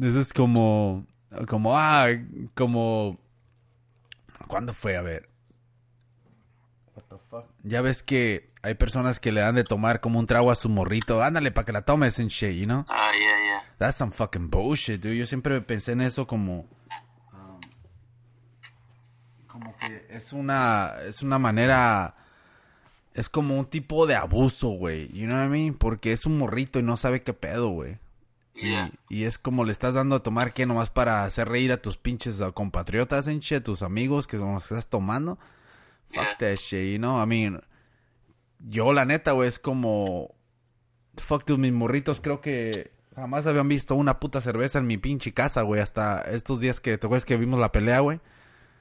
Eso 0.00 0.20
es 0.20 0.32
como, 0.32 1.06
como, 1.46 1.78
ah, 1.78 2.06
como, 2.54 3.20
¿cuándo 4.46 4.74
fue? 4.74 4.96
A 4.96 5.02
ver. 5.02 5.28
What 6.94 7.04
the 7.08 7.16
fuck? 7.28 7.44
Ya 7.62 7.82
ves 7.82 8.02
que 8.02 8.50
hay 8.62 8.74
personas 8.74 9.20
que 9.20 9.32
le 9.32 9.40
dan 9.40 9.54
de 9.54 9.64
tomar 9.64 10.00
como 10.00 10.18
un 10.18 10.26
trago 10.26 10.50
a 10.50 10.54
su 10.54 10.68
morrito. 10.68 11.22
Ándale, 11.22 11.50
para 11.50 11.64
que 11.64 11.72
la 11.72 11.82
tomes 11.82 12.18
en 12.18 12.28
shit, 12.28 12.56
you 12.56 12.66
know? 12.66 12.84
Ah, 12.88 13.10
yeah, 13.12 13.44
yeah. 13.44 13.62
That's 13.78 13.96
some 13.96 14.12
fucking 14.12 14.48
bullshit, 14.48 15.00
dude. 15.00 15.16
Yo 15.16 15.26
siempre 15.26 15.60
pensé 15.60 15.92
en 15.92 16.00
eso 16.02 16.26
como... 16.26 16.66
um, 17.32 17.60
como 19.46 19.76
que 19.76 20.06
es 20.10 20.32
una... 20.32 20.94
Es 21.06 21.22
una 21.22 21.38
manera... 21.38 22.16
Es 23.14 23.28
como 23.28 23.58
un 23.58 23.66
tipo 23.66 24.06
de 24.06 24.14
abuso, 24.14 24.68
güey. 24.68 25.08
You 25.08 25.26
know 25.26 25.36
what 25.36 25.46
I 25.46 25.48
mean? 25.48 25.74
Porque 25.74 26.12
es 26.12 26.26
un 26.26 26.38
morrito 26.38 26.78
y 26.78 26.82
no 26.82 26.96
sabe 26.96 27.22
qué 27.22 27.32
pedo, 27.32 27.68
güey. 27.70 27.98
Y, 28.54 28.70
Yeah. 28.70 28.90
y 29.08 29.24
es 29.24 29.38
como 29.38 29.64
le 29.64 29.72
estás 29.72 29.94
dando 29.94 30.16
a 30.16 30.22
tomar, 30.22 30.52
¿qué? 30.52 30.66
Nomás 30.66 30.90
para 30.90 31.24
hacer 31.24 31.48
reír 31.48 31.72
a 31.72 31.80
tus 31.80 31.96
pinches 31.96 32.42
compatriotas, 32.54 33.26
en 33.26 33.40
shit, 33.40 33.62
tus 33.64 33.82
amigos 33.82 34.26
que 34.26 34.36
son 34.38 34.54
los 34.54 34.68
que 34.68 34.74
estás 34.74 34.88
tomando. 34.88 35.38
Fuck 36.08 36.14
Yeah. 36.22 36.36
that 36.38 36.56
shit, 36.56 36.92
you 36.92 36.98
know? 36.98 37.22
I 37.22 37.26
mean... 37.26 37.60
Yo, 38.58 38.92
la 38.92 39.04
neta, 39.06 39.32
güey, 39.32 39.48
es 39.48 39.58
como... 39.58 40.34
Fuck, 41.16 41.44
tus 41.44 41.58
mis 41.58 41.72
morritos 41.72 42.20
creo 42.20 42.40
que 42.40 42.90
jamás 43.14 43.46
habían 43.46 43.68
visto 43.68 43.94
una 43.94 44.20
puta 44.20 44.40
cerveza 44.40 44.78
en 44.78 44.86
mi 44.86 44.98
pinche 44.98 45.32
casa, 45.32 45.62
güey. 45.62 45.80
Hasta 45.80 46.20
estos 46.22 46.60
días 46.60 46.80
que, 46.80 46.96
¿te 46.98 47.06
acuerdas 47.06 47.24
que 47.24 47.36
vimos 47.36 47.58
la 47.58 47.72
pelea, 47.72 48.00
güey? 48.00 48.20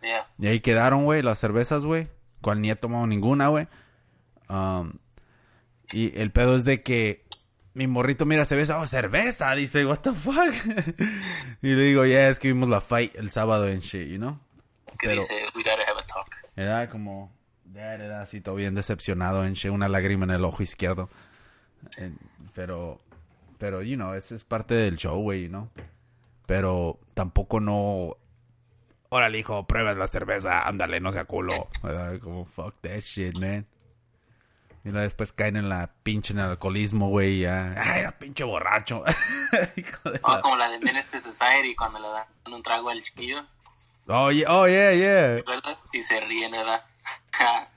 Yeah. 0.01 0.25
Y 0.37 0.47
ahí 0.47 0.59
quedaron, 0.59 1.05
güey, 1.05 1.21
las 1.21 1.39
cervezas, 1.39 1.85
güey. 1.85 2.09
Cual 2.41 2.61
ni 2.61 2.69
he 2.69 2.75
tomado 2.75 3.07
ninguna, 3.07 3.47
güey. 3.47 3.67
Um, 4.49 4.93
y 5.91 6.17
el 6.19 6.31
pedo 6.31 6.55
es 6.55 6.65
de 6.65 6.83
que 6.83 7.25
mi 7.73 7.87
morrito 7.87 8.25
mira 8.25 8.45
cerveza, 8.45 8.79
oh, 8.79 8.87
cerveza, 8.87 9.53
dice, 9.55 9.85
what 9.85 9.99
the 9.99 10.11
fuck. 10.11 10.53
y 11.61 11.75
le 11.75 11.83
digo, 11.83 12.05
yeah, 12.05 12.29
es 12.29 12.39
que 12.39 12.49
vimos 12.49 12.69
la 12.69 12.81
fight 12.81 13.15
el 13.15 13.29
sábado 13.29 13.67
en 13.67 13.79
shit, 13.79 14.07
you 14.09 14.17
know. 14.17 14.39
Que 14.97 15.07
Pero- 15.07 15.21
dice, 15.21 15.33
we 15.55 15.63
gotta 15.63 15.83
have 15.89 15.99
a 15.99 16.05
talk. 16.05 16.35
Era 16.55 16.89
como, 16.89 17.31
ya 17.73 17.93
era 17.93 18.21
así 18.21 18.41
todo 18.41 18.55
bien 18.55 18.75
decepcionado 18.75 19.45
en 19.45 19.53
shit, 19.53 19.71
una 19.71 19.87
lágrima 19.87 20.25
en 20.25 20.31
el 20.31 20.43
ojo 20.43 20.61
izquierdo. 20.61 21.09
Eh, 21.97 22.11
pero, 22.53 22.99
pero, 23.57 23.81
you 23.81 23.95
know, 23.95 24.13
ese 24.13 24.35
es 24.35 24.43
parte 24.43 24.73
del 24.73 24.97
show, 24.97 25.21
güey, 25.21 25.43
you 25.43 25.49
know. 25.49 25.69
Pero 26.45 26.99
tampoco 27.13 27.59
no... 27.59 28.17
Órale, 29.09 29.39
hijo, 29.39 29.65
pruebas 29.65 29.97
la 29.97 30.07
cerveza, 30.07 30.61
ándale, 30.67 30.99
no 30.99 31.11
sea 31.11 31.25
culo. 31.25 31.69
Como, 32.21 32.45
fuck 32.45 32.75
that 32.81 32.99
shit, 33.01 33.37
man. 33.37 33.65
Y 34.85 34.89
luego 34.89 35.03
después 35.03 35.33
caen 35.33 35.57
en 35.57 35.67
la 35.69 35.91
pinche 36.03 36.31
en 36.33 36.39
el 36.39 36.45
alcoholismo, 36.51 37.09
güey, 37.09 37.39
ya. 37.39 37.73
Ay, 37.77 37.99
era 37.99 38.11
pinche 38.17 38.43
borracho. 38.45 39.03
Hijo 39.75 40.09
de 40.11 40.19
Oh, 40.23 40.35
la- 40.35 40.41
como 40.41 40.55
la 40.57 40.69
de 40.69 40.79
Menace 40.79 41.19
Society 41.19 41.75
cuando 41.75 41.99
le 41.99 42.07
dan 42.07 42.25
un 42.53 42.63
trago 42.63 42.89
al 42.89 43.01
chiquillo, 43.03 43.45
Oh, 44.07 44.31
yeah, 44.31 44.47
oh, 44.51 44.67
yeah, 44.67 44.91
yeah. 44.93 45.43
Y 45.93 46.01
se 46.01 46.19
ríen, 46.21 46.51
¿verdad? 46.51 46.83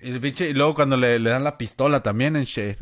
Y, 0.00 0.10
el 0.10 0.20
pinche- 0.20 0.48
y 0.48 0.52
luego 0.52 0.74
cuando 0.74 0.96
le, 0.96 1.20
le 1.20 1.30
dan 1.30 1.44
la 1.44 1.56
pistola 1.56 2.02
también 2.02 2.34
en 2.34 2.42
shit. 2.42 2.76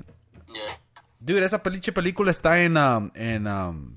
Yeah. 0.46 0.80
Dude, 1.18 1.44
esa 1.44 1.62
pinche 1.62 1.92
película 1.92 2.30
está 2.30 2.62
en, 2.62 2.78
um, 2.78 3.11
en, 3.14 3.46
um, 3.46 3.96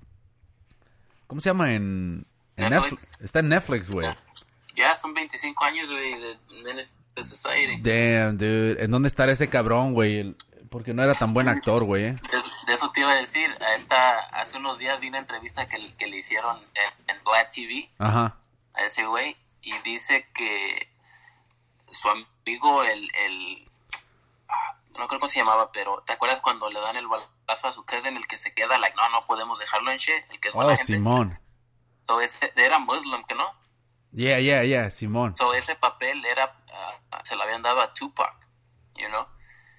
¿cómo 1.28 1.40
se 1.40 1.50
llama? 1.50 1.72
En, 1.74 2.26
en 2.58 2.70
Netflix. 2.70 2.92
Netflix. 3.12 3.12
Está 3.22 3.40
en 3.40 3.48
Netflix, 3.50 3.90
güey. 3.92 4.10
Ya 4.74 4.96
son 4.96 5.14
25 5.14 5.64
años, 5.64 5.90
güey, 5.90 6.20
de 6.20 6.38
Menace 6.64 6.96
Society. 7.22 7.78
Damn, 7.82 8.38
dude. 8.38 8.84
¿En 8.84 8.90
dónde 8.92 9.08
estará 9.08 9.32
ese 9.32 9.50
cabrón, 9.50 9.94
güey? 9.94 10.36
Porque 10.70 10.94
no 10.94 11.04
era 11.04 11.14
tan 11.14 11.34
buen 11.36 11.48
actor, 11.48 11.84
güey, 11.84 12.06
eh. 12.06 12.16
De, 12.32 12.38
eso- 12.40 12.50
de 12.66 12.74
eso 12.74 12.92
te 12.92 13.02
iba 13.02 13.12
a 13.12 13.16
decir. 13.16 13.56
Esta, 13.76 14.20
hace 14.30 14.58
unos 14.58 14.80
días 14.80 15.00
vi 15.00 15.10
una 15.10 15.20
entrevista 15.20 15.68
que, 15.68 15.94
que 15.96 16.08
le 16.08 16.18
hicieron 16.18 16.58
en, 16.58 17.16
en 17.16 17.24
Black 17.24 17.52
TV 17.52 17.92
Ajá. 18.00 18.38
a 18.74 18.82
ese 18.84 19.06
güey 19.06 19.38
y 19.62 19.72
dice 19.80 20.28
que 20.34 20.90
su 21.92 22.10
amigo, 22.10 22.84
el, 22.84 23.12
el 23.28 23.70
ah, 24.50 24.78
no 24.98 25.08
creo 25.08 25.20
cómo 25.20 25.28
se 25.28 25.38
llamaba, 25.40 25.72
pero 25.72 26.02
¿te 26.08 26.14
acuerdas 26.14 26.42
cuando 26.42 26.72
le 26.72 26.80
dan 26.80 26.96
el 26.96 27.08
balazo 27.08 27.68
a 27.68 27.72
su 27.72 27.86
cousin, 27.86 28.18
el 28.18 28.26
que 28.26 28.38
se 28.38 28.54
queda, 28.56 28.80
like, 28.80 28.96
no, 28.98 29.08
no 29.10 29.24
podemos 29.26 29.60
dejarlo 29.60 29.92
en 29.92 29.98
shit, 29.98 30.24
el 30.32 30.40
que 30.40 30.48
es 30.48 30.54
buena 30.56 30.74
Oh, 30.74 30.76
gente? 30.76 30.94
Simón. 30.94 31.40
Ese, 32.24 32.52
era 32.56 32.80
muslim, 32.80 33.24
¿que 33.26 33.36
no? 33.36 33.46
Yeah, 34.14 34.38
yeah, 34.38 34.64
yeah, 34.64 34.90
Simón. 34.90 35.36
So, 35.38 35.54
ese 35.54 35.76
papel 35.76 36.24
era, 36.26 36.56
ah, 37.12 37.22
se 37.24 37.36
lo 37.36 37.44
habían 37.44 37.62
dado 37.62 37.82
a 37.82 37.94
Tupac, 37.94 38.48
you 38.96 39.08
know? 39.10 39.28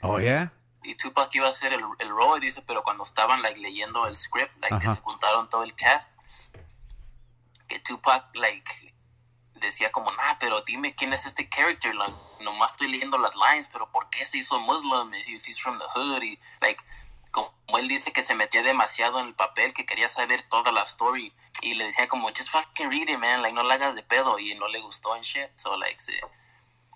Oh, 0.02 0.18
yeah. 0.18 0.52
y 0.84 0.94
Tupac 0.96 1.34
iba 1.34 1.46
a 1.46 1.50
hacer 1.50 1.72
el, 1.72 1.82
el 1.98 2.08
role, 2.10 2.40
dice, 2.40 2.62
pero 2.62 2.84
cuando 2.84 3.02
estaban 3.02 3.42
like 3.42 3.58
leyendo 3.58 4.06
el 4.06 4.16
script, 4.16 4.54
like 4.60 4.78
que 4.78 4.88
se 4.88 5.00
juntaron 5.00 5.48
todo 5.48 5.64
el 5.64 5.74
cast, 5.74 6.10
que 7.66 7.80
Tupac 7.80 8.34
like 8.34 8.94
decía 9.54 9.90
como, 9.90 10.12
nah, 10.12 10.34
pero 10.38 10.60
dime 10.60 10.94
quién 10.94 11.12
es 11.14 11.24
este 11.24 11.48
character, 11.48 11.94
like, 11.94 12.14
nomás 12.40 12.72
estoy 12.72 12.88
leyendo 12.88 13.16
las 13.16 13.34
lines, 13.34 13.68
pero 13.68 13.90
¿por 13.90 14.10
qué 14.10 14.26
se 14.26 14.38
hizo 14.38 14.60
Muslim 14.60 15.14
if 15.14 15.48
he's 15.48 15.58
from 15.58 15.78
the 15.78 15.86
hood? 15.94 16.22
Y 16.22 16.38
like, 16.60 16.84
como 17.30 17.50
él 17.78 17.88
dice 17.88 18.12
que 18.12 18.22
se 18.22 18.34
metía 18.34 18.62
demasiado 18.62 19.18
en 19.20 19.28
el 19.28 19.34
papel, 19.34 19.72
que 19.72 19.86
quería 19.86 20.08
saber 20.10 20.42
toda 20.42 20.70
la 20.70 20.82
story, 20.82 21.34
y 21.62 21.74
le 21.74 21.84
decía 21.84 22.08
como, 22.08 22.28
just 22.28 22.50
fucking 22.50 22.90
read 22.90 23.08
it, 23.08 23.18
man, 23.18 23.42
like, 23.42 23.54
no 23.54 23.62
la 23.62 23.74
hagas 23.74 23.94
de 23.94 24.02
pedo, 24.02 24.38
y 24.38 24.54
no 24.54 24.68
le 24.68 24.80
gustó 24.80 25.16
en 25.16 25.22
shit, 25.22 25.48
so 25.54 25.76
like, 25.78 26.00
se, 26.00 26.12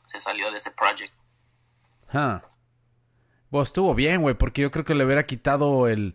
se 0.06 0.20
salió 0.20 0.50
de 0.50 0.58
ese 0.58 0.70
project. 0.70 1.12
Huh. 2.12 2.40
Pues 3.50 3.68
estuvo 3.68 3.94
bien, 3.94 4.20
güey, 4.22 4.34
porque 4.34 4.62
yo 4.62 4.70
creo 4.70 4.84
que 4.84 4.94
le 4.94 5.04
hubiera 5.04 5.24
quitado 5.24 5.88
el. 5.88 6.14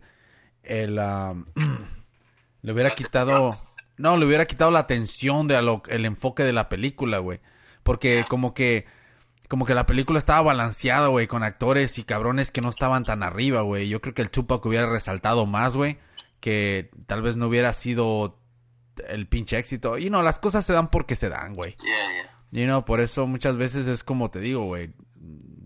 el 0.62 0.98
um, 0.98 1.46
le 2.62 2.72
hubiera 2.72 2.90
quitado. 2.94 3.60
No, 3.96 4.16
le 4.16 4.26
hubiera 4.26 4.46
quitado 4.46 4.70
la 4.70 4.80
atención 4.80 5.46
de 5.46 5.56
a 5.56 5.62
lo- 5.62 5.82
el 5.88 6.04
enfoque 6.04 6.42
de 6.44 6.52
la 6.52 6.68
película, 6.68 7.18
güey. 7.18 7.40
Porque 7.82 8.24
como 8.28 8.54
que. 8.54 8.86
Como 9.48 9.66
que 9.66 9.74
la 9.74 9.84
película 9.86 10.18
estaba 10.18 10.40
balanceada, 10.42 11.08
güey, 11.08 11.26
con 11.26 11.42
actores 11.42 11.98
y 11.98 12.04
cabrones 12.04 12.50
que 12.50 12.60
no 12.62 12.70
estaban 12.70 13.04
tan 13.04 13.22
arriba, 13.22 13.60
güey. 13.60 13.88
Yo 13.88 14.00
creo 14.00 14.14
que 14.14 14.22
el 14.22 14.30
Tupac 14.30 14.64
hubiera 14.64 14.86
resaltado 14.86 15.44
más, 15.44 15.76
güey. 15.76 15.98
Que 16.44 16.90
tal 17.06 17.22
vez 17.22 17.38
no 17.38 17.46
hubiera 17.46 17.72
sido 17.72 18.38
el 19.08 19.26
pinche 19.26 19.56
éxito. 19.56 19.96
Y 19.96 20.10
no, 20.10 20.22
las 20.22 20.38
cosas 20.38 20.66
se 20.66 20.74
dan 20.74 20.90
porque 20.90 21.16
se 21.16 21.30
dan, 21.30 21.54
güey. 21.54 21.74
Yeah, 21.76 22.12
yeah. 22.52 22.64
Y 22.64 22.66
no, 22.66 22.84
por 22.84 23.00
eso 23.00 23.26
muchas 23.26 23.56
veces 23.56 23.86
es 23.86 24.04
como 24.04 24.30
te 24.30 24.40
digo, 24.40 24.66
güey. 24.66 24.92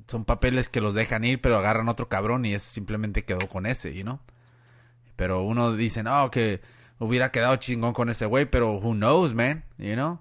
Son 0.06 0.24
papeles 0.24 0.68
que 0.68 0.80
los 0.80 0.94
dejan 0.94 1.24
ir, 1.24 1.40
pero 1.40 1.58
agarran 1.58 1.88
otro 1.88 2.08
cabrón 2.08 2.44
y 2.44 2.54
ese 2.54 2.70
simplemente 2.70 3.24
quedó 3.24 3.48
con 3.48 3.66
ese, 3.66 3.92
you 3.92 4.04
know. 4.04 4.20
Pero 5.16 5.42
uno 5.42 5.72
dice, 5.72 6.04
no, 6.04 6.30
que 6.30 6.60
hubiera 7.00 7.32
quedado 7.32 7.56
chingón 7.56 7.92
con 7.92 8.08
ese 8.08 8.26
güey, 8.26 8.46
pero 8.46 8.74
who 8.74 8.92
knows, 8.92 9.34
man, 9.34 9.64
you 9.78 9.94
know. 9.94 10.20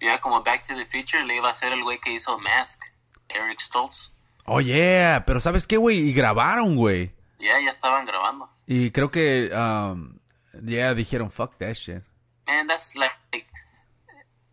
Ya 0.00 0.18
como 0.20 0.42
Back 0.42 0.66
to 0.66 0.74
the 0.74 0.86
Future 0.86 1.26
le 1.26 1.36
iba 1.36 1.50
a 1.50 1.54
ser 1.54 1.74
el 1.74 1.82
güey 1.84 2.00
que 2.00 2.14
hizo 2.14 2.38
Mask, 2.38 2.80
Eric 3.28 3.60
Stoltz. 3.60 4.10
Oh, 4.46 4.62
yeah, 4.62 5.24
pero 5.26 5.38
¿sabes 5.38 5.66
qué, 5.66 5.76
güey? 5.76 5.98
Y 5.98 6.14
grabaron, 6.14 6.76
güey. 6.76 7.14
Ya, 7.38 7.60
ya 7.60 7.70
estaban 7.70 8.06
grabando. 8.06 8.51
Y 8.66 8.90
creo 8.90 9.10
que, 9.10 9.50
um, 9.52 10.18
ya 10.62 10.94
dijeron, 10.94 11.30
fuck 11.30 11.56
that 11.58 11.74
shit. 11.74 12.02
Man, 12.46 12.66
that's 12.66 12.94
like, 12.94 13.14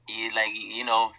y 0.08 0.30
like, 0.32 0.54
you 0.54 0.84
know, 0.84 1.12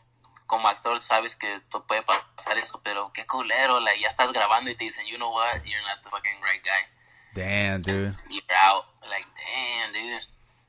como 0.46 0.68
actor 0.68 1.00
sabes 1.00 1.36
que 1.36 1.60
puede 1.86 2.02
pasar 2.02 2.58
eso, 2.58 2.80
pero 2.82 3.12
qué 3.12 3.24
culero, 3.24 3.80
like, 3.80 4.00
ya 4.00 4.08
estás 4.08 4.32
grabando 4.32 4.70
y 4.70 4.74
te 4.74 4.84
dicen, 4.84 5.06
you 5.06 5.16
know 5.16 5.32
what, 5.32 5.62
you're 5.64 5.82
not 5.82 6.02
the 6.02 6.10
fucking 6.10 6.40
right 6.42 6.62
guy. 6.64 6.86
Damn, 7.34 7.82
dude. 7.82 8.16
You're 8.28 8.42
out. 8.66 8.84
Like, 9.08 9.26
damn, 9.36 9.92
dude. 9.92 10.26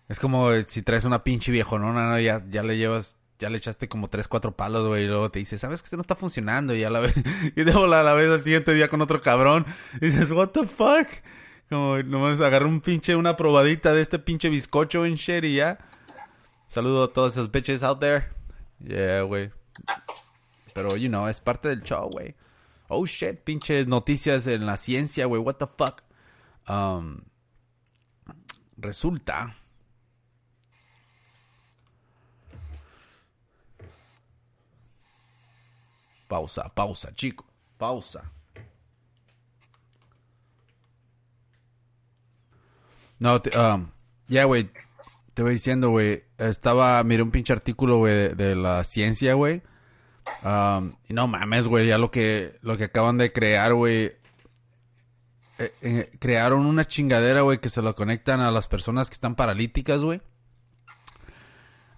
Es 0.07 0.19
como 0.19 0.51
si 0.67 0.83
traes 0.83 1.05
una 1.05 1.23
pinche 1.23 1.51
viejonona, 1.51 2.09
¿no? 2.09 2.19
Ya, 2.19 2.43
ya 2.49 2.61
le 2.63 2.77
llevas, 2.77 3.17
ya 3.39 3.49
le 3.49 3.57
echaste 3.57 3.87
como 3.87 4.07
tres, 4.07 4.27
cuatro 4.27 4.55
palos, 4.55 4.87
güey, 4.87 5.05
y 5.05 5.07
luego 5.07 5.31
te 5.31 5.39
dice, 5.39 5.57
¿sabes 5.57 5.81
que 5.81 5.85
esto 5.85 5.97
no 5.97 6.01
está 6.01 6.15
funcionando? 6.15 6.75
Y 6.75 6.83
a 6.83 6.89
la 6.89 6.99
vez, 6.99 7.15
y 7.55 7.63
luego 7.63 7.87
la, 7.87 8.03
la 8.03 8.13
vez 8.13 8.29
al 8.29 8.39
siguiente 8.39 8.73
día 8.73 8.89
con 8.89 9.01
otro 9.01 9.21
cabrón, 9.21 9.65
y 9.95 10.05
dices, 10.05 10.29
what 10.31 10.49
the 10.49 10.67
fuck? 10.67 11.07
Como 11.71 12.03
nomás 12.03 12.41
agarré 12.41 12.65
un 12.65 12.81
pinche, 12.81 13.15
una 13.15 13.37
probadita 13.37 13.93
de 13.93 14.01
este 14.01 14.19
pinche 14.19 14.49
bizcocho 14.49 15.05
en 15.05 15.15
shit 15.15 15.45
y 15.45 15.55
ya. 15.55 15.79
Saludo 16.67 17.05
a 17.05 17.13
todas 17.13 17.31
esas 17.31 17.49
bitches 17.49 17.81
out 17.81 18.01
there. 18.01 18.27
Yeah, 18.79 19.21
güey. 19.21 19.51
Pero, 20.73 20.97
you 20.97 21.07
know, 21.07 21.29
es 21.29 21.39
parte 21.39 21.69
del 21.69 21.81
show, 21.81 22.09
güey. 22.09 22.35
Oh 22.89 23.05
shit, 23.05 23.45
pinches 23.45 23.87
noticias 23.87 24.47
en 24.47 24.65
la 24.65 24.75
ciencia, 24.75 25.25
güey, 25.27 25.41
what 25.41 25.59
the 25.59 25.65
fuck. 25.65 26.03
Um, 26.67 27.21
resulta 28.75 29.55
Pausa, 36.27 36.67
pausa, 36.75 37.15
chico. 37.15 37.45
Pausa. 37.77 38.29
No, 43.21 43.39
te- 43.39 43.55
um, 43.57 43.91
ya, 44.27 44.45
güey. 44.45 44.71
Te 45.35 45.43
voy 45.43 45.53
diciendo, 45.53 45.89
güey. 45.91 46.23
Estaba, 46.39 47.01
miré 47.03 47.21
un 47.21 47.29
pinche 47.29 47.53
artículo, 47.53 47.97
güey, 47.99 48.33
de, 48.33 48.55
la 48.55 48.83
ciencia, 48.83 49.35
güey. 49.35 49.61
Um, 50.43 50.93
y 51.07 51.13
no 51.13 51.27
mames, 51.27 51.67
güey. 51.67 51.85
Ya 51.87 51.99
lo 51.99 52.09
que, 52.09 52.57
lo 52.61 52.77
que 52.77 52.85
acaban 52.85 53.17
de 53.19 53.31
crear, 53.31 53.75
güey. 53.75 54.11
eh, 55.59 55.71
eh, 55.83 56.11
crearon 56.19 56.65
una 56.65 56.83
chingadera, 56.83 57.41
güey, 57.41 57.59
que 57.59 57.69
se 57.69 57.83
lo 57.83 57.93
conectan 57.95 58.39
a 58.39 58.49
las 58.49 58.67
personas 58.67 59.07
que 59.09 59.13
están 59.13 59.35
paralíticas, 59.35 59.99
güey. 60.01 60.19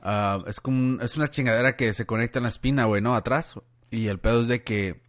Ah, 0.02 0.44
es 0.48 0.60
como 0.60 1.02
es 1.02 1.16
una 1.16 1.30
chingadera 1.30 1.78
que 1.78 1.94
se 1.94 2.06
conecta 2.06 2.40
en 2.40 2.44
la 2.44 2.50
espina, 2.50 2.84
güey, 2.84 3.02
¿no? 3.02 3.16
Atrás. 3.16 3.58
Y 3.90 4.08
el 4.08 4.20
pedo 4.20 4.42
es 4.42 4.48
de 4.48 4.62
que, 4.62 5.02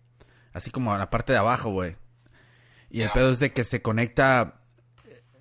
así 0.53 0.71
como 0.71 0.93
en 0.93 1.01
la 1.01 1.11
parte 1.11 1.33
de 1.33 1.39
abajo, 1.41 1.71
güey. 1.71 1.97
Y 2.91 3.01
el 3.01 3.11
pedo 3.11 3.31
es 3.31 3.41
de 3.41 3.53
que 3.53 3.65
se 3.65 3.83
conecta... 3.83 4.61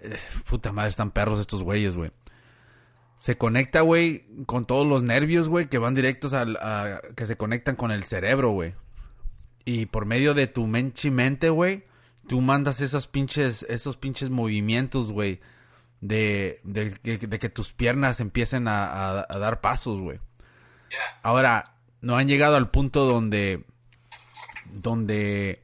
eh, 0.04 0.18
puta 0.49 0.72
madre, 0.72 0.89
están 0.89 1.12
perros 1.12 1.39
estos 1.39 1.64
güeyes, 1.64 1.95
güey. 1.97 2.12
Se 3.18 3.38
conecta, 3.38 3.82
güey, 3.82 4.26
con 4.45 4.66
todos 4.66 4.86
los 4.86 5.01
nervios, 5.04 5.47
güey, 5.47 5.68
que 5.68 5.78
van 5.78 5.95
directos 5.95 6.34
al... 6.34 6.58
a- 6.58 6.99
que 7.16 7.26
se 7.26 7.38
conectan 7.38 7.76
con 7.76 7.91
el 7.91 8.04
cerebro, 8.04 8.49
güey. 8.51 8.74
Y 9.66 9.86
por 9.86 10.06
medio 10.08 10.34
de 10.34 10.47
tu 10.47 10.68
menchi 10.68 11.10
mente, 11.10 11.49
güey, 11.49 11.86
tú 12.28 12.41
mandas 12.41 12.82
esos 12.82 13.08
pinches, 13.08 13.64
esos 13.70 13.95
pinches 13.97 14.30
movimientos, 14.30 15.12
güey. 15.12 15.39
De, 16.01 16.60
de, 16.66 16.89
de- 17.01 17.18
de 17.18 17.39
que 17.39 17.47
tus 17.47 17.72
piernas 17.72 18.20
empiecen 18.20 18.68
a, 18.68 18.88
a- 18.88 19.26
a 19.30 19.39
dar 19.39 19.62
pasos, 19.62 20.01
güey. 20.01 20.18
Yeah. 20.89 20.99
Ahora, 21.24 21.76
no 22.01 22.18
han 22.18 22.28
llegado 22.28 22.58
al 22.58 22.70
punto 22.72 23.06
donde. 23.06 23.64
Donde. 24.66 25.62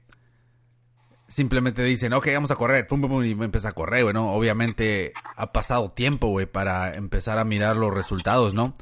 Simplemente 1.30 1.84
dicen, 1.84 2.12
ok, 2.14 2.28
vamos 2.34 2.50
a 2.52 2.56
correr, 2.56 2.86
pum, 2.88 3.00
pum, 3.02 3.10
pum, 3.12 3.24
y 3.24 3.32
empieza 3.32 3.70
a 3.70 3.74
correr, 3.74 4.02
güey, 4.04 4.14
¿no? 4.14 4.34
Obviamente 4.34 5.14
ha 5.38 5.52
pasado 5.54 5.92
tiempo, 5.92 6.28
güey, 6.28 6.48
para 6.48 6.96
empezar 6.96 7.38
a 7.38 7.44
mirar 7.46 7.76
los 7.78 7.94
resultados, 7.94 8.54
¿no? 8.54 8.74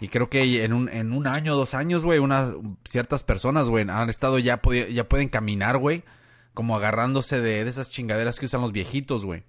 Y 0.00 0.08
creo 0.08 0.28
que 0.28 0.62
en 0.62 0.74
un, 0.74 0.90
en 0.90 1.12
un 1.14 1.26
año, 1.26 1.56
dos 1.56 1.72
años, 1.72 2.04
güey, 2.04 2.18
unas 2.18 2.50
ciertas 2.84 3.22
personas, 3.24 3.70
güey, 3.70 3.88
han 3.88 4.10
estado 4.10 4.38
ya, 4.38 4.60
ya 4.90 5.08
pueden 5.08 5.28
caminar, 5.30 5.78
güey, 5.78 6.04
como 6.52 6.76
agarrándose 6.76 7.40
de, 7.40 7.64
de 7.64 7.70
esas 7.70 7.90
chingaderas 7.90 8.38
que 8.38 8.44
usan 8.44 8.60
los 8.60 8.72
viejitos, 8.72 9.24
güey. 9.24 9.44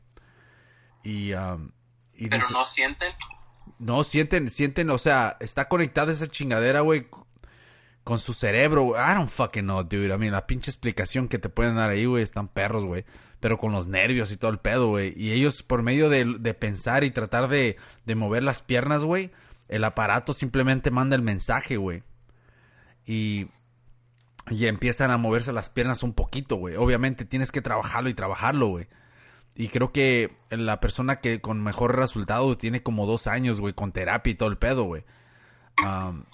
Y, 1.04 1.34
um, 1.34 1.72
y 2.14 2.30
Pero 2.30 2.44
dice- 2.44 2.54
no 2.54 2.66
sienten. 2.66 3.14
no, 3.80 4.04
sienten, 4.06 4.50
sienten, 4.50 4.90
o 4.90 4.98
sea, 4.98 5.36
está 5.42 5.68
conectada 5.68 6.14
esa 6.14 6.28
chingadera, 6.28 6.80
güey, 6.80 7.08
con 8.08 8.20
su 8.20 8.32
cerebro, 8.32 8.84
güey. 8.84 9.02
I 9.02 9.16
don't 9.16 9.30
fucking 9.30 9.66
know, 9.66 9.84
dude. 9.84 10.14
I 10.14 10.18
mean, 10.18 10.32
la 10.32 10.48
pinche 10.48 10.72
explicación 10.72 11.28
que 11.28 11.40
te 11.40 11.50
pueden 11.50 11.76
dar 11.76 11.90
ahí, 11.90 12.06
güey, 12.06 12.24
están 12.24 12.48
perros, 12.48 12.86
güey. 12.86 13.04
Pero 13.42 13.58
con 13.58 13.74
los 13.74 13.90
nervios 13.90 14.32
y 14.32 14.38
todo 14.38 14.50
el 14.50 14.60
pedo, 14.60 14.88
güey. 14.88 15.14
Y 15.18 15.34
ellos, 15.34 15.62
por 15.62 15.84
medio 15.84 16.08
de, 16.08 16.24
de 16.40 16.54
pensar 16.54 17.04
y 17.04 17.12
tratar 17.12 17.50
de, 17.50 17.76
de 18.06 18.16
mover 18.16 18.44
las 18.44 18.62
piernas, 18.62 19.04
güey, 19.04 19.32
el 19.68 19.84
aparato 19.84 20.32
simplemente 20.32 20.90
manda 20.90 21.18
el 21.18 21.22
mensaje, 21.22 21.76
güey. 21.76 22.04
Y, 23.06 23.48
y 24.50 24.68
empiezan 24.68 25.12
a 25.12 25.18
moverse 25.18 25.52
las 25.52 25.70
piernas 25.70 26.02
un 26.02 26.14
poquito, 26.14 26.56
güey. 26.56 26.78
Obviamente 26.78 27.26
tienes 27.26 27.52
que 27.52 27.62
trabajarlo 27.62 28.10
y 28.10 28.14
trabajarlo, 28.14 28.68
güey. 28.68 28.88
Y 29.54 29.68
creo 29.68 29.92
que 29.92 30.34
la 30.50 30.80
persona 30.80 31.18
que 31.18 31.42
con 31.42 31.62
mejor 31.62 31.98
resultado 31.98 32.58
tiene 32.58 32.82
como 32.84 33.06
dos 33.06 33.28
años, 33.28 33.60
güey, 33.60 33.74
con 33.74 33.92
terapia 33.92 34.32
y 34.32 34.36
todo 34.36 34.48
el 34.48 34.58
pedo, 34.58 34.84
güey. 34.84 35.04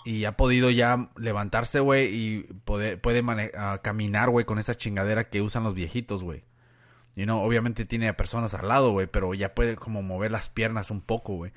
Y 0.06 0.26
ha 0.26 0.38
podido 0.38 0.70
ya 0.70 1.10
levantarse, 1.18 1.80
güey, 1.80 2.14
y 2.14 2.44
poder, 2.66 3.00
puede 3.02 3.24
ah, 3.58 3.80
caminar, 3.84 4.30
güey, 4.30 4.46
con 4.46 4.60
esa 4.60 4.76
chingadera 4.76 5.26
que 5.26 5.42
usan 5.42 5.64
los 5.64 5.74
viejitos, 5.74 6.24
güey. 6.24 6.44
Y 7.16 7.26
no, 7.26 7.42
obviamente 7.42 7.86
tiene 7.86 8.08
a 8.08 8.18
personas 8.18 8.54
al 8.54 8.68
lado, 8.68 8.92
güey, 8.92 9.08
pero 9.08 9.34
ya 9.34 9.54
puede 9.54 9.76
como 9.76 10.02
mover 10.02 10.32
las 10.32 10.50
piernas 10.50 10.92
un 10.92 11.02
poco, 11.02 11.36
güey. 11.36 11.52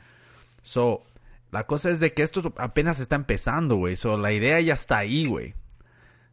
So, 0.63 1.05
la 1.51 1.67
cosa 1.67 1.91
es 1.91 2.01
de 2.01 2.13
que 2.13 2.23
esto 2.23 2.53
apenas 2.59 3.01
está 3.01 3.17
empezando, 3.17 3.77
güey. 3.77 3.97
So, 3.97 4.19
la 4.19 4.33
idea 4.33 4.61
ya 4.61 4.75
está 4.75 4.99
ahí, 4.99 5.27
güey. 5.27 5.55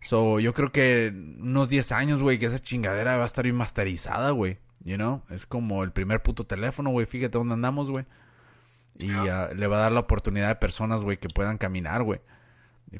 So, 0.02 0.40
yo 0.40 0.54
creo 0.54 0.72
que 0.72 1.14
unos 1.40 1.70
10 1.70 1.92
años, 1.94 2.24
güey, 2.24 2.40
que 2.40 2.48
esa 2.48 2.60
chingadera 2.60 3.18
va 3.18 3.24
a 3.24 3.28
estar 3.28 3.44
bien 3.44 3.56
masterizada, 3.56 4.32
güey. 4.32 4.58
You 4.84 4.98
know? 4.98 5.24
Es 5.30 5.46
como 5.46 5.84
el 5.84 5.92
primer 5.92 6.22
puto 6.22 6.46
teléfono, 6.46 6.90
güey. 6.90 7.06
Fíjate 7.06 7.38
dónde 7.38 7.54
andamos, 7.54 7.90
güey. 7.90 8.06
Y 8.96 9.12
ah, 9.12 9.50
le 9.56 9.68
va 9.68 9.78
a 9.78 9.82
dar 9.82 9.92
la 9.92 10.02
oportunidad 10.02 10.50
a 10.52 10.60
personas, 10.60 11.04
güey, 11.04 11.18
que 11.18 11.28
puedan 11.30 11.58
caminar, 11.58 12.04
güey. 12.04 12.22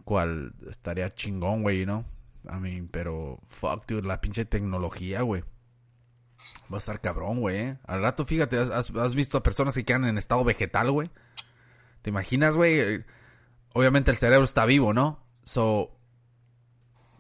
Cual 0.06 0.54
estaría 0.70 1.14
chingón, 1.14 1.62
güey, 1.62 1.80
you 1.82 1.86
know? 1.86 2.04
I 2.46 2.60
mean, 2.60 2.88
pero 2.88 3.40
fuck, 3.48 3.86
dude, 3.86 4.08
la 4.08 4.20
pinche 4.22 4.44
tecnología, 4.46 5.22
güey. 5.22 5.44
Va 6.72 6.78
a 6.78 6.80
estar 6.80 7.00
cabrón, 7.00 7.40
güey. 7.40 7.58
¿eh? 7.58 7.78
Al 7.86 8.02
rato, 8.02 8.26
fíjate, 8.26 8.58
has, 8.58 9.16
visto 9.16 9.38
a 9.38 9.44
personas 9.44 9.76
que 9.76 9.86
quedan 9.86 10.06
en 10.06 10.18
estado 10.18 10.44
vegetal, 10.44 10.92
güey. 10.92 11.10
¿Te 12.02 12.10
imaginas, 12.10 12.58
güey? 12.58 13.06
Obviamente 13.74 14.12
el 14.12 14.18
cerebro 14.18 14.44
está 14.44 14.66
vivo, 14.66 14.94
¿no? 14.94 15.24
So, 15.44 15.96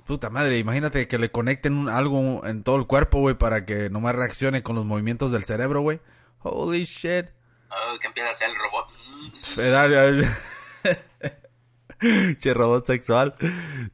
puta 0.05 0.30
madre, 0.30 0.57
imagínate 0.59 1.07
que 1.07 1.17
le 1.17 1.32
conecten 1.32 1.74
un- 1.78 1.89
algo 1.89 2.45
en 2.45 2.63
todo 2.63 2.76
el 2.76 2.88
cuerpo, 2.88 3.19
güey, 3.19 3.36
para 3.38 3.65
que 3.65 3.89
nomás 3.89 4.15
reaccione 4.15 4.63
con 4.63 4.76
los 4.76 4.86
movimientos 4.86 5.32
del 5.32 5.43
cerebro, 5.43 5.82
güey. 5.82 6.01
Holy 6.39 6.84
shit. 6.84 7.28
Oh, 7.76 7.97
que 7.99 8.07
empieza 8.07 8.30
a 8.30 8.32
hacer 8.32 8.49
el 8.49 8.55
robot. 8.55 8.88
Che, 12.38 12.53
robot 12.53 12.86
sexual. 12.86 13.34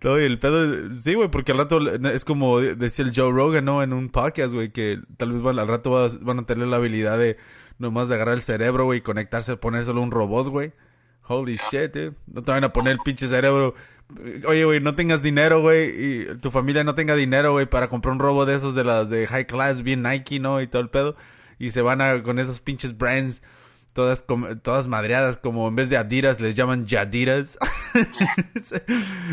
No, 0.04 0.20
y 0.20 0.24
el 0.24 0.40
pedo, 0.40 0.90
sí, 0.96 1.14
güey, 1.14 1.30
porque 1.30 1.52
al 1.52 1.60
rato 1.60 1.80
es 2.10 2.26
como 2.26 2.60
decía 2.60 3.06
el 3.06 3.12
Joe 3.16 3.32
Rogan, 3.32 3.66
¿no? 3.66 3.84
En 3.84 3.94
un 3.94 4.10
podcast, 4.10 4.52
güey, 4.54 4.72
que 4.72 5.00
tal 5.18 5.32
vez 5.34 5.42
van, 5.44 5.60
al 5.60 5.68
rato 5.68 5.92
vas- 5.92 6.20
van 6.24 6.40
a 6.40 6.46
tener 6.46 6.68
la 6.68 6.78
habilidad 6.78 7.20
de 7.20 7.38
nomás 7.78 8.08
de 8.08 8.16
agarrar 8.16 8.34
el 8.34 8.42
cerebro, 8.42 8.86
güey, 8.86 9.00
y 9.00 9.02
conectarse, 9.02 9.56
ponérselo 9.58 10.00
a 10.02 10.04
un 10.04 10.10
robot, 10.12 10.48
güey. 10.48 10.74
Holy 11.28 11.58
shit, 11.70 11.94
dude. 11.94 12.14
No 12.26 12.42
te 12.42 12.52
van 12.52 12.64
a 12.64 12.74
poner 12.74 12.94
el 12.94 13.00
pinche 13.00 13.28
cerebro. 13.28 13.76
Oye, 14.48 14.66
güey, 14.66 14.80
no 14.80 14.96
tengas 14.96 15.22
dinero, 15.22 15.62
güey, 15.62 15.90
y 15.90 16.26
tu 16.42 16.50
familia 16.50 16.84
no 16.84 16.96
tenga 16.96 17.14
dinero, 17.16 17.52
güey, 17.52 17.68
para 17.68 17.90
comprar 17.90 18.14
un 18.14 18.20
robot 18.20 18.48
de 18.48 18.56
esos 18.56 18.74
de 18.74 18.84
las 18.86 19.12
de 19.12 19.28
high 19.28 19.46
class, 19.46 19.84
bien 19.84 20.02
Nike, 20.02 20.40
¿no? 20.40 20.60
Y 20.62 20.68
todo 20.68 20.82
el 20.82 20.90
pedo. 20.90 21.16
Y 21.60 21.70
se 21.72 21.84
van 21.84 22.02
a, 22.02 22.24
con 22.24 22.40
esos 22.40 22.60
pinches 22.60 22.98
brands 22.98 23.44
todas 23.94 24.26
todas 24.64 24.88
madreadas 24.88 25.38
como 25.38 25.68
en 25.68 25.76
vez 25.76 25.90
de 25.90 25.98
Adidas 25.98 26.40
les 26.40 26.56
llaman 26.56 26.86
Yadiras 26.86 27.58
se, 28.62 28.84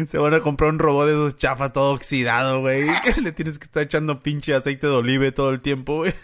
se 0.07 0.18
van 0.18 0.34
a 0.34 0.40
comprar 0.40 0.70
un 0.70 0.78
robot 0.78 1.07
de 1.07 1.12
esos 1.12 1.36
chafas 1.36 1.72
todo 1.72 1.94
oxidado 1.94 2.61
güey 2.61 2.88
que 3.02 3.20
le 3.20 3.32
tienes 3.32 3.59
que 3.59 3.64
estar 3.64 3.82
echando 3.82 4.22
pinche 4.22 4.54
aceite 4.54 4.86
de 4.86 4.92
olive 4.94 5.32
todo 5.32 5.50
el 5.50 5.61
tiempo 5.61 5.96
güey 5.96 6.14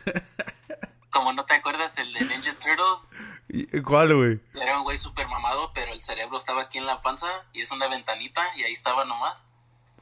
Como 1.11 1.33
no 1.33 1.45
te 1.45 1.55
acuerdas 1.55 1.97
el 1.99 2.13
de 2.15 2.21
Ninja 2.25 2.55
Turtles, 2.55 3.11
¿Y- 3.49 3.83
¿cuál 3.83 4.15
güey? 4.17 4.41
era 4.55 4.79
un 4.79 4.85
güey 4.85 4.97
super 4.97 5.29
mamado, 5.29 5.71
pero 5.75 5.93
el 5.93 6.03
cerebro 6.03 6.39
estaba 6.39 6.63
aquí 6.63 6.79
en 6.79 6.87
la 6.87 7.03
panza 7.03 7.27
y 7.53 7.61
es 7.61 7.71
una 7.71 7.87
ventanita 7.89 8.41
y 8.57 8.63
ahí 8.63 8.73
estaba 8.73 9.05
nomás. 9.05 9.45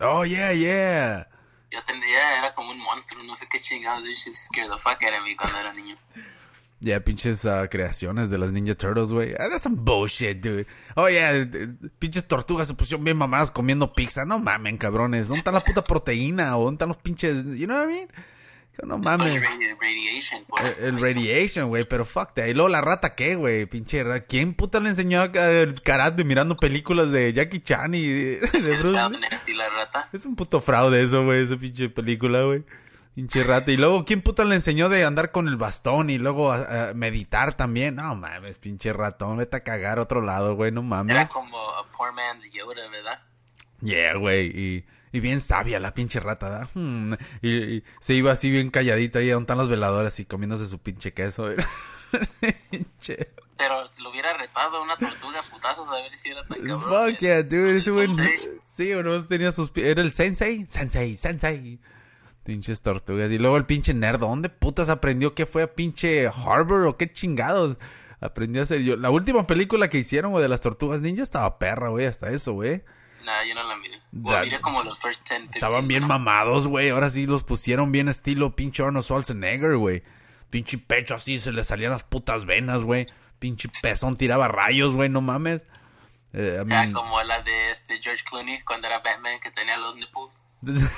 oh 0.01 0.25
yeah 0.25 0.53
yeah 0.53 1.27
Yo 1.73 1.83
tenía, 1.85 2.39
era 2.39 2.55
como 2.55 2.71
un 2.71 2.79
monstruo, 2.79 3.25
no 3.25 3.35
sé 3.35 3.49
qué 3.49 3.61
chingados. 3.61 4.05
Shit 4.05 4.35
scared 4.35 4.71
the 4.71 4.79
fuck 4.79 5.03
out 5.03 5.19
of 5.19 5.25
me 5.25 5.37
cuando 5.37 5.59
era 5.59 5.73
niño. 5.73 5.97
Ya, 6.83 6.99
pinches 7.05 7.45
ah, 7.45 7.69
creaciones 7.69 8.31
de 8.31 8.39
las 8.39 8.53
Ninja 8.53 8.75
Turtles, 8.75 9.11
güey. 9.13 9.35
Ah, 9.39 9.49
that's 9.51 9.63
some 9.63 9.77
bullshit, 9.79 10.39
dude. 10.43 10.67
Oh, 10.97 11.09
yeah, 11.11 11.37
eh, 11.37 11.69
pinches 11.99 12.27
tortugas 12.27 12.69
se 12.69 12.75
pusieron 12.75 13.05
bien 13.05 13.19
mamadas 13.19 13.51
comiendo 13.51 13.93
pizza. 13.93 14.25
No 14.25 14.39
mamen, 14.39 14.79
cabrones. 14.79 15.29
¿Dónde 15.29 15.41
está 15.41 15.53
la 15.53 15.63
puta 15.63 15.85
proteína? 15.85 16.57
¿O 16.57 16.65
dónde 16.65 16.77
están 16.77 16.89
los 16.89 16.97
pinches... 16.97 17.45
You 17.59 17.67
know 17.67 17.77
what 17.77 17.85
I 17.91 17.93
mean? 17.95 18.09
No 18.83 18.97
mames. 18.97 19.43
radi- 19.43 19.77
radiation, 19.79 20.43
pues. 20.49 20.79
El, 20.79 20.95
el 20.97 21.03
radiation, 21.03 21.69
güey, 21.69 21.85
pero 21.85 22.07
fuck 22.07 22.33
that. 22.33 22.47
Y 22.47 22.55
luego 22.55 22.71
la 22.71 22.81
rata, 22.81 23.15
¿qué, 23.15 23.35
güey? 23.35 23.67
Pinche 23.67 24.03
rata. 24.03 24.25
¿Quién 24.25 24.55
puta 24.55 24.81
le 24.81 24.89
enseñó 24.89 25.21
a- 25.21 25.27
el 25.27 25.83
karate 25.83 26.25
mirando 26.25 26.57
películas 26.57 27.11
de 27.11 27.31
Jackie 27.35 27.61
Chan 27.61 27.95
y 27.95 28.07
de, 28.09 28.37
de 28.39 28.47
Bruce 28.79 28.89
Estaba 28.89 29.11
Lee? 29.11 29.19
nasty 29.31 29.53
la 29.53 29.69
rata. 29.69 30.09
Es 30.15 30.25
un 30.25 30.35
puto 30.35 30.63
fraude 30.63 31.03
eso, 31.03 31.25
güey, 31.27 31.43
esa 31.45 31.59
pinche 31.59 31.91
película, 31.91 32.43
güey. 32.45 32.65
Pinche 33.21 33.43
rata. 33.45 33.71
Y 33.71 33.77
luego, 33.77 34.05
¿quién 34.07 34.23
puta 34.23 34.45
le 34.45 34.55
enseñó 34.55 34.89
de 34.89 35.05
andar 35.05 35.31
con 35.31 35.47
el 35.47 35.57
bastón 35.59 36.09
y 36.09 36.17
luego 36.17 36.53
a, 36.53 36.89
a 36.91 36.95
meditar 36.95 37.53
también? 37.53 37.97
No 37.97 38.17
mames, 38.17 38.57
pinche 38.57 38.93
ratón, 38.95 39.37
vete 39.37 39.59
a 39.59 39.63
cagar 39.63 39.99
a 39.99 40.03
otro 40.03 40.23
lado, 40.23 40.55
güey, 40.57 40.73
no 40.73 40.81
Era 40.81 40.89
mames. 40.89 41.29
como 41.29 41.59
a 41.71 41.87
poor 41.91 42.15
man's 42.15 42.51
Yoda, 42.51 42.89
¿verdad? 42.89 43.23
Yeah, 43.83 44.15
güey, 44.17 44.47
y, 44.47 44.87
y 45.13 45.21
bien 45.21 45.41
sabia 45.41 45.79
la 45.81 45.93
pinche 45.93 46.19
rata, 46.19 46.49
¿verdad? 46.49 46.69
Hmm, 46.73 47.13
Y, 47.43 47.51
y 47.77 47.85
se 48.01 48.15
iba 48.15 48.33
así 48.33 48.51
bien 48.51 48.71
calladita 48.71 49.19
ahí 49.19 49.29
donde 49.29 49.43
están 49.45 49.59
los 49.59 49.69
veladores 49.69 50.19
y 50.19 50.25
comiéndose 50.25 50.67
su 50.67 50.79
pinche 50.79 51.13
queso. 51.13 51.51
Pinche- 52.71 53.29
Pero 53.59 53.87
si 53.87 54.01
lo 54.03 54.11
hubiera 54.11 54.33
retado 54.33 54.83
una 54.83 54.97
tortuga 54.97 55.43
putazos 55.51 55.87
a 55.89 55.97
ver 56.03 56.17
si 56.17 56.31
era 56.31 56.43
tan 56.47 56.59
cabrón. 56.63 56.81
Fuck 57.11 57.19
yeah, 57.21 57.43
dude, 57.43 57.77
ese 57.79 57.91
güey. 57.91 58.09
Sí, 58.67 58.93
uno 58.95 59.23
tenía 59.27 59.53
sus. 59.53 59.71
Era 59.77 60.01
el 60.01 60.11
sensei, 60.13 60.67
sensei, 60.71 61.17
sensei. 61.17 61.79
Pinches 62.51 62.83
tortugas. 62.83 63.31
Y 63.31 63.39
luego 63.39 63.57
el 63.57 63.65
pinche 63.65 63.95
nerd, 63.95 64.19
¿dónde 64.19 64.49
putas 64.49 64.89
aprendió 64.89 65.37
que 65.37 65.47
fue 65.47 65.63
a 65.63 65.73
pinche 65.73 66.27
Harvard 66.27 66.85
o 66.85 66.97
qué 66.97 67.13
chingados? 67.13 67.79
Aprendió 68.21 68.61
a 68.61 68.65
hacer 68.65 68.83
yo. 68.83 68.97
La 68.97 69.11
última 69.11 69.47
película 69.47 69.89
que 69.89 69.99
hicieron, 69.99 70.33
güey, 70.33 70.43
de 70.43 70.49
las 70.49 70.61
tortugas 70.61 71.01
ninja 71.01 71.23
estaba 71.23 71.61
perra, 71.61 71.91
güey, 71.91 72.07
hasta 72.07 72.29
eso, 72.31 72.55
güey. 72.55 72.83
Nah, 73.25 73.45
yo 73.45 73.55
no 73.55 73.63
la 73.69 73.77
miré. 73.77 74.03
Miré 74.11 74.61
como 74.61 74.83
los 74.83 74.99
first 74.99 75.21
10, 75.29 75.43
15. 75.43 75.59
Estaban 75.59 75.87
bien 75.87 76.05
mamados, 76.09 76.67
güey. 76.67 76.89
Ahora 76.89 77.09
sí 77.09 77.25
los 77.25 77.45
pusieron 77.45 77.93
bien 77.93 78.09
estilo 78.09 78.57
pinche 78.57 78.83
Arnold 78.83 79.05
Schwarzenegger, 79.05 79.77
güey. 79.77 80.03
Pinche 80.51 80.77
pecho 80.77 81.15
así, 81.15 81.39
se 81.39 81.53
le 81.53 81.63
salían 81.63 81.93
las 81.93 82.03
putas 82.03 82.47
venas, 82.47 82.83
güey. 82.83 83.07
Pinche 83.39 83.69
pezón 83.81 84.17
tiraba 84.17 84.49
rayos, 84.49 84.97
güey, 84.97 85.09
no 85.09 85.21
mames. 85.21 85.67
Eh, 86.33 86.61
I 86.67 86.93
como 86.93 87.23
la 87.23 87.43
de 87.43 87.71
este 87.71 88.03
George 88.03 88.25
Clooney 88.29 88.61
cuando 88.63 88.89
era 88.89 88.99
Batman 88.99 89.39
que 89.39 89.53
tenía 89.53 89.77
los 89.79 89.95
nipples. 89.95 90.43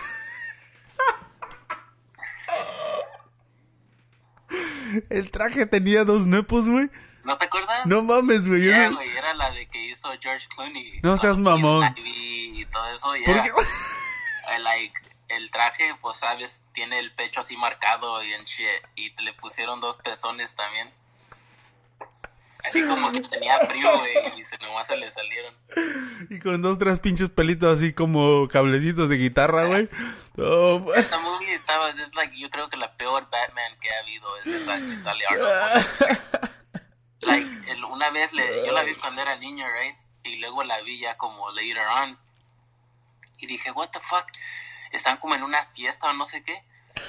El 5.09 5.31
traje 5.31 5.67
tenía 5.67 6.05
dos 6.05 6.27
nepos, 6.27 6.69
güey. 6.69 6.91
¿No 7.25 7.39
te 7.39 7.47
acuerdas? 7.47 7.87
No 7.87 8.03
mames, 8.03 8.49
güey. 8.49 8.63
Yeah, 8.63 8.91
no- 8.91 9.01
era 9.01 9.33
la 9.35 9.51
de 9.53 9.67
que 9.69 9.83
hizo 9.87 10.09
George 10.21 10.47
Clooney. 10.55 11.01
No 11.03 11.17
seas 11.17 11.39
mamón. 11.39 11.95
Y 11.97 12.65
todo 12.67 12.87
eso, 12.93 13.07
¿Por 13.25 13.35
yeah. 13.35 13.43
qué? 13.45 13.49
Eh, 13.49 14.59
like, 14.59 15.01
el 15.29 15.51
traje, 15.51 15.95
pues 16.01 16.17
sabes, 16.17 16.65
tiene 16.73 16.99
el 16.99 17.15
pecho 17.15 17.41
así 17.41 17.57
marcado 17.57 18.23
y 18.25 18.33
en 18.33 18.45
shit. 18.45 18.67
Y 18.97 19.15
le 19.23 19.33
pusieron 19.35 19.81
dos 19.81 19.97
pezones 19.99 20.55
también. 20.57 20.93
Así 22.65 22.83
como 22.85 23.11
que 23.11 23.21
tenía 23.21 23.59
frío, 23.67 23.99
güey, 23.99 24.41
y 24.41 24.45
se 24.45 24.57
nomás 24.59 24.87
se 24.87 24.97
le 24.97 25.11
salieron. 25.11 25.55
Y 26.31 26.39
con 26.39 26.63
dos, 26.63 26.79
tres 26.79 27.01
pinches 27.01 27.29
pelitos 27.29 27.79
así 27.79 27.93
como 27.93 28.47
cablecitos 28.49 29.09
de 29.09 29.17
guitarra, 29.17 29.65
güey. 29.65 29.89
Oh. 30.39 30.93
Esta 30.95 31.19
movie 31.19 31.53
estaba, 31.55 31.91
es 31.91 32.15
like, 32.15 32.39
yo 32.39 32.49
creo 32.51 32.69
que 32.69 32.77
la 32.77 32.97
peor 32.97 33.29
Batman 33.31 33.79
que 33.81 33.91
ha 33.91 33.99
habido 33.99 34.37
es 34.39 34.47
esa 34.47 34.77
que 34.77 35.01
sale 35.01 35.25
Arnold. 35.29 35.87
Like, 37.21 37.71
el- 37.71 37.85
una 37.85 38.11
vez, 38.11 38.33
le, 38.33 38.67
yo 38.67 38.73
la 38.73 38.83
vi 38.83 38.95
cuando 38.97 39.23
era 39.23 39.37
niño, 39.37 39.65
right? 39.81 39.97
Y 40.25 40.37
luego 40.37 40.65
la 40.65 40.81
vi 40.81 40.99
ya 40.99 41.17
como 41.17 41.51
later 41.53 41.87
on. 42.03 42.19
Y 43.39 43.47
dije, 43.47 43.71
what 43.73 43.91
the 43.91 44.01
fuck? 44.01 44.25
Están 44.91 45.17
como 45.19 45.35
en 45.35 45.43
una 45.43 45.65
fiesta 45.67 46.11
o 46.11 46.13
no 46.15 46.27
sé 46.27 46.43
qué. 46.43 46.65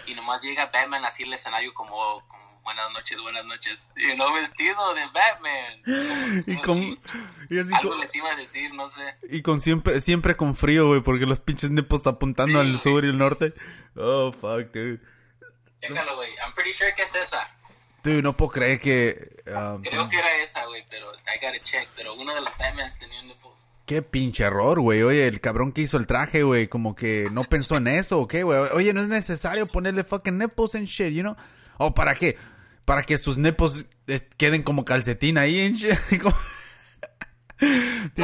Y 0.05 0.13
nomás 0.15 0.41
llega 0.41 0.67
Batman 0.67 1.03
así 1.05 1.23
al 1.23 1.33
escenario 1.33 1.73
como, 1.73 2.23
como 2.27 2.42
buenas 2.63 2.91
noches, 2.93 3.21
buenas 3.21 3.45
noches. 3.45 3.91
Y 3.95 4.15
no 4.15 4.33
vestido 4.33 4.93
de 4.93 5.01
Batman. 5.13 6.43
Y 6.47 6.55
con... 6.57 6.81
Y 6.81 7.59
así 7.59 7.73
Algo 7.73 7.91
con- 7.91 7.99
les 7.99 8.15
iba 8.15 8.31
a 8.31 8.35
decir, 8.35 8.73
no 8.73 8.89
sé. 8.89 9.15
Y 9.29 9.41
con 9.41 9.61
siempre, 9.61 10.01
siempre 10.01 10.35
con 10.35 10.55
frío, 10.55 10.87
güey, 10.87 11.01
porque 11.01 11.25
los 11.25 11.39
pinches 11.39 11.71
nipples 11.71 12.05
apuntando 12.07 12.61
Sí, 12.61 12.67
al 12.69 12.79
sur 12.79 13.05
y 13.05 13.09
el 13.09 13.17
norte. 13.17 13.53
Oh, 13.95 14.31
fuck, 14.31 14.71
dude. 14.73 14.99
Chécalo, 15.81 16.15
güey. 16.15 16.29
I'm 16.43 16.53
pretty 16.53 16.73
sure 16.73 16.93
que 16.95 17.03
es 17.03 17.13
esa. 17.15 17.47
Dude, 18.03 18.21
no 18.21 18.35
puedo 18.35 18.51
creer 18.51 18.79
que... 18.79 19.41
um, 19.47 19.81
Creo 19.81 20.09
que 20.09 20.17
era 20.17 20.35
esa, 20.43 20.65
güey, 20.65 20.83
pero 20.89 21.13
I 21.13 21.39
gotta 21.45 21.59
check. 21.63 21.87
Pero 21.95 22.13
uno 22.15 22.33
de 22.33 22.41
los 22.41 22.57
Batmans 22.57 22.97
tenía 22.99 23.21
un 23.21 23.27
nipples. 23.27 23.53
Qué 23.85 24.01
pinche 24.01 24.45
error, 24.45 24.79
güey. 24.79 25.03
Oye, 25.03 25.27
el 25.27 25.41
cabrón 25.41 25.73
que 25.73 25.81
hizo 25.81 25.97
el 25.97 26.07
traje, 26.07 26.43
güey, 26.43 26.67
como 26.69 26.95
que 26.95 27.27
no 27.31 27.43
pensó 27.43 27.75
en 27.77 27.87
eso, 27.87 28.19
¿o 28.19 28.27
qué, 28.29 28.43
güey? 28.43 28.57
Oye, 28.73 28.93
no 28.93 29.01
es 29.01 29.07
necesario 29.09 29.67
ponerle 29.67 30.03
fucking 30.05 30.37
nipples 30.37 30.75
and 30.75 30.85
shit, 30.87 31.13
you 31.13 31.21
know? 31.21 31.35
¿O 31.77 31.93
para 31.93 32.15
qué? 32.15 32.37
Para 32.85 33.03
que 33.03 33.17
sus 33.17 33.37
eh, 34.07 34.19
queden 34.37 34.63
como 34.63 34.85
calcetín 34.85 35.37
ahí 35.37 35.59
sé. 35.59 35.97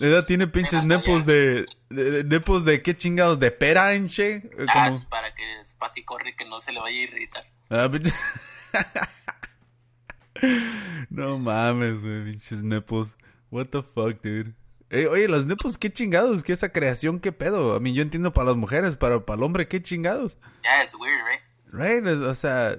La 0.00 0.06
edad 0.08 0.26
tiene 0.26 0.48
pinches 0.48 0.84
nipples 0.84 1.24
de, 1.24 1.64
de, 1.90 2.10
de- 2.10 2.24
nipples 2.24 2.64
de 2.64 2.82
qué 2.82 2.96
chingados, 2.96 3.38
de 3.38 3.50
pera 3.52 3.94
en 3.94 4.06
shit. 4.06 4.44
Eh, 4.44 4.66
Ah, 4.68 4.88
Como... 4.90 5.08
para 5.08 5.32
que 5.34 5.42
pase 5.78 6.00
y 6.00 6.04
corre 6.04 6.34
que 6.34 6.44
no 6.44 6.58
se 6.60 6.72
le 6.72 6.80
vaya 6.80 6.98
a 6.98 7.02
irritar. 7.02 7.44
Ah, 7.70 7.88
no 11.10 11.38
mames, 11.38 12.00
güey, 12.00 12.24
pinches 12.24 12.62
nipples. 12.62 13.16
What 13.50 13.66
the 13.66 13.82
fuck, 13.82 14.20
dude. 14.22 14.54
Eh, 14.90 15.06
oye, 15.06 15.28
las 15.28 15.46
nipples, 15.46 15.76
qué 15.78 15.92
chingados, 15.92 16.42
qué 16.42 16.52
esa 16.52 16.70
creación, 16.72 17.20
qué 17.20 17.32
pedo. 17.32 17.74
A 17.74 17.80
mí 17.80 17.92
yo 17.92 18.02
entiendo 18.02 18.32
para 18.32 18.48
las 18.48 18.56
mujeres, 18.56 18.96
pero 18.96 19.24
para 19.26 19.36
el 19.38 19.42
hombre, 19.44 19.68
qué 19.68 19.82
chingados. 19.82 20.38
Yeah, 20.62 20.82
it's 20.82 20.94
weird, 20.94 21.20
right? 21.26 21.40
Right, 21.70 22.06
o 22.24 22.34
sea, 22.34 22.78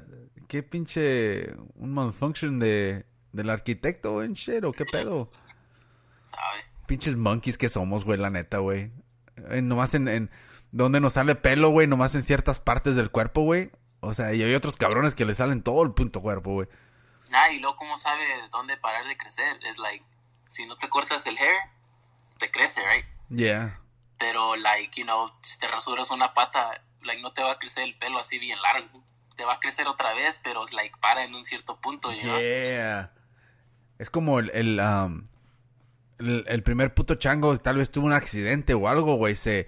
qué 0.50 0.64
pinche 0.64 1.54
un 1.76 1.94
malfunction 1.94 2.60
de 2.60 3.06
del 3.32 3.50
arquitecto 3.52 4.24
en 4.24 4.34
shit, 4.34 4.64
o 4.64 4.74
qué 4.74 4.86
pedo. 4.86 5.30
¿Sabe? 6.26 6.66
Pinches 6.88 7.16
monkeys 7.16 7.58
que 7.58 7.70
somos, 7.70 8.04
güey, 8.04 8.18
la 8.18 8.32
neta, 8.32 8.58
güey. 8.58 8.92
Eh, 9.52 9.62
nomás 9.62 9.94
en, 9.94 10.08
en 10.08 10.32
donde 10.72 11.00
nos 11.00 11.14
sale 11.14 11.36
pelo, 11.36 11.70
güey, 11.70 11.86
nomás 11.86 12.16
en 12.16 12.24
ciertas 12.24 12.60
partes 12.60 12.96
del 12.96 13.12
cuerpo, 13.12 13.44
güey. 13.44 13.72
O 14.00 14.14
sea, 14.14 14.34
y 14.34 14.42
hay 14.42 14.56
otros 14.56 14.78
cabrones 14.78 15.14
que 15.14 15.26
le 15.26 15.36
salen 15.36 15.62
todo 15.62 15.84
el 15.84 15.94
punto 15.94 16.22
cuerpo, 16.22 16.54
güey. 16.54 16.68
Nah, 17.30 17.50
y 17.50 17.60
luego, 17.60 17.76
¿cómo 17.76 17.98
sabe 17.98 18.26
dónde 18.52 18.76
parar 18.78 19.06
de 19.06 19.16
crecer? 19.16 19.60
Es 19.70 19.78
like, 19.78 20.04
si 20.48 20.66
no 20.66 20.76
te 20.78 20.90
cortas 20.90 21.26
el 21.28 21.38
hair, 21.38 21.58
te 22.40 22.50
crece, 22.50 22.82
right? 22.82 23.06
Yeah. 23.30 23.80
Pero, 24.18 24.56
like, 24.56 25.00
you 25.00 25.06
know, 25.06 25.32
si 25.44 25.60
te 25.60 25.68
rasuras 25.68 26.10
una 26.10 26.34
pata, 26.34 26.84
like, 27.02 27.22
no 27.22 27.32
te 27.32 27.44
va 27.44 27.52
a 27.52 27.60
crecer 27.60 27.84
el 27.84 27.96
pelo 28.00 28.18
así 28.18 28.40
bien 28.40 28.60
largo. 28.64 29.04
Te 29.40 29.46
va 29.46 29.54
a 29.54 29.60
crecer 29.62 29.88
otra 29.88 30.14
vez, 30.14 30.38
pero, 30.44 30.66
like, 30.74 30.98
para 31.00 31.24
en 31.24 31.34
un 31.34 31.46
cierto 31.46 31.80
punto, 31.80 32.10
know? 32.10 32.40
Yeah. 32.40 33.14
Es 33.98 34.10
como 34.10 34.40
el, 34.40 34.52
el, 34.54 34.82
um, 34.82 35.30
el, 36.18 36.44
el 36.46 36.62
primer 36.62 36.94
puto 36.94 37.16
chango 37.16 37.58
tal 37.58 37.78
vez 37.78 37.90
tuvo 37.90 38.08
un 38.08 38.12
accidente 38.12 38.74
o 38.74 38.90
algo, 38.90 39.16
güey. 39.16 39.36
Se, 39.36 39.66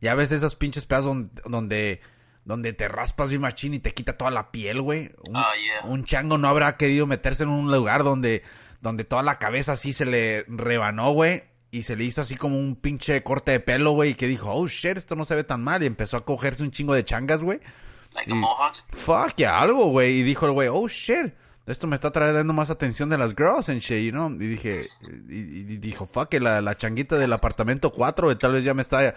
ya 0.00 0.14
ves 0.14 0.30
esos 0.30 0.54
pinches 0.54 0.86
pedazos 0.86 1.16
donde, 1.46 2.00
donde, 2.44 2.72
te 2.74 2.86
raspas 2.86 3.32
y 3.32 3.40
machín 3.40 3.74
y 3.74 3.80
te 3.80 3.90
quita 3.92 4.16
toda 4.16 4.30
la 4.30 4.52
piel, 4.52 4.82
güey. 4.82 5.10
Un, 5.24 5.36
Ah, 5.36 5.50
yeah. 5.60 5.90
un 5.90 6.04
chango 6.04 6.38
no 6.38 6.46
habrá 6.46 6.76
querido 6.76 7.08
meterse 7.08 7.42
en 7.42 7.48
un 7.48 7.72
lugar 7.72 8.04
donde, 8.04 8.44
donde 8.80 9.02
toda 9.02 9.24
la 9.24 9.40
cabeza 9.40 9.72
así 9.72 9.92
se 9.92 10.04
le 10.04 10.44
rebanó, 10.46 11.10
güey. 11.10 11.42
Y 11.72 11.82
se 11.82 11.96
le 11.96 12.04
hizo 12.04 12.20
así 12.20 12.36
como 12.36 12.56
un 12.56 12.76
pinche 12.76 13.20
corte 13.24 13.50
de 13.50 13.58
pelo, 13.58 13.90
güey. 13.90 14.10
Y 14.10 14.14
que 14.14 14.28
dijo, 14.28 14.52
oh 14.52 14.68
shit, 14.68 14.96
esto 14.96 15.16
no 15.16 15.24
se 15.24 15.34
ve 15.34 15.42
tan 15.42 15.64
mal. 15.64 15.82
Y 15.82 15.86
empezó 15.86 16.18
a 16.18 16.24
cogerse 16.24 16.62
un 16.62 16.70
chingo 16.70 16.94
de 16.94 17.04
changas, 17.04 17.42
güey. 17.42 17.58
Like 18.18 18.30
y- 18.34 18.96
fuck, 18.96 19.34
ya 19.36 19.58
algo, 19.58 19.86
güey. 19.86 20.18
Y 20.18 20.22
dijo 20.22 20.46
el 20.46 20.52
güey, 20.52 20.68
oh 20.70 20.88
shit, 20.88 21.32
esto 21.66 21.86
me 21.86 21.94
está 21.94 22.10
trayendo 22.10 22.52
más 22.52 22.70
atención 22.70 23.08
de 23.10 23.18
las 23.18 23.34
girls 23.34 23.68
and 23.68 23.80
shit, 23.80 24.04
you 24.04 24.10
know. 24.12 24.30
Y 24.30 24.46
dije, 24.48 24.88
y, 25.28 25.34
y 25.34 25.76
dijo, 25.76 26.06
fuck, 26.06 26.28
que 26.28 26.40
la, 26.40 26.60
la 26.60 26.76
changuita 26.76 27.16
del 27.18 27.32
apartamento 27.32 27.92
4, 27.92 28.26
güey, 28.26 28.38
tal 28.38 28.52
vez 28.52 28.64
ya 28.64 28.74
me 28.74 28.82
está 28.82 29.14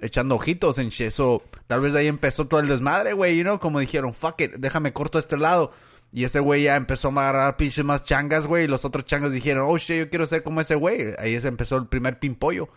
echando 0.00 0.36
ojitos 0.36 0.78
en 0.78 0.88
shit. 0.88 1.10
So, 1.10 1.42
tal 1.66 1.80
vez 1.80 1.92
de 1.92 2.00
ahí 2.00 2.06
empezó 2.06 2.46
todo 2.46 2.60
el 2.60 2.68
desmadre, 2.68 3.12
güey, 3.12 3.36
you 3.36 3.42
know. 3.42 3.58
Como 3.58 3.80
dijeron, 3.80 4.14
fuck 4.14 4.40
it, 4.40 4.52
déjame 4.56 4.92
corto 4.92 5.18
este 5.18 5.36
lado. 5.36 5.72
Y 6.12 6.24
ese 6.24 6.40
güey 6.40 6.64
ya 6.64 6.74
empezó 6.76 7.08
a 7.08 7.12
agarrar 7.12 7.56
pinches 7.56 7.84
más 7.84 8.04
changas, 8.04 8.46
güey. 8.46 8.64
Y 8.64 8.68
los 8.68 8.84
otros 8.84 9.04
changas 9.04 9.32
dijeron, 9.32 9.64
oh 9.68 9.76
shit, 9.76 9.98
yo 9.98 10.10
quiero 10.10 10.26
ser 10.26 10.42
como 10.42 10.60
ese 10.60 10.74
güey. 10.74 11.14
Ahí 11.18 11.40
se 11.40 11.48
empezó 11.48 11.76
el 11.76 11.86
primer 11.86 12.18
pimpollo. 12.18 12.68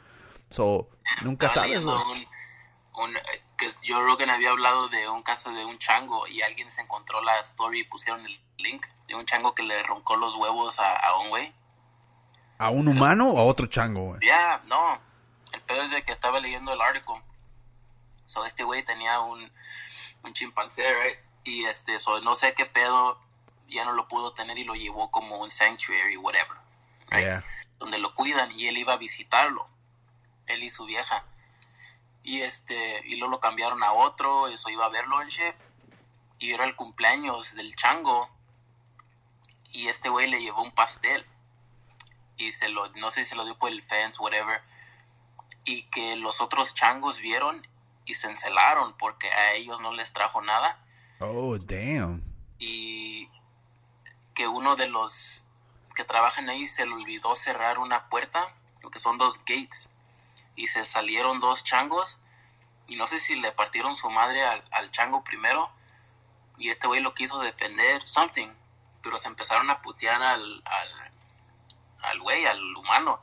So, 0.50 0.90
nunca 1.24 1.50
sabes, 1.50 1.84
güey. 1.84 1.96
un, 1.96 3.12
que 3.64 3.88
Joe 3.88 4.04
Rogan 4.04 4.30
había 4.30 4.52
hablado 4.52 4.90
de 4.90 5.08
un 5.10 5.22
caso 5.22 5.50
de 5.52 5.64
un 5.66 5.78
chango 5.78 6.28
y 6.28 6.42
alguien 6.42 6.70
se 6.70 6.82
encontró 6.82 7.22
la 7.22 7.40
story 7.40 7.82
y 7.82 7.84
pusieron 7.84 8.26
el 8.26 8.42
link 8.58 8.86
de 9.08 9.16
un 9.16 9.26
chango 9.26 9.56
que 9.56 9.64
le 9.64 9.82
roncó 9.84 10.18
los 10.18 10.36
huevos 10.36 10.80
a, 10.80 10.96
a 10.96 11.18
un 11.20 11.30
güey. 11.30 11.54
¿A 12.58 12.70
un 12.70 12.88
humano 12.88 13.30
o 13.30 13.40
a 13.40 13.46
otro 13.46 13.68
chango, 13.68 14.02
güey? 14.02 14.20
Ya, 14.22 14.62
no. 14.66 15.00
El 15.52 15.62
pedo 15.62 15.84
es 15.84 15.92
de 15.92 16.04
que 16.04 16.12
estaba 16.12 16.40
leyendo 16.40 16.74
el 16.74 16.82
artículo. 16.82 17.24
So, 18.26 18.46
este 18.46 18.64
güey 18.64 18.84
tenía 18.84 19.20
un, 19.20 19.52
un 20.24 20.34
chimpancé, 20.34 20.84
right? 21.02 21.20
Y 21.44 21.66
este, 21.66 22.00
so, 22.00 22.22
no 22.22 22.36
sé 22.36 22.54
qué 22.54 22.66
pedo, 22.66 23.20
ya 23.68 23.86
no 23.86 23.94
lo 23.94 24.08
pudo 24.08 24.34
tener 24.34 24.58
y 24.58 24.64
lo 24.64 24.74
llevó 24.74 25.12
como 25.12 25.38
un 25.38 25.50
sanctuary, 25.50 26.18
whatever. 26.18 26.58
Right? 27.10 27.24
Yeah. 27.24 27.46
Donde 27.80 28.00
lo 28.00 28.14
cuidan 28.14 28.52
y 28.52 28.68
él 28.68 28.78
iba 28.78 28.94
a 28.94 28.98
visitarlo. 28.98 29.68
Él 30.48 30.64
y 30.64 30.70
su 30.70 30.86
vieja. 30.86 31.26
Y 32.24 32.42
este, 32.42 33.02
y 33.06 33.18
luego 33.18 33.32
lo 33.36 33.40
cambiaron 33.40 33.84
a 33.84 33.92
otro, 33.94 34.48
eso 34.48 34.70
iba 34.70 34.86
a 34.86 34.90
verlo 34.90 35.22
en 35.22 35.28
shit. 35.28 35.56
Y 36.40 36.52
era 36.54 36.66
el 36.66 36.76
cumpleaños 36.76 37.54
del 37.56 37.76
chango. 37.76 38.30
Y 39.70 39.88
este 39.88 40.10
güey 40.10 40.30
le 40.30 40.42
llevó 40.42 40.62
un 40.62 40.72
pastel 40.72 41.26
y 42.38 42.52
se 42.52 42.70
lo, 42.70 42.90
no 42.94 43.12
sé 43.12 43.24
si 43.24 43.30
se 43.32 43.36
lo 43.36 43.46
dio 43.46 43.58
por 43.58 43.72
el 43.72 43.82
fence, 43.84 44.20
whatever, 44.22 44.62
y 45.66 45.84
que 45.84 46.16
los 46.16 46.42
otros 46.42 46.74
changos 46.76 47.20
vieron 47.20 47.66
y 48.06 48.16
se 48.16 48.28
encelaron 48.28 48.96
porque 48.98 49.30
a 49.32 49.54
ellos 49.54 49.80
no 49.82 49.94
les 49.94 50.12
trajo 50.14 50.42
nada 50.42 50.84
Oh, 51.20 51.58
damn. 51.58 52.22
y 52.60 53.30
que 54.34 54.48
uno 54.48 54.76
de 54.76 54.88
los 54.88 55.44
que 55.96 56.04
trabajan 56.04 56.50
ahí 56.50 56.68
se 56.68 56.86
le 56.86 56.94
olvidó 56.94 57.36
cerrar 57.36 57.80
una 57.80 58.10
puerta, 58.10 58.54
lo 58.82 58.90
que 58.90 59.00
son 59.00 59.18
dos 59.18 59.40
gates, 59.40 59.90
y 60.56 60.68
se 60.68 60.84
salieron 60.84 61.40
dos 61.40 61.64
changos 61.64 62.20
y 62.88 62.96
no 62.96 63.08
sé 63.08 63.20
si 63.20 63.36
le 63.36 63.52
partieron 63.52 63.96
su 63.96 64.10
madre 64.10 64.44
al, 64.44 64.64
al 64.72 64.92
chango 64.92 65.24
primero 65.24 65.72
y 66.58 66.70
este 66.70 66.88
güey 66.88 67.02
lo 67.02 67.14
quiso 67.14 67.40
defender, 67.40 68.08
something, 68.08 68.50
pero 69.02 69.18
se 69.18 69.28
empezaron 69.28 69.70
a 69.70 69.82
putear 69.82 70.22
al, 70.22 70.64
al, 70.66 71.12
al 72.04 72.20
güey, 72.20 72.46
al 72.46 72.62
humano, 72.76 73.20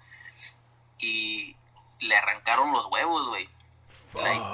y 0.98 1.56
le 2.00 2.16
arrancaron 2.16 2.72
los 2.72 2.86
huevos, 2.86 3.28
güey. 3.28 3.48
Like, 4.14 4.44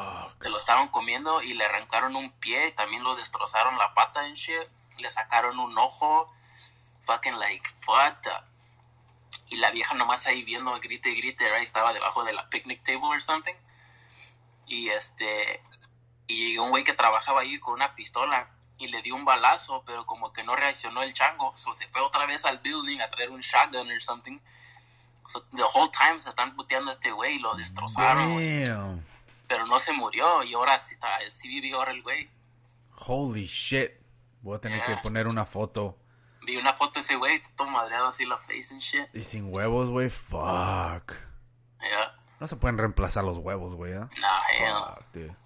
se 0.41 0.49
lo 0.49 0.59
estaban 0.59 0.89
comiendo 0.89 1.43
y 1.43 1.55
le 1.55 1.65
arrancaron 1.65 2.17
un 2.17 2.31
pie, 2.33 2.73
también 2.73 3.03
lo 3.03 3.15
destrozaron 3.17 3.77
la 3.79 3.95
pata 3.95 4.27
en 4.27 4.35
shit, 4.35 4.69
le 4.99 5.11
sacaron 5.11 5.59
un 5.59 5.77
ojo, 5.77 6.33
fucking 7.05 7.39
like 7.39 7.69
fucked 7.81 8.31
up. 8.31 8.45
Y 9.49 9.57
la 9.57 9.71
vieja 9.71 9.95
nomás 9.95 10.27
ahí 10.27 10.43
viendo, 10.45 10.73
grite 10.81 11.11
y 11.11 11.17
grite, 11.21 11.49
right? 11.51 11.63
estaba 11.63 11.93
debajo 11.93 12.25
de 12.25 12.33
la 12.33 12.49
picnic 12.49 12.83
table 12.83 13.09
or 13.09 13.23
something. 13.23 13.55
Y 14.67 14.89
este, 14.89 15.63
y 16.27 16.59
un 16.59 16.71
güey 16.71 16.83
que 16.85 16.93
trabajaba 16.93 17.41
ahí 17.43 17.59
con 17.61 17.75
una 17.75 17.95
pistola 17.95 18.51
y 18.79 18.89
le 18.89 19.01
dio 19.03 19.15
un 19.15 19.25
balazo, 19.25 19.85
pero 19.87 20.05
como 20.05 20.33
que 20.33 20.43
no 20.43 20.57
reaccionó 20.57 21.03
el 21.03 21.15
chango, 21.15 21.57
so 21.57 21.73
se 21.73 21.87
fue 21.89 22.01
otra 22.03 22.27
vez 22.27 22.45
al 22.45 22.59
building 22.59 23.01
a 23.01 23.09
traer 23.11 23.31
un 23.31 23.41
shotgun 23.41 23.91
or 23.91 24.03
something. 24.03 24.39
So 25.29 25.43
the 25.55 25.63
whole 25.63 25.91
time 25.91 26.21
se 26.21 26.29
están 26.29 26.55
puteando 26.57 26.91
a 26.91 26.95
este 26.95 27.11
güey 27.13 27.37
y 27.37 27.39
lo 27.39 27.55
destrozaron. 27.55 28.29
Damn. 28.37 29.05
Pero 29.49 29.67
no 29.67 29.79
se 29.79 29.93
murió 29.93 30.43
y 30.43 30.55
ahora 30.55 30.79
sí, 30.79 30.95
está, 30.95 31.19
sí 31.31 31.49
vivió 31.49 31.79
ahora 31.79 31.93
el 31.93 32.03
güey. 32.03 32.29
Holy 32.97 33.47
shit. 33.47 33.93
Voy 34.43 34.57
a 34.57 34.61
tener 34.61 34.81
que 34.83 34.93
Yeah. 34.93 35.03
poner 35.03 35.27
una 35.27 35.45
foto. 35.47 35.97
Vi 36.47 36.57
una 36.57 36.73
foto 36.75 36.95
de 36.95 37.01
ese 37.01 37.17
güey, 37.17 37.43
todo 37.57 37.67
madreado 37.67 38.07
así 38.07 38.25
la 38.25 38.37
face 38.37 38.69
and 38.71 38.81
shit. 38.81 39.09
Y 39.13 39.25
sin 39.25 39.53
huevos, 39.53 39.91
güey. 39.91 40.09
Fuck. 40.09 41.13
Yeah. 41.81 42.15
No 42.39 42.47
se 42.47 42.55
pueden 42.55 42.79
reemplazar 42.79 43.25
los 43.25 43.39
huevos, 43.39 43.75
güey, 43.75 43.95
¿eh? 43.95 43.99
Nah, 43.99 44.43
hell. 44.57 44.75
Fuck, 44.95 45.13
dude. 45.13 45.37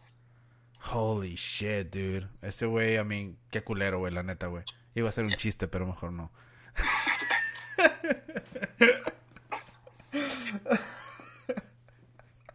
Holy 0.92 1.34
shit, 1.36 1.90
dude. 1.90 2.28
Ese 2.42 2.66
güey, 2.66 2.98
a 2.98 3.04
mí, 3.04 3.34
qué 3.50 3.64
culero, 3.64 3.98
güey, 3.98 4.12
la 4.12 4.22
neta, 4.22 4.48
güey. 4.48 4.62
Iba 4.94 5.08
a 5.08 5.12
ser 5.12 5.24
un 5.24 5.34
chiste, 5.36 5.68
pero 5.68 5.86
mejor 5.86 6.12
no. 6.12 6.30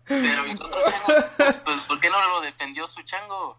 Pero 0.08 0.44
el 0.44 0.62
otro 0.62 0.70
chango, 0.92 1.64
pues, 1.66 1.82
¿por 1.88 2.00
qué 2.00 2.10
no 2.12 2.30
lo 2.30 2.42
defendió 2.42 2.86
su 2.86 3.02
chango? 3.02 3.58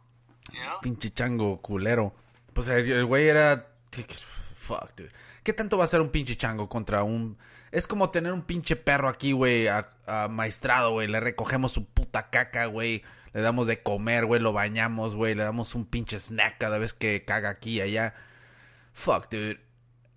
You 0.53 0.61
know? 0.61 0.81
Pinche 0.81 1.13
chango 1.13 1.61
culero. 1.61 2.15
Pues 2.53 2.69
el, 2.69 2.91
el 2.93 3.05
güey 3.05 3.27
era. 3.29 3.67
¿Qué- 4.67 4.75
qué- 4.75 4.81
Fuck, 4.87 4.97
dude. 4.97 5.11
¿Qué 5.43 5.53
tanto 5.53 5.79
va 5.79 5.85
a 5.85 5.89
ser 5.89 6.01
un 6.01 6.09
pinche 6.11 6.37
chango 6.37 6.69
contra 6.69 7.03
un. 7.03 7.39
Es 7.73 7.87
como 7.87 8.11
tener 8.11 8.33
un 8.33 8.43
pinche 8.43 8.75
perro 8.77 9.09
aquí, 9.09 9.33
güey, 9.33 9.67
amaestrado, 10.07 10.93
güey. 10.93 11.09
Le 11.09 11.21
recogemos 11.21 11.73
su 11.73 11.85
puta 11.85 12.31
caca, 12.31 12.67
güey. 12.67 13.03
Le 13.33 13.41
damos 13.43 13.67
de 13.67 13.83
comer, 13.83 14.25
güey. 14.25 14.41
Lo 14.41 14.53
bañamos, 14.53 15.15
güey. 15.15 15.35
Le 15.35 15.43
damos 15.45 15.75
un 15.75 15.85
pinche 15.85 16.19
snack 16.19 16.59
cada 16.59 16.79
vez 16.79 16.95
que 16.95 17.25
caga 17.25 17.51
aquí 17.51 17.77
y 17.77 17.81
allá. 17.83 18.15
Fuck, 18.93 19.29
dude. 19.31 19.61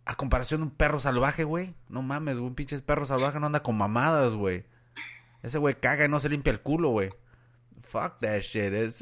A 0.05 0.15
comparación 0.15 0.61
de 0.61 0.67
un 0.67 0.71
perro 0.71 0.99
salvaje, 0.99 1.43
güey. 1.43 1.75
No 1.89 2.01
mames, 2.01 2.37
güey. 2.39 2.47
Un 2.49 2.55
pinche 2.55 2.79
perro 2.79 3.05
salvaje 3.05 3.39
no 3.39 3.47
anda 3.47 3.61
con 3.61 3.77
mamadas, 3.77 4.33
güey. 4.33 4.63
Ese 5.43 5.57
güey 5.57 5.75
caga 5.75 6.05
y 6.05 6.09
no 6.09 6.19
se 6.19 6.29
limpia 6.29 6.51
el 6.51 6.61
culo, 6.61 6.89
güey. 6.89 7.09
Fuck 7.83 8.19
that 8.21 8.39
shit. 8.39 8.73
Es, 8.73 9.01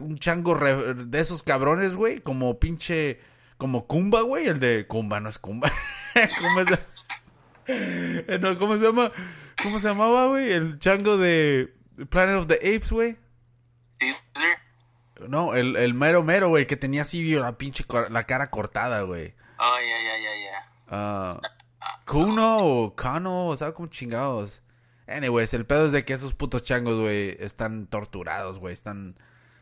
un 0.00 0.18
chango 0.18 0.54
re- 0.54 0.94
de 0.94 1.20
esos 1.20 1.42
cabrones, 1.42 1.96
güey. 1.96 2.20
Como 2.20 2.58
pinche. 2.60 3.18
Como 3.58 3.86
Kumba, 3.86 4.22
güey. 4.22 4.46
El 4.46 4.60
de. 4.60 4.86
Kumba, 4.86 5.20
no 5.20 5.28
es 5.28 5.38
Kumba. 5.38 5.70
¿Cómo 6.40 6.64
se, 6.64 6.78
Eh, 7.68 8.38
no, 8.40 8.58
¿cómo 8.58 8.78
se 8.78 8.84
llama? 8.84 9.12
¿Cómo 9.62 9.78
se 9.78 9.88
llamaba, 9.88 10.26
güey? 10.26 10.50
El 10.52 10.78
chango 10.78 11.18
de 11.18 11.74
Planet 12.08 12.36
of 12.36 12.46
the 12.46 12.54
Apes, 12.54 12.90
güey. 12.90 13.18
No, 15.26 15.54
el, 15.54 15.76
el 15.76 15.94
mero 15.94 16.22
mero, 16.22 16.48
güey, 16.48 16.66
que 16.66 16.76
tenía 16.76 17.02
así 17.02 17.34
la 17.34 17.58
pinche 17.58 17.84
la 18.08 18.24
cara 18.24 18.50
cortada, 18.50 19.02
güey. 19.02 19.34
Oh, 19.58 19.76
yeah, 19.80 20.00
yeah, 20.00 20.18
yeah, 20.18 20.36
yeah. 20.40 20.70
Ah, 20.88 21.40
Kuno 22.06 22.58
o 22.58 22.94
Kano, 22.94 23.48
o 23.48 23.56
sea, 23.56 23.72
como 23.72 23.88
chingados. 23.88 24.62
Anyways, 25.08 25.52
el 25.54 25.66
pedo 25.66 25.86
es 25.86 25.92
de 25.92 26.04
que 26.04 26.12
esos 26.12 26.34
putos 26.34 26.62
changos, 26.62 27.00
güey, 27.00 27.36
están 27.40 27.86
torturados, 27.88 28.58
güey. 28.60 28.72
Están. 28.72 29.16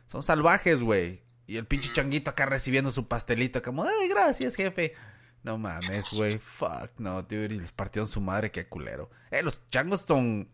Son 0.07 0.23
salvajes, 0.23 0.83
güey. 0.83 1.23
Y 1.47 1.57
el 1.57 1.67
pinche 1.67 1.93
changuito 1.93 2.31
acá 2.31 2.47
recibiendo 2.47 2.91
su 2.91 3.07
pastelito, 3.07 3.63
como, 3.63 3.85
ay, 3.85 4.09
gracias, 4.09 4.57
jefe. 4.57 4.95
No 5.43 5.59
mames, 5.59 6.11
güey. 6.11 6.39
Fuck, 6.39 6.91
no, 6.99 7.23
dude. 7.23 7.55
Y 7.55 7.61
les 7.61 7.71
partieron 7.71 8.09
su 8.09 8.21
madre, 8.21 8.51
qué 8.51 8.67
culero. 8.67 9.11
Eh, 9.31 9.43
los 9.43 9.61
changos 9.71 10.03
son. 10.03 10.51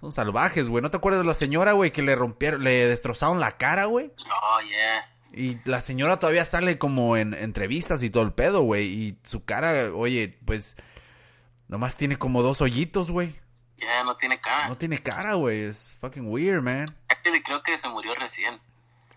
Son 0.00 0.10
salvajes, 0.10 0.68
güey. 0.68 0.82
¿No 0.82 0.90
te 0.90 0.96
acuerdas 0.96 1.22
de 1.22 1.26
la 1.26 1.34
señora, 1.34 1.72
güey, 1.72 1.92
que 1.92 2.02
le 2.02 2.16
rompieron, 2.16 2.62
le 2.62 2.88
destrozaron 2.88 3.38
la 3.38 3.52
cara, 3.52 3.84
güey? 3.84 4.12
Oh, 4.18 4.60
yeah. 4.68 5.08
Y 5.32 5.60
la 5.64 5.80
señora 5.80 6.18
todavía 6.18 6.44
sale 6.44 6.78
como 6.78 7.16
en 7.16 7.32
entrevistas 7.32 8.02
y 8.02 8.10
todo 8.10 8.24
el 8.24 8.32
pedo, 8.32 8.62
güey. 8.62 8.86
Y 8.86 9.18
su 9.22 9.44
cara, 9.44 9.92
oye, 9.94 10.38
pues. 10.44 10.76
Nomás 11.68 11.96
tiene 11.96 12.16
como 12.16 12.42
dos 12.42 12.60
hoyitos, 12.60 13.10
güey. 13.12 13.34
Yeah, 13.76 14.04
no 14.04 14.16
tiene 14.16 14.40
cara. 14.40 14.68
No 14.68 14.76
tiene 14.76 14.98
cara, 14.98 15.34
güey. 15.34 15.62
Es 15.62 15.96
fucking 16.00 16.26
weird, 16.26 16.60
man. 16.60 16.94
Creo 17.44 17.62
que 17.62 17.78
se 17.78 17.88
murió 17.88 18.14
recién. 18.16 18.60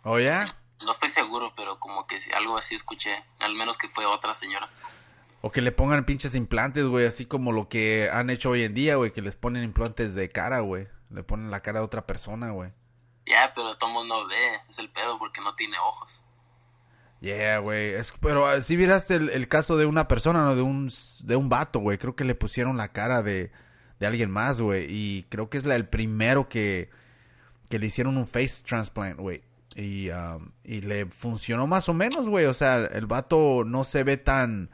¿Oh, 0.04 0.20
ya? 0.20 0.46
No 0.86 0.92
estoy 0.92 1.10
seguro, 1.10 1.54
pero 1.56 1.80
como 1.80 2.06
que 2.08 2.18
algo 2.36 2.58
así 2.58 2.76
escuché. 2.76 3.24
Al 3.40 3.56
menos 3.56 3.78
que 3.78 3.90
fue 3.90 4.06
otra 4.06 4.34
señora. 4.34 4.70
O 5.42 5.52
que 5.52 5.62
le 5.62 5.72
pongan 5.72 6.06
pinches 6.06 6.36
implantes, 6.36 6.86
güey. 6.86 7.06
Así 7.06 7.26
como 7.26 7.52
lo 7.52 7.68
que 7.68 8.10
han 8.12 8.30
hecho 8.30 8.52
hoy 8.52 8.64
en 8.64 8.74
día, 8.74 8.96
güey. 8.96 9.12
Que 9.12 9.22
les 9.22 9.36
ponen 9.36 9.64
implantes 9.64 10.14
de 10.14 10.30
cara, 10.30 10.60
güey. 10.60 10.88
Le 11.10 11.24
ponen 11.24 11.52
la 11.52 11.62
cara 11.62 11.80
de 11.80 11.86
otra 11.86 12.06
persona, 12.06 12.52
güey. 12.52 12.72
Ya, 13.26 13.52
pero 13.54 13.78
Tomo 13.78 14.04
no 14.04 14.28
ve. 14.28 14.62
Es 14.70 14.80
el 14.80 14.90
pedo 14.90 15.18
porque 15.20 15.42
no 15.42 15.56
tiene 15.56 15.78
ojos. 15.80 16.22
Yeah, 17.20 17.60
güey. 17.60 17.96
Pero 18.22 18.62
si 18.62 18.76
vieras 18.76 19.10
el, 19.10 19.30
el 19.30 19.48
caso 19.48 19.78
de 19.78 19.86
una 19.86 20.08
persona, 20.08 20.44
¿no? 20.44 20.56
De 20.56 20.62
un, 20.62 20.92
de 21.24 21.36
un 21.36 21.50
vato, 21.50 21.80
güey. 21.80 21.98
Creo 21.98 22.16
que 22.16 22.24
le 22.24 22.36
pusieron 22.36 22.78
la 22.78 22.90
cara 22.90 23.24
de, 23.24 23.52
de 24.00 24.08
alguien 24.08 24.30
más, 24.30 24.62
güey. 24.62 24.86
Y 24.90 25.24
creo 25.30 25.50
que 25.50 25.58
es 25.58 25.66
la, 25.66 25.76
el 25.76 25.88
primero 25.88 26.48
que, 26.48 26.90
que 27.70 27.80
le 27.80 27.88
hicieron 27.88 28.18
un 28.18 28.28
face 28.28 28.64
transplant, 28.64 29.20
güey. 29.20 29.44
Y, 29.78 30.10
um, 30.10 30.50
y 30.64 30.82
le 30.82 31.06
funcionó 31.06 31.68
más 31.68 31.88
o 31.88 31.94
menos, 31.94 32.30
güey. 32.30 32.46
O 32.46 32.54
sea, 32.56 32.78
el 32.78 33.06
vato 33.06 33.64
no 33.64 33.84
se 33.84 34.04
ve 34.04 34.18
tan... 34.18 34.72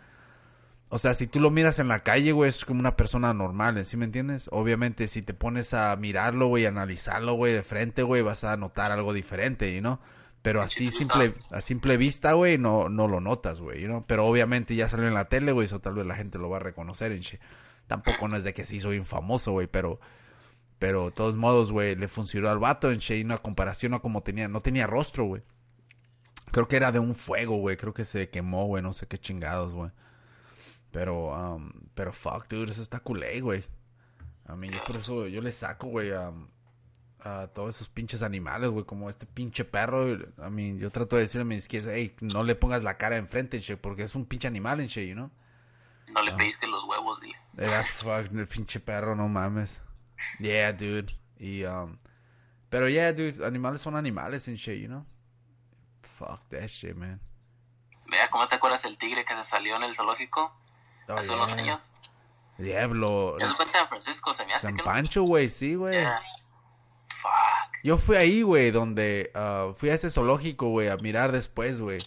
O 0.88 0.97
sea, 0.97 1.14
si 1.14 1.28
tú 1.28 1.39
lo 1.39 1.51
miras 1.51 1.80
en 1.80 1.88
la 1.88 2.04
calle, 2.04 2.32
güey, 2.32 2.49
es 2.49 2.66
como 2.66 2.80
una 2.80 2.95
persona 2.95 3.34
normal, 3.34 3.84
¿sí 3.86 3.97
me 3.97 4.06
entiendes? 4.06 4.47
Obviamente, 4.51 5.08
si 5.08 5.24
te 5.24 5.34
pones 5.34 5.74
a 5.74 5.95
mirarlo, 5.95 6.47
güey, 6.47 6.68
analizarlo, 6.68 7.34
güey, 7.34 7.51
de 7.51 7.64
frente, 7.64 8.04
güey, 8.04 8.22
vas 8.22 8.43
a 8.43 8.56
notar 8.58 8.91
algo 8.91 9.12
diferente, 9.12 9.82
¿no? 9.82 9.99
Pero 10.43 10.62
así 10.62 10.91
sí, 10.91 10.99
simple, 10.99 11.34
a 11.49 11.62
simple 11.62 11.97
vista, 11.97 12.34
güey, 12.34 12.60
no, 12.60 12.89
no 12.89 13.08
lo 13.08 13.20
notas, 13.20 13.60
güey, 13.60 13.88
¿no? 13.88 14.06
Pero 14.06 14.28
obviamente 14.28 14.76
ya 14.76 14.88
salió 14.88 15.08
en 15.08 15.16
la 15.16 15.30
tele, 15.30 15.51
güey, 15.51 15.66
eso 15.66 15.82
tal 15.82 15.95
vez 15.95 16.06
la 16.06 16.16
gente 16.16 16.38
lo 16.38 16.49
va 16.49 16.58
a 16.58 16.62
reconocer, 16.62 17.12
en. 17.12 17.39
Tampoco 17.88 18.28
no 18.28 18.38
es 18.38 18.43
de 18.43 18.54
que 18.54 18.64
sí 18.64 18.80
soy 18.80 18.97
infamoso, 18.97 19.51
güey, 19.51 19.68
pero... 19.68 19.99
Pero 20.84 21.05
de 21.05 21.11
todos 21.11 21.38
modos, 21.38 21.71
güey, 21.71 21.95
le 21.95 22.09
funcionó 22.09 22.49
al 22.49 22.59
vato 22.59 22.91
en 22.91 22.99
y 23.07 23.21
una 23.21 23.38
comparación 23.38 23.93
a 23.93 23.99
como 23.99 24.21
tenía, 24.21 24.49
no 24.49 24.59
tenía 24.59 24.86
rostro, 24.86 25.23
güey. 25.23 25.41
Creo 26.51 26.67
que 26.67 26.75
era 26.75 26.91
de 26.91 26.99
un 26.99 27.15
fuego, 27.15 27.55
güey, 27.55 27.77
creo 27.77 27.93
que 27.93 28.03
se 28.03 28.29
quemó, 28.29 28.65
güey, 28.65 28.84
no 28.84 28.91
sé 28.91 29.07
qué 29.07 29.17
chingados, 29.17 29.73
güey. 29.73 29.91
Pero, 30.91 31.29
um, 31.29 31.71
pero 31.95 32.11
fuck, 32.11 32.49
dude, 32.49 32.69
eso 32.69 32.81
está 32.81 32.99
culé, 32.99 33.39
güey. 33.39 33.63
A 34.45 34.57
mí, 34.57 34.69
yo 34.69 34.84
por 34.84 34.97
eso, 34.97 35.25
yo 35.27 35.39
le 35.39 35.53
saco, 35.53 35.88
güey, 35.88 36.11
a, 36.11 36.34
a 37.21 37.47
todos 37.53 37.77
esos 37.77 37.88
pinches 37.88 38.21
animales, 38.21 38.69
güey, 38.69 38.84
como 38.84 39.09
este 39.09 39.25
pinche 39.25 39.63
perro. 39.63 40.17
A 40.39 40.49
mí, 40.49 40.77
yo 40.77 40.91
trato 40.91 41.15
de 41.15 41.21
decirle 41.21 41.43
a 41.43 41.45
mis 41.45 41.69
kids, 41.69 41.88
hey, 41.89 42.13
no 42.19 42.43
le 42.43 42.55
pongas 42.55 42.84
la 42.84 42.97
cara 42.97 43.15
enfrente, 43.15 43.61
che, 43.61 43.77
porque 43.77 44.03
es 44.03 44.15
un 44.15 44.25
pinche 44.25 44.49
animal, 44.49 44.81
en 44.81 44.89
che, 44.89 45.15
¿no? 45.15 45.31
No 46.13 46.21
le 46.23 46.34
pediste 46.34 46.67
los 46.67 46.84
huevos, 46.84 47.21
dile. 47.21 47.38
Yeah, 47.57 47.86
fuck, 47.86 48.34
el 48.34 48.47
pinche 48.47 48.81
perro, 48.81 49.15
no 49.15 49.29
mames. 49.29 49.81
Yeah, 50.39 50.71
dude. 50.71 51.13
Y, 51.38 51.63
um, 51.65 51.97
pero 52.69 52.89
yeah, 52.89 53.11
dude, 53.13 53.45
animales 53.45 53.82
son 53.82 53.95
animales 53.95 54.47
en 54.47 54.55
shit, 54.55 54.82
you 54.82 54.88
know? 54.88 55.05
Fuck 56.01 56.47
that 56.49 56.67
shit, 56.67 56.95
man. 56.95 57.19
Vea, 58.07 58.30
¿cómo 58.30 58.47
te 58.47 58.55
acuerdas 58.55 58.86
el 58.86 58.97
tigre 58.97 59.26
que 59.26 59.36
se 59.36 59.43
salió 59.43 59.76
en 59.76 59.84
el 59.84 59.95
zoológico 59.95 60.55
Oh, 61.07 61.13
hace 61.13 61.32
unos 61.32 61.51
años? 61.51 61.91
Diablo. 62.57 63.38
Eso 63.39 63.55
fue 63.55 63.65
en 63.65 63.71
San 63.71 63.88
Francisco, 63.88 64.34
se 64.34 64.45
me 64.45 64.53
hace 64.53 64.67
San 64.67 64.78
que. 64.78 64.84
Pancho, 64.84 65.24
güey, 65.24 65.49
sí, 65.49 65.76
güey. 65.76 65.93
Yeah. 65.93 66.21
Fuck. 67.07 67.78
Yo 67.84 67.97
fui 67.97 68.15
ahí, 68.15 68.41
güey, 68.41 68.71
donde 68.71 69.32
ah, 69.36 69.74
fui 69.76 69.89
a 69.89 69.95
ese 69.95 70.09
zoológico, 70.09 70.69
güey, 70.69 70.88
a 70.88 70.97
mirar 70.97 71.32
después, 71.32 71.82
güey. 71.82 71.99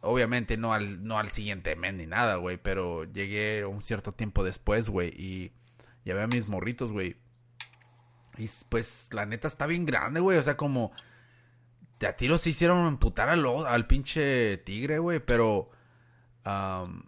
Obviamente 0.00 0.56
no 0.56 0.72
al, 0.72 1.04
no 1.04 1.18
al 1.18 1.28
siguiente 1.30 1.74
mes 1.76 1.94
ni 1.94 2.06
nada, 2.06 2.36
güey, 2.36 2.56
pero 2.56 3.04
llegué 3.04 3.66
un 3.66 3.82
cierto 3.82 4.12
tiempo 4.12 4.44
después, 4.44 4.88
güey, 4.88 5.08
y 5.08 5.52
llevé 6.08 6.22
a 6.22 6.26
mis 6.26 6.48
morritos, 6.48 6.90
güey. 6.90 7.16
Y 8.38 8.48
pues 8.70 9.10
la 9.12 9.26
neta 9.26 9.46
está 9.46 9.66
bien 9.66 9.84
grande, 9.84 10.20
güey, 10.20 10.38
o 10.38 10.42
sea, 10.42 10.56
como 10.56 10.92
de 11.98 12.06
a 12.06 12.16
tiros 12.16 12.40
se 12.40 12.50
hicieron 12.50 12.86
emputar 12.86 13.28
al, 13.28 13.44
al 13.44 13.86
pinche 13.86 14.56
tigre, 14.58 14.98
güey, 14.98 15.20
pero... 15.20 15.70
um, 16.46 17.02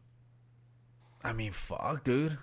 I 1.24 1.32
mean, 1.34 1.52
fuck, 1.52 2.02
dude. 2.04 2.38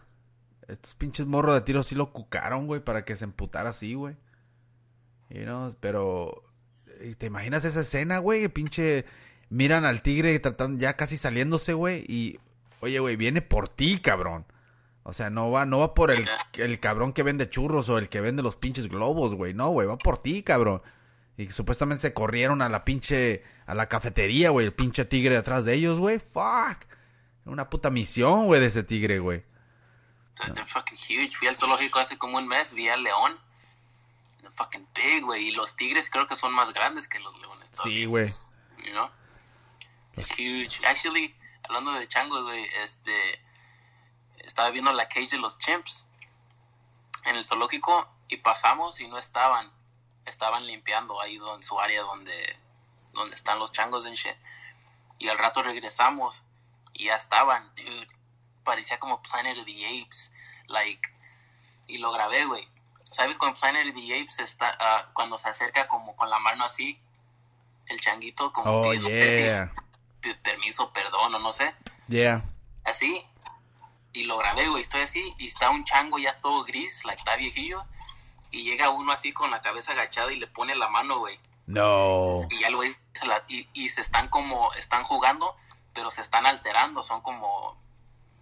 Estos 0.67 0.95
pinches 0.95 1.27
morros 1.27 1.55
de 1.55 1.61
tiro 1.61 1.83
sí 1.83 1.93
lo 1.95 2.11
cucaron, 2.11 2.65
güey, 2.65 2.83
para 2.83 3.05
que 3.05 3.15
se 3.15 3.25
emputara 3.25 3.69
así, 3.69 3.93
güey. 3.93 4.17
You 5.29 5.43
know, 5.43 5.75
pero... 5.79 6.43
eh, 6.99 7.13
¿Te 7.15 7.27
imaginas 7.27 7.65
esa 7.65 7.81
escena, 7.81 8.17
güey? 8.17 8.47
Pinche... 8.47 9.05
Miran 9.49 9.85
al 9.85 10.01
tigre 10.01 10.37
tratando, 10.39 10.79
ya 10.79 10.95
casi 10.95 11.17
saliéndose, 11.17 11.73
güey, 11.73 12.03
y... 12.07 12.39
Oye, 12.79 12.99
güey, 12.99 13.15
viene 13.15 13.41
por 13.41 13.69
ti, 13.69 13.99
cabrón. 13.99 14.45
O 15.09 15.13
sea, 15.13 15.29
no 15.29 15.49
va, 15.49 15.65
no 15.65 15.79
va 15.79 15.93
por 15.93 16.11
el, 16.11 16.27
el 16.55 16.81
cabrón 16.81 17.13
que 17.13 17.23
vende 17.23 17.49
churros 17.49 17.87
o 17.87 17.97
el 17.97 18.09
que 18.09 18.19
vende 18.19 18.43
los 18.43 18.57
pinches 18.57 18.89
globos, 18.89 19.35
güey. 19.35 19.53
No, 19.53 19.69
güey, 19.69 19.87
va 19.87 19.97
por 19.97 20.17
ti, 20.17 20.43
cabrón. 20.43 20.81
Y 21.37 21.49
supuestamente 21.49 22.01
se 22.01 22.13
corrieron 22.13 22.61
a 22.61 22.67
la 22.67 22.83
pinche... 22.83 23.41
A 23.67 23.73
la 23.73 23.87
cafetería, 23.87 24.49
güey. 24.49 24.65
El 24.65 24.73
pinche 24.73 25.05
tigre 25.05 25.37
atrás 25.37 25.63
de 25.63 25.75
ellos, 25.75 25.97
güey. 25.97 26.19
Fuck. 26.19 26.83
Una 27.45 27.69
puta 27.69 27.89
misión, 27.89 28.47
güey, 28.47 28.59
de 28.59 28.67
ese 28.67 28.83
tigre, 28.83 29.19
güey. 29.19 29.45
They're, 30.35 30.65
fucking 30.65 30.97
huge. 30.97 31.37
Fui 31.37 31.47
al 31.47 31.55
zoológico 31.55 31.99
hace 31.99 32.17
como 32.17 32.37
un 32.37 32.45
mes, 32.45 32.73
vi 32.73 32.89
al 32.89 33.01
león. 33.01 33.39
They're 34.41 34.53
fucking 34.57 34.89
big, 34.93 35.23
güey. 35.23 35.47
Y 35.47 35.51
los 35.51 35.77
tigres 35.77 36.09
creo 36.09 36.27
que 36.27 36.35
son 36.35 36.53
más 36.53 36.73
grandes 36.73 37.07
que 37.07 37.19
los 37.19 37.33
leones. 37.39 37.71
Sí, 37.71 38.03
güey. 38.03 38.27
You 38.79 38.91
know? 38.91 39.09
They're 40.15 40.27
huge. 40.37 40.85
Actually, 40.85 41.33
hablando 41.63 41.93
de 41.93 42.09
changos, 42.09 42.43
güey, 42.43 42.65
este... 42.83 43.46
Estaba 44.47 44.69
viendo 44.69 44.93
la 44.93 45.09
cage 45.09 45.31
de 45.31 45.39
los 45.39 45.57
chimps 45.57 46.07
en 47.25 47.35
el 47.35 47.43
zoológico 47.43 48.09
y 48.29 48.37
pasamos 48.37 48.99
y 49.01 49.07
no 49.07 49.17
estaban. 49.17 49.71
Estaban 50.25 50.65
limpiando 50.65 51.19
ahí 51.21 51.35
en 51.35 51.63
su 51.63 51.79
área 51.79 52.01
donde, 52.01 52.57
donde 53.13 53.35
están 53.35 53.59
los 53.59 53.73
changos 53.73 54.05
en 54.05 54.13
shit. 54.13 54.35
Y 55.19 55.27
al 55.27 55.37
rato 55.37 55.63
regresamos 55.63 56.41
y 56.93 57.05
ya 57.05 57.15
estaban, 57.15 57.69
dude. 57.75 58.07
Parecía 58.63 58.99
como 58.99 59.21
Planet 59.21 59.57
of 59.59 59.65
the 59.65 60.01
Apes. 60.01 60.31
Like, 60.67 61.09
y 61.87 61.97
lo 61.97 62.11
grabé, 62.11 62.45
güey. 62.45 62.67
¿Sabes 63.11 63.37
con 63.37 63.53
Planet 63.53 63.87
of 63.89 63.95
the 63.95 64.21
Apes 64.21 64.39
está, 64.39 64.75
ah, 64.79 65.09
cuando 65.13 65.37
se 65.37 65.49
acerca 65.49 65.87
como 65.87 66.15
con 66.15 66.29
la 66.29 66.39
mano 66.39 66.63
así? 66.63 66.99
El 67.87 67.99
changuito 68.01 68.51
como 68.51 68.79
Oh, 68.79 68.91
pidiendo 68.91 69.09
yeah. 69.09 69.71
permiso, 70.21 70.41
permiso, 70.43 70.93
perdón 70.93 71.35
o 71.35 71.39
no 71.39 71.51
sé. 71.51 71.73
Yeah. 72.07 72.43
Así. 72.83 73.25
Y 74.17 74.23
lo 74.23 74.37
grabé, 74.37 74.67
güey. 74.67 74.81
Estoy 74.81 75.01
así 75.01 75.33
y 75.37 75.45
está 75.45 75.69
un 75.69 75.85
chango 75.85 76.17
ya 76.17 76.39
todo 76.41 76.63
gris, 76.63 77.05
like, 77.05 77.19
está 77.19 77.35
viejillo. 77.35 77.85
Y 78.49 78.63
llega 78.63 78.89
uno 78.89 79.11
así 79.11 79.31
con 79.31 79.51
la 79.51 79.61
cabeza 79.61 79.91
agachada 79.91 80.31
y 80.31 80.37
le 80.37 80.47
pone 80.47 80.75
la 80.75 80.89
mano, 80.89 81.19
güey. 81.19 81.39
No. 81.67 82.39
Y 82.49 82.59
ya 82.61 82.67
el 82.69 82.75
güey 82.75 82.95
se 83.13 83.27
la- 83.27 83.43
y, 83.47 83.67
y 83.73 83.89
se 83.89 84.01
están 84.01 84.29
como, 84.29 84.73
están 84.73 85.03
jugando, 85.03 85.55
pero 85.93 86.09
se 86.09 86.21
están 86.21 86.47
alterando. 86.47 87.03
Son 87.03 87.21
como, 87.21 87.77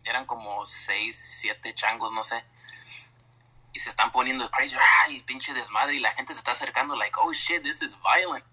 eran 0.05 0.25
como 0.25 0.65
seis, 0.65 1.37
siete 1.41 1.73
changos, 1.75 2.13
no 2.13 2.23
sé. 2.23 2.45
Y 3.73 3.79
se 3.79 3.89
están 3.89 4.11
poniendo 4.13 4.49
crazy, 4.51 4.75
ay, 5.03 5.21
pinche 5.23 5.53
desmadre. 5.53 5.95
Y 5.95 5.99
la 5.99 6.11
gente 6.11 6.33
se 6.33 6.39
está 6.39 6.51
acercando, 6.53 6.95
like, 6.95 7.17
oh 7.21 7.33
shit, 7.33 7.61
this 7.63 7.81
is 7.81 7.97
violent. 8.01 8.45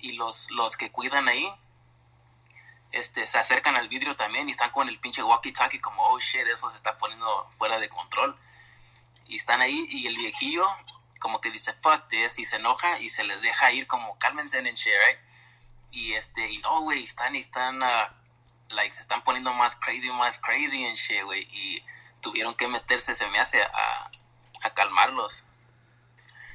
Y 0.00 0.12
los, 0.12 0.50
los 0.50 0.76
que 0.76 0.92
cuidan 0.92 1.26
ahí, 1.28 1.50
este, 2.92 3.26
se 3.26 3.38
acercan 3.38 3.76
al 3.76 3.88
vidrio 3.88 4.16
también 4.16 4.48
y 4.48 4.52
están 4.52 4.70
con 4.70 4.88
el 4.88 4.98
pinche 4.98 5.22
walkie-talkie 5.22 5.80
como, 5.80 6.02
oh 6.02 6.18
shit, 6.18 6.46
eso 6.46 6.70
se 6.70 6.76
está 6.76 6.98
poniendo 6.98 7.50
fuera 7.58 7.78
de 7.78 7.88
control. 7.88 8.36
Y 9.26 9.36
están 9.36 9.60
ahí 9.60 9.86
y 9.90 10.06
el 10.06 10.16
viejillo 10.16 10.66
como 11.20 11.40
que 11.40 11.50
dice, 11.50 11.74
fuck 11.82 12.08
this, 12.08 12.38
y 12.38 12.44
se 12.44 12.56
enoja 12.56 12.98
y 12.98 13.10
se 13.10 13.22
les 13.24 13.42
deja 13.42 13.70
ir 13.72 13.86
como, 13.86 14.18
cálmense 14.18 14.58
en 14.58 14.74
shit, 14.74 14.92
right? 15.06 15.18
Y 15.92 16.14
este, 16.14 16.50
y 16.50 16.58
no, 16.58 16.80
güey, 16.80 17.04
están, 17.04 17.36
y 17.36 17.38
están, 17.38 17.82
uh, 17.82 18.06
like, 18.70 18.92
se 18.92 19.02
están 19.02 19.22
poniendo 19.22 19.52
más 19.52 19.76
crazy, 19.76 20.10
más 20.10 20.38
crazy 20.38 20.84
en 20.84 20.94
shit, 20.94 21.22
güey. 21.22 21.42
Y 21.52 21.84
tuvieron 22.20 22.54
que 22.54 22.68
meterse, 22.68 23.14
se 23.14 23.28
me 23.28 23.38
hace, 23.38 23.62
a, 23.62 24.10
a 24.62 24.74
calmarlos. 24.74 25.44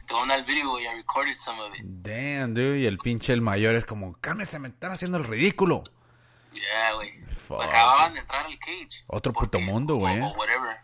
Tengo 0.07 0.21
un 0.21 0.45
video, 0.45 0.79
y 0.79 0.85
I 0.85 0.95
recorded 0.95 1.35
some 1.35 1.61
of 1.61 1.73
it. 1.75 1.81
Damn, 1.83 2.53
dude. 2.53 2.79
Y 2.79 2.85
el 2.85 2.97
pinche 2.97 3.33
el 3.33 3.41
mayor 3.41 3.75
es 3.75 3.85
como, 3.85 4.13
cálmese, 4.19 4.59
me 4.59 4.69
están 4.69 4.91
haciendo 4.91 5.17
el 5.17 5.25
ridículo. 5.25 5.83
Yeah, 6.55 6.93
güey. 6.95 7.11
Acababan 7.61 8.13
de 8.13 8.19
entrar 8.19 8.45
al 8.45 8.57
cage. 8.57 9.03
Otro 9.07 9.33
puto 9.33 9.59
mundo, 9.59 9.95
güey. 9.95 10.19
O, 10.21 10.27
whatever. 10.33 10.77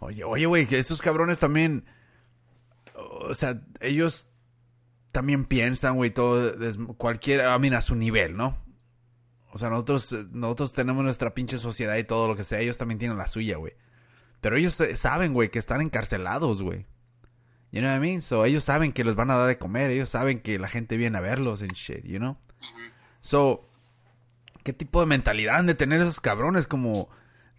Oye, 0.00 0.24
oye, 0.24 0.46
güey, 0.46 0.66
que 0.66 0.78
esos 0.78 1.00
cabrones 1.00 1.38
también. 1.38 1.86
O 2.94 3.32
sea, 3.34 3.54
ellos 3.80 4.28
también 5.12 5.44
piensan, 5.44 5.96
güey, 5.96 6.10
todo. 6.10 6.52
Cualquier. 6.96 7.40
I 7.40 7.58
mean, 7.58 7.74
a 7.74 7.80
su 7.80 7.94
nivel, 7.94 8.36
¿no? 8.36 8.56
O 9.52 9.58
sea, 9.58 9.70
nosotros, 9.70 10.12
nosotros 10.30 10.72
tenemos 10.72 11.04
nuestra 11.04 11.34
pinche 11.34 11.58
sociedad 11.58 11.96
y 11.96 12.04
todo 12.04 12.26
lo 12.26 12.36
que 12.36 12.44
sea. 12.44 12.60
Ellos 12.60 12.78
también 12.78 12.98
tienen 12.98 13.18
la 13.18 13.28
suya, 13.28 13.58
güey. 13.58 13.74
Pero 14.40 14.56
ellos 14.56 14.82
saben, 14.94 15.34
güey, 15.34 15.50
que 15.50 15.58
están 15.58 15.80
encarcelados, 15.80 16.62
güey. 16.62 16.86
You 17.70 17.80
know 17.80 17.90
what 17.90 17.96
I 17.96 18.00
mean? 18.00 18.22
So, 18.22 18.44
ellos 18.44 18.64
saben 18.64 18.92
que 18.92 19.04
les 19.04 19.14
van 19.14 19.30
a 19.30 19.36
dar 19.36 19.46
de 19.46 19.56
comer. 19.56 19.90
Ellos 19.90 20.08
saben 20.08 20.40
que 20.40 20.58
la 20.58 20.68
gente 20.68 20.96
viene 20.96 21.16
a 21.16 21.20
verlos 21.20 21.62
en 21.62 21.70
shit, 21.70 22.04
you 22.04 22.18
know? 22.18 22.36
So, 23.20 23.68
¿qué 24.62 24.72
tipo 24.72 25.00
de 25.00 25.06
mentalidad 25.06 25.56
han 25.56 25.66
de 25.66 25.74
tener 25.74 26.00
esos 26.00 26.20
cabrones? 26.20 26.66
Como, 26.66 27.08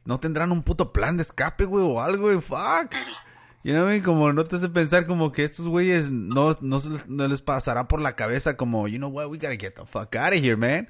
¿no 0.05 0.19
tendrán 0.19 0.51
un 0.51 0.63
puto 0.63 0.93
plan 0.93 1.17
de 1.17 1.23
escape, 1.23 1.65
güey? 1.65 1.85
O 1.85 2.01
algo, 2.01 2.23
güey. 2.23 2.41
Fuck. 2.41 2.95
You 3.63 3.73
know? 3.73 3.89
Como 4.03 4.33
no 4.33 4.43
te 4.43 4.57
hace 4.57 4.69
pensar 4.69 5.05
como 5.05 5.31
que 5.31 5.43
estos 5.43 5.67
güeyes 5.67 6.11
no, 6.11 6.51
no, 6.61 6.77
no 7.07 7.27
les 7.27 7.41
pasará 7.41 7.87
por 7.87 8.01
la 8.01 8.15
cabeza 8.15 8.57
como, 8.57 8.87
you 8.87 8.97
know 8.97 9.09
what, 9.09 9.27
we 9.27 9.37
gotta 9.37 9.57
get 9.57 9.73
the 9.75 9.85
fuck 9.85 10.15
out 10.15 10.33
of 10.33 10.43
here, 10.43 10.57
man. 10.57 10.89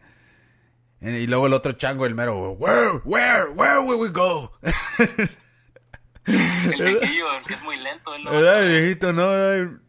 Y 1.01 1.27
luego 1.27 1.47
el 1.47 1.53
otro 1.53 1.73
chango, 1.73 2.05
el 2.05 2.15
mero, 2.15 2.51
where, 2.51 3.01
where, 3.03 3.49
where 3.51 3.79
will 3.79 3.99
we 3.99 4.09
go? 4.09 4.53
El 6.25 6.81
viejillo, 6.81 7.25
que 7.47 7.53
es 7.55 7.61
muy 7.61 7.77
lento. 7.77 8.15
El 8.15 8.23
¿Verdad, 8.23 8.63
el 8.63 8.81
viejito, 8.81 9.13
no? 9.13 9.81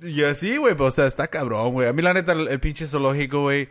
Y 0.00 0.22
así, 0.24 0.56
güey, 0.56 0.76
pues, 0.76 0.88
o 0.88 0.90
sea, 0.92 1.06
está 1.06 1.26
cabrón, 1.26 1.72
güey. 1.72 1.88
A 1.88 1.92
mí, 1.92 2.02
la 2.02 2.14
neta, 2.14 2.32
el, 2.32 2.60
pinche 2.60 2.86
zoológico, 2.86 3.42
güey. 3.42 3.68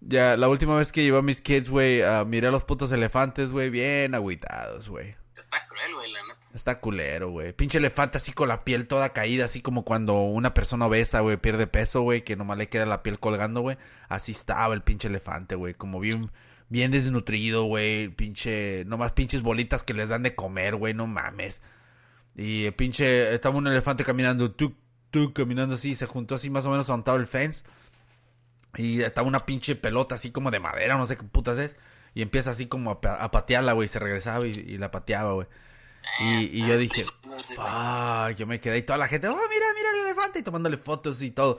Ya, 0.00 0.36
la 0.36 0.48
última 0.48 0.76
vez 0.76 0.92
que 0.92 1.02
llevé 1.02 1.18
a 1.18 1.22
mis 1.22 1.40
kids, 1.40 1.70
güey, 1.70 2.02
uh, 2.02 2.24
miré 2.26 2.48
a 2.48 2.50
los 2.50 2.64
putos 2.64 2.92
elefantes, 2.92 3.52
güey, 3.52 3.70
bien 3.70 4.14
agüitados, 4.14 4.88
güey. 4.88 5.16
Está 5.36 5.66
cruel, 5.66 5.94
güey, 5.94 6.12
la 6.12 6.22
neta. 6.22 6.40
Está 6.54 6.80
culero, 6.80 7.30
güey. 7.30 7.52
Pinche 7.52 7.78
elefante 7.78 8.18
así 8.18 8.32
con 8.32 8.48
la 8.48 8.64
piel 8.64 8.88
toda 8.88 9.10
caída, 9.10 9.44
así 9.44 9.60
como 9.60 9.84
cuando 9.84 10.22
una 10.22 10.54
persona 10.54 10.86
obesa, 10.86 11.20
güey, 11.20 11.36
pierde 11.36 11.66
peso, 11.66 12.02
güey, 12.02 12.24
que 12.24 12.36
nomás 12.36 12.58
le 12.58 12.68
queda 12.68 12.86
la 12.86 13.02
piel 13.02 13.18
colgando, 13.18 13.60
güey. 13.60 13.78
Así 14.08 14.32
estaba 14.32 14.74
el 14.74 14.82
pinche 14.82 15.08
elefante, 15.08 15.54
güey, 15.54 15.74
como 15.74 16.00
bien 16.00 16.30
bien 16.68 16.90
desnutrido, 16.90 17.64
güey, 17.64 18.08
pinche, 18.08 18.84
nomás 18.86 19.12
pinches 19.12 19.42
bolitas 19.42 19.84
que 19.84 19.94
les 19.94 20.08
dan 20.08 20.22
de 20.22 20.34
comer, 20.34 20.76
güey, 20.76 20.94
no 20.94 21.06
mames. 21.06 21.62
Y 22.34 22.70
pinche, 22.72 23.34
estaba 23.34 23.56
un 23.56 23.66
elefante 23.66 24.04
caminando, 24.04 24.50
tú, 24.52 24.76
tú, 25.10 25.32
caminando 25.32 25.74
así, 25.74 25.94
se 25.94 26.06
juntó 26.06 26.34
así 26.34 26.50
más 26.50 26.66
o 26.66 26.70
menos 26.70 26.88
montado 26.88 27.18
el 27.18 27.26
fence. 27.26 27.64
Y 28.76 29.02
estaba 29.02 29.26
una 29.26 29.46
pinche 29.46 29.76
pelota 29.76 30.16
así 30.16 30.30
como 30.30 30.50
de 30.50 30.60
madera, 30.60 30.96
no 30.96 31.06
sé 31.06 31.16
qué 31.16 31.24
putas 31.24 31.58
es. 31.58 31.76
Y 32.14 32.22
empieza 32.22 32.50
así 32.50 32.66
como 32.66 32.92
a, 32.92 33.30
patearla, 33.30 33.72
güey, 33.72 33.88
se 33.88 33.98
regresaba 33.98 34.46
y, 34.46 34.78
la 34.78 34.90
pateaba, 34.90 35.32
güey. 35.32 35.46
Y, 36.20 36.62
y, 36.62 36.66
yo 36.66 36.78
dije, 36.78 37.04
fuck, 37.54 38.36
yo 38.36 38.46
me 38.46 38.60
quedé 38.60 38.78
y 38.78 38.82
toda 38.82 38.98
la 38.98 39.08
gente, 39.08 39.28
oh, 39.28 39.34
mira, 39.34 39.66
mira 39.74 39.90
el 39.94 40.06
elefante 40.06 40.38
y 40.38 40.42
tomándole 40.42 40.78
fotos 40.78 41.20
y 41.22 41.30
todo. 41.30 41.58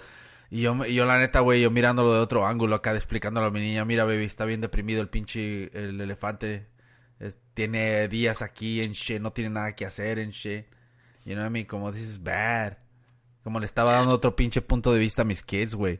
Y 0.49 0.61
yo, 0.61 0.85
yo 0.85 1.05
la 1.05 1.19
neta, 1.19 1.41
güey, 1.41 1.61
yo 1.61 1.69
mirándolo 1.71 2.13
de 2.13 2.19
otro 2.19 2.47
ángulo 2.47 2.75
acá, 2.75 2.93
explicándolo 2.95 3.47
a 3.47 3.51
mi 3.51 3.59
niña, 3.59 3.83
mira, 3.85 4.05
baby, 4.05 4.23
está 4.23 4.45
bien 4.45 4.61
deprimido 4.61 5.01
el 5.01 5.09
pinche, 5.09 5.69
el 5.77 5.99
elefante. 5.99 6.67
tiene 7.53 8.07
días 8.07 8.41
aquí 8.41 8.81
en 8.81 8.93
shit, 8.93 9.21
no 9.21 9.33
tiene 9.33 9.49
nada 9.51 9.75
que 9.75 9.85
hacer 9.85 10.19
en 10.19 10.31
shit. 10.31 10.65
You 11.25 11.35
know 11.35 11.43
what 11.43 11.55
I? 11.55 11.65
Como, 11.65 11.91
this 11.91 12.01
is 12.01 12.23
bad. 12.23 12.77
Como 13.43 13.59
le 13.59 13.65
estaba 13.65 13.91
dando 13.91 14.13
otro 14.13 14.35
pinche 14.35 14.61
punto 14.61 14.93
de 14.93 14.99
vista 14.99 15.23
a 15.23 15.25
mis 15.25 15.43
kids, 15.43 15.75
güey. 15.75 15.99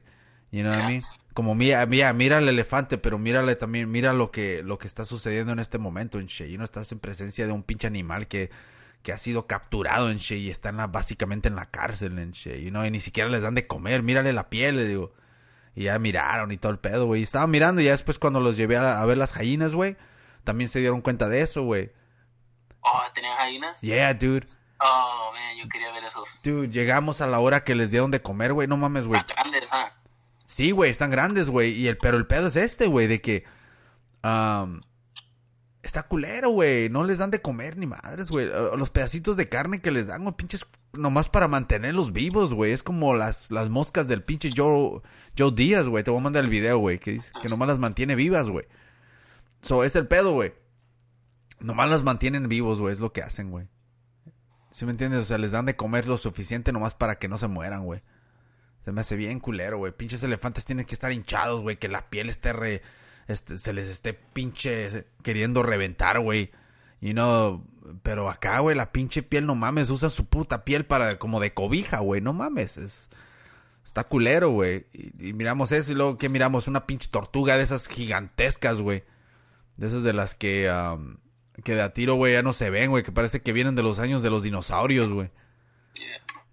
You 0.51 0.61
know 0.61 0.71
what 0.71 0.83
I 0.83 0.87
mean? 0.87 1.01
Como, 1.33 1.55
mira, 1.55 1.85
mira, 1.85 2.13
mira 2.13 2.39
el 2.39 2.49
elefante, 2.49 2.97
pero 2.97 3.19
mírale 3.19 3.55
también, 3.55 3.91
mira 3.91 4.13
lo 4.13 4.31
que, 4.31 4.63
lo 4.63 4.77
que 4.77 4.87
está 4.87 5.05
sucediendo 5.05 5.51
en 5.51 5.59
este 5.59 5.77
momento 5.77 6.19
en 6.19 6.27
shit. 6.27 6.49
Y 6.49 6.57
no 6.57 6.63
estás 6.63 6.91
en 6.91 6.99
presencia 6.99 7.45
de 7.45 7.51
un 7.51 7.63
pinche 7.63 7.87
animal 7.87 8.27
que 8.27 8.49
que 9.07 9.13
ha 9.13 9.17
sido 9.17 9.47
capturado 9.47 10.11
en 10.11 10.17
Shea 10.17 10.37
y 10.37 10.49
está 10.49 10.71
básicamente 10.71 11.47
en 11.47 11.55
la 11.55 11.65
cárcel 11.67 12.19
en 12.19 12.31
Shea, 12.31 12.57
y 12.57 12.91
ni 12.91 12.99
siquiera 12.99 13.29
les 13.29 13.41
dan 13.41 13.55
de 13.55 13.65
comer, 13.65 14.03
mírale 14.03 14.33
la 14.33 14.49
piel, 14.49 14.75
le 14.75 14.85
digo. 14.85 15.13
Y 15.75 15.83
ya 15.83 15.97
miraron 15.97 16.51
y 16.51 16.57
todo 16.57 16.73
el 16.73 16.79
pedo, 16.79 17.05
güey. 17.05 17.21
Estaba 17.21 17.47
mirando 17.47 17.79
y 17.79 17.85
ya 17.85 17.91
después 17.91 18.19
cuando 18.19 18.41
los 18.41 18.57
llevé 18.57 18.75
a, 18.75 19.05
ver 19.05 19.17
las 19.17 19.33
gallinas, 19.33 19.75
güey, 19.75 19.95
también 20.43 20.67
se 20.67 20.79
dieron 20.79 20.99
cuenta 20.99 21.29
de 21.29 21.41
eso, 21.41 21.63
güey. 21.63 21.91
Oh, 22.81 23.03
¿tenían 23.13 23.37
gallinas? 23.37 23.79
Yeah, 23.79 24.13
dude. 24.13 24.47
Oh, 24.79 25.31
man, 25.33 25.55
yo 25.57 25.69
quería 25.69 25.91
ver 25.93 26.03
esos. 26.03 26.27
Dude, 26.43 26.69
llegamos 26.69 27.21
a 27.21 27.27
la 27.27 27.39
hora 27.39 27.63
que 27.63 27.75
les 27.75 27.91
dieron 27.91 28.11
de 28.11 28.21
comer, 28.21 28.51
güey, 28.51 28.67
no 28.67 28.75
mames, 28.75 29.07
güey. 29.07 29.21
Grandes, 29.25 29.69
¿ah? 29.71 29.93
Sí, 30.47 30.71
güey, 30.71 30.89
están 30.89 31.11
grandes, 31.11 31.49
güey. 31.49 31.73
Y 31.73 31.89
el, 31.89 31.97
pero 31.97 32.15
el 32.15 32.25
pedo 32.25 32.47
es 32.47 32.55
este, 32.55 32.87
güey, 32.87 33.07
de 33.07 33.19
que... 33.19 33.43
Está 35.83 36.03
culero, 36.03 36.51
güey. 36.51 36.89
No 36.89 37.03
les 37.03 37.17
dan 37.17 37.31
de 37.31 37.41
comer 37.41 37.75
ni 37.75 37.85
madres, 37.85 38.31
güey. 38.31 38.47
Los 38.77 38.89
pedacitos 38.89 39.35
de 39.35 39.49
carne 39.49 39.81
que 39.81 39.91
les 39.91 40.07
dan, 40.07 40.23
güey, 40.23 40.35
pinches, 40.35 40.65
nomás 40.93 41.27
para 41.27 41.49
mantenerlos 41.49 42.13
vivos, 42.13 42.53
güey. 42.53 42.71
Es 42.71 42.81
como 42.81 43.13
las, 43.13 43.51
las 43.51 43.69
moscas 43.69 44.07
del 44.07 44.23
pinche 44.23 44.51
Joe, 44.55 45.01
Joe 45.37 45.51
Díaz, 45.53 45.89
güey. 45.89 46.05
Te 46.05 46.11
voy 46.11 46.21
a 46.21 46.23
mandar 46.23 46.45
el 46.45 46.49
video, 46.49 46.77
güey, 46.77 46.97
que 46.97 47.11
dice 47.11 47.31
que 47.41 47.49
nomás 47.49 47.67
las 47.67 47.79
mantiene 47.79 48.15
vivas, 48.15 48.49
güey. 48.49 48.65
So, 49.61 49.83
es 49.83 49.97
el 49.97 50.07
pedo, 50.07 50.31
güey. 50.31 50.53
Nomás 51.59 51.89
las 51.89 52.03
mantienen 52.03 52.47
vivos, 52.47 52.79
güey. 52.79 52.93
Es 52.93 53.01
lo 53.01 53.11
que 53.11 53.21
hacen, 53.21 53.51
güey. 53.51 53.67
¿Sí 54.71 54.85
me 54.85 54.91
entiendes? 54.91 55.19
O 55.19 55.23
sea, 55.23 55.37
les 55.37 55.51
dan 55.51 55.65
de 55.65 55.75
comer 55.75 56.07
lo 56.07 56.15
suficiente 56.17 56.71
nomás 56.71 56.95
para 56.95 57.17
que 57.19 57.27
no 57.27 57.37
se 57.37 57.47
mueran, 57.47 57.83
güey. 57.83 58.01
Se 58.87 58.93
me 58.93 59.01
hace 59.01 59.17
bien 59.17 59.41
culero, 59.41 59.79
güey. 59.79 59.91
Pinches 59.91 60.23
elefantes 60.23 60.63
tienen 60.63 60.85
que 60.85 60.93
estar 60.93 61.11
hinchados, 61.11 61.61
güey. 61.61 61.75
Que 61.75 61.89
la 61.89 62.09
piel 62.09 62.29
esté 62.29 62.53
re 62.53 62.81
este, 63.27 63.57
se 63.57 63.73
les 63.73 63.89
esté 63.89 64.13
pinche 64.13 65.07
queriendo 65.23 65.61
reventar, 65.61 66.21
güey. 66.21 66.51
Y 67.01 67.13
no, 67.13 67.65
pero 68.01 68.29
acá, 68.29 68.59
güey, 68.59 68.77
la 68.77 68.93
pinche 68.93 69.23
piel, 69.23 69.45
no 69.45 69.55
mames, 69.55 69.89
usa 69.89 70.09
su 70.09 70.27
puta 70.27 70.63
piel 70.63 70.85
para 70.85 71.19
como 71.19 71.41
de 71.41 71.53
cobija, 71.53 71.99
güey, 71.99 72.21
no 72.21 72.31
mames, 72.31 72.77
es 72.77 73.09
está 73.83 74.05
culero, 74.05 74.51
güey. 74.51 74.85
Y, 74.93 75.33
miramos 75.33 75.73
eso 75.73 75.91
y 75.91 75.95
luego 75.95 76.17
que 76.17 76.29
miramos 76.29 76.69
una 76.69 76.87
pinche 76.87 77.09
tortuga 77.09 77.57
de 77.57 77.63
esas 77.63 77.89
gigantescas, 77.89 78.79
güey. 78.79 79.03
De 79.75 79.87
esas 79.87 80.03
de 80.03 80.13
las 80.13 80.33
que 80.33 80.71
que 81.61 81.75
de 81.75 81.81
a 81.81 81.91
tiro, 81.91 82.15
güey, 82.15 82.31
ya 82.31 82.41
no 82.41 82.53
se 82.53 82.69
ven, 82.69 82.89
güey, 82.89 83.03
que 83.03 83.11
parece 83.11 83.41
que 83.41 83.51
vienen 83.51 83.75
de 83.75 83.83
los 83.83 83.99
años 83.99 84.21
de 84.21 84.29
los 84.29 84.43
dinosaurios, 84.43 85.11
güey. 85.11 85.29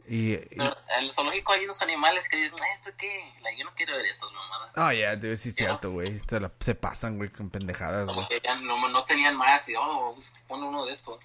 Y, 0.06 0.34
en 0.34 0.70
el 1.00 1.10
zoológico 1.10 1.52
hay 1.52 1.64
unos 1.64 1.80
animales 1.80 2.28
que 2.28 2.36
dicen, 2.36 2.58
¿esto 2.72 2.90
qué? 2.98 3.24
yo 3.56 3.64
no 3.64 3.72
quiero 3.74 3.96
ver 3.96 4.04
estas 4.04 4.30
mamadas. 4.32 4.72
Ah, 4.76 4.92
ya, 4.92 5.16
debe 5.16 5.36
ser 5.36 5.52
cierto, 5.52 5.92
güey. 5.92 6.20
Se, 6.60 6.74
pasan, 6.74 7.16
güey, 7.16 7.30
con 7.30 7.48
pendejadas. 7.48 8.06
Como 8.06 8.28
que 8.28 8.40
ya 8.44 8.54
no, 8.56 9.04
tenían 9.04 9.36
más 9.36 9.68
y, 9.68 9.74
oh, 9.76 10.12
pues, 10.14 10.32
pon 10.46 10.62
uno 10.62 10.84
de 10.84 10.92
estos. 10.92 11.18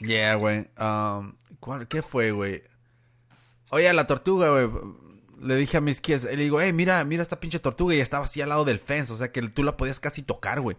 Yeah, 0.00 0.36
güey. 0.36 0.66
Um, 0.78 1.36
¿Qué 1.88 2.02
fue, 2.02 2.30
güey? 2.30 2.62
Oye, 3.70 3.92
la 3.92 4.06
tortuga, 4.06 4.48
güey. 4.48 4.70
Le 5.40 5.56
dije 5.56 5.76
a 5.76 5.80
mis 5.80 6.00
kids, 6.00 6.24
le 6.24 6.36
digo, 6.36 6.60
hey, 6.60 6.72
mira, 6.72 7.04
mira 7.04 7.22
esta 7.22 7.40
pinche 7.40 7.58
tortuga. 7.58 7.94
Y 7.94 8.00
estaba 8.00 8.24
así 8.24 8.40
al 8.40 8.48
lado 8.48 8.64
del 8.64 8.80
fence, 8.80 9.12
o 9.12 9.16
sea 9.16 9.30
que 9.32 9.42
tú 9.48 9.62
la 9.62 9.76
podías 9.76 10.00
casi 10.00 10.22
tocar, 10.22 10.60
güey. 10.60 10.78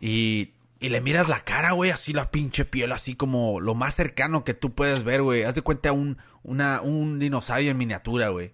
Y 0.00 0.53
y 0.84 0.90
le 0.90 1.00
miras 1.00 1.30
la 1.30 1.40
cara, 1.40 1.72
güey, 1.72 1.90
así 1.90 2.12
la 2.12 2.30
pinche 2.30 2.66
piel, 2.66 2.92
así 2.92 3.14
como 3.14 3.58
lo 3.58 3.74
más 3.74 3.94
cercano 3.94 4.44
que 4.44 4.52
tú 4.52 4.74
puedes 4.74 5.02
ver, 5.02 5.22
güey. 5.22 5.44
Haz 5.44 5.54
de 5.54 5.62
cuenta 5.62 5.92
un, 5.92 6.18
un 6.42 7.18
dinosaurio 7.18 7.70
en 7.70 7.78
miniatura, 7.78 8.28
güey. 8.28 8.52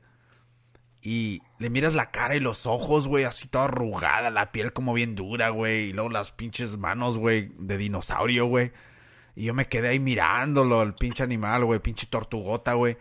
Y 1.02 1.42
le 1.58 1.70
miras 1.70 1.92
la 1.94 2.12
cara 2.12 2.36
y 2.36 2.40
los 2.40 2.66
ojos, 2.66 3.08
güey, 3.08 3.24
así 3.24 3.48
toda 3.48 3.64
arrugada, 3.64 4.30
la 4.30 4.52
piel 4.52 4.72
como 4.72 4.94
bien 4.94 5.16
dura, 5.16 5.48
güey. 5.48 5.88
Y 5.88 5.92
luego 5.92 6.08
las 6.08 6.30
pinches 6.30 6.76
manos, 6.76 7.18
güey, 7.18 7.48
de 7.58 7.76
dinosaurio, 7.76 8.46
güey. 8.46 8.70
Y 9.34 9.46
yo 9.46 9.52
me 9.52 9.66
quedé 9.66 9.88
ahí 9.88 9.98
mirándolo, 9.98 10.84
el 10.84 10.94
pinche 10.94 11.24
animal, 11.24 11.64
güey, 11.64 11.80
pinche 11.80 12.06
tortugota, 12.06 12.74
güey. 12.74 12.96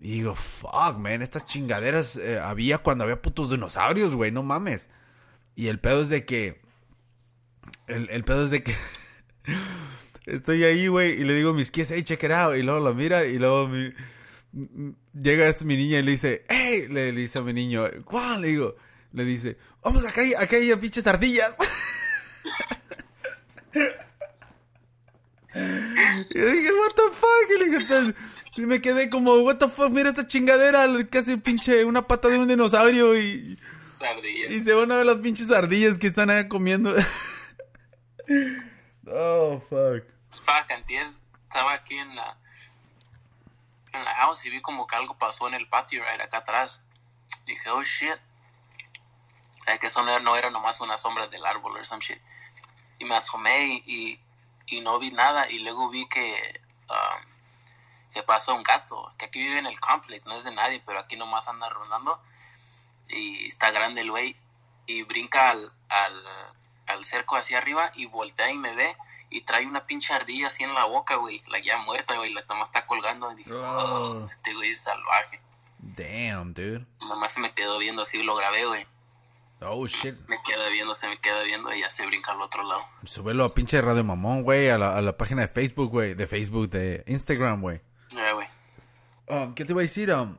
Y 0.00 0.14
digo, 0.14 0.34
fuck, 0.34 0.98
man, 0.98 1.22
estas 1.22 1.46
chingaderas 1.46 2.16
eh, 2.16 2.40
había 2.40 2.78
cuando 2.78 3.04
había 3.04 3.22
putos 3.22 3.50
dinosaurios, 3.50 4.16
güey, 4.16 4.32
no 4.32 4.42
mames. 4.42 4.90
Y 5.54 5.68
el 5.68 5.78
pedo 5.78 6.02
es 6.02 6.08
de 6.08 6.24
que 6.24 6.63
el, 7.86 8.08
el 8.10 8.24
pedo 8.24 8.44
es 8.44 8.50
de 8.50 8.62
que 8.62 8.74
estoy 10.26 10.64
ahí, 10.64 10.88
güey, 10.88 11.20
y 11.20 11.24
le 11.24 11.34
digo 11.34 11.52
mis 11.52 11.70
kids, 11.70 11.90
hey, 11.90 12.02
check 12.02 12.22
it 12.22 12.30
out. 12.30 12.56
Y 12.56 12.62
luego 12.62 12.80
lo 12.80 12.94
mira 12.94 13.24
y 13.24 13.38
luego 13.38 13.68
mi, 13.68 13.92
llega 15.12 15.52
mi 15.64 15.76
niña 15.76 15.98
y 15.98 16.02
le 16.02 16.12
dice, 16.12 16.44
hey, 16.48 16.86
le, 16.88 17.12
dice 17.12 17.38
a 17.38 17.42
mi 17.42 17.52
niño, 17.52 17.88
¿cuál? 18.04 18.42
Le 18.42 18.48
digo, 18.48 18.76
le 19.12 19.24
dice, 19.24 19.56
vamos, 19.82 20.04
acá 20.06 20.20
hay, 20.22 20.34
acá 20.34 20.56
hay 20.56 20.74
pinches 20.76 21.06
ardillas. 21.06 21.56
y 26.30 26.38
yo 26.38 26.50
dije, 26.50 26.72
what 26.72 26.92
the 26.94 27.02
fuck, 27.12 27.50
y 27.50 27.58
le 27.58 27.64
dije, 27.66 27.76
"Entonces", 27.82 28.14
y 28.56 28.62
me 28.62 28.80
quedé 28.80 29.10
como, 29.10 29.36
what 29.38 29.56
the 29.56 29.68
fuck, 29.68 29.90
mira 29.90 30.10
esta 30.10 30.26
chingadera, 30.26 30.86
casi 31.10 31.36
pinche 31.36 31.84
una 31.84 32.06
pata 32.06 32.28
de 32.28 32.38
un 32.38 32.46
dinosaurio 32.48 33.18
y, 33.18 33.58
Sardilla. 33.90 34.52
y 34.52 34.60
se 34.60 34.72
van 34.72 34.92
a 34.92 34.98
ver 34.98 35.06
las 35.06 35.16
pinches 35.16 35.50
ardillas 35.50 35.98
que 35.98 36.06
están 36.06 36.30
ahí 36.30 36.46
comiendo. 36.48 36.94
oh, 39.06 39.60
fuck. 39.68 40.04
Fuck, 40.44 40.70
antier 40.70 41.06
estaba 41.54 41.74
aquí 41.74 41.96
en 41.96 42.16
la 42.16 42.36
en 43.92 44.04
la 44.04 44.12
house 44.16 44.44
y 44.44 44.50
vi 44.50 44.60
como 44.60 44.88
que 44.88 44.96
algo 44.96 45.16
pasó 45.16 45.46
en 45.46 45.54
el 45.54 45.68
patio 45.68 46.02
right 46.02 46.20
acá 46.20 46.38
atrás. 46.38 46.82
Dije, 47.46 47.70
oh 47.70 47.84
shit. 47.84 48.18
Like 49.66 49.78
que 49.78 49.86
eso 49.86 50.02
no 50.02 50.18
no 50.18 50.34
era 50.34 50.50
nomás 50.50 50.80
una 50.80 50.96
sombra 50.96 51.28
del 51.28 51.46
árbol 51.46 51.76
o 51.76 51.84
some 51.84 52.02
shit. 52.02 52.20
Y 52.98 53.04
me 53.04 53.14
asomé 53.14 53.66
y, 53.66 53.84
y, 53.86 54.20
y 54.66 54.80
no 54.80 54.98
vi 54.98 55.12
nada. 55.12 55.48
Y 55.48 55.60
luego 55.60 55.88
vi 55.90 56.08
que, 56.08 56.60
um, 56.90 57.24
que 58.12 58.24
pasó 58.24 58.52
un 58.52 58.64
gato. 58.64 59.14
Que 59.16 59.26
aquí 59.26 59.38
vive 59.40 59.60
en 59.60 59.66
el 59.66 59.78
complex, 59.78 60.26
no 60.26 60.34
es 60.34 60.42
de 60.42 60.50
nadie, 60.50 60.82
pero 60.84 60.98
aquí 60.98 61.16
nomás 61.16 61.46
anda 61.46 61.68
rondando. 61.68 62.20
Y 63.06 63.46
está 63.46 63.70
grande 63.70 64.00
el 64.00 64.10
güey. 64.10 64.36
Y 64.86 65.04
brinca 65.04 65.50
al, 65.50 65.72
al, 65.88 66.24
al 66.86 67.04
cerco 67.04 67.36
hacia 67.36 67.58
arriba 67.58 67.90
y 67.94 68.06
voltea 68.06 68.50
y 68.50 68.58
me 68.58 68.74
ve. 68.74 68.96
Y 69.30 69.40
trae 69.42 69.66
una 69.66 69.84
pinche 69.86 70.12
ardilla 70.14 70.46
así 70.46 70.62
en 70.62 70.74
la 70.74 70.84
boca, 70.84 71.16
güey. 71.16 71.42
La 71.48 71.58
ya 71.58 71.78
muerta, 71.78 72.16
güey. 72.16 72.32
La 72.32 72.44
nomás 72.48 72.68
está 72.68 72.86
colgando. 72.86 73.32
Y 73.32 73.36
dije, 73.36 73.52
Oh. 73.52 74.22
oh, 74.24 74.28
este 74.30 74.54
güey 74.54 74.70
es 74.70 74.80
salvaje. 74.80 75.40
Damn, 75.78 76.54
dude. 76.54 76.86
Nomás 77.08 77.32
se 77.32 77.40
me 77.40 77.52
quedó 77.52 77.78
viendo 77.78 78.02
así, 78.02 78.22
lo 78.22 78.36
grabé, 78.36 78.64
güey. 78.66 78.86
Oh, 79.60 79.86
shit. 79.86 80.14
Me 80.28 80.36
queda 80.44 80.68
viendo, 80.68 80.94
se 80.94 81.08
me 81.08 81.18
queda 81.20 81.42
viendo 81.42 81.72
y 81.74 81.80
ya 81.80 81.88
se 81.90 82.06
brinca 82.06 82.32
al 82.32 82.42
otro 82.42 82.62
lado. 82.64 82.84
Súbelo 83.04 83.44
a 83.44 83.54
pinche 83.54 83.80
Radio 83.80 84.04
Mamón, 84.04 84.42
güey, 84.42 84.68
a 84.68 84.78
la, 84.78 84.96
a 84.96 85.00
la 85.00 85.16
página 85.16 85.42
de 85.42 85.48
Facebook, 85.48 85.90
güey. 85.90 86.14
De 86.14 86.26
Facebook, 86.26 86.68
de 86.70 87.02
Instagram, 87.06 87.60
güey. 87.60 87.80
Ya, 88.10 88.32
güey. 88.32 88.46
Um, 89.26 89.54
¿Qué 89.54 89.64
te 89.64 89.72
iba 89.72 89.80
a 89.80 89.82
decir? 89.82 90.12
Um, 90.12 90.36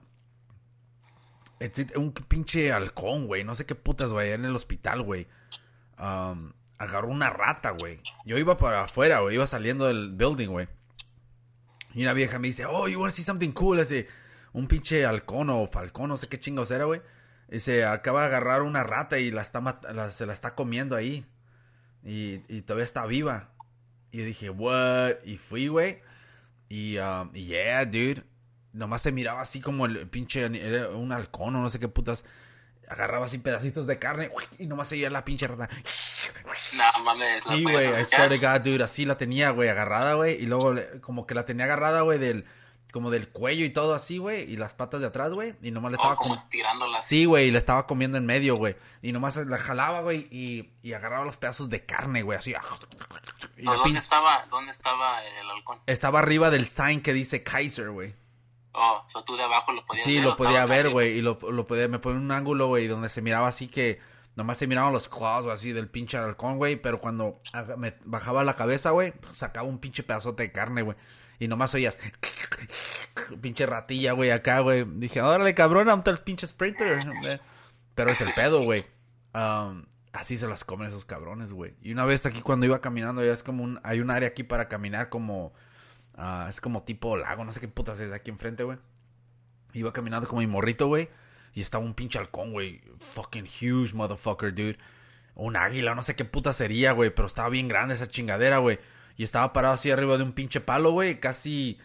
un 1.96 2.14
pinche 2.14 2.72
halcón, 2.72 3.28
güey. 3.28 3.44
No 3.44 3.56
sé 3.56 3.66
qué 3.66 3.76
putas, 3.76 4.14
güey. 4.14 4.32
En 4.34 4.46
el 4.46 4.56
hospital, 4.56 5.02
güey. 5.02 5.28
Um, 5.98 6.54
agarró 6.78 7.08
una 7.08 7.30
rata, 7.30 7.72
güey. 7.72 8.02
Yo 8.26 8.38
iba 8.38 8.58
para 8.58 8.84
afuera, 8.84 9.20
güey. 9.20 9.36
Iba 9.36 9.48
saliendo 9.48 9.88
del 9.88 10.12
building, 10.12 10.50
güey. 10.50 10.68
Y 11.94 12.04
una 12.04 12.14
vieja 12.14 12.40
me 12.40 12.48
dice, 12.48 12.66
oh, 12.66 12.88
you 12.88 13.00
wanna 13.00 13.12
see 13.12 13.24
something 13.24 13.52
cool? 13.52 13.82
Un 14.52 14.68
pinche 14.68 15.06
halcón 15.06 15.50
o 15.50 15.66
falcón, 15.68 16.10
no 16.10 16.18
sé 16.18 16.28
qué 16.28 16.40
chingos 16.40 16.72
era, 16.72 16.86
güey. 16.86 17.02
Dice, 17.48 17.86
acaba 17.86 18.22
de 18.22 18.28
agarrar 18.28 18.64
una 18.64 18.84
rata 18.84 19.20
y 19.20 19.32
la 19.32 19.42
está 19.42 19.80
se 20.12 20.26
la 20.26 20.34
está 20.34 20.56
comiendo 20.56 20.96
ahí. 20.96 21.26
Y, 22.04 22.42
y 22.48 22.62
todavía 22.62 22.84
está 22.84 23.06
viva. 23.06 23.52
Y 24.12 24.20
dije, 24.20 24.50
what? 24.50 25.24
Y 25.24 25.38
fui, 25.38 25.68
güey. 25.68 26.02
Y, 26.70 26.98
um, 26.98 27.32
y 27.34 27.46
yeah, 27.46 27.86
dude. 27.86 28.24
Nomás 28.74 29.02
se 29.02 29.12
miraba 29.12 29.42
así 29.42 29.62
como 29.62 29.86
el 29.86 30.08
pinche, 30.10 30.46
era 30.46 30.90
un 30.90 31.12
halcón 31.14 31.56
o 31.56 31.62
no 31.62 31.70
sé 31.70 31.80
qué 31.80 31.88
putas. 31.88 32.26
Agarraba 32.90 33.26
así 33.26 33.38
pedacitos 33.40 33.88
de 33.88 33.98
carne 34.00 34.30
y 34.60 34.68
nomás 34.68 34.88
seguía 34.90 35.10
la 35.10 35.26
pinche 35.26 35.48
rata. 35.48 35.70
No 36.74 37.04
mames. 37.04 37.46
¿la 37.46 37.54
Sí, 37.56 37.64
güey, 37.64 37.88
I 38.02 38.06
swear 38.06 38.30
to 38.30 38.40
God, 38.40 38.62
dude, 38.62 38.84
así 38.84 39.06
la 39.06 39.18
tenía, 39.18 39.50
güey, 39.52 39.70
agarrada, 39.70 40.14
güey, 40.16 40.36
y 40.42 40.46
luego 40.46 40.74
le- 40.74 41.00
como 41.02 41.26
que 41.26 41.34
la 41.36 41.46
tenía 41.46 41.66
agarrada, 41.66 42.02
güey, 42.02 42.20
del, 42.20 42.46
como 42.92 43.10
del 43.12 43.30
cuello 43.30 43.66
y 43.66 43.70
todo 43.72 43.96
así, 43.96 44.18
güey, 44.20 44.44
y 44.52 44.58
las 44.58 44.74
patas 44.74 45.02
de 45.02 45.08
atrás, 45.08 45.34
güey, 45.34 45.56
y 45.62 45.72
nomás 45.72 45.92
le 45.92 45.98
Oh, 45.98 46.02
estaba 46.02 46.16
como 46.16 46.30
como... 46.36 46.42
estirándola. 46.42 47.02
Sí, 47.02 47.26
güey, 47.26 47.48
y 47.48 47.52
la 47.52 47.58
estaba 47.58 47.88
comiendo 47.88 48.18
en 48.18 48.26
medio, 48.26 48.56
güey, 48.56 48.76
y 49.02 49.12
nomás 49.12 49.38
la 49.38 49.58
jalaba, 49.58 50.02
güey, 50.02 50.28
y, 50.32 50.72
y 50.84 50.94
agarraba 50.94 51.26
los 51.26 51.38
pedazos 51.38 51.70
de 51.70 51.84
carne, 51.86 52.22
güey, 52.22 52.38
así. 52.38 52.54
Y 53.58 53.64
No, 53.64 53.76
¿Dónde 53.76 54.00
estaba, 54.00 54.46
¿Dónde 54.50 54.72
estaba 54.72 55.24
el 55.26 55.50
halcón? 55.50 55.80
Estaba 55.88 56.20
arriba 56.20 56.50
del 56.52 56.68
sign 56.68 57.02
que 57.02 57.14
dice 57.14 57.42
Kaiser, 57.44 57.90
güey. 57.90 58.14
Oh, 58.78 59.04
so 59.08 59.24
tú 59.24 59.38
de 59.38 59.44
abajo 59.44 59.72
lo 59.72 59.86
podías 59.86 60.04
Sí, 60.06 60.16
ver. 60.16 60.24
lo 60.26 60.34
¿o 60.34 60.36
podía 60.36 60.66
ver, 60.66 60.90
güey, 60.90 61.18
y 61.18 61.22
lo, 61.22 61.40
lo 61.52 61.66
podía, 61.66 61.88
me 61.88 62.00
ponía 62.00 62.20
un 62.20 62.32
ángulo, 62.32 62.68
güey, 62.68 62.88
donde 62.88 63.10
se 63.10 63.22
miraba 63.22 63.48
así 63.48 63.68
que 63.68 64.00
nomás 64.36 64.58
se 64.58 64.68
miraban 64.68 64.92
los 64.92 65.08
claws 65.08 65.48
así 65.48 65.72
del 65.72 65.88
pinche 65.88 66.18
halcón, 66.18 66.58
güey, 66.58 66.76
pero 66.76 67.00
cuando 67.00 67.40
me 67.78 67.96
bajaba 68.04 68.44
la 68.44 68.56
cabeza, 68.56 68.90
güey, 68.92 69.14
sacaba 69.32 69.68
un 69.68 69.80
pinche 69.80 70.04
pedazote 70.04 70.44
de 70.44 70.52
carne, 70.52 70.82
güey, 70.82 70.98
y 71.40 71.48
nomás 71.48 71.74
oías 71.74 71.98
pinche 73.42 73.66
ratilla, 73.66 74.12
güey, 74.14 74.32
acá, 74.32 74.60
güey. 74.60 74.86
Dije, 74.86 75.22
órale, 75.22 75.54
cabrón, 75.54 75.88
¿dónde 75.88 76.02
está 76.02 76.12
el 76.12 76.18
pinche 76.26 76.48
sprinter? 76.48 77.00
Pero 77.96 78.12
es 78.12 78.22
el 78.22 78.34
pedo, 78.34 78.62
güey. 78.64 78.86
Um, 79.34 79.86
así 80.14 80.38
se 80.38 80.48
las 80.48 80.66
comen 80.66 80.88
esos 80.88 81.06
cabrones, 81.06 81.52
güey. 81.52 81.76
Y 81.82 81.92
una 81.92 82.06
vez 82.06 82.26
aquí 82.26 82.42
cuando 82.42 82.66
iba 82.66 82.80
caminando, 82.80 83.24
ya 83.24 83.32
es 83.34 83.44
como 83.44 83.64
un, 83.64 83.80
hay 83.84 84.00
un 84.00 84.12
área 84.12 84.28
aquí 84.30 84.44
para 84.44 84.68
caminar 84.68 85.10
como, 85.10 85.54
ah, 86.16 86.48
es 86.50 86.62
como 86.62 86.84
tipo 86.84 87.18
lago, 87.18 87.46
no 87.46 87.52
sé 87.52 87.60
qué 87.60 87.68
putas 87.68 88.00
es 88.00 88.12
aquí 88.12 88.32
enfrente, 88.32 88.64
güey. 88.64 88.78
Iba 89.74 89.92
caminando 89.92 90.28
como 90.28 90.42
mi 90.42 90.48
morrito, 90.48 90.88
güey. 90.88 91.10
Y 91.54 91.62
estaba 91.62 91.84
un 91.84 91.94
pinche 91.94 92.20
halcón, 92.20 92.52
güey. 92.52 92.82
Fucking 93.14 93.46
huge 93.46 93.94
motherfucker, 93.94 94.54
dude. 94.54 94.78
Un 95.36 95.58
águila, 95.58 95.96
no 95.96 96.04
sé 96.04 96.16
qué 96.16 96.26
puta 96.26 96.54
sería, 96.54 96.94
güey. 96.94 97.10
Pero 97.10 97.28
estaba 97.28 97.50
bien 97.50 97.68
grande 97.68 97.94
esa 97.94 98.08
chingadera, 98.08 98.60
güey. 98.60 98.80
Y 99.18 99.24
estaba 99.24 99.52
parado 99.54 99.74
así 99.74 99.92
arriba 99.92 100.18
de 100.18 100.24
un 100.24 100.34
pinche 100.34 100.62
palo, 100.62 100.92
güey. 100.92 101.20
Casi 101.20 101.78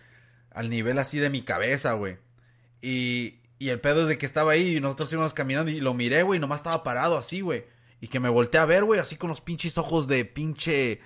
al 0.52 0.70
nivel 0.70 0.98
así 0.98 1.18
de 1.18 1.30
mi 1.30 1.42
cabeza, 1.42 1.92
güey. 1.94 2.18
Y, 2.80 3.40
y 3.58 3.68
el 3.70 3.80
pedo 3.80 4.02
es 4.02 4.08
de 4.08 4.18
que 4.18 4.26
estaba 4.26 4.52
ahí 4.52 4.76
y 4.76 4.80
nosotros 4.80 5.12
íbamos 5.12 5.34
caminando 5.34 5.70
y 5.70 5.80
lo 5.80 5.94
miré, 5.94 6.22
güey. 6.22 6.38
Nomás 6.38 6.60
estaba 6.60 6.84
parado 6.84 7.18
así, 7.18 7.40
güey. 7.40 7.64
Y 8.00 8.08
que 8.08 8.20
me 8.20 8.28
volteé 8.28 8.60
a 8.60 8.66
ver, 8.66 8.84
güey. 8.84 9.00
Así 9.00 9.16
con 9.16 9.30
los 9.30 9.40
pinches 9.40 9.78
ojos 9.78 10.06
de 10.06 10.24
pinche... 10.24 11.00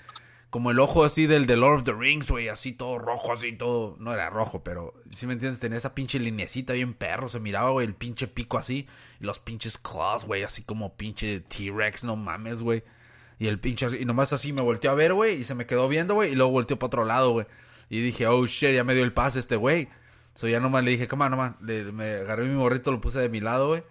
Como 0.55 0.71
el 0.71 0.79
ojo 0.79 1.03
así 1.03 1.27
del 1.27 1.49
de 1.49 1.57
Lord 1.57 1.79
of 1.79 1.83
the 1.83 1.93
Rings, 1.93 2.31
güey, 2.31 2.49
así 2.49 2.71
todo 2.71 3.01
rojo, 3.01 3.33
así 3.33 3.51
todo. 3.55 3.97
No 3.99 4.15
era 4.15 4.31
rojo, 4.31 4.63
pero 4.63 4.95
si 5.11 5.27
me 5.27 5.33
entiendes, 5.33 5.59
tenía 5.59 5.79
esa 5.79 5.97
pinche 5.97 6.21
linecita 6.21 6.75
bien 6.75 6.95
perro. 6.95 7.27
Se 7.27 7.41
miraba, 7.41 7.71
güey, 7.71 7.85
el 7.85 7.97
pinche 7.97 8.29
pico 8.29 8.57
así. 8.57 8.87
Y 9.21 9.25
los 9.25 9.41
pinches 9.41 9.79
claws, 9.79 10.25
güey, 10.25 10.45
así 10.45 10.63
como 10.63 10.95
pinche 10.95 11.41
T-Rex, 11.41 12.05
no 12.05 12.15
mames, 12.15 12.63
güey. 12.63 12.85
Y 13.41 13.49
el 13.49 13.59
pinche, 13.59 14.01
y 14.01 14.05
nomás 14.05 14.33
así 14.33 14.53
me 14.53 14.63
volteó 14.63 14.93
a 14.93 14.95
ver, 14.95 15.13
güey, 15.15 15.41
y 15.41 15.43
se 15.43 15.57
me 15.57 15.67
quedó 15.67 15.89
viendo, 15.89 16.15
güey, 16.15 16.31
y 16.31 16.37
luego 16.37 16.53
volteó 16.53 16.79
para 16.79 16.87
otro 16.87 17.05
lado, 17.05 17.33
güey. 17.33 17.47
Y 17.91 18.01
dije, 18.01 18.29
oh 18.29 18.47
shit, 18.47 18.77
ya 18.77 18.85
me 18.85 18.95
dio 18.95 19.03
el 19.03 19.13
pase 19.13 19.41
este 19.41 19.57
güey. 19.57 19.89
So 20.35 20.47
ya 20.47 20.61
nomás 20.61 20.85
le 20.85 20.93
dije, 20.93 21.09
come 21.09 21.25
on, 21.25 21.33
nomás. 21.33 21.61
Le, 21.63 21.91
me 21.91 22.11
agarré 22.13 22.47
mi 22.47 22.55
morrito, 22.55 22.93
lo 22.93 23.01
puse 23.01 23.19
de 23.19 23.29
mi 23.29 23.41
lado, 23.41 23.67
güey. 23.67 23.83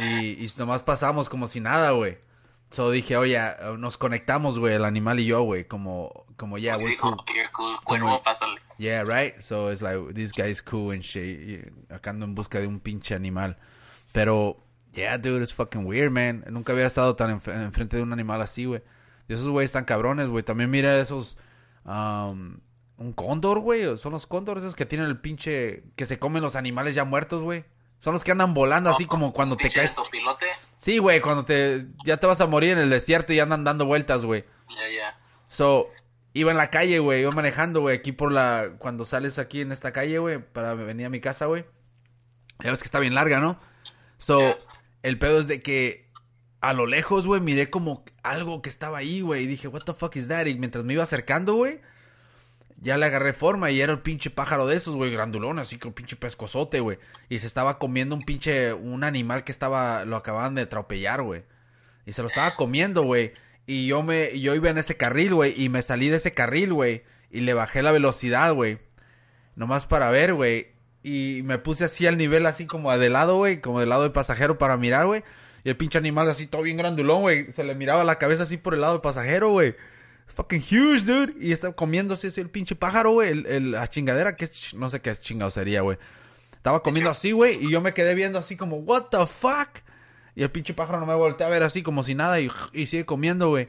Y, 0.00 0.42
y 0.42 0.52
nomás 0.56 0.82
pasamos 0.82 1.28
como 1.28 1.48
si 1.48 1.60
nada, 1.60 1.90
güey. 1.90 2.16
So 2.72 2.90
dije, 2.90 3.16
oye, 3.16 3.38
nos 3.78 3.98
conectamos, 3.98 4.58
güey, 4.58 4.74
el 4.74 4.84
animal 4.84 5.20
y 5.20 5.26
yo, 5.26 5.42
güey, 5.42 5.64
como, 5.66 6.24
como, 6.36 6.56
yeah, 6.58 6.76
we're 6.76 6.96
cool. 6.96 7.16
"You're 7.34 7.50
cool, 7.52 7.76
cuervo, 7.84 8.22
pásale. 8.22 8.60
Yeah, 8.78 9.04
right? 9.04 9.38
So 9.40 9.70
it's 9.70 9.82
like, 9.82 10.14
this 10.14 10.32
guy's 10.32 10.62
cool 10.62 10.92
and 10.92 11.02
shit. 11.02 11.40
Y 11.90 11.92
acá 11.94 12.10
ando 12.10 12.24
en 12.24 12.34
busca 12.34 12.58
de 12.58 12.66
un 12.66 12.80
pinche 12.80 13.14
animal. 13.14 13.56
Pero, 14.12 14.56
yeah, 14.92 15.18
dude, 15.18 15.42
it's 15.42 15.52
fucking 15.54 15.84
weird, 15.86 16.10
man. 16.10 16.44
Nunca 16.50 16.72
había 16.72 16.86
estado 16.86 17.14
tan 17.14 17.38
enf- 17.38 17.54
enfrente 17.54 17.98
de 17.98 18.02
un 18.02 18.12
animal 18.12 18.40
así, 18.40 18.64
güey. 18.64 18.82
Y 19.28 19.34
esos 19.34 19.48
güeyes 19.48 19.68
están 19.68 19.84
cabrones, 19.84 20.28
güey. 20.30 20.42
También 20.42 20.70
mira 20.70 20.98
esos, 20.98 21.36
um, 21.84 22.56
un 22.96 23.12
cóndor, 23.14 23.60
güey. 23.60 23.96
Son 23.98 24.12
los 24.12 24.26
cóndores 24.26 24.64
esos 24.64 24.74
que 24.76 24.86
tienen 24.86 25.06
el 25.08 25.18
pinche, 25.20 25.84
que 25.94 26.06
se 26.06 26.18
comen 26.18 26.42
los 26.42 26.56
animales 26.56 26.94
ya 26.94 27.04
muertos, 27.04 27.42
güey. 27.42 27.64
Son 28.02 28.12
los 28.12 28.24
que 28.24 28.32
andan 28.32 28.52
volando 28.52 28.90
así 28.90 29.06
como 29.06 29.32
cuando 29.32 29.56
te 29.56 29.70
caes. 29.70 29.92
sopilote. 29.92 30.46
Sí, 30.76 30.98
güey, 30.98 31.20
cuando 31.20 31.44
te, 31.44 31.86
ya 32.04 32.16
te 32.16 32.26
vas 32.26 32.40
a 32.40 32.48
morir 32.48 32.72
en 32.72 32.78
el 32.78 32.90
desierto 32.90 33.32
y 33.32 33.38
andan 33.38 33.62
dando 33.62 33.86
vueltas, 33.86 34.24
güey. 34.24 34.44
Ya, 34.70 34.88
ya. 34.88 35.20
So, 35.46 35.86
iba 36.32 36.50
en 36.50 36.56
la 36.56 36.68
calle, 36.68 36.98
güey, 36.98 37.20
iba 37.20 37.30
manejando, 37.30 37.80
güey, 37.80 37.96
aquí 37.98 38.10
por 38.10 38.32
la... 38.32 38.72
Cuando 38.80 39.04
sales 39.04 39.38
aquí 39.38 39.60
en 39.60 39.70
esta 39.70 39.92
calle, 39.92 40.18
güey, 40.18 40.38
para 40.42 40.74
venir 40.74 41.06
a 41.06 41.10
mi 41.10 41.20
casa, 41.20 41.46
güey. 41.46 41.64
Ya 42.58 42.70
ves 42.72 42.80
que 42.82 42.86
está 42.88 42.98
bien 42.98 43.14
larga, 43.14 43.38
¿no? 43.38 43.60
So, 44.18 44.40
Yeah. 44.40 44.58
el 45.04 45.18
pedo 45.20 45.38
es 45.38 45.46
de 45.46 45.62
que 45.62 46.10
a 46.60 46.72
lo 46.72 46.86
lejos, 46.86 47.24
güey, 47.24 47.40
miré 47.40 47.70
como 47.70 48.04
algo 48.24 48.62
que 48.62 48.68
estaba 48.68 48.98
ahí, 48.98 49.20
güey, 49.20 49.44
y 49.44 49.46
dije, 49.46 49.68
what 49.68 49.82
the 49.82 49.94
fuck 49.94 50.16
is 50.16 50.26
that? 50.26 50.46
Y 50.46 50.56
mientras 50.56 50.82
me 50.82 50.94
iba 50.94 51.04
acercando, 51.04 51.54
güey, 51.54 51.80
ya 52.82 52.98
le 52.98 53.06
agarré 53.06 53.32
forma 53.32 53.70
y 53.70 53.80
era 53.80 53.92
el 53.92 54.00
pinche 54.00 54.28
pájaro 54.28 54.66
de 54.66 54.76
esos, 54.76 54.96
güey, 54.96 55.12
grandulón, 55.12 55.60
así 55.60 55.78
que 55.78 55.86
un 55.86 55.94
pinche 55.94 56.16
pescozote, 56.16 56.80
güey. 56.80 56.98
Y 57.28 57.38
se 57.38 57.46
estaba 57.46 57.78
comiendo 57.78 58.16
un 58.16 58.22
pinche, 58.22 58.72
un 58.72 59.04
animal 59.04 59.44
que 59.44 59.52
estaba, 59.52 60.04
lo 60.04 60.16
acababan 60.16 60.56
de 60.56 60.62
atropellar, 60.62 61.22
güey. 61.22 61.44
Y 62.06 62.12
se 62.12 62.22
lo 62.22 62.28
estaba 62.28 62.56
comiendo, 62.56 63.02
güey. 63.02 63.34
Y 63.66 63.86
yo 63.86 64.02
me, 64.02 64.38
yo 64.38 64.56
iba 64.56 64.68
en 64.68 64.78
ese 64.78 64.96
carril, 64.96 65.32
güey, 65.32 65.54
y 65.56 65.68
me 65.68 65.80
salí 65.80 66.08
de 66.08 66.16
ese 66.16 66.34
carril, 66.34 66.72
güey. 66.72 67.04
Y 67.30 67.40
le 67.40 67.54
bajé 67.54 67.82
la 67.82 67.92
velocidad, 67.92 68.52
güey. 68.52 68.80
Nomás 69.54 69.86
para 69.86 70.10
ver, 70.10 70.34
güey. 70.34 70.72
Y 71.04 71.42
me 71.44 71.58
puse 71.58 71.84
así 71.84 72.06
al 72.06 72.18
nivel, 72.18 72.46
así 72.46 72.66
como 72.66 72.96
de 72.96 73.10
lado, 73.10 73.36
güey. 73.36 73.60
Como 73.60 73.78
del 73.78 73.90
lado 73.90 74.02
del 74.02 74.12
pasajero 74.12 74.58
para 74.58 74.76
mirar, 74.76 75.06
güey. 75.06 75.22
Y 75.64 75.68
el 75.70 75.76
pinche 75.76 75.98
animal 75.98 76.28
así 76.28 76.48
todo 76.48 76.62
bien 76.62 76.76
grandulón, 76.76 77.22
güey. 77.22 77.52
Se 77.52 77.62
le 77.62 77.76
miraba 77.76 78.02
la 78.02 78.18
cabeza 78.18 78.42
así 78.42 78.56
por 78.56 78.74
el 78.74 78.80
lado 78.80 78.94
del 78.94 79.02
pasajero, 79.02 79.50
güey. 79.50 79.76
Es 80.26 80.34
fucking 80.34 80.60
huge, 80.62 81.04
dude. 81.04 81.34
Y 81.40 81.52
está 81.52 81.72
comiéndose 81.72 82.28
así 82.28 82.40
el 82.40 82.50
pinche 82.50 82.74
pájaro, 82.76 83.12
güey. 83.12 83.30
El, 83.30 83.46
el- 83.46 83.70
la 83.72 83.88
chingadera, 83.88 84.36
que 84.36 84.48
no 84.74 84.88
sé 84.88 85.00
qué 85.00 85.14
chingado 85.16 85.50
sería, 85.50 85.80
güey. 85.82 85.98
Estaba 86.54 86.82
comiendo 86.82 87.10
así, 87.10 87.32
güey. 87.32 87.64
Y 87.64 87.70
yo 87.70 87.80
me 87.80 87.92
quedé 87.92 88.14
viendo 88.14 88.38
así 88.38 88.56
como, 88.56 88.76
what 88.76 89.06
the 89.10 89.26
fuck. 89.26 89.68
Y 90.34 90.42
el 90.42 90.50
pinche 90.50 90.74
pájaro 90.74 91.00
no 91.00 91.06
me 91.06 91.14
voltea 91.14 91.46
a 91.46 91.50
ver 91.50 91.62
así 91.62 91.82
como 91.82 92.02
si 92.02 92.14
nada 92.14 92.40
y, 92.40 92.50
y 92.72 92.86
sigue 92.86 93.04
comiendo, 93.04 93.48
güey. 93.48 93.68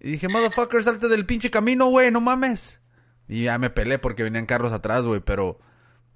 Y 0.00 0.12
dije, 0.12 0.28
motherfucker, 0.28 0.82
salte 0.82 1.08
del 1.08 1.26
pinche 1.26 1.50
camino, 1.50 1.86
güey, 1.86 2.10
no 2.10 2.20
mames. 2.20 2.80
Y 3.28 3.44
ya 3.44 3.58
me 3.58 3.70
pelé 3.70 3.98
porque 3.98 4.24
venían 4.24 4.46
carros 4.46 4.72
atrás, 4.72 5.04
güey, 5.04 5.20
pero... 5.20 5.60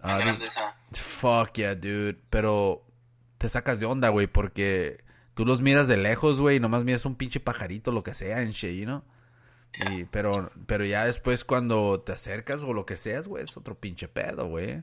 Tan 0.00 0.22
ah, 0.22 0.38
esa. 0.44 0.76
Fuck 0.92 1.52
yeah, 1.54 1.74
dude. 1.74 2.18
Pero 2.30 2.84
te 3.38 3.48
sacas 3.48 3.78
de 3.80 3.86
onda, 3.86 4.08
güey, 4.08 4.26
porque 4.26 5.04
tú 5.34 5.44
los 5.46 5.62
miras 5.62 5.86
de 5.86 5.96
lejos, 5.96 6.40
güey, 6.40 6.56
y 6.56 6.60
nomás 6.60 6.84
miras 6.84 7.06
un 7.06 7.16
pinche 7.16 7.40
pajarito, 7.40 7.92
lo 7.92 8.02
que 8.02 8.14
sea, 8.14 8.40
en 8.42 8.50
shit, 8.50 8.84
know? 8.84 9.04
Y, 9.78 10.04
pero, 10.04 10.50
pero 10.66 10.84
ya 10.84 11.04
después 11.04 11.44
cuando 11.44 12.00
te 12.00 12.12
acercas 12.12 12.62
o 12.64 12.72
lo 12.72 12.86
que 12.86 12.96
seas, 12.96 13.28
güey, 13.28 13.44
es 13.44 13.56
otro 13.56 13.74
pinche 13.74 14.08
pedo, 14.08 14.46
güey. 14.46 14.82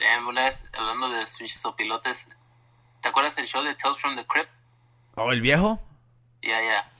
Damn, 0.00 0.28
una 0.28 0.44
vez, 0.44 0.60
hablando 0.72 1.08
de 1.10 1.24
pinches 1.38 1.60
sopilotes, 1.60 2.28
¿te 3.00 3.08
acuerdas 3.08 3.36
del 3.36 3.46
show 3.46 3.62
de 3.62 3.74
Tales 3.74 3.98
from 3.98 4.16
the 4.16 4.26
Crypt? 4.26 4.50
¿Oh, 5.14 5.32
el 5.32 5.40
viejo? 5.40 5.80
Ya, 6.42 6.62
ya. 6.62 6.90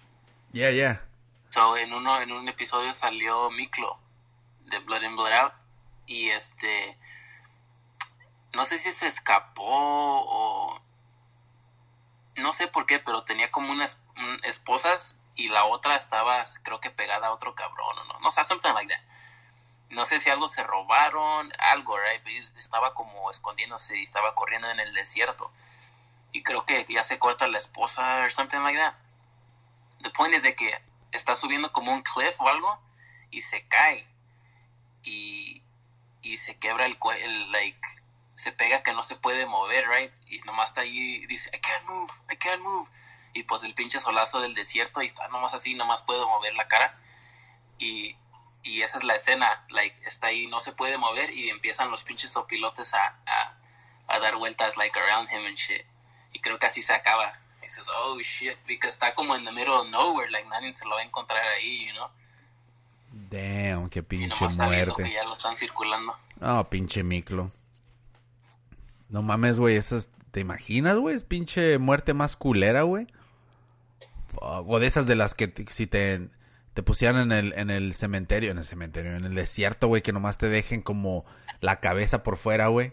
Yeah, 0.52 0.70
yeah. 0.70 1.04
So, 1.50 1.76
en 1.76 1.92
uno, 1.92 2.20
en 2.20 2.32
un 2.32 2.48
episodio 2.48 2.92
salió 2.94 3.50
Miklo 3.50 3.98
de 4.66 4.78
Blood 4.80 5.02
In, 5.02 5.14
Blood 5.16 5.32
Out. 5.32 5.52
Y 6.06 6.28
este. 6.30 6.98
No 8.54 8.64
sé 8.64 8.78
si 8.78 8.90
se 8.90 9.06
escapó 9.06 9.62
o. 9.66 10.80
No 12.36 12.52
sé 12.52 12.66
por 12.68 12.86
qué, 12.86 12.98
pero 12.98 13.24
tenía 13.24 13.50
como 13.50 13.72
unas 13.72 14.00
un- 14.16 14.40
esposas 14.44 15.14
y 15.38 15.48
la 15.48 15.64
otra 15.64 15.94
estaba, 15.94 16.42
creo 16.64 16.80
que 16.80 16.90
pegada 16.90 17.28
a 17.28 17.32
otro 17.32 17.54
cabrón 17.54 17.96
o 17.96 18.04
no. 18.04 18.20
No 18.20 18.30
sé, 18.32 18.44
something 18.44 18.72
like 18.74 18.92
that. 18.92 19.02
No 19.88 20.04
sé 20.04 20.18
si 20.18 20.28
algo 20.28 20.48
se 20.48 20.64
robaron, 20.64 21.52
algo, 21.60 21.96
right? 21.96 22.20
Pero 22.24 22.30
ellos 22.34 22.52
estaba 22.58 22.92
como 22.92 23.30
escondiéndose 23.30 23.96
y 23.96 24.02
estaba 24.02 24.34
corriendo 24.34 24.68
en 24.68 24.80
el 24.80 24.92
desierto. 24.92 25.50
Y 26.32 26.42
creo 26.42 26.66
que 26.66 26.84
ya 26.88 27.04
se 27.04 27.20
corta 27.20 27.46
la 27.46 27.56
esposa 27.56 28.24
or 28.24 28.32
something 28.32 28.58
like 28.58 28.76
that. 28.76 28.94
The 30.02 30.10
point 30.10 30.34
is 30.34 30.42
de 30.42 30.56
que 30.56 30.76
está 31.12 31.36
subiendo 31.36 31.72
como 31.72 31.92
un 31.92 32.02
cliff 32.02 32.38
o 32.40 32.48
algo 32.48 32.80
y 33.30 33.40
se 33.42 33.66
cae 33.68 34.08
y, 35.04 35.62
y 36.20 36.36
se 36.36 36.58
quebra 36.58 36.84
el 36.84 36.98
cuello, 36.98 37.26
like, 37.50 37.80
se 38.34 38.50
pega 38.50 38.82
que 38.82 38.92
no 38.92 39.04
se 39.04 39.14
puede 39.14 39.46
mover, 39.46 39.88
right? 39.88 40.12
Y 40.26 40.38
nomás 40.38 40.70
está 40.70 40.80
ahí 40.80 41.22
y 41.22 41.26
dice, 41.26 41.48
I 41.54 41.60
can't 41.60 41.84
move, 41.84 42.12
I 42.28 42.36
can't 42.36 42.62
move. 42.62 42.90
Y 43.38 43.44
pues 43.44 43.62
el 43.62 43.72
pinche 43.72 44.00
solazo 44.00 44.40
del 44.40 44.52
desierto 44.54 45.00
y 45.00 45.06
está 45.06 45.28
nomás 45.28 45.54
así, 45.54 45.74
nomás 45.74 46.02
puedo 46.02 46.26
mover 46.26 46.54
la 46.54 46.66
cara. 46.66 46.98
Y, 47.78 48.16
y 48.64 48.82
esa 48.82 48.98
es 48.98 49.04
la 49.04 49.14
escena, 49.14 49.64
like, 49.70 49.96
está 50.04 50.26
ahí, 50.26 50.48
no 50.48 50.58
se 50.58 50.72
puede 50.72 50.98
mover 50.98 51.32
y 51.32 51.50
empiezan 51.50 51.88
los 51.92 52.02
pinches 52.02 52.32
sopilotes 52.32 52.94
a, 52.94 53.16
a, 53.26 53.56
a 54.08 54.18
dar 54.18 54.34
vueltas, 54.34 54.76
like, 54.76 54.98
around 54.98 55.30
him 55.30 55.46
and 55.46 55.56
shit. 55.56 55.86
Y 56.32 56.40
creo 56.40 56.58
que 56.58 56.66
así 56.66 56.82
se 56.82 56.92
acaba. 56.92 57.38
Y 57.60 57.66
dices, 57.66 57.86
oh 57.88 58.18
shit, 58.18 58.56
porque 58.66 58.88
está 58.88 59.14
como 59.14 59.36
en 59.36 59.44
the 59.44 59.52
middle 59.52 59.70
of 59.74 59.88
nowhere, 59.88 60.28
like, 60.32 60.48
nadie 60.48 60.74
se 60.74 60.84
lo 60.84 60.96
va 60.96 61.02
a 61.02 61.04
encontrar 61.04 61.40
ahí, 61.56 61.86
you 61.86 61.92
know? 61.92 62.08
Damn, 63.12 63.88
qué 63.88 64.00
Y 64.00 64.02
pinche 64.02 64.46
está 64.46 64.68
viendo 64.68 64.96
que 64.96 65.02
muerte. 65.02 65.14
ya 65.14 65.22
lo 65.28 65.34
están 65.34 65.54
circulando. 65.54 66.18
No, 66.40 66.68
pinche 66.68 67.04
miclo. 67.04 67.52
No 69.08 69.22
mames, 69.22 69.60
güey, 69.60 69.76
esas... 69.76 70.10
¿Te 70.32 70.40
imaginas, 70.40 70.96
güey? 70.98 71.14
Es 71.16 71.24
pinche 71.24 71.78
muerte 71.78 72.12
más 72.14 72.36
culera, 72.36 72.82
güey. 72.82 73.06
O 74.40 74.78
de 74.78 74.86
esas 74.86 75.06
de 75.06 75.16
las 75.16 75.34
que 75.34 75.52
si 75.68 75.86
te, 75.86 76.28
te 76.74 76.82
pusieran 76.82 77.20
en 77.20 77.32
el, 77.32 77.52
en 77.54 77.70
el 77.70 77.94
cementerio, 77.94 78.50
en 78.50 78.58
el 78.58 78.64
cementerio, 78.64 79.16
en 79.16 79.24
el 79.24 79.34
desierto, 79.34 79.88
güey, 79.88 80.02
que 80.02 80.12
nomás 80.12 80.38
te 80.38 80.48
dejen 80.48 80.82
como 80.82 81.24
la 81.60 81.80
cabeza 81.80 82.22
por 82.22 82.36
fuera, 82.36 82.68
güey. 82.68 82.92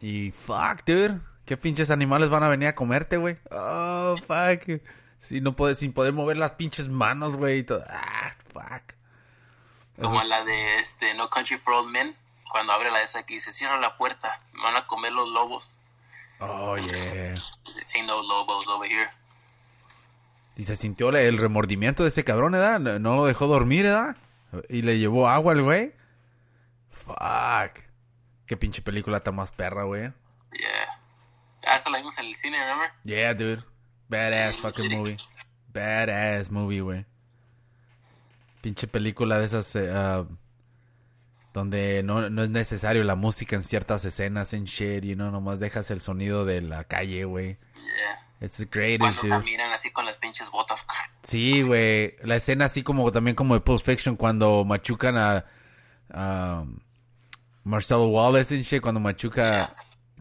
Y 0.00 0.30
fuck, 0.30 0.84
dude. 0.86 1.20
¿Qué 1.44 1.56
pinches 1.56 1.90
animales 1.90 2.30
van 2.30 2.44
a 2.44 2.48
venir 2.48 2.68
a 2.68 2.74
comerte, 2.74 3.16
güey? 3.16 3.38
Oh, 3.50 4.16
fuck. 4.18 4.80
Si 5.18 5.40
no 5.40 5.54
puedes, 5.54 5.78
sin 5.78 5.92
poder 5.92 6.12
mover 6.12 6.36
las 6.36 6.52
pinches 6.52 6.88
manos, 6.88 7.36
güey. 7.36 7.58
y 7.58 7.62
todo. 7.64 7.84
Ah, 7.88 8.34
fuck. 8.52 8.94
Como 10.00 10.22
la 10.24 10.44
de 10.44 10.78
este 10.78 11.14
No 11.14 11.28
Country 11.30 11.58
for 11.58 11.74
Old 11.74 11.90
Men, 11.90 12.16
cuando 12.50 12.72
abre 12.72 12.90
la 12.90 13.02
esa 13.02 13.22
que 13.24 13.34
dice, 13.34 13.52
cierra 13.52 13.78
la 13.78 13.96
puerta, 13.96 14.40
me 14.52 14.62
van 14.62 14.76
a 14.76 14.86
comer 14.86 15.12
los 15.12 15.28
lobos. 15.28 15.78
Oh, 16.40 16.76
yeah. 16.76 17.34
Ain't 17.94 18.06
no 18.06 18.20
lobos 18.22 18.66
over 18.68 18.90
here. 18.90 19.10
Y 20.56 20.64
se 20.64 20.76
sintió 20.76 21.10
el 21.10 21.38
remordimiento 21.38 22.02
de 22.02 22.10
ese 22.10 22.24
cabrón, 22.24 22.52
¿verdad? 22.52 22.78
No, 22.78 22.98
no 22.98 23.16
lo 23.16 23.26
dejó 23.26 23.46
dormir, 23.46 23.84
¿verdad? 23.84 24.16
Y 24.68 24.82
le 24.82 24.98
llevó 24.98 25.28
agua 25.28 25.52
al 25.52 25.62
güey. 25.62 25.92
Fuck. 26.90 27.80
Qué 28.46 28.56
pinche 28.56 28.82
película 28.82 29.18
tan 29.18 29.34
más 29.34 29.50
perra, 29.50 29.84
güey. 29.84 30.02
Yeah. 30.02 31.00
Ah, 31.66 31.76
esa 31.76 31.90
la 31.90 31.98
vimos 31.98 32.18
en 32.18 32.26
el 32.26 32.34
cine, 32.34 32.58
remember? 32.58 32.90
Yeah, 33.04 33.34
dude. 33.34 33.64
Badass 34.08 34.60
fucking 34.60 34.98
movie. 34.98 35.16
Badass 35.72 36.50
movie, 36.50 36.80
güey. 36.80 37.06
Pinche 38.60 38.86
película 38.86 39.38
de 39.38 39.46
esas 39.46 39.74
ah, 39.76 40.26
donde 41.52 42.02
no, 42.02 42.28
no 42.30 42.42
es 42.42 42.50
necesario 42.50 43.04
la 43.04 43.14
música 43.14 43.56
en 43.56 43.62
ciertas 43.62 44.04
escenas 44.04 44.52
en 44.52 44.64
shit, 44.64 45.04
you 45.04 45.14
know, 45.14 45.30
nomás 45.30 45.60
dejas 45.60 45.90
el 45.90 46.00
sonido 46.00 46.44
de 46.44 46.60
la 46.60 46.84
calle, 46.84 47.24
güey. 47.24 47.58
Yeah. 47.76 48.21
It's 48.42 48.56
the 48.56 48.64
greatest, 48.64 49.20
Cuando 49.20 49.36
dude. 49.36 49.44
caminan 49.44 49.70
así 49.70 49.90
con 49.90 50.04
las 50.04 50.16
pinches 50.16 50.50
botas. 50.50 50.84
Sí, 51.22 51.62
güey. 51.62 52.16
La 52.22 52.36
escena 52.36 52.64
así 52.64 52.82
como 52.82 53.10
también 53.12 53.36
como 53.36 53.54
de 53.54 53.60
Pulp 53.60 53.80
Fiction 53.80 54.16
cuando 54.16 54.64
machucan 54.64 55.16
a, 55.16 55.44
a 56.10 56.64
Marcelo 57.62 58.06
Wallace 58.08 58.56
y 58.56 58.62
shit, 58.62 58.82
cuando 58.82 59.00
machuca, 59.00 59.72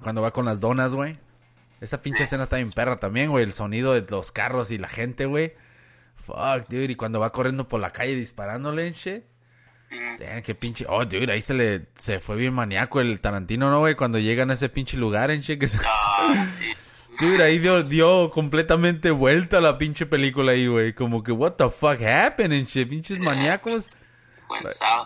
cuando 0.03 0.22
va 0.22 0.30
con 0.31 0.45
las 0.45 0.60
donas, 0.60 0.93
güey. 0.93 1.18
Esa 1.80 1.99
pinche 2.03 2.23
escena 2.23 2.43
está 2.43 2.57
bien 2.57 2.72
perra 2.72 2.98
también, 2.98 3.31
güey. 3.31 3.43
El 3.43 3.53
sonido 3.53 3.93
de 3.93 4.06
los 4.07 4.31
carros 4.31 4.69
y 4.69 4.77
la 4.77 4.88
gente, 4.88 5.26
güey. 5.26 5.56
Fuck, 6.15 6.68
dude. 6.69 6.91
Y 6.91 6.95
cuando 6.95 7.19
va 7.19 7.31
corriendo 7.31 7.68
por 7.68 7.80
la 7.80 7.89
calle 7.91 8.14
disparándole 8.14 8.85
en 8.85 8.93
shit. 8.93 9.23
Mm. 9.89 10.18
Damn, 10.19 10.41
qué 10.43 10.53
pinche. 10.53 10.85
Oh, 10.88 11.03
dude, 11.06 11.31
ahí 11.34 11.41
se 11.41 11.56
le 11.56 11.88
se 11.95 12.19
fue 12.19 12.35
bien 12.35 12.53
maníaco 12.53 13.02
el 13.02 13.19
Tarantino, 13.19 13.72
¿no, 13.72 13.80
güey? 13.80 13.95
Cuando 13.95 14.19
llegan 14.19 14.52
a 14.52 14.53
ese 14.53 14.69
pinche 14.69 14.95
lugar 14.95 15.31
en 15.31 15.41
shit. 15.41 15.60
Que 15.60 15.65
se... 15.65 15.80
Ah, 15.84 16.48
sí. 16.60 16.72
Dude, 17.22 17.43
ahí 17.43 17.60
dio, 17.60 17.84
dio 17.84 18.31
completamente 18.31 19.11
vuelta 19.11 19.61
la 19.61 19.77
pinche 19.77 20.07
película 20.07 20.53
ahí, 20.53 20.65
güey. 20.68 20.93
Como 20.93 21.22
que, 21.22 21.31
what 21.31 21.52
the 21.53 21.69
fuck 21.69 22.02
happened 22.02 22.52
and 22.53 22.65
shit. 22.65 22.89
Pinches 22.89 23.19
maníacos. 23.19 23.89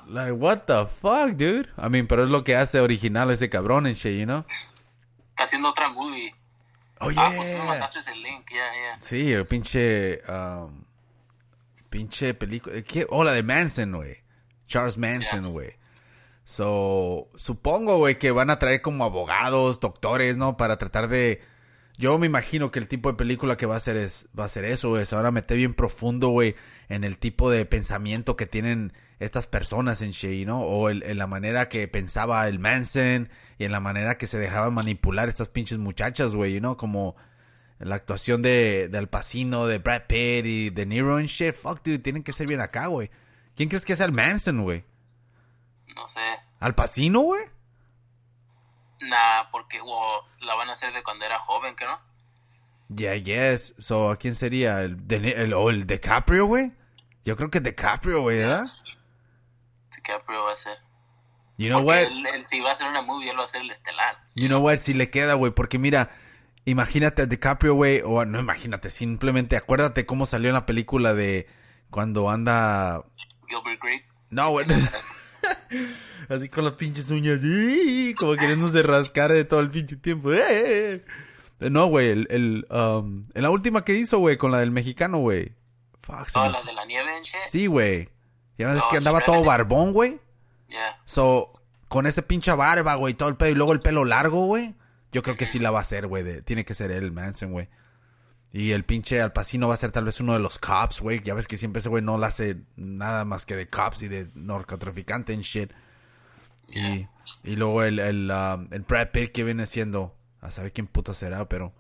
Like, 0.08 0.32
what 0.32 0.62
the 0.66 0.86
fuck, 0.86 1.32
dude? 1.36 1.68
I 1.78 1.90
mean, 1.90 2.08
pero 2.08 2.24
es 2.24 2.30
lo 2.30 2.44
que 2.44 2.56
hace 2.56 2.80
original 2.80 3.30
ese 3.32 3.50
cabrón 3.50 3.86
and 3.86 3.96
shit, 3.96 4.18
you 4.18 4.26
know? 4.26 4.46
Está 5.32 5.44
haciendo 5.44 5.70
otra 5.70 5.90
movie. 5.90 6.34
Oh, 7.02 7.10
Ah, 7.18 7.32
pues 7.36 7.36
tú 7.36 7.42
me 7.44 7.50
yeah. 7.52 7.66
mandaste 7.66 8.00
el 8.12 8.24
link, 8.24 8.50
ya, 8.50 8.58
ya. 8.58 9.02
Sí, 9.02 9.34
el 9.34 9.46
pinche, 9.46 10.22
um, 10.30 10.86
pinche 11.90 12.34
película. 12.34 12.82
¿Qué? 12.82 13.06
Oh, 13.10 13.26
la 13.26 13.34
de 13.34 13.44
Manson, 13.44 13.92
güey. 13.92 14.24
Charles 14.68 14.98
Manson, 14.98 15.42
Yeah. 15.42 15.52
güey. 15.52 15.72
So, 16.46 17.28
supongo, 17.36 17.98
güey, 17.98 18.18
que 18.18 18.32
van 18.32 18.50
a 18.50 18.58
traer 18.58 18.82
como 18.82 19.04
abogados, 19.04 19.80
doctores, 19.82 20.38
¿no? 20.38 20.56
Para 20.56 20.78
tratar 20.78 21.10
de... 21.10 21.42
Yo 21.98 22.18
me 22.18 22.26
imagino 22.28 22.72
que 22.72 22.80
el 22.80 22.88
tipo 22.88 23.10
de 23.10 23.18
película 23.18 23.56
que 23.56 23.66
va 23.66 23.76
a 23.76 23.78
hacer 23.78 23.96
es, 23.96 24.28
va 24.38 24.46
a 24.46 24.50
ser 24.50 24.66
eso, 24.66 24.90
güey. 24.90 25.06
Se 25.06 25.16
van 25.16 25.26
a 25.26 25.32
meter 25.32 25.56
bien 25.58 25.74
profundo, 25.74 26.30
güey, 26.30 26.56
en 26.90 27.04
el 27.06 27.18
tipo 27.18 27.50
de 27.50 27.66
pensamiento 27.66 28.36
que 28.36 28.46
tienen 28.48 28.92
estas 29.20 29.48
personas 29.48 30.02
en 30.02 30.12
Shea, 30.12 30.46
¿no? 30.46 30.62
O 30.62 30.90
el- 30.90 31.04
en 31.04 31.18
la 31.18 31.26
manera 31.28 31.70
que 31.70 31.88
pensaba 31.88 32.48
el 32.50 32.60
Manson 32.60 33.30
y 33.58 33.64
en 33.64 33.72
la 33.72 33.80
manera 33.80 34.18
que 34.18 34.28
se 34.28 34.38
dejaban 34.38 34.74
manipular 34.74 35.30
estas 35.30 35.48
pinches 35.48 35.78
muchachas, 35.78 36.36
güey, 36.36 36.60
¿no? 36.60 36.76
Como 36.76 37.16
la 37.80 37.96
actuación 37.96 38.42
de, 38.42 38.90
de 38.92 38.98
Al 38.98 39.08
Pacino, 39.08 39.66
de 39.68 39.78
Brad 39.78 40.04
Pitt 40.08 40.46
y 40.46 40.70
de 40.72 40.86
Nero 40.86 41.16
and 41.16 41.28
shit. 41.28 41.54
Fuck, 41.54 41.82
dude, 41.84 42.00
tienen 42.00 42.24
que 42.24 42.34
ser 42.34 42.46
bien 42.48 42.60
acá, 42.60 42.88
güey. 42.88 43.10
¿Quién 43.56 43.70
crees 43.70 43.86
que 43.86 43.94
es 43.94 44.02
el 44.02 44.12
Manson, 44.12 44.64
güey? 44.64 44.84
No 45.96 46.08
sé. 46.10 46.20
¿Al 46.60 46.76
Pacino, 46.76 47.22
güey? 47.22 47.42
Nah, 49.10 49.50
porque 49.52 49.82
well, 49.82 50.22
la 50.42 50.56
van 50.56 50.70
a 50.70 50.72
hacer 50.74 50.94
de 50.94 51.04
cuando 51.04 51.26
era 51.26 51.38
joven, 51.40 51.76
¿que 51.76 51.86
no? 51.86 52.00
Yeah, 52.90 53.16
yes. 53.16 53.74
So, 53.78 54.12
¿a 54.12 54.18
quién 54.18 54.36
sería? 54.36 54.82
¿El, 54.82 55.08
de, 55.08 55.32
el, 55.32 55.54
o 55.54 55.70
el 55.70 55.88
DiCaprio, 55.88 56.46
güey? 56.46 56.72
Yo 57.24 57.36
creo 57.36 57.50
que 57.50 57.60
DiCaprio, 57.60 58.22
güey, 58.22 58.40
¿verdad? 58.40 58.68
DiCaprio 59.96 60.44
va 60.44 60.52
a 60.52 60.56
ser. 60.56 60.78
You 61.58 61.68
know 61.68 61.84
Porque 61.84 62.04
what? 62.04 62.12
él, 62.12 62.26
él, 62.34 62.46
si 62.46 62.60
va 62.60 62.70
a 62.70 62.74
hacer 62.74 62.88
una 62.88 63.02
movie, 63.02 63.30
él 63.30 63.40
va 63.40 63.44
a 63.44 63.48
ser 63.48 63.62
el 63.62 63.72
estelar. 63.72 64.18
You 64.36 64.48
know 64.48 64.62
what? 64.62 64.78
Si 64.78 64.94
le 64.94 65.10
queda, 65.10 65.34
güey. 65.36 65.52
Porque 65.52 65.80
mira, 65.80 66.12
imagínate 66.66 67.24
a 67.24 67.26
DiCaprio, 67.26 67.74
güey. 67.74 68.02
O 68.04 68.24
no 68.26 68.40
imagínate, 68.40 68.90
simplemente 68.90 69.58
acuérdate 69.58 70.06
cómo 70.06 70.26
salió 70.26 70.50
en 70.50 70.56
la 70.56 70.66
película 70.66 71.14
de 71.14 71.48
cuando 71.90 72.30
anda... 72.30 73.04
Gilbert 73.48 73.82
Grape. 73.82 74.06
No, 74.30 74.50
güey. 74.52 74.68
Así 76.30 76.50
con 76.50 76.64
las 76.66 76.74
pinches 76.74 77.10
uñas. 77.12 77.42
¡ih! 77.44 78.14
Como 78.16 78.36
queriéndose 78.36 78.82
rascar 78.82 79.32
de 79.32 79.46
todo 79.46 79.60
el 79.60 79.70
pinche 79.70 79.96
tiempo. 79.98 80.32
¡eh! 80.34 81.02
No, 81.60 81.86
güey. 81.88 82.10
El, 82.10 82.28
el, 82.30 82.68
um, 82.70 83.24
en 83.34 83.44
la 83.44 83.50
última 83.50 83.84
que 83.86 83.94
hizo, 83.94 84.20
güey, 84.20 84.38
con 84.38 84.52
la 84.52 84.60
del 84.60 84.72
mexicano, 84.72 85.20
güey. 85.20 85.54
Fuck, 86.02 86.28
me- 86.36 86.50
la 86.50 86.62
de 86.62 86.74
la 86.74 86.86
nieve 86.86 87.18
en 87.18 87.24
shit. 87.24 87.36
Sí, 87.46 87.68
güey. 87.68 88.10
Ya 88.58 88.68
ves 88.68 88.78
No, 88.78 88.90
que 88.90 88.98
andaba 88.98 89.22
todo 89.22 89.44
barbón, 89.44 89.92
güey. 89.94 90.20
Yeah. 90.70 90.98
So, 91.06 91.52
con 91.88 92.08
ese 92.08 92.22
pinche 92.22 92.52
barba, 92.54 92.96
güey, 92.96 93.14
todo 93.14 93.30
el 93.30 93.36
pelo 93.38 93.52
y 93.52 93.56
luego 93.56 93.74
el 93.74 93.82
pelo 93.82 94.06
largo, 94.06 94.46
güey. 94.46 94.76
Yo 95.12 95.22
creo 95.22 95.38
que 95.38 95.46
sí 95.46 95.60
la 95.60 95.72
va 95.72 95.80
a 95.80 95.82
hacer, 95.82 96.08
güey. 96.08 96.42
Tiene 96.42 96.66
que 96.66 96.74
ser 96.74 96.92
él, 96.92 97.12
Manson, 97.12 97.52
güey. 97.52 97.70
Y 98.58 98.72
el 98.72 98.86
pinche 98.86 99.22
Al 99.22 99.34
Pacino 99.34 99.68
va 99.68 99.74
a 99.74 99.78
ser 99.78 99.92
tal 99.92 100.06
vez 100.06 100.22
uno 100.22 100.32
de 100.32 100.40
los 100.40 100.58
cops, 100.60 101.02
güey. 101.02 101.22
Ya 101.22 101.34
ves 101.34 101.46
que 101.46 101.58
siempre 101.58 101.82
ese 101.82 101.90
güey 101.90 102.02
no 102.02 102.18
le 102.18 102.26
hace 102.26 102.56
nada 102.78 103.26
más 103.26 103.46
que 103.46 103.54
de 103.58 103.70
cops 103.70 104.04
y 104.04 104.08
de 104.08 104.32
narcotraficante 104.34 105.34
en 105.34 105.42
shit. 105.42 105.74
Y, 106.70 107.06
y 107.44 107.56
luego 107.58 107.84
el, 107.84 108.00
el, 108.00 108.32
um, 108.32 108.70
el 108.72 108.84
Brad 108.84 109.10
Pitt 109.12 109.34
que 109.34 109.44
viene 109.44 109.66
siendo, 109.66 110.16
a 110.40 110.52
saber 110.52 110.72
quién 110.72 110.88
puta 110.88 111.14
será, 111.14 111.50
pero... 111.50 111.74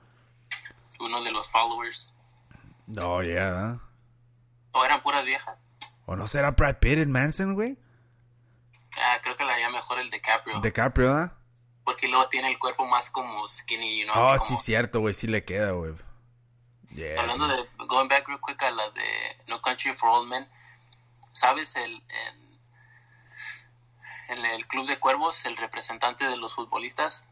Uno 0.99 1.23
de 1.23 1.31
los 1.31 1.47
followers. 1.47 2.13
Oh, 2.99 3.23
yeah. 3.23 3.79
¿O 4.73 4.83
eran 4.83 5.01
puras 5.01 5.23
viejas? 5.23 5.57
¿O 6.05 6.17
no 6.17 6.27
será 6.27 6.51
Brad 6.51 6.79
Pitt 6.79 6.97
en 6.97 7.09
Manson, 7.09 7.53
güey? 7.53 7.77
Ah, 8.97 9.17
creo 9.23 9.37
que 9.37 9.45
la 9.45 9.53
haría 9.53 9.69
mejor 9.69 9.97
el 9.99 10.09
DiCaprio. 10.11 10.59
DiCaprio, 10.59 11.13
¿ah? 11.13 11.37
Porque 11.85 12.09
luego 12.09 12.27
tiene 12.27 12.49
el 12.49 12.59
cuerpo 12.59 12.85
más 12.85 13.09
como 13.09 13.47
skinny, 13.47 14.03
¿no? 14.03 14.11
Oh, 14.13 14.31
Así 14.31 14.47
sí, 14.47 14.53
como- 14.55 14.61
cierto, 14.63 14.99
güey. 14.99 15.13
Sí 15.13 15.27
le 15.27 15.45
queda, 15.45 15.71
güey. 15.71 15.93
Yeah. 16.95 17.19
Hablando 17.19 17.47
de, 17.47 17.67
going 17.87 18.07
back 18.07 18.27
real 18.27 18.39
quick 18.39 18.61
a 18.63 18.71
la 18.71 18.89
de 18.91 19.37
No 19.47 19.59
Country 19.61 19.93
for 19.93 20.09
Old 20.09 20.29
Men, 20.29 20.47
¿sabes 21.33 21.75
el, 21.75 21.93
en, 21.93 22.59
en 24.29 24.45
el 24.45 24.65
Club 24.67 24.87
de 24.87 24.97
Cuervos, 24.97 25.45
el 25.45 25.57
representante 25.57 26.25
de 26.27 26.37
los 26.37 26.55
futbolistas? 26.55 27.25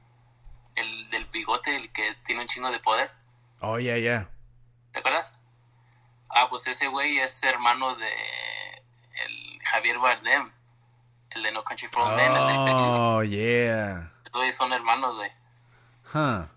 El 0.76 1.10
del 1.12 1.26
bigote, 1.26 1.76
el 1.76 1.92
que 1.92 2.14
tiene 2.26 2.42
un 2.42 2.48
chingo 2.48 2.72
de 2.72 2.80
poder, 2.80 3.12
Oh, 3.62 3.80
yeah, 3.80 3.98
yeah. 3.98 4.30
¿te 4.92 5.00
acuerdas? 5.00 5.34
Ah, 6.30 6.48
pues 6.50 6.68
ese 6.68 6.88
güey 6.88 7.20
es 7.20 7.42
hermano 7.44 7.96
de 7.96 8.12
el 9.26 9.60
Javier 9.64 10.00
Bardem, 10.00 10.52
el 11.30 11.44
de 11.44 11.52
No 11.54 11.64
Country 11.64 11.88
for 11.90 12.04
Old 12.04 12.16
Men, 12.18 12.36
el 12.36 12.42
Oh, 12.76 13.24
yeah. 13.24 14.12
Todos 14.32 14.54
son 14.56 14.74
hermanos, 14.74 15.16
güey. 15.16 15.32
Huh. 16.14 16.48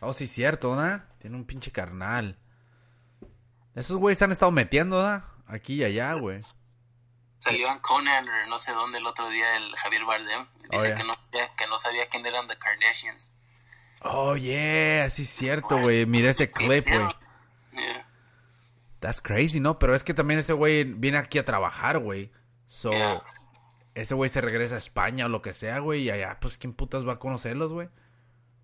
Oh, 0.00 0.12
sí, 0.12 0.26
cierto, 0.26 0.74
¿no? 0.76 1.02
Tiene 1.18 1.36
un 1.36 1.44
pinche 1.44 1.70
carnal. 1.70 2.38
Esos 3.74 3.96
güeyes 3.96 4.18
se 4.18 4.24
han 4.24 4.32
estado 4.32 4.50
metiendo, 4.52 5.02
¿no? 5.02 5.22
Aquí 5.46 5.74
y 5.74 5.84
allá, 5.84 6.14
güey. 6.14 6.40
Salió 7.38 7.70
en 7.70 7.78
Conan 7.78 8.28
o 8.28 8.46
no 8.48 8.58
sé 8.58 8.72
dónde 8.72 8.98
el 8.98 9.06
otro 9.06 9.28
día 9.30 9.56
el 9.56 9.74
Javier 9.76 10.04
Bardem. 10.04 10.46
Dice 10.70 10.76
Oh, 10.76 10.84
yeah. 10.84 10.94
que, 10.96 11.04
no, 11.04 11.14
sabía- 11.14 11.54
que 11.56 11.66
no 11.66 11.78
sabía 11.78 12.08
quién 12.08 12.26
eran 12.26 12.46
The 12.48 12.56
Kardashians. 12.58 13.32
Oh, 14.02 14.36
yeah, 14.36 15.08
sí, 15.10 15.24
cierto, 15.24 15.78
güey. 15.78 16.06
Miré 16.06 16.30
ese 16.30 16.50
clip, 16.50 16.86
güey. 16.86 17.08
Yeah. 17.72 18.06
That's 19.00 19.20
crazy, 19.20 19.60
¿no? 19.60 19.78
Pero 19.78 19.94
es 19.94 20.04
que 20.04 20.14
también 20.14 20.40
ese 20.40 20.52
güey 20.52 20.84
viene 20.84 21.18
aquí 21.18 21.38
a 21.38 21.44
trabajar, 21.44 21.98
güey. 21.98 22.30
So, 22.66 22.90
Yeah. 22.92 23.22
ese 23.94 24.14
güey 24.14 24.28
se 24.30 24.40
regresa 24.40 24.74
a 24.76 24.78
España 24.78 25.26
o 25.26 25.28
lo 25.28 25.40
que 25.42 25.52
sea, 25.52 25.78
güey. 25.78 26.02
Y 26.02 26.10
allá, 26.10 26.38
pues, 26.40 26.56
¿quién 26.58 26.72
putas 26.74 27.06
va 27.06 27.14
a 27.14 27.18
conocerlos, 27.18 27.72
güey? 27.72 27.88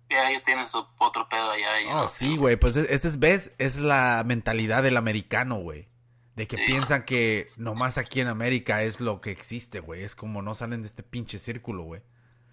Ya, 0.09 0.31
ya 0.31 0.41
tienen 0.41 0.67
su 0.67 0.85
otro 0.99 1.27
pedo 1.27 1.51
allá. 1.51 1.67
Oh, 1.87 1.91
know. 1.91 2.07
sí, 2.07 2.37
güey. 2.37 2.55
Pues 2.55 2.75
es- 2.77 2.89
esa 2.89 3.07
es, 3.07 3.19
¿ves? 3.19 3.51
Es 3.57 3.75
la 3.77 4.23
mentalidad 4.25 4.83
del 4.83 4.97
americano, 4.97 5.55
güey. 5.57 5.87
De 6.35 6.47
que 6.47 6.57
Sí. 6.57 6.63
piensan 6.65 7.03
que 7.03 7.49
nomás 7.57 7.97
aquí 7.97 8.21
en 8.21 8.27
América 8.27 8.83
es 8.83 9.01
lo 9.01 9.21
que 9.21 9.31
existe, 9.31 9.79
güey. 9.79 10.03
Es 10.03 10.15
como 10.15 10.41
no 10.41 10.53
salen 10.55 10.81
de 10.81 10.87
este 10.87 11.03
pinche 11.03 11.39
círculo, 11.39 11.83
güey. 11.83 12.01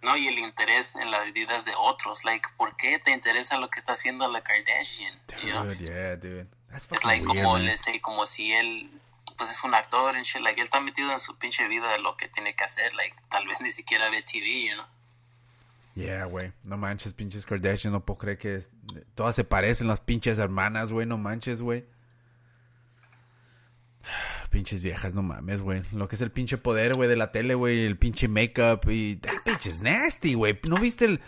No, 0.02 0.16
y 0.16 0.26
el 0.28 0.38
interés 0.38 0.94
en 0.96 1.10
las 1.10 1.32
vidas 1.32 1.64
de 1.64 1.72
otros. 1.78 2.24
Like, 2.24 2.48
¿por 2.56 2.76
qué 2.76 2.98
te 2.98 3.12
interesa 3.12 3.58
lo 3.58 3.70
que 3.70 3.78
está 3.78 3.92
haciendo 3.92 4.28
la 4.30 4.40
Kardashian? 4.42 5.18
You 5.44 5.50
know? 5.50 5.64
Dude, 5.64 5.78
yeah, 5.78 6.16
dude. 6.16 6.46
That's 6.70 6.88
Es 6.90 7.04
like 7.04 7.24
weird, 7.26 7.44
como, 7.44 7.58
say, 7.76 8.00
como 8.00 8.26
si 8.26 8.52
él, 8.52 8.90
pues 9.36 9.48
es 9.50 9.62
un 9.64 9.74
actor 9.74 10.16
and 10.16 10.24
shit. 10.24 10.42
Like, 10.42 10.60
él 10.60 10.66
está 10.66 10.80
metido 10.80 11.12
en 11.12 11.18
su 11.20 11.36
pinche 11.38 11.68
vida 11.68 11.90
de 11.92 12.00
lo 12.00 12.16
que 12.16 12.28
tiene 12.28 12.54
que 12.54 12.64
hacer. 12.64 12.92
Like, 12.94 13.16
tal 13.28 13.46
vez 13.46 13.60
ni 13.60 13.70
siquiera 13.70 14.10
ve 14.10 14.22
TV, 14.22 14.66
you 14.68 14.74
know? 14.74 14.86
Yeah, 15.94 16.24
güey. 16.26 16.52
No 16.64 16.76
manches, 16.76 17.14
pinches 17.14 17.46
Kardashian. 17.46 17.92
No 17.92 18.04
puedo 18.04 18.18
creer 18.18 18.38
que 18.38 18.56
es- 18.56 18.70
todas 19.14 19.34
se 19.36 19.44
parecen 19.44 19.86
las 19.86 20.00
pinches 20.00 20.38
hermanas, 20.38 20.90
güey. 20.92 21.06
No 21.06 21.18
manches, 21.18 21.62
güey. 21.62 21.84
Pinches 24.50 24.82
viejas, 24.82 25.14
no 25.14 25.22
mames, 25.22 25.62
güey. 25.62 25.82
Lo 25.92 26.08
que 26.08 26.14
es 26.16 26.20
el 26.20 26.30
pinche 26.30 26.58
poder, 26.58 26.94
güey, 26.94 27.08
de 27.08 27.16
la 27.16 27.32
tele, 27.32 27.54
güey. 27.54 27.84
El 27.86 27.96
pinche 27.98 28.28
makeup 28.28 28.88
y... 28.88 29.16
That 29.16 29.32
bitch 29.44 29.66
is 29.66 29.82
nasty, 29.82 30.34
güey. 30.34 30.58
¿No 30.68 30.76
viste 30.76 31.06
el...? 31.06 31.20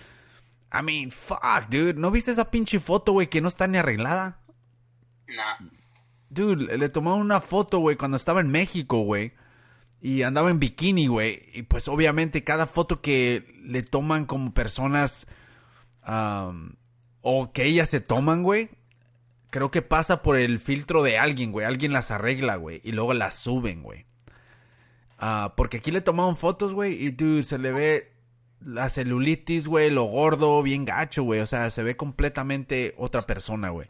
I 0.72 0.82
mean, 0.82 1.10
fuck, 1.10 1.68
dude. 1.70 1.94
¿No 1.94 2.10
viste 2.10 2.30
esa 2.30 2.50
pinche 2.50 2.78
foto, 2.78 3.12
güey, 3.12 3.28
que 3.28 3.40
no 3.40 3.48
está 3.48 3.66
ni 3.66 3.78
arreglada? 3.78 4.40
Nah. 5.28 5.68
Dude, 6.28 6.76
le 6.76 6.88
tomaron 6.88 7.20
una 7.20 7.40
foto, 7.40 7.78
güey, 7.78 7.96
cuando 7.96 8.16
estaba 8.16 8.40
en 8.40 8.48
México, 8.50 9.00
güey. 9.00 9.32
Y 10.00 10.22
andaba 10.22 10.50
en 10.50 10.60
bikini, 10.60 11.06
güey. 11.06 11.42
Y 11.52 11.62
pues 11.62 11.88
obviamente 11.88 12.44
cada 12.44 12.66
foto 12.66 13.00
que 13.00 13.44
le 13.62 13.82
toman 13.82 14.26
como 14.26 14.52
personas... 14.54 15.26
o 17.22 17.52
que 17.52 17.64
ellas 17.64 17.88
se 17.88 18.00
toman, 18.00 18.42
güey. 18.42 18.68
Creo 19.50 19.70
que 19.70 19.82
pasa 19.82 20.22
por 20.22 20.36
el 20.36 20.60
filtro 20.60 21.02
de 21.02 21.18
alguien, 21.18 21.50
güey. 21.50 21.66
Alguien 21.66 21.92
las 21.92 22.10
arregla, 22.10 22.56
güey. 22.56 22.80
Y 22.84 22.92
luego 22.92 23.14
las 23.14 23.34
suben, 23.34 23.82
güey. 23.82 24.06
Ah, 25.18 25.54
porque 25.56 25.78
aquí 25.78 25.90
le 25.90 26.02
tomaron 26.02 26.36
fotos, 26.36 26.74
güey. 26.74 26.92
Y, 27.02 27.10
dude, 27.10 27.42
se 27.42 27.56
le 27.58 27.72
ve 27.72 28.12
la 28.60 28.90
celulitis, 28.90 29.66
güey. 29.66 29.90
Lo 29.90 30.04
gordo, 30.04 30.62
bien 30.62 30.84
gacho, 30.84 31.22
güey. 31.22 31.40
O 31.40 31.46
sea, 31.46 31.70
se 31.70 31.82
ve 31.82 31.96
completamente 31.96 32.94
otra 32.98 33.22
persona, 33.26 33.70
güey. 33.70 33.88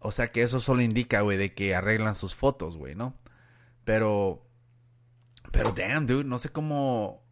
O 0.00 0.10
sea 0.10 0.32
que 0.32 0.42
eso 0.42 0.60
solo 0.60 0.82
indica, 0.82 1.20
güey, 1.20 1.38
de 1.38 1.54
que 1.54 1.74
arreglan 1.74 2.14
sus 2.14 2.34
fotos, 2.34 2.76
güey, 2.76 2.94
¿no? 2.94 3.14
Pero... 3.84 4.44
Pero 5.52 5.72
damn, 5.72 6.06
dude, 6.06 6.24
no 6.24 6.38
sé 6.38 6.50
cómo... 6.50 7.22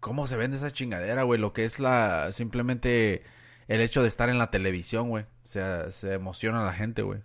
Cómo 0.00 0.26
se 0.26 0.36
vende 0.36 0.56
esa 0.56 0.70
chingadera, 0.70 1.24
güey. 1.24 1.40
Lo 1.40 1.52
que 1.52 1.64
es 1.64 1.78
la... 1.80 2.30
Simplemente 2.32 3.24
el 3.66 3.80
hecho 3.80 4.02
de 4.02 4.08
estar 4.08 4.28
en 4.28 4.38
la 4.38 4.50
televisión, 4.50 5.08
güey. 5.08 5.24
O 5.24 5.46
sea, 5.46 5.90
se 5.90 6.14
emociona 6.14 6.62
a 6.62 6.66
la 6.66 6.72
gente, 6.72 7.02
güey. 7.02 7.20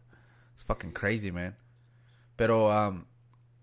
It's 0.54 0.64
fucking 0.66 0.92
crazy, 0.92 1.32
man. 1.32 1.58
Pero, 2.36 2.70
um... 2.70 3.06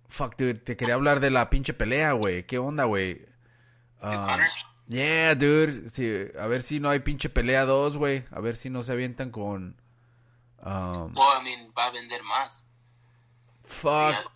Fuck, 0.08 0.36
dude, 0.36 0.54
te 0.54 0.76
quería 0.76 0.94
hablar 0.94 1.20
de 1.20 1.30
la 1.30 1.50
pinche 1.50 1.72
pelea, 1.72 2.12
güey. 2.12 2.44
¿Qué 2.44 2.58
onda, 2.58 2.84
güey? 2.84 3.14
¿De 3.14 4.16
Um? 4.16 4.40
Yeah, 4.88 5.36
dude. 5.36 5.88
Sí, 5.88 6.10
a 6.36 6.48
ver 6.48 6.62
si 6.62 6.80
no 6.80 6.88
hay 6.88 6.98
pinche 6.98 7.28
pelea 7.28 7.64
2, 7.64 7.96
güey. 7.96 8.24
A 8.32 8.40
ver 8.40 8.56
si 8.56 8.70
no 8.70 8.82
se 8.82 8.90
avientan 8.92 9.30
con... 9.30 9.80
Um, 10.62 11.14
Well, 11.14 11.40
I 11.40 11.44
mean, 11.44 11.72
va 11.78 11.86
a 11.86 11.90
vender 11.90 12.22
más. 12.24 12.64
fuck. 13.62 14.32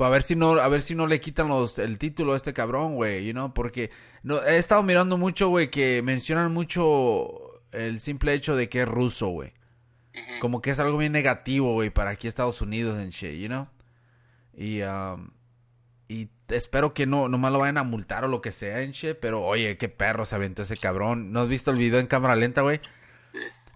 Pues 0.00 0.06
a 0.06 0.10
ver 0.12 0.22
si 0.22 0.34
no, 0.34 0.52
a 0.52 0.68
ver 0.68 0.80
si 0.80 0.94
no 0.94 1.06
le 1.06 1.20
quitan 1.20 1.48
los, 1.48 1.78
el 1.78 1.98
título 1.98 2.32
a 2.32 2.36
este 2.36 2.54
cabrón, 2.54 2.94
güey, 2.94 3.26
you 3.26 3.32
know, 3.32 3.52
porque 3.52 3.90
no, 4.22 4.42
he 4.42 4.56
estado 4.56 4.82
mirando 4.82 5.18
mucho, 5.18 5.50
güey, 5.50 5.68
que 5.68 6.00
mencionan 6.00 6.54
mucho 6.54 7.60
el 7.70 8.00
simple 8.00 8.32
hecho 8.32 8.56
de 8.56 8.70
que 8.70 8.80
es 8.80 8.88
ruso, 8.88 9.26
güey. 9.26 9.52
Como 10.40 10.62
que 10.62 10.70
es 10.70 10.80
algo 10.80 10.96
bien 10.96 11.12
negativo, 11.12 11.74
güey, 11.74 11.90
para 11.90 12.12
aquí 12.12 12.28
Estados 12.28 12.62
Unidos 12.62 12.98
en 12.98 13.10
shit, 13.10 13.38
you 13.38 13.48
know. 13.48 13.68
Y, 14.56 14.80
um, 14.80 15.32
y 16.08 16.30
espero 16.48 16.94
que 16.94 17.04
no, 17.04 17.28
nomás 17.28 17.52
lo 17.52 17.58
vayan 17.58 17.76
a 17.76 17.82
multar 17.82 18.24
o 18.24 18.28
lo 18.28 18.40
que 18.40 18.52
sea 18.52 18.80
en 18.80 18.92
shit, 18.92 19.18
pero 19.20 19.42
oye, 19.42 19.76
qué 19.76 19.90
perro 19.90 20.24
se 20.24 20.34
aventó 20.34 20.62
ese 20.62 20.78
cabrón. 20.78 21.30
¿No 21.30 21.40
has 21.40 21.48
visto 21.50 21.72
el 21.72 21.76
video 21.76 22.00
en 22.00 22.06
cámara 22.06 22.36
lenta, 22.36 22.62
güey? 22.62 22.80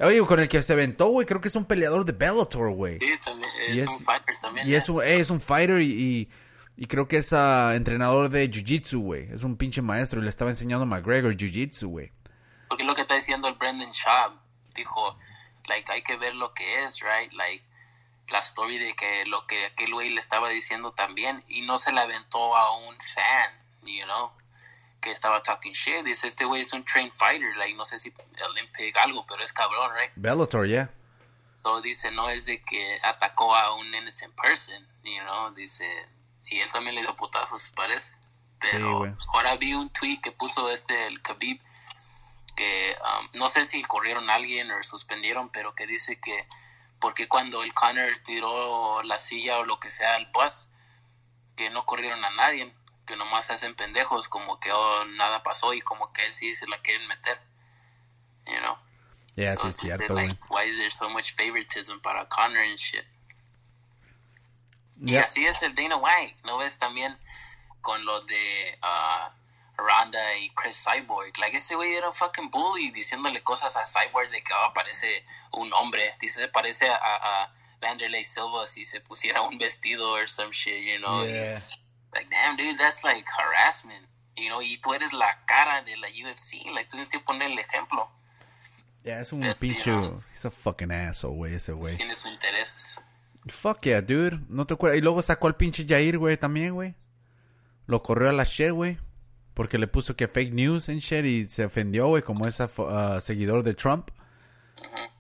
Oye, 0.00 0.20
con 0.26 0.40
el 0.40 0.48
que 0.48 0.60
se 0.62 0.72
aventó, 0.72 1.06
güey, 1.08 1.26
creo 1.26 1.40
que 1.40 1.48
es 1.48 1.56
un 1.56 1.64
peleador 1.64 2.04
de 2.04 2.12
Bellator, 2.12 2.70
güey. 2.72 2.98
Sí, 2.98 3.12
también, 3.24 3.50
es, 3.68 3.76
Y 3.76 3.80
es- 3.80 3.88
un 3.88 3.98
fighter 4.04 4.36
también. 4.40 4.68
Y 4.68 4.74
es 4.74 4.88
un, 4.88 5.02
eh, 5.02 5.20
es 5.20 5.30
un 5.30 5.40
fighter 5.40 5.80
y, 5.80 5.92
y, 5.92 6.28
y 6.76 6.86
creo 6.86 7.06
que 7.06 7.18
es 7.18 7.32
ah, 7.32 7.74
entrenador 7.74 8.28
de 8.28 8.50
jiu-jitsu, 8.50 8.98
güey. 9.00 9.32
Es 9.32 9.44
un 9.44 9.56
pinche 9.56 9.82
maestro 9.82 10.20
y 10.20 10.24
le 10.24 10.28
estaba 10.30 10.50
enseñando 10.50 10.82
a 10.82 10.86
McGregor 10.86 11.36
jiu-jitsu, 11.36 11.86
güey. 11.86 12.12
Porque 12.68 12.84
lo 12.84 12.94
que 12.94 13.02
está 13.02 13.14
diciendo 13.14 13.46
el 13.48 13.54
Brendan 13.54 13.92
Schaub. 13.92 14.32
Dijo, 14.74 15.16
like, 15.68 15.90
hay 15.92 16.02
que 16.02 16.16
ver 16.16 16.34
lo 16.34 16.52
que 16.52 16.82
es, 16.84 16.98
right? 17.00 17.32
Like, 17.32 17.64
la 18.28 18.40
story 18.40 18.78
de 18.78 18.94
que 18.94 19.24
lo 19.26 19.46
que 19.46 19.66
aquel 19.66 19.92
güey 19.92 20.10
le 20.10 20.18
estaba 20.18 20.48
diciendo 20.48 20.92
también. 20.92 21.44
Y 21.46 21.60
no 21.62 21.78
se 21.78 21.92
le 21.92 22.00
aventó 22.00 22.56
a 22.56 22.76
un 22.78 22.96
fan, 23.14 23.62
you 23.82 24.02
know? 24.04 24.32
Que 25.05 25.12
estaba 25.12 25.43
talking 25.43 25.74
shit. 25.74 26.02
Dice, 26.02 26.26
este 26.26 26.47
güey 26.47 26.62
es 26.62 26.72
un 26.72 26.82
trained 26.82 27.12
fighter. 27.12 27.55
Like, 27.59 27.74
no 27.74 27.85
sé 27.85 27.98
si 27.98 28.10
Olympic 28.48 28.97
algo, 28.97 29.26
pero 29.26 29.44
es 29.44 29.52
cabrón, 29.52 29.93
right? 29.94 30.10
Bellator, 30.16 30.66
yeah. 30.66 30.90
So 31.62 31.81
dice, 31.81 32.10
no 32.10 32.28
es 32.31 32.47
de 32.47 32.62
que 32.62 33.01
atacó 33.02 33.55
a 33.55 33.74
un 33.74 33.94
innocent 33.94 34.35
person, 34.35 34.86
you 35.02 35.22
know, 35.22 35.51
dice, 35.52 35.86
y 36.47 36.60
él 36.60 36.70
también 36.70 36.94
le 36.94 37.01
dio 37.01 37.16
putazos, 37.16 37.70
parece. 37.74 38.12
Pero 38.60 38.98
güey. 38.98 39.12
ahora 39.32 39.56
vi 39.56 39.74
un 39.74 39.90
tweet 39.90 40.20
que 40.20 40.31
puso 40.31 40.70
este, 40.70 41.06
el 41.06 41.22
Khabib, 41.22 41.60
que 42.55 42.97
um, 43.01 43.28
no 43.39 43.48
sé 43.48 43.64
si 43.64 43.82
corrieron 43.82 44.28
a 44.28 44.35
alguien 44.35 44.70
o 44.70 44.82
suspendieron, 44.82 45.51
pero 45.51 45.74
que 45.74 45.86
dice 45.86 46.20
que, 46.20 46.47
porque 46.98 47.28
cuando 47.28 47.62
el 47.62 47.72
Connor 47.72 48.18
tiró 48.24 49.02
la 49.02 49.18
silla 49.18 49.59
o 49.59 49.64
lo 49.64 49.81
que 49.81 49.90
sea 49.90 50.16
al 50.16 50.31
bus, 50.32 50.68
que 51.56 51.70
no 51.70 51.86
corrieron 51.86 52.24
a 52.24 52.31
nadie, 52.31 52.74
que 53.05 53.16
nomás 53.16 53.47
se 53.47 53.52
hacen 53.52 53.74
pendejos, 53.74 54.28
como 54.28 54.59
que 54.60 54.72
oh, 54.72 55.05
nada 55.16 55.43
pasó 55.43 55.74
y 55.74 55.81
como 55.81 56.12
que 56.12 56.24
él 56.26 56.32
sí 56.32 56.55
se 56.55 56.66
la 56.66 56.78
quieren 56.81 57.06
meter, 57.09 57.40
you 58.47 58.59
know. 58.59 58.78
Yeah, 59.36 59.55
So 59.55 59.62
sí 59.62 59.68
es 59.68 59.76
cierto, 59.76 60.14
like, 60.14 60.36
why 60.48 60.64
is 60.64 60.76
there 60.76 60.90
so 60.90 61.09
much 61.09 61.35
favoritism 61.35 62.01
para 62.01 62.28
Connor 62.28 62.62
and 62.62 62.78
shit? 62.78 63.05
Y 65.01 65.12
Yeah. 65.12 65.24
así 65.24 65.44
es 65.44 65.60
el 65.62 65.74
Dana 65.74 65.97
White, 65.97 66.36
¿no 66.44 66.59
ves? 66.59 66.78
También 66.78 67.18
con 67.81 68.05
lo 68.05 68.20
de 68.22 68.78
ah, 68.81 69.35
Ronda 69.76 70.36
y 70.36 70.51
Chris 70.51 70.82
Cyborg. 70.85 71.36
Like, 71.39 71.56
ese 71.56 71.74
güey 71.74 71.94
era 71.94 72.09
un 72.09 72.14
fucking 72.14 72.51
bully 72.51 72.90
diciéndole 72.90 73.43
cosas 73.43 73.76
a 73.76 73.85
Cyborg 73.86 74.31
de 74.31 74.43
que 74.43 74.52
oh, 74.52 74.72
parece 74.72 75.26
un 75.52 75.72
hombre. 75.72 76.14
Dice, 76.20 76.40
se 76.40 76.48
parece 76.48 76.89
a, 76.89 76.97
a 77.02 77.52
Vanderlei 77.81 78.24
Silva 78.24 78.66
si 78.66 78.85
se 78.85 79.01
pusiera 79.01 79.43
un 79.43 79.59
vestido 79.59 80.12
or 80.12 80.28
some 80.28 80.52
shit, 80.52 80.81
you 80.81 80.98
know. 80.98 81.26
Yeah. 81.26 81.62
Like, 82.15 82.28
damn, 82.31 82.57
dude, 82.57 82.78
that's 82.78 83.03
like 83.05 83.27
harassment. 83.27 84.07
You 84.36 84.49
know, 84.49 84.61
y 84.61 84.78
tú 84.78 84.95
eres 84.95 85.12
la 85.12 85.45
cara 85.47 85.82
de 85.82 85.97
la 85.97 86.09
UFC. 86.09 86.65
Like, 86.73 86.89
tienes 86.89 87.09
que 87.09 87.20
poner 87.20 87.51
el 87.51 87.59
ejemplo. 87.59 88.09
Yeah, 89.05 89.20
es 89.20 89.32
un 89.32 89.41
Pero, 89.41 89.55
pinche... 89.59 89.91
you 89.91 90.01
know. 90.01 90.23
He's 90.32 90.45
a 90.45 90.51
fucking 90.51 90.91
asshole, 90.91 91.36
güey, 91.36 91.55
ese 91.55 91.73
güey. 91.73 91.97
Tiene 91.97 92.15
su 92.15 92.27
interés. 92.28 92.99
Fuck 93.47 93.82
yeah, 93.82 94.01
dude. 94.01 94.41
No 94.49 94.66
te 94.66 94.74
acuerdas. 94.74 94.99
Y 94.99 95.03
luego 95.03 95.20
sacó 95.23 95.47
al 95.47 95.57
pinche 95.57 95.85
Jair, 95.86 96.19
güey, 96.19 96.36
también, 96.36 96.73
güey. 96.73 96.95
Lo 97.86 98.03
corrió 98.03 98.31
a 98.31 98.32
la 98.32 98.45
shit, 98.45 98.70
güey. 98.70 98.99
Porque 99.53 99.78
le 99.78 99.86
puso 99.86 100.16
que 100.16 100.27
fake 100.27 100.53
news 100.53 100.89
en 100.89 100.99
shit 100.99 101.24
y 101.24 101.49
se 101.49 101.66
ofendió, 101.66 102.09
güey, 102.09 102.23
como 102.23 102.47
ese 102.47 102.65
uh, 102.65 103.20
seguidor 103.20 103.62
de 103.62 103.74
Trump. 103.74 104.11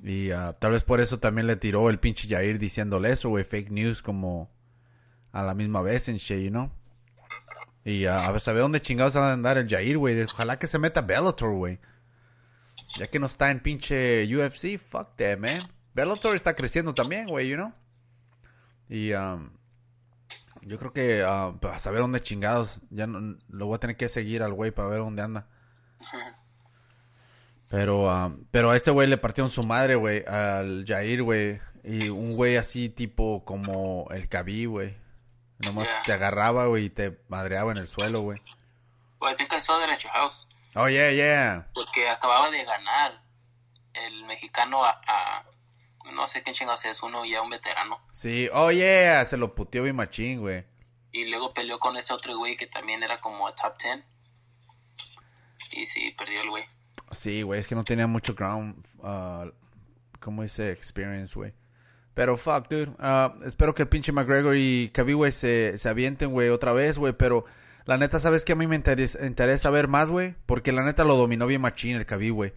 Y 0.02 0.32
uh, 0.32 0.54
tal 0.58 0.72
vez 0.72 0.82
por 0.82 1.00
eso 1.00 1.20
también 1.20 1.46
le 1.46 1.56
tiró 1.56 1.88
el 1.88 2.00
pinche 2.00 2.28
Jair 2.28 2.58
diciéndole 2.58 3.10
eso, 3.10 3.28
güey, 3.28 3.44
fake 3.44 3.70
news 3.70 4.02
como 4.02 4.50
a 5.32 5.42
la 5.42 5.54
misma 5.54 5.82
vez 5.82 6.08
en 6.08 6.16
shit, 6.16 6.42
you 6.42 6.50
know. 6.50 6.70
Y 7.84 8.06
uh, 8.06 8.12
a 8.12 8.38
saber 8.38 8.62
dónde 8.62 8.80
chingados 8.80 9.16
va 9.16 9.30
a 9.30 9.32
andar 9.32 9.58
el 9.58 9.68
Jair, 9.68 9.98
güey. 9.98 10.20
Ojalá 10.22 10.58
que 10.58 10.66
se 10.66 10.78
meta 10.78 11.02
Bellator, 11.02 11.52
güey. 11.54 11.78
Ya 12.96 13.06
que 13.08 13.18
no 13.18 13.26
está 13.26 13.50
en 13.50 13.60
pinche 13.60 14.24
UFC, 14.34 14.78
fuck 14.78 15.16
that, 15.16 15.38
man. 15.38 15.60
Bellator 15.92 16.34
está 16.34 16.54
creciendo 16.54 16.94
también, 16.94 17.26
güey, 17.26 17.48
you 17.48 17.56
know. 17.56 17.72
Y 18.88 19.12
um, 19.12 19.50
yo 20.62 20.78
creo 20.78 20.92
que 20.92 21.22
uh, 21.24 21.66
a 21.66 21.78
saber 21.78 22.00
dónde 22.00 22.20
chingados. 22.20 22.80
Ya 22.90 23.06
no, 23.06 23.36
lo 23.48 23.66
voy 23.66 23.76
a 23.76 23.80
tener 23.80 23.96
que 23.96 24.08
seguir 24.08 24.42
al 24.42 24.54
güey 24.54 24.70
para 24.70 24.88
ver 24.88 25.00
dónde 25.00 25.22
anda. 25.22 25.48
Pero, 27.68 28.08
um, 28.08 28.44
pero 28.50 28.70
a 28.70 28.76
este 28.76 28.90
güey 28.90 29.08
le 29.08 29.18
partieron 29.18 29.50
su 29.50 29.62
madre, 29.62 29.94
güey, 29.96 30.24
al 30.26 30.84
Jair, 30.86 31.22
güey. 31.22 31.58
Y 31.82 32.08
un 32.08 32.34
güey 32.34 32.56
así 32.56 32.88
tipo 32.88 33.44
como 33.44 34.06
el 34.10 34.28
Khabib, 34.28 34.70
güey. 34.70 35.03
Nomás 35.58 35.88
Yeah. 35.88 36.02
te 36.02 36.12
agarraba, 36.12 36.66
güey, 36.66 36.86
y 36.86 36.90
te 36.90 37.18
madreaba 37.28 37.72
en 37.72 37.78
el 37.78 37.88
suelo, 37.88 38.20
güey. 38.22 38.40
I 39.22 39.34
think 39.36 39.52
I 39.52 39.60
saw 39.60 39.78
that 39.80 39.88
at 39.90 39.98
your 40.00 40.12
house. 40.12 40.46
Oh, 40.74 40.88
yeah, 40.88 41.10
yeah. 41.12 41.68
Porque 41.74 42.08
acababa 42.08 42.50
de 42.50 42.64
ganar 42.64 43.22
el 43.94 44.24
mexicano 44.24 44.84
a, 44.84 45.00
a- 45.06 45.44
no 46.12 46.26
sé 46.26 46.42
qué 46.42 46.52
chingados 46.52 46.84
es, 46.84 47.02
uno 47.02 47.24
ya 47.24 47.40
un 47.40 47.48
veterano. 47.50 48.00
Sí, 48.10 48.48
oh, 48.52 48.70
yeah. 48.70 49.24
Se 49.24 49.36
lo 49.36 49.54
puteó 49.54 49.82
bien 49.84 49.96
machín, 49.96 50.40
güey. 50.40 50.64
Y 51.12 51.26
luego 51.30 51.54
peleó 51.54 51.78
con 51.78 51.96
ese 51.96 52.12
otro 52.12 52.36
güey 52.36 52.56
que 52.56 52.66
también 52.66 53.02
era 53.02 53.20
como 53.20 53.46
a 53.46 53.54
top 53.54 53.74
10. 53.80 54.04
Y 55.70 55.86
sí, 55.86 56.14
perdió 56.18 56.42
el 56.42 56.50
güey. 56.50 56.64
Sí, 57.12 57.42
güey, 57.42 57.60
es 57.60 57.68
que 57.68 57.74
no 57.74 57.84
tenía 57.84 58.06
mucho 58.06 58.34
ground, 58.34 58.84
uh, 58.98 59.50
¿cómo 60.20 60.42
dice? 60.42 60.72
Experience, 60.72 61.34
güey. 61.34 61.52
Pero 62.14 62.36
fuck, 62.36 62.68
dude. 62.68 62.90
Uh, 63.00 63.44
espero 63.44 63.74
que 63.74 63.82
el 63.82 63.88
pinche 63.88 64.12
McGregor 64.12 64.56
y 64.56 64.90
Khabib, 64.90 65.16
güey, 65.16 65.32
se, 65.32 65.78
se 65.78 65.88
avienten, 65.88 66.30
güey, 66.30 66.48
otra 66.48 66.72
vez, 66.72 66.98
güey. 66.98 67.12
Pero 67.12 67.44
la 67.86 67.98
neta, 67.98 68.20
¿sabes 68.20 68.44
qué? 68.44 68.52
A 68.52 68.56
mí 68.56 68.66
me 68.66 68.76
interesa, 68.76 69.26
interesa 69.26 69.70
ver 69.70 69.88
más, 69.88 70.10
güey. 70.10 70.34
Porque 70.46 70.72
la 70.72 70.84
neta 70.84 71.04
lo 71.04 71.16
dominó 71.16 71.46
bien 71.46 71.60
machín 71.60 71.96
el 71.96 72.06
Khabib, 72.06 72.34
güey. 72.34 72.52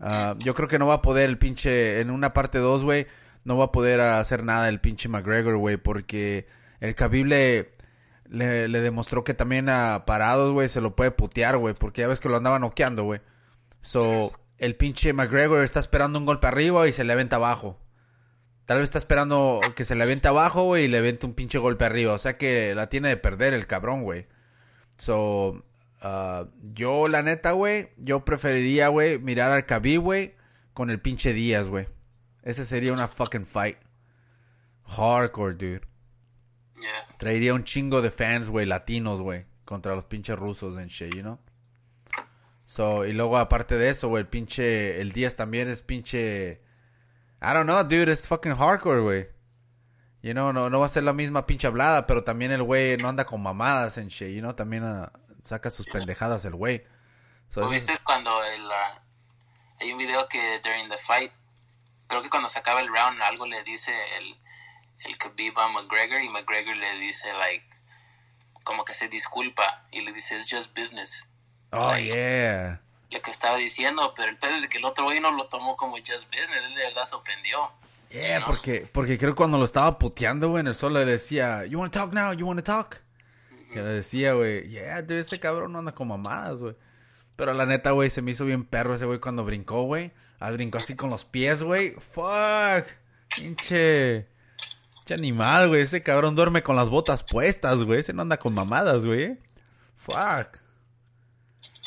Uh, 0.00 0.38
yo 0.38 0.54
creo 0.54 0.68
que 0.68 0.78
no 0.78 0.86
va 0.86 0.94
a 0.94 1.02
poder 1.02 1.28
el 1.28 1.38
pinche, 1.38 2.00
en 2.00 2.10
una 2.10 2.32
parte 2.32 2.58
2, 2.58 2.84
güey, 2.84 3.06
no 3.44 3.58
va 3.58 3.66
a 3.66 3.72
poder 3.72 4.00
hacer 4.00 4.44
nada 4.44 4.68
el 4.68 4.80
pinche 4.80 5.08
McGregor, 5.08 5.56
güey. 5.58 5.76
Porque 5.76 6.46
el 6.80 6.94
Khabib 6.94 7.26
le, 7.26 7.72
le, 8.26 8.68
le 8.68 8.80
demostró 8.80 9.22
que 9.22 9.34
también 9.34 9.68
a 9.68 10.04
parados, 10.06 10.54
güey, 10.54 10.68
se 10.70 10.80
lo 10.80 10.96
puede 10.96 11.10
putear, 11.10 11.58
güey. 11.58 11.74
Porque 11.74 12.00
ya 12.02 12.08
ves 12.08 12.20
que 12.20 12.30
lo 12.30 12.38
andaba 12.38 12.58
noqueando, 12.58 13.04
güey. 13.04 13.20
So, 13.82 14.32
el 14.56 14.76
pinche 14.76 15.12
McGregor 15.12 15.62
está 15.62 15.78
esperando 15.78 16.18
un 16.18 16.24
golpe 16.26 16.46
arriba 16.46 16.88
y 16.88 16.92
se 16.92 17.04
le 17.04 17.12
aventa 17.12 17.36
abajo. 17.36 17.78
Tal 18.68 18.80
vez 18.80 18.84
está 18.84 18.98
esperando 18.98 19.62
que 19.74 19.84
se 19.84 19.94
le 19.94 20.02
avente 20.02 20.28
abajo, 20.28 20.64
güey, 20.64 20.84
y 20.84 20.88
le 20.88 20.98
avente 20.98 21.24
un 21.24 21.32
pinche 21.32 21.56
golpe 21.56 21.86
arriba. 21.86 22.12
O 22.12 22.18
sea 22.18 22.36
que 22.36 22.74
la 22.74 22.90
tiene 22.90 23.08
de 23.08 23.16
perder 23.16 23.54
el 23.54 23.66
cabrón, 23.66 24.02
güey. 24.02 24.26
So, 24.98 25.64
uh, 26.02 26.50
yo, 26.74 27.08
la 27.08 27.22
neta, 27.22 27.52
güey, 27.52 27.88
yo 27.96 28.26
preferiría, 28.26 28.88
güey, 28.88 29.18
mirar 29.18 29.52
al 29.52 29.64
Khabib, 29.64 30.02
güey, 30.02 30.34
con 30.74 30.90
el 30.90 31.00
pinche 31.00 31.32
Díaz, 31.32 31.70
güey. 31.70 31.86
Ese 32.42 32.66
sería 32.66 32.92
una 32.92 33.08
fucking 33.08 33.46
fight. 33.46 33.78
Hardcore, 34.84 35.54
dude. 35.54 35.80
Yeah. 36.78 37.16
Traería 37.16 37.54
un 37.54 37.64
chingo 37.64 38.02
de 38.02 38.10
fans, 38.10 38.50
güey, 38.50 38.66
latinos, 38.66 39.22
güey, 39.22 39.46
contra 39.64 39.94
los 39.94 40.04
pinches 40.04 40.38
rusos 40.38 40.78
en 40.78 40.88
shit, 40.88 41.14
you 41.14 41.22
know? 41.22 41.38
So, 42.66 43.06
y 43.06 43.14
luego 43.14 43.38
aparte 43.38 43.78
de 43.78 43.88
eso, 43.88 44.08
güey, 44.10 44.24
el 44.24 44.28
pinche, 44.28 45.00
el 45.00 45.12
Díaz 45.12 45.36
también 45.36 45.68
es 45.68 45.80
pinche, 45.80 46.60
I 47.40 47.52
don't 47.54 47.66
know, 47.66 47.82
dude, 47.84 48.10
es 48.10 48.26
fucking 48.26 48.56
hardcore, 48.56 49.00
güey. 49.00 49.28
You 50.22 50.32
know, 50.32 50.52
no, 50.52 50.68
no 50.68 50.80
va 50.80 50.86
a 50.86 50.88
ser 50.88 51.04
la 51.04 51.12
misma 51.12 51.46
pinche 51.46 51.66
hablada, 51.68 52.06
pero 52.06 52.24
también 52.24 52.50
el 52.50 52.62
güey 52.64 52.96
no 52.96 53.08
anda 53.08 53.24
con 53.24 53.40
mamadas 53.42 53.96
en 53.98 54.08
shit, 54.08 54.34
you 54.34 54.40
know, 54.40 54.54
también 54.54 54.82
ah, 54.84 55.12
saca 55.42 55.70
sus 55.70 55.86
pendejadas 55.86 56.44
el 56.44 56.54
güey. 56.56 56.84
So, 57.48 57.60
¿Tú 57.62 57.68
eso 57.68 57.74
es- 57.76 57.86
viste 57.86 58.02
cuando 58.04 58.42
el, 58.44 58.70
ah, 58.70 59.02
hay 59.80 59.92
un 59.92 59.98
video 59.98 60.28
que 60.28 60.58
during 60.64 60.88
the 60.88 60.98
fight, 60.98 61.32
creo 62.08 62.22
que 62.22 62.30
cuando 62.30 62.48
se 62.48 62.58
acaba 62.58 62.80
el 62.80 62.88
round 62.88 63.22
algo 63.22 63.46
le 63.46 63.62
dice 63.62 63.92
el, 64.16 64.36
el 65.04 65.16
Khabib 65.18 65.56
a 65.60 65.68
McGregor 65.68 66.20
y 66.20 66.28
McGregor 66.28 66.74
le 66.76 66.98
dice 66.98 67.32
like 67.34 67.64
como 68.64 68.84
que 68.84 68.92
se 68.94 69.08
disculpa 69.08 69.86
y 69.92 70.00
le 70.00 70.12
dice 70.12 70.36
it's 70.36 70.48
just 70.50 70.76
business 70.76 71.24
oh, 71.70 71.86
like- 71.92 72.06
yeah. 72.12 72.80
Lo 73.10 73.22
que 73.22 73.30
estaba 73.30 73.56
diciendo 73.56 74.12
pero 74.14 74.28
el 74.28 74.36
pedo 74.36 74.56
es 74.56 74.66
que 74.68 74.78
el 74.78 74.84
otro 74.84 75.04
güey 75.04 75.20
no 75.20 75.32
lo 75.32 75.46
tomó 75.46 75.76
como 75.76 75.96
just 75.96 76.26
business 76.30 76.64
él 76.66 76.74
de 76.74 76.84
verdad 76.84 77.04
se 77.04 77.14
ofendió 77.14 77.70
Yeah, 78.10 78.40
¿no? 78.40 78.46
porque, 78.46 78.88
porque 78.90 79.18
creo 79.18 79.32
que 79.32 79.36
cuando 79.36 79.58
lo 79.58 79.64
estaba 79.64 79.98
puteando, 79.98 80.48
güey, 80.48 80.62
en 80.62 80.68
el 80.68 80.74
suelo 80.74 80.98
le 80.98 81.04
decía, 81.04 81.66
you 81.66 81.78
wanna 81.78 81.90
talk 81.90 82.12
now, 82.12 82.32
you 82.32 82.46
wanna 82.46 82.64
talk. 82.64 83.02
Que 83.72 83.82
le 83.82 83.88
decía, 83.88 84.32
güey, 84.32 84.66
yeah, 84.68 85.02
dude, 85.02 85.20
ese 85.20 85.38
cabrón 85.38 85.72
no 85.72 85.80
anda 85.80 85.92
con 85.92 86.08
mamadas, 86.08 86.60
güey. 86.60 86.74
Pero 87.36 87.52
la 87.52 87.66
neta, 87.66 87.90
güey, 87.90 88.08
se 88.10 88.22
me 88.22 88.30
hizo 88.30 88.44
bien 88.44 88.64
perro 88.64 88.94
ese 88.94 89.04
güey 89.04 89.20
cuando 89.20 89.44
brincó, 89.44 89.82
güey. 89.82 90.12
Ah, 90.40 90.50
brincó 90.50 90.78
así 90.78 90.96
con 90.96 91.10
los 91.10 91.24
pies, 91.24 91.62
güey. 91.62 91.92
Fuck. 91.92 92.88
Pinche. 93.36 94.26
Pinche 94.96 95.14
animal, 95.14 95.68
güey. 95.68 95.82
Ese 95.82 96.02
cabrón 96.02 96.34
duerme 96.34 96.62
con 96.62 96.76
las 96.76 96.88
botas 96.88 97.22
puestas, 97.22 97.84
güey. 97.84 98.00
Ese 98.00 98.12
no 98.12 98.22
anda 98.22 98.38
con 98.38 98.54
mamadas, 98.54 99.04
güey. 99.04 99.38
Fuck. 99.96 100.58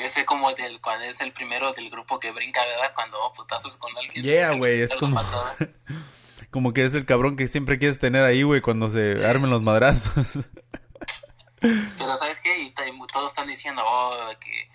Ese 0.05 0.25
como 0.25 0.51
del 0.53 0.81
cuando 0.81 1.05
es 1.05 1.21
el 1.21 1.31
primero 1.33 1.71
del 1.73 1.89
grupo 1.89 2.19
que 2.19 2.31
brinca 2.31 2.65
verdad 2.65 2.91
cuando 2.95 3.17
oh, 3.21 3.33
putazos 3.33 3.77
con 3.77 3.95
alguien 3.97 4.23
Yeah, 4.23 4.51
güey, 4.53 4.81
es 4.81 4.95
como... 4.95 5.21
como 6.51 6.73
que 6.73 6.83
es 6.83 6.93
el 6.93 7.05
cabrón 7.05 7.37
que 7.37 7.47
siempre 7.47 7.79
quieres 7.79 7.99
tener 7.99 8.23
ahí, 8.23 8.43
güey, 8.43 8.61
cuando 8.61 8.89
se 8.89 9.25
armen 9.25 9.49
los 9.49 9.61
madrazos. 9.61 10.39
Pero 11.61 12.17
¿sabes 12.17 12.39
qué? 12.39 12.57
Y 12.59 12.73
todos 13.11 13.27
están 13.27 13.47
diciendo, 13.47 13.83
oh, 13.85 14.31
que 14.39 14.69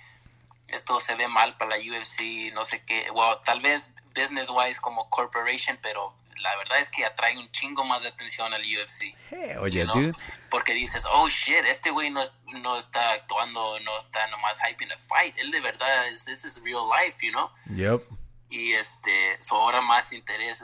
esto 0.68 1.00
se 1.00 1.14
ve 1.16 1.28
mal 1.28 1.56
para 1.56 1.76
la 1.76 1.82
UFC, 1.82 2.52
no 2.54 2.64
sé 2.64 2.82
qué. 2.84 3.10
Well, 3.10 3.38
tal 3.44 3.60
vez 3.60 3.90
business-wise 4.14 4.80
como 4.80 5.08
corporation, 5.10 5.78
pero 5.82 6.14
la 6.38 6.56
verdad 6.56 6.78
es 6.80 6.90
que 6.90 7.04
atrae 7.04 7.36
un 7.38 7.50
chingo 7.50 7.84
más 7.84 8.02
de 8.02 8.08
atención 8.08 8.52
al 8.52 8.62
UFC. 8.62 9.14
Eh, 9.32 9.56
oye, 9.58 9.84
know? 9.84 9.94
dude. 9.94 10.18
Porque 10.50 10.72
dices, 10.74 11.04
oh, 11.10 11.28
shit, 11.28 11.64
este 11.66 11.90
güey 11.90 12.10
no, 12.10 12.22
es- 12.22 12.32
no 12.46 12.78
está 12.78 13.12
actuando, 13.12 13.78
no 13.80 13.98
está 13.98 14.26
nomás 14.28 14.58
hyping 14.60 14.92
a 14.92 14.98
fight. 15.08 15.36
Él 15.38 15.50
de 15.50 15.60
verdad, 15.60 16.08
es, 16.08 16.24
this 16.24 16.44
is 16.44 16.60
real 16.62 16.86
life, 16.88 17.16
you 17.20 17.32
know? 17.32 17.50
Yep. 17.74 18.02
Y 18.50 18.72
este, 18.74 19.40
so 19.42 19.56
ahora 19.56 19.80
más 19.82 20.12
interés, 20.12 20.62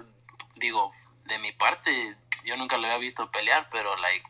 digo, 0.56 0.92
de 1.24 1.38
mi 1.38 1.52
parte, 1.52 2.16
yo 2.44 2.56
nunca 2.56 2.76
lo 2.76 2.86
había 2.86 2.98
visto 2.98 3.30
pelear, 3.30 3.68
pero 3.70 3.96
like, 3.96 4.24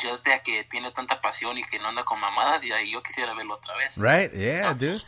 just 0.00 0.24
de 0.26 0.40
que 0.42 0.64
tiene 0.64 0.90
tanta 0.92 1.20
pasión 1.20 1.58
y 1.58 1.64
que 1.64 1.78
no 1.78 1.88
anda 1.88 2.04
con 2.04 2.20
mamadas, 2.20 2.62
y 2.64 2.90
yo 2.90 3.02
quisiera 3.02 3.34
verlo 3.34 3.54
otra 3.54 3.76
vez. 3.76 3.96
Right? 3.96 4.32
Yeah, 4.32 4.74
dude. 4.74 5.02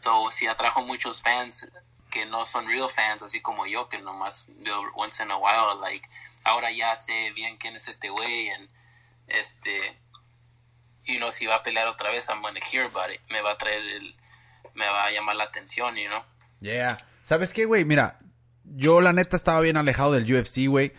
So, 0.00 0.30
sí 0.32 0.46
atrajo 0.46 0.80
muchos 0.82 1.20
fans 1.20 1.68
que 2.10 2.26
no 2.26 2.44
son 2.44 2.66
real 2.66 2.88
fans, 2.88 3.22
así 3.22 3.40
como 3.40 3.66
yo, 3.66 3.88
que 3.88 3.98
nomás 3.98 4.46
veo 4.48 4.82
once 4.94 5.22
in 5.22 5.30
a 5.30 5.36
while, 5.36 5.80
like, 5.80 6.08
ahora 6.44 6.70
ya 6.70 6.94
sé 6.96 7.32
bien 7.34 7.56
quién 7.56 7.76
es 7.76 7.88
este 7.88 8.10
güey, 8.10 8.50
and 8.50 8.68
este, 9.28 9.96
you 11.04 11.18
know, 11.18 11.30
si 11.30 11.46
va 11.46 11.56
a 11.56 11.62
pelear 11.62 11.86
otra 11.86 12.10
vez, 12.10 12.28
I'm 12.28 12.42
gonna 12.42 12.60
hear 12.60 12.84
about 12.84 13.14
it, 13.14 13.20
me 13.30 13.40
va 13.40 13.52
a 13.52 13.58
traer 13.58 13.82
el, 13.82 14.16
me 14.74 14.84
va 14.86 15.04
a 15.04 15.10
llamar 15.10 15.36
la 15.36 15.44
atención, 15.44 15.96
you 15.96 16.08
know. 16.08 16.22
Yeah. 16.60 16.98
¿Sabes 17.22 17.52
qué, 17.52 17.64
güey? 17.64 17.84
Mira, 17.84 18.18
yo 18.64 19.00
la 19.00 19.12
neta 19.12 19.36
estaba 19.36 19.60
bien 19.60 19.76
alejado 19.76 20.12
del 20.12 20.32
UFC, 20.32 20.66
güey. 20.68 20.92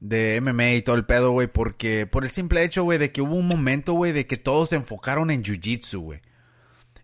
De 0.00 0.40
MMA 0.40 0.72
y 0.72 0.82
todo 0.82 0.96
el 0.96 1.06
pedo, 1.06 1.30
güey. 1.30 1.46
Porque 1.46 2.06
por 2.06 2.24
el 2.24 2.30
simple 2.30 2.64
hecho, 2.64 2.82
güey, 2.82 2.98
de 2.98 3.12
que 3.12 3.22
hubo 3.22 3.36
un 3.36 3.46
momento, 3.46 3.92
güey, 3.92 4.12
de 4.12 4.26
que 4.26 4.36
todos 4.36 4.70
se 4.70 4.76
enfocaron 4.76 5.30
en 5.30 5.42
Jiu-Jitsu, 5.42 5.98
güey. 5.98 6.22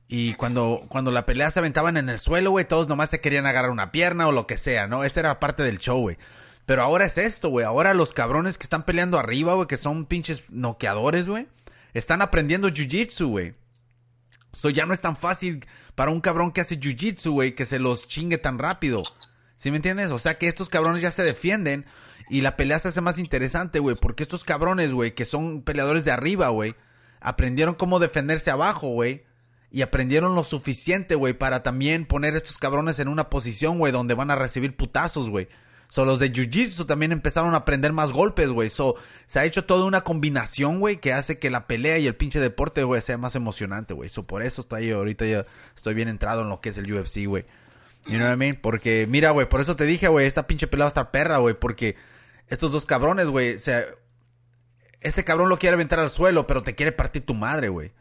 Y 0.09 0.35
cuando, 0.35 0.87
cuando 0.89 1.11
la 1.11 1.27
pelea 1.27 1.51
se 1.51 1.59
aventaban 1.59 1.97
en 1.97 2.09
el 2.09 2.19
suelo, 2.19 2.51
güey, 2.51 2.67
todos 2.67 2.89
nomás 2.89 3.11
se 3.11 3.21
querían 3.21 3.47
agarrar 3.47 3.71
una 3.71 3.93
pierna 3.93 4.27
o 4.27 4.33
lo 4.33 4.47
que 4.47 4.57
sea, 4.57 4.87
¿no? 4.87 5.05
Esa 5.05 5.21
era 5.21 5.39
parte 5.39 5.63
del 5.63 5.79
show, 5.79 6.01
güey. 6.01 6.17
Pero 6.65 6.83
ahora 6.83 7.05
es 7.05 7.19
esto, 7.19 7.51
güey. 7.51 7.67
Ahora 7.67 7.95
los 7.95 8.13
cabrones 8.13 8.57
que 8.59 8.65
están 8.65 8.85
peleando 8.85 9.19
arriba, 9.19 9.55
güey, 9.55 9.67
que 9.67 9.77
son 9.77 10.07
pinches 10.07 10.51
noqueadores, 10.51 11.29
güey, 11.29 11.47
están 11.93 12.23
aprendiendo 12.23 12.69
Jiu-Jitsu, 12.69 13.29
güey. 13.29 13.55
So 14.53 14.71
ya 14.71 14.87
no 14.87 14.95
es 14.95 15.01
tan 15.01 15.17
fácil 15.17 15.65
para 15.95 16.11
un 16.11 16.21
cabrón 16.21 16.53
que 16.53 16.61
hace 16.61 16.79
jiu-jitsu, 16.79 17.33
güey, 17.33 17.55
que 17.55 17.65
se 17.65 17.79
los 17.79 18.09
chingue 18.09 18.39
tan 18.39 18.59
rápido. 18.59 19.03
¿Sí 19.57 19.71
me 19.71 19.77
entiendes? 19.77 20.11
O 20.11 20.19
sea 20.19 20.39
que 20.39 20.49
estos 20.49 20.69
cabrones 20.69 21.03
ya 21.03 21.11
se 21.11 21.23
defienden 21.23 21.87
y 22.31 22.41
la 22.41 22.57
pelea 22.57 22.79
se 22.79 22.89
hace 22.89 23.01
más 23.01 23.19
interesante, 23.19 23.79
güey, 23.79 23.97
porque 23.97 24.23
estos 24.23 24.45
cabrones, 24.45 24.93
güey, 24.93 25.15
que 25.15 25.25
son 25.25 25.63
peleadores 25.63 26.05
de 26.05 26.13
arriba, 26.13 26.49
güey, 26.49 26.75
aprendieron 27.21 27.75
cómo 27.75 27.99
defenderse 27.99 28.51
abajo, 28.51 28.89
güey. 28.89 29.25
Y 29.71 29.83
aprendieron 29.83 30.35
lo 30.35 30.45
suficiente, 30.45 31.15
güey, 31.15 31.35
para 31.35 31.63
también 31.63 32.07
poner 32.07 32.35
estos 32.35 32.59
cabrones 32.59 32.99
en 32.99 33.09
una 33.09 33.29
posición, 33.29 33.79
güey, 33.79 33.93
donde 33.93 34.15
van 34.15 34.31
a 34.31 34.37
recibir 34.37 34.77
putazos, 34.77 35.29
güey. 35.29 35.49
So, 35.91 36.05
los 36.05 36.19
de 36.19 36.31
Jiu-Jitsu 36.31 36.87
también 36.87 37.13
empezaron 37.13 37.55
a 37.55 37.59
aprender 37.59 37.93
más 37.93 38.13
golpes, 38.13 38.49
güey. 38.49 38.69
So, 38.69 38.97
se 39.27 39.41
ha 39.41 39.45
hecho 39.45 39.65
toda 39.65 39.87
una 39.87 40.03
combinación, 40.03 40.81
güey, 40.81 40.99
que 40.99 41.15
hace 41.15 41.39
que 41.39 41.51
la 41.51 41.67
pelea 41.67 41.99
y 41.99 42.07
el 42.07 42.15
pinche 42.15 42.41
deporte, 42.41 42.83
güey, 42.83 43.01
sea 43.01 43.17
más 43.17 43.35
emocionante, 43.37 43.95
güey. 43.95 44.11
So, 44.11 44.27
por 44.27 44.43
eso 44.43 44.63
estoy 44.63 44.91
ahorita 44.91 45.25
ya 45.25 45.47
estoy 45.75 45.95
bien 45.95 46.09
entrado 46.09 46.43
en 46.43 46.51
lo 46.51 46.61
que 46.61 46.69
es 46.69 46.79
el 46.79 46.93
UFC, 46.93 47.27
güey. 47.27 47.47
You 48.07 48.17
know 48.17 48.27
what 48.27 48.35
I 48.35 48.39
mean? 48.39 48.59
Porque, 48.61 49.07
mira, 49.09 49.31
güey, 49.31 49.49
por 49.49 49.61
eso 49.61 49.77
te 49.77 49.85
dije, 49.85 50.09
güey, 50.09 50.27
esta 50.27 50.47
pinche 50.47 50.67
pelea 50.67 50.85
va 50.85 50.89
a 50.89 50.89
estar 50.89 51.11
perra, 51.11 51.39
güey, 51.39 51.55
porque 51.59 51.97
estos 52.49 52.73
dos 52.73 52.87
cabrones, 52.87 53.27
güey, 53.27 53.55
o 53.57 53.59
sea, 53.59 53.85
este 55.01 55.25
cabrón 55.25 55.49
lo 55.49 55.59
quiere 55.59 55.75
aventar 55.75 55.99
al 55.99 56.11
suelo, 56.11 56.47
pero 56.47 56.63
te 56.63 56.75
quiere 56.75 56.93
partir 56.93 57.25
tu 57.25 57.35
madre, 57.35 57.69
güey. 57.69 57.93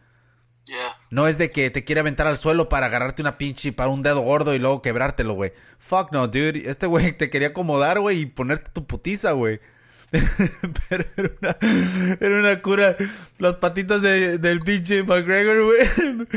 No 1.10 1.28
es 1.28 1.38
de 1.38 1.52
que 1.52 1.70
te 1.70 1.84
quiere 1.84 2.02
aventar 2.02 2.28
al 2.28 2.38
suelo 2.38 2.70
para 2.70 2.88
agarrarte 2.88 3.22
una 3.22 3.38
pinche 3.38 3.74
para 3.74 3.90
un 3.90 4.02
dedo 4.02 4.22
gordo 4.22 4.54
y 4.54 4.60
luego 4.60 4.82
quebrártelo, 4.82 5.34
güey. 5.34 5.54
Fuck 5.80 6.12
no, 6.12 6.28
dude. 6.28 6.70
Este 6.70 6.88
güey 6.88 7.18
te 7.18 7.30
quería 7.30 7.50
acomodar, 7.50 8.00
güey, 8.00 8.22
y 8.22 8.26
ponerte 8.26 8.72
tu 8.72 8.86
putiza, 8.86 9.32
güey. 9.32 9.60
Pero 10.90 11.06
era 11.18 11.32
una, 11.42 11.58
era 12.20 12.40
una 12.40 12.62
cura. 12.62 12.96
Las 13.40 13.56
patitas 13.56 14.02
de, 14.02 14.38
del 14.38 14.62
pinche 14.62 15.04
McGregor, 15.04 15.64
güey. 15.64 16.28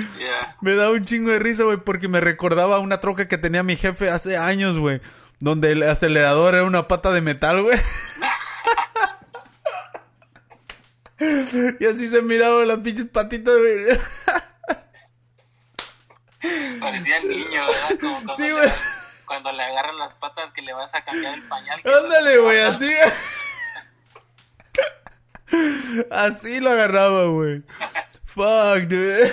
Me 0.61 0.75
da 0.75 0.91
un 0.91 1.05
chingo 1.05 1.31
de 1.31 1.39
risa, 1.39 1.65
güey, 1.65 1.79
porque 1.79 2.09
me 2.09 2.21
recordaba 2.21 2.81
una 2.81 3.01
troca 3.01 3.29
que 3.29 3.39
tenía 3.39 3.63
mi 3.63 3.77
jefe 3.77 4.11
hace 4.11 4.37
años, 4.37 4.79
güey. 4.79 5.01
Donde 5.39 5.73
el 5.73 5.83
acelerador 5.85 6.55
era 6.55 6.65
una 6.65 6.89
pata 6.89 7.13
de 7.13 7.23
metal, 7.23 7.63
güey. 7.63 7.79
y 11.81 11.85
así 11.87 12.09
se 12.09 12.23
miraba 12.23 12.65
las 12.65 12.79
pinches 12.79 13.07
patitas, 13.09 13.55
güey. 13.57 13.99
Parecía 16.81 17.19
el 17.19 17.29
niño, 17.29 17.61
¿verdad? 17.67 17.99
Como 18.01 18.15
cuando, 18.15 18.37
Sí, 18.37 18.43
le, 18.45 18.53
güey. 18.53 18.71
cuando 19.27 19.53
le 19.53 19.63
agarran 19.63 19.99
las 19.99 20.15
patas 20.15 20.51
que 20.53 20.63
le 20.63 20.73
vas 20.73 20.95
a 20.95 21.05
cambiar 21.05 21.35
el 21.35 21.43
pañal. 21.43 21.81
Ándale, 21.85 22.39
güey, 22.39 22.61
así. 22.61 22.91
Así 26.11 26.61
lo 26.61 26.71
agarraba, 26.71 27.27
güey. 27.27 27.63
Fuck, 28.25 28.83
dude. 28.89 29.33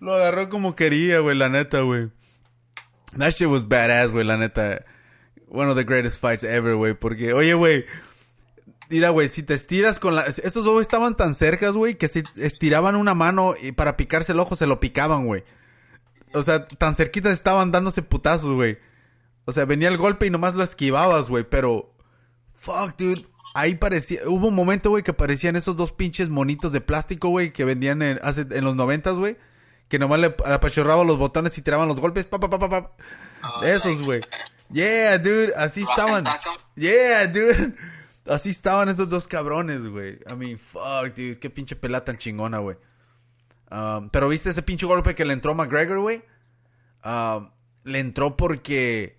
Lo 0.00 0.14
agarró 0.14 0.48
como 0.50 0.76
quería, 0.76 1.20
güey, 1.20 1.36
la 1.36 1.48
neta, 1.48 1.80
güey. 1.80 2.10
That 3.18 3.30
shit 3.30 3.48
was 3.48 3.66
badass, 3.66 4.12
güey, 4.12 4.24
la 4.26 4.36
neta. 4.36 4.84
One 5.48 5.70
of 5.70 5.76
the 5.76 5.84
greatest 5.84 6.20
fights 6.20 6.44
ever, 6.44 6.74
güey. 6.74 6.92
Porque, 6.94 7.32
oye, 7.32 7.54
güey. 7.54 7.86
Mira, 8.88 9.10
güey, 9.10 9.28
si 9.28 9.42
te 9.42 9.54
estiras 9.54 9.98
con 9.98 10.14
la... 10.14 10.22
Estos 10.22 10.64
dos 10.64 10.80
estaban 10.80 11.16
tan 11.16 11.34
cercas, 11.34 11.72
güey, 11.72 11.96
que 11.96 12.08
si 12.08 12.22
estiraban 12.36 12.94
una 12.94 13.14
mano 13.14 13.54
y 13.60 13.72
para 13.72 13.96
picarse 13.96 14.32
el 14.32 14.40
ojo 14.40 14.54
se 14.54 14.66
lo 14.66 14.78
picaban, 14.78 15.26
güey. 15.26 15.44
O 16.32 16.42
sea, 16.42 16.68
tan 16.68 16.94
cerquitas 16.94 17.32
estaban 17.32 17.72
dándose 17.72 18.02
putazos, 18.02 18.54
güey. 18.54 18.78
O 19.44 19.52
sea, 19.52 19.64
venía 19.64 19.88
el 19.88 19.96
golpe 19.96 20.26
y 20.26 20.30
nomás 20.30 20.54
lo 20.54 20.62
esquivabas, 20.62 21.28
güey, 21.30 21.44
pero... 21.44 21.92
Fuck, 22.54 22.96
dude. 22.96 23.26
Ahí 23.54 23.74
parecía... 23.74 24.20
Hubo 24.26 24.48
un 24.48 24.54
momento, 24.54 24.90
güey, 24.90 25.02
que 25.02 25.12
parecían 25.12 25.56
esos 25.56 25.76
dos 25.76 25.92
pinches 25.92 26.28
monitos 26.28 26.70
de 26.72 26.80
plástico, 26.80 27.28
güey, 27.28 27.52
que 27.52 27.64
vendían 27.64 28.02
en, 28.02 28.20
hace, 28.22 28.46
en 28.50 28.64
los 28.64 28.76
noventas, 28.76 29.16
güey. 29.16 29.36
Que 29.88 29.98
nomás 29.98 30.20
le 30.20 30.34
apachurraban 30.44 31.06
los 31.06 31.18
botones 31.18 31.56
y 31.58 31.62
tiraban 31.62 31.88
los 31.88 32.00
golpes. 32.00 32.26
Pa, 32.26 32.38
pa, 32.40 32.50
pa, 32.50 32.58
pa, 32.58 32.68
pa. 32.68 32.92
Oh, 33.42 33.62
Esos, 33.62 34.02
güey. 34.02 34.20
Yeah, 34.72 35.18
dude. 35.18 35.54
Así 35.56 35.82
estaban. 35.82 36.24
Yeah, 36.74 37.26
dude. 37.28 37.74
Así 38.28 38.50
estaban 38.50 38.88
esos 38.88 39.08
dos 39.08 39.26
cabrones, 39.26 39.86
güey. 39.86 40.18
I 40.28 40.34
mean, 40.36 40.58
fuck, 40.58 41.14
dude. 41.14 41.38
Qué 41.38 41.50
pinche 41.50 41.76
pelea 41.76 42.04
tan 42.04 42.18
chingona, 42.18 42.58
güey. 42.58 42.76
Um, 43.70 44.10
pero 44.10 44.28
viste 44.28 44.50
ese 44.50 44.62
pinche 44.62 44.86
golpe 44.86 45.14
que 45.14 45.24
le 45.24 45.32
entró 45.32 45.52
a 45.52 45.54
McGregor, 45.54 46.00
güey. 46.00 46.22
Um, 47.04 47.50
le 47.84 48.00
entró 48.00 48.36
porque. 48.36 49.18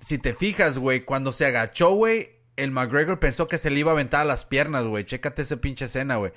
Si 0.00 0.18
te 0.18 0.34
fijas, 0.34 0.78
güey, 0.78 1.04
cuando 1.04 1.32
se 1.32 1.46
agachó, 1.46 1.90
güey, 1.90 2.30
el 2.56 2.70
McGregor 2.70 3.18
pensó 3.18 3.48
que 3.48 3.56
se 3.58 3.70
le 3.70 3.80
iba 3.80 3.90
a 3.90 3.94
aventar 3.94 4.20
a 4.20 4.24
las 4.24 4.44
piernas, 4.44 4.84
güey. 4.84 5.04
Chécate 5.04 5.42
esa 5.42 5.56
pinche 5.56 5.86
escena, 5.86 6.16
güey. 6.16 6.32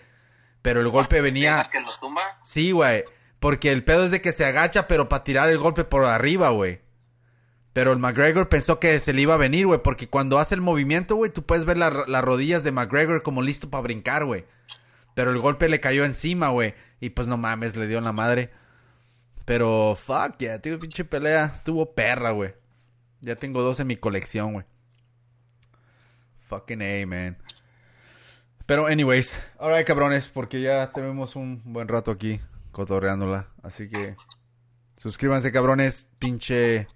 Pero 0.62 0.80
el 0.80 0.90
golpe 0.90 1.22
venía. 1.22 1.58
¿Dejas 1.58 1.70
que 1.70 1.82
los 1.82 2.00
tumba? 2.00 2.22
Sí, 2.44 2.72
güey. 2.72 3.04
Porque 3.40 3.72
el 3.72 3.84
pedo 3.84 4.06
es 4.06 4.12
de 4.12 4.22
que 4.22 4.32
se 4.32 4.46
agacha, 4.46 4.88
pero 4.88 5.10
para 5.10 5.24
tirar 5.24 5.50
el 5.50 5.58
golpe 5.58 5.84
por 5.84 6.06
arriba, 6.06 6.50
güey. 6.50 6.82
Pero 7.78 7.92
el 7.92 8.00
McGregor 8.00 8.50
pensó 8.50 8.80
que 8.80 8.98
se 8.98 9.14
le 9.14 9.22
iba 9.22 9.36
a 9.36 9.38
venir, 9.38 9.68
güey. 9.68 9.80
Porque 9.84 10.10
cuando 10.10 10.40
hace 10.40 10.56
el 10.56 10.62
movimiento, 10.62 11.16
güey, 11.16 11.32
tú 11.32 11.46
puedes 11.46 11.64
ver 11.64 11.78
la- 11.78 12.06
las 12.08 12.24
rodillas 12.24 12.64
de 12.64 12.72
McGregor 12.72 13.22
como 13.22 13.44
listo 13.44 13.70
para 13.70 13.84
brincar, 13.84 14.26
güey. 14.26 14.46
Pero 15.14 15.30
el 15.30 15.38
golpe 15.38 15.70
le 15.70 15.80
cayó 15.80 16.04
encima, 16.04 16.50
güey. 16.50 16.74
Y 17.00 17.12
pues 17.12 17.28
no 17.28 17.38
mames, 17.38 17.76
le 17.76 17.86
dio 17.86 18.00
en 18.00 18.06
la 18.06 18.14
madre. 18.14 18.50
Pero 19.46 19.94
fuck, 19.96 20.38
yeah, 20.40 20.60
tío, 20.60 20.80
pinche 20.80 21.06
pelea. 21.06 21.52
Estuvo 21.54 21.94
perra, 21.94 22.32
güey. 22.32 22.56
Ya 23.22 23.36
tengo 23.36 23.62
dos 23.62 23.80
en 23.80 23.86
mi 23.86 23.96
colección, 23.96 24.54
güey. 24.54 24.66
Fucking 26.48 26.82
A, 26.82 27.06
man. 27.06 27.38
Pero, 28.66 28.88
anyways, 28.88 29.40
alright, 29.60 29.86
cabrones, 29.86 30.30
porque 30.30 30.62
ya 30.62 30.92
tenemos 30.94 31.36
un 31.36 31.62
buen 31.64 31.88
rato 31.88 32.10
aquí 32.10 32.40
cotorreándola. 32.72 33.50
Así 33.62 33.88
que 33.88 34.16
suscríbanse, 34.96 35.52
cabrones. 35.52 36.10
Pinche 36.18 36.88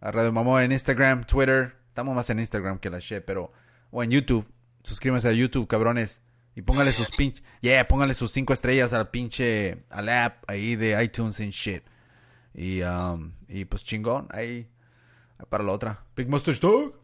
a 0.00 0.10
Radio 0.10 0.32
Mamón 0.32 0.62
en 0.62 0.72
Instagram, 0.72 1.24
Twitter. 1.24 1.76
Estamos 1.88 2.14
más 2.14 2.28
en 2.30 2.38
Instagram 2.38 2.78
que 2.78 2.90
la 2.90 2.98
shit, 2.98 3.22
pero. 3.24 3.52
O 3.90 4.02
en 4.02 4.10
YouTube. 4.10 4.46
Suscríbanse 4.82 5.28
a 5.28 5.32
YouTube, 5.32 5.66
cabrones. 5.66 6.20
Y 6.54 6.62
póngale 6.62 6.92
sus 6.92 7.10
pinche. 7.10 7.42
Yeah, 7.60 7.86
póngale 7.86 8.14
sus 8.14 8.32
cinco 8.32 8.52
estrellas 8.52 8.92
al 8.92 9.10
pinche. 9.10 9.84
Al 9.90 10.08
app 10.08 10.44
ahí 10.48 10.76
de 10.76 11.02
iTunes 11.02 11.40
and 11.40 11.52
shit. 11.52 11.82
Y, 12.54 12.82
um, 12.82 13.32
y 13.48 13.64
pues 13.64 13.84
chingón, 13.84 14.28
ahí. 14.30 14.68
Para 15.48 15.64
la 15.64 15.72
otra. 15.72 16.04
Big 16.16 16.28
Mustache 16.28 16.60
Dog. 16.60 16.94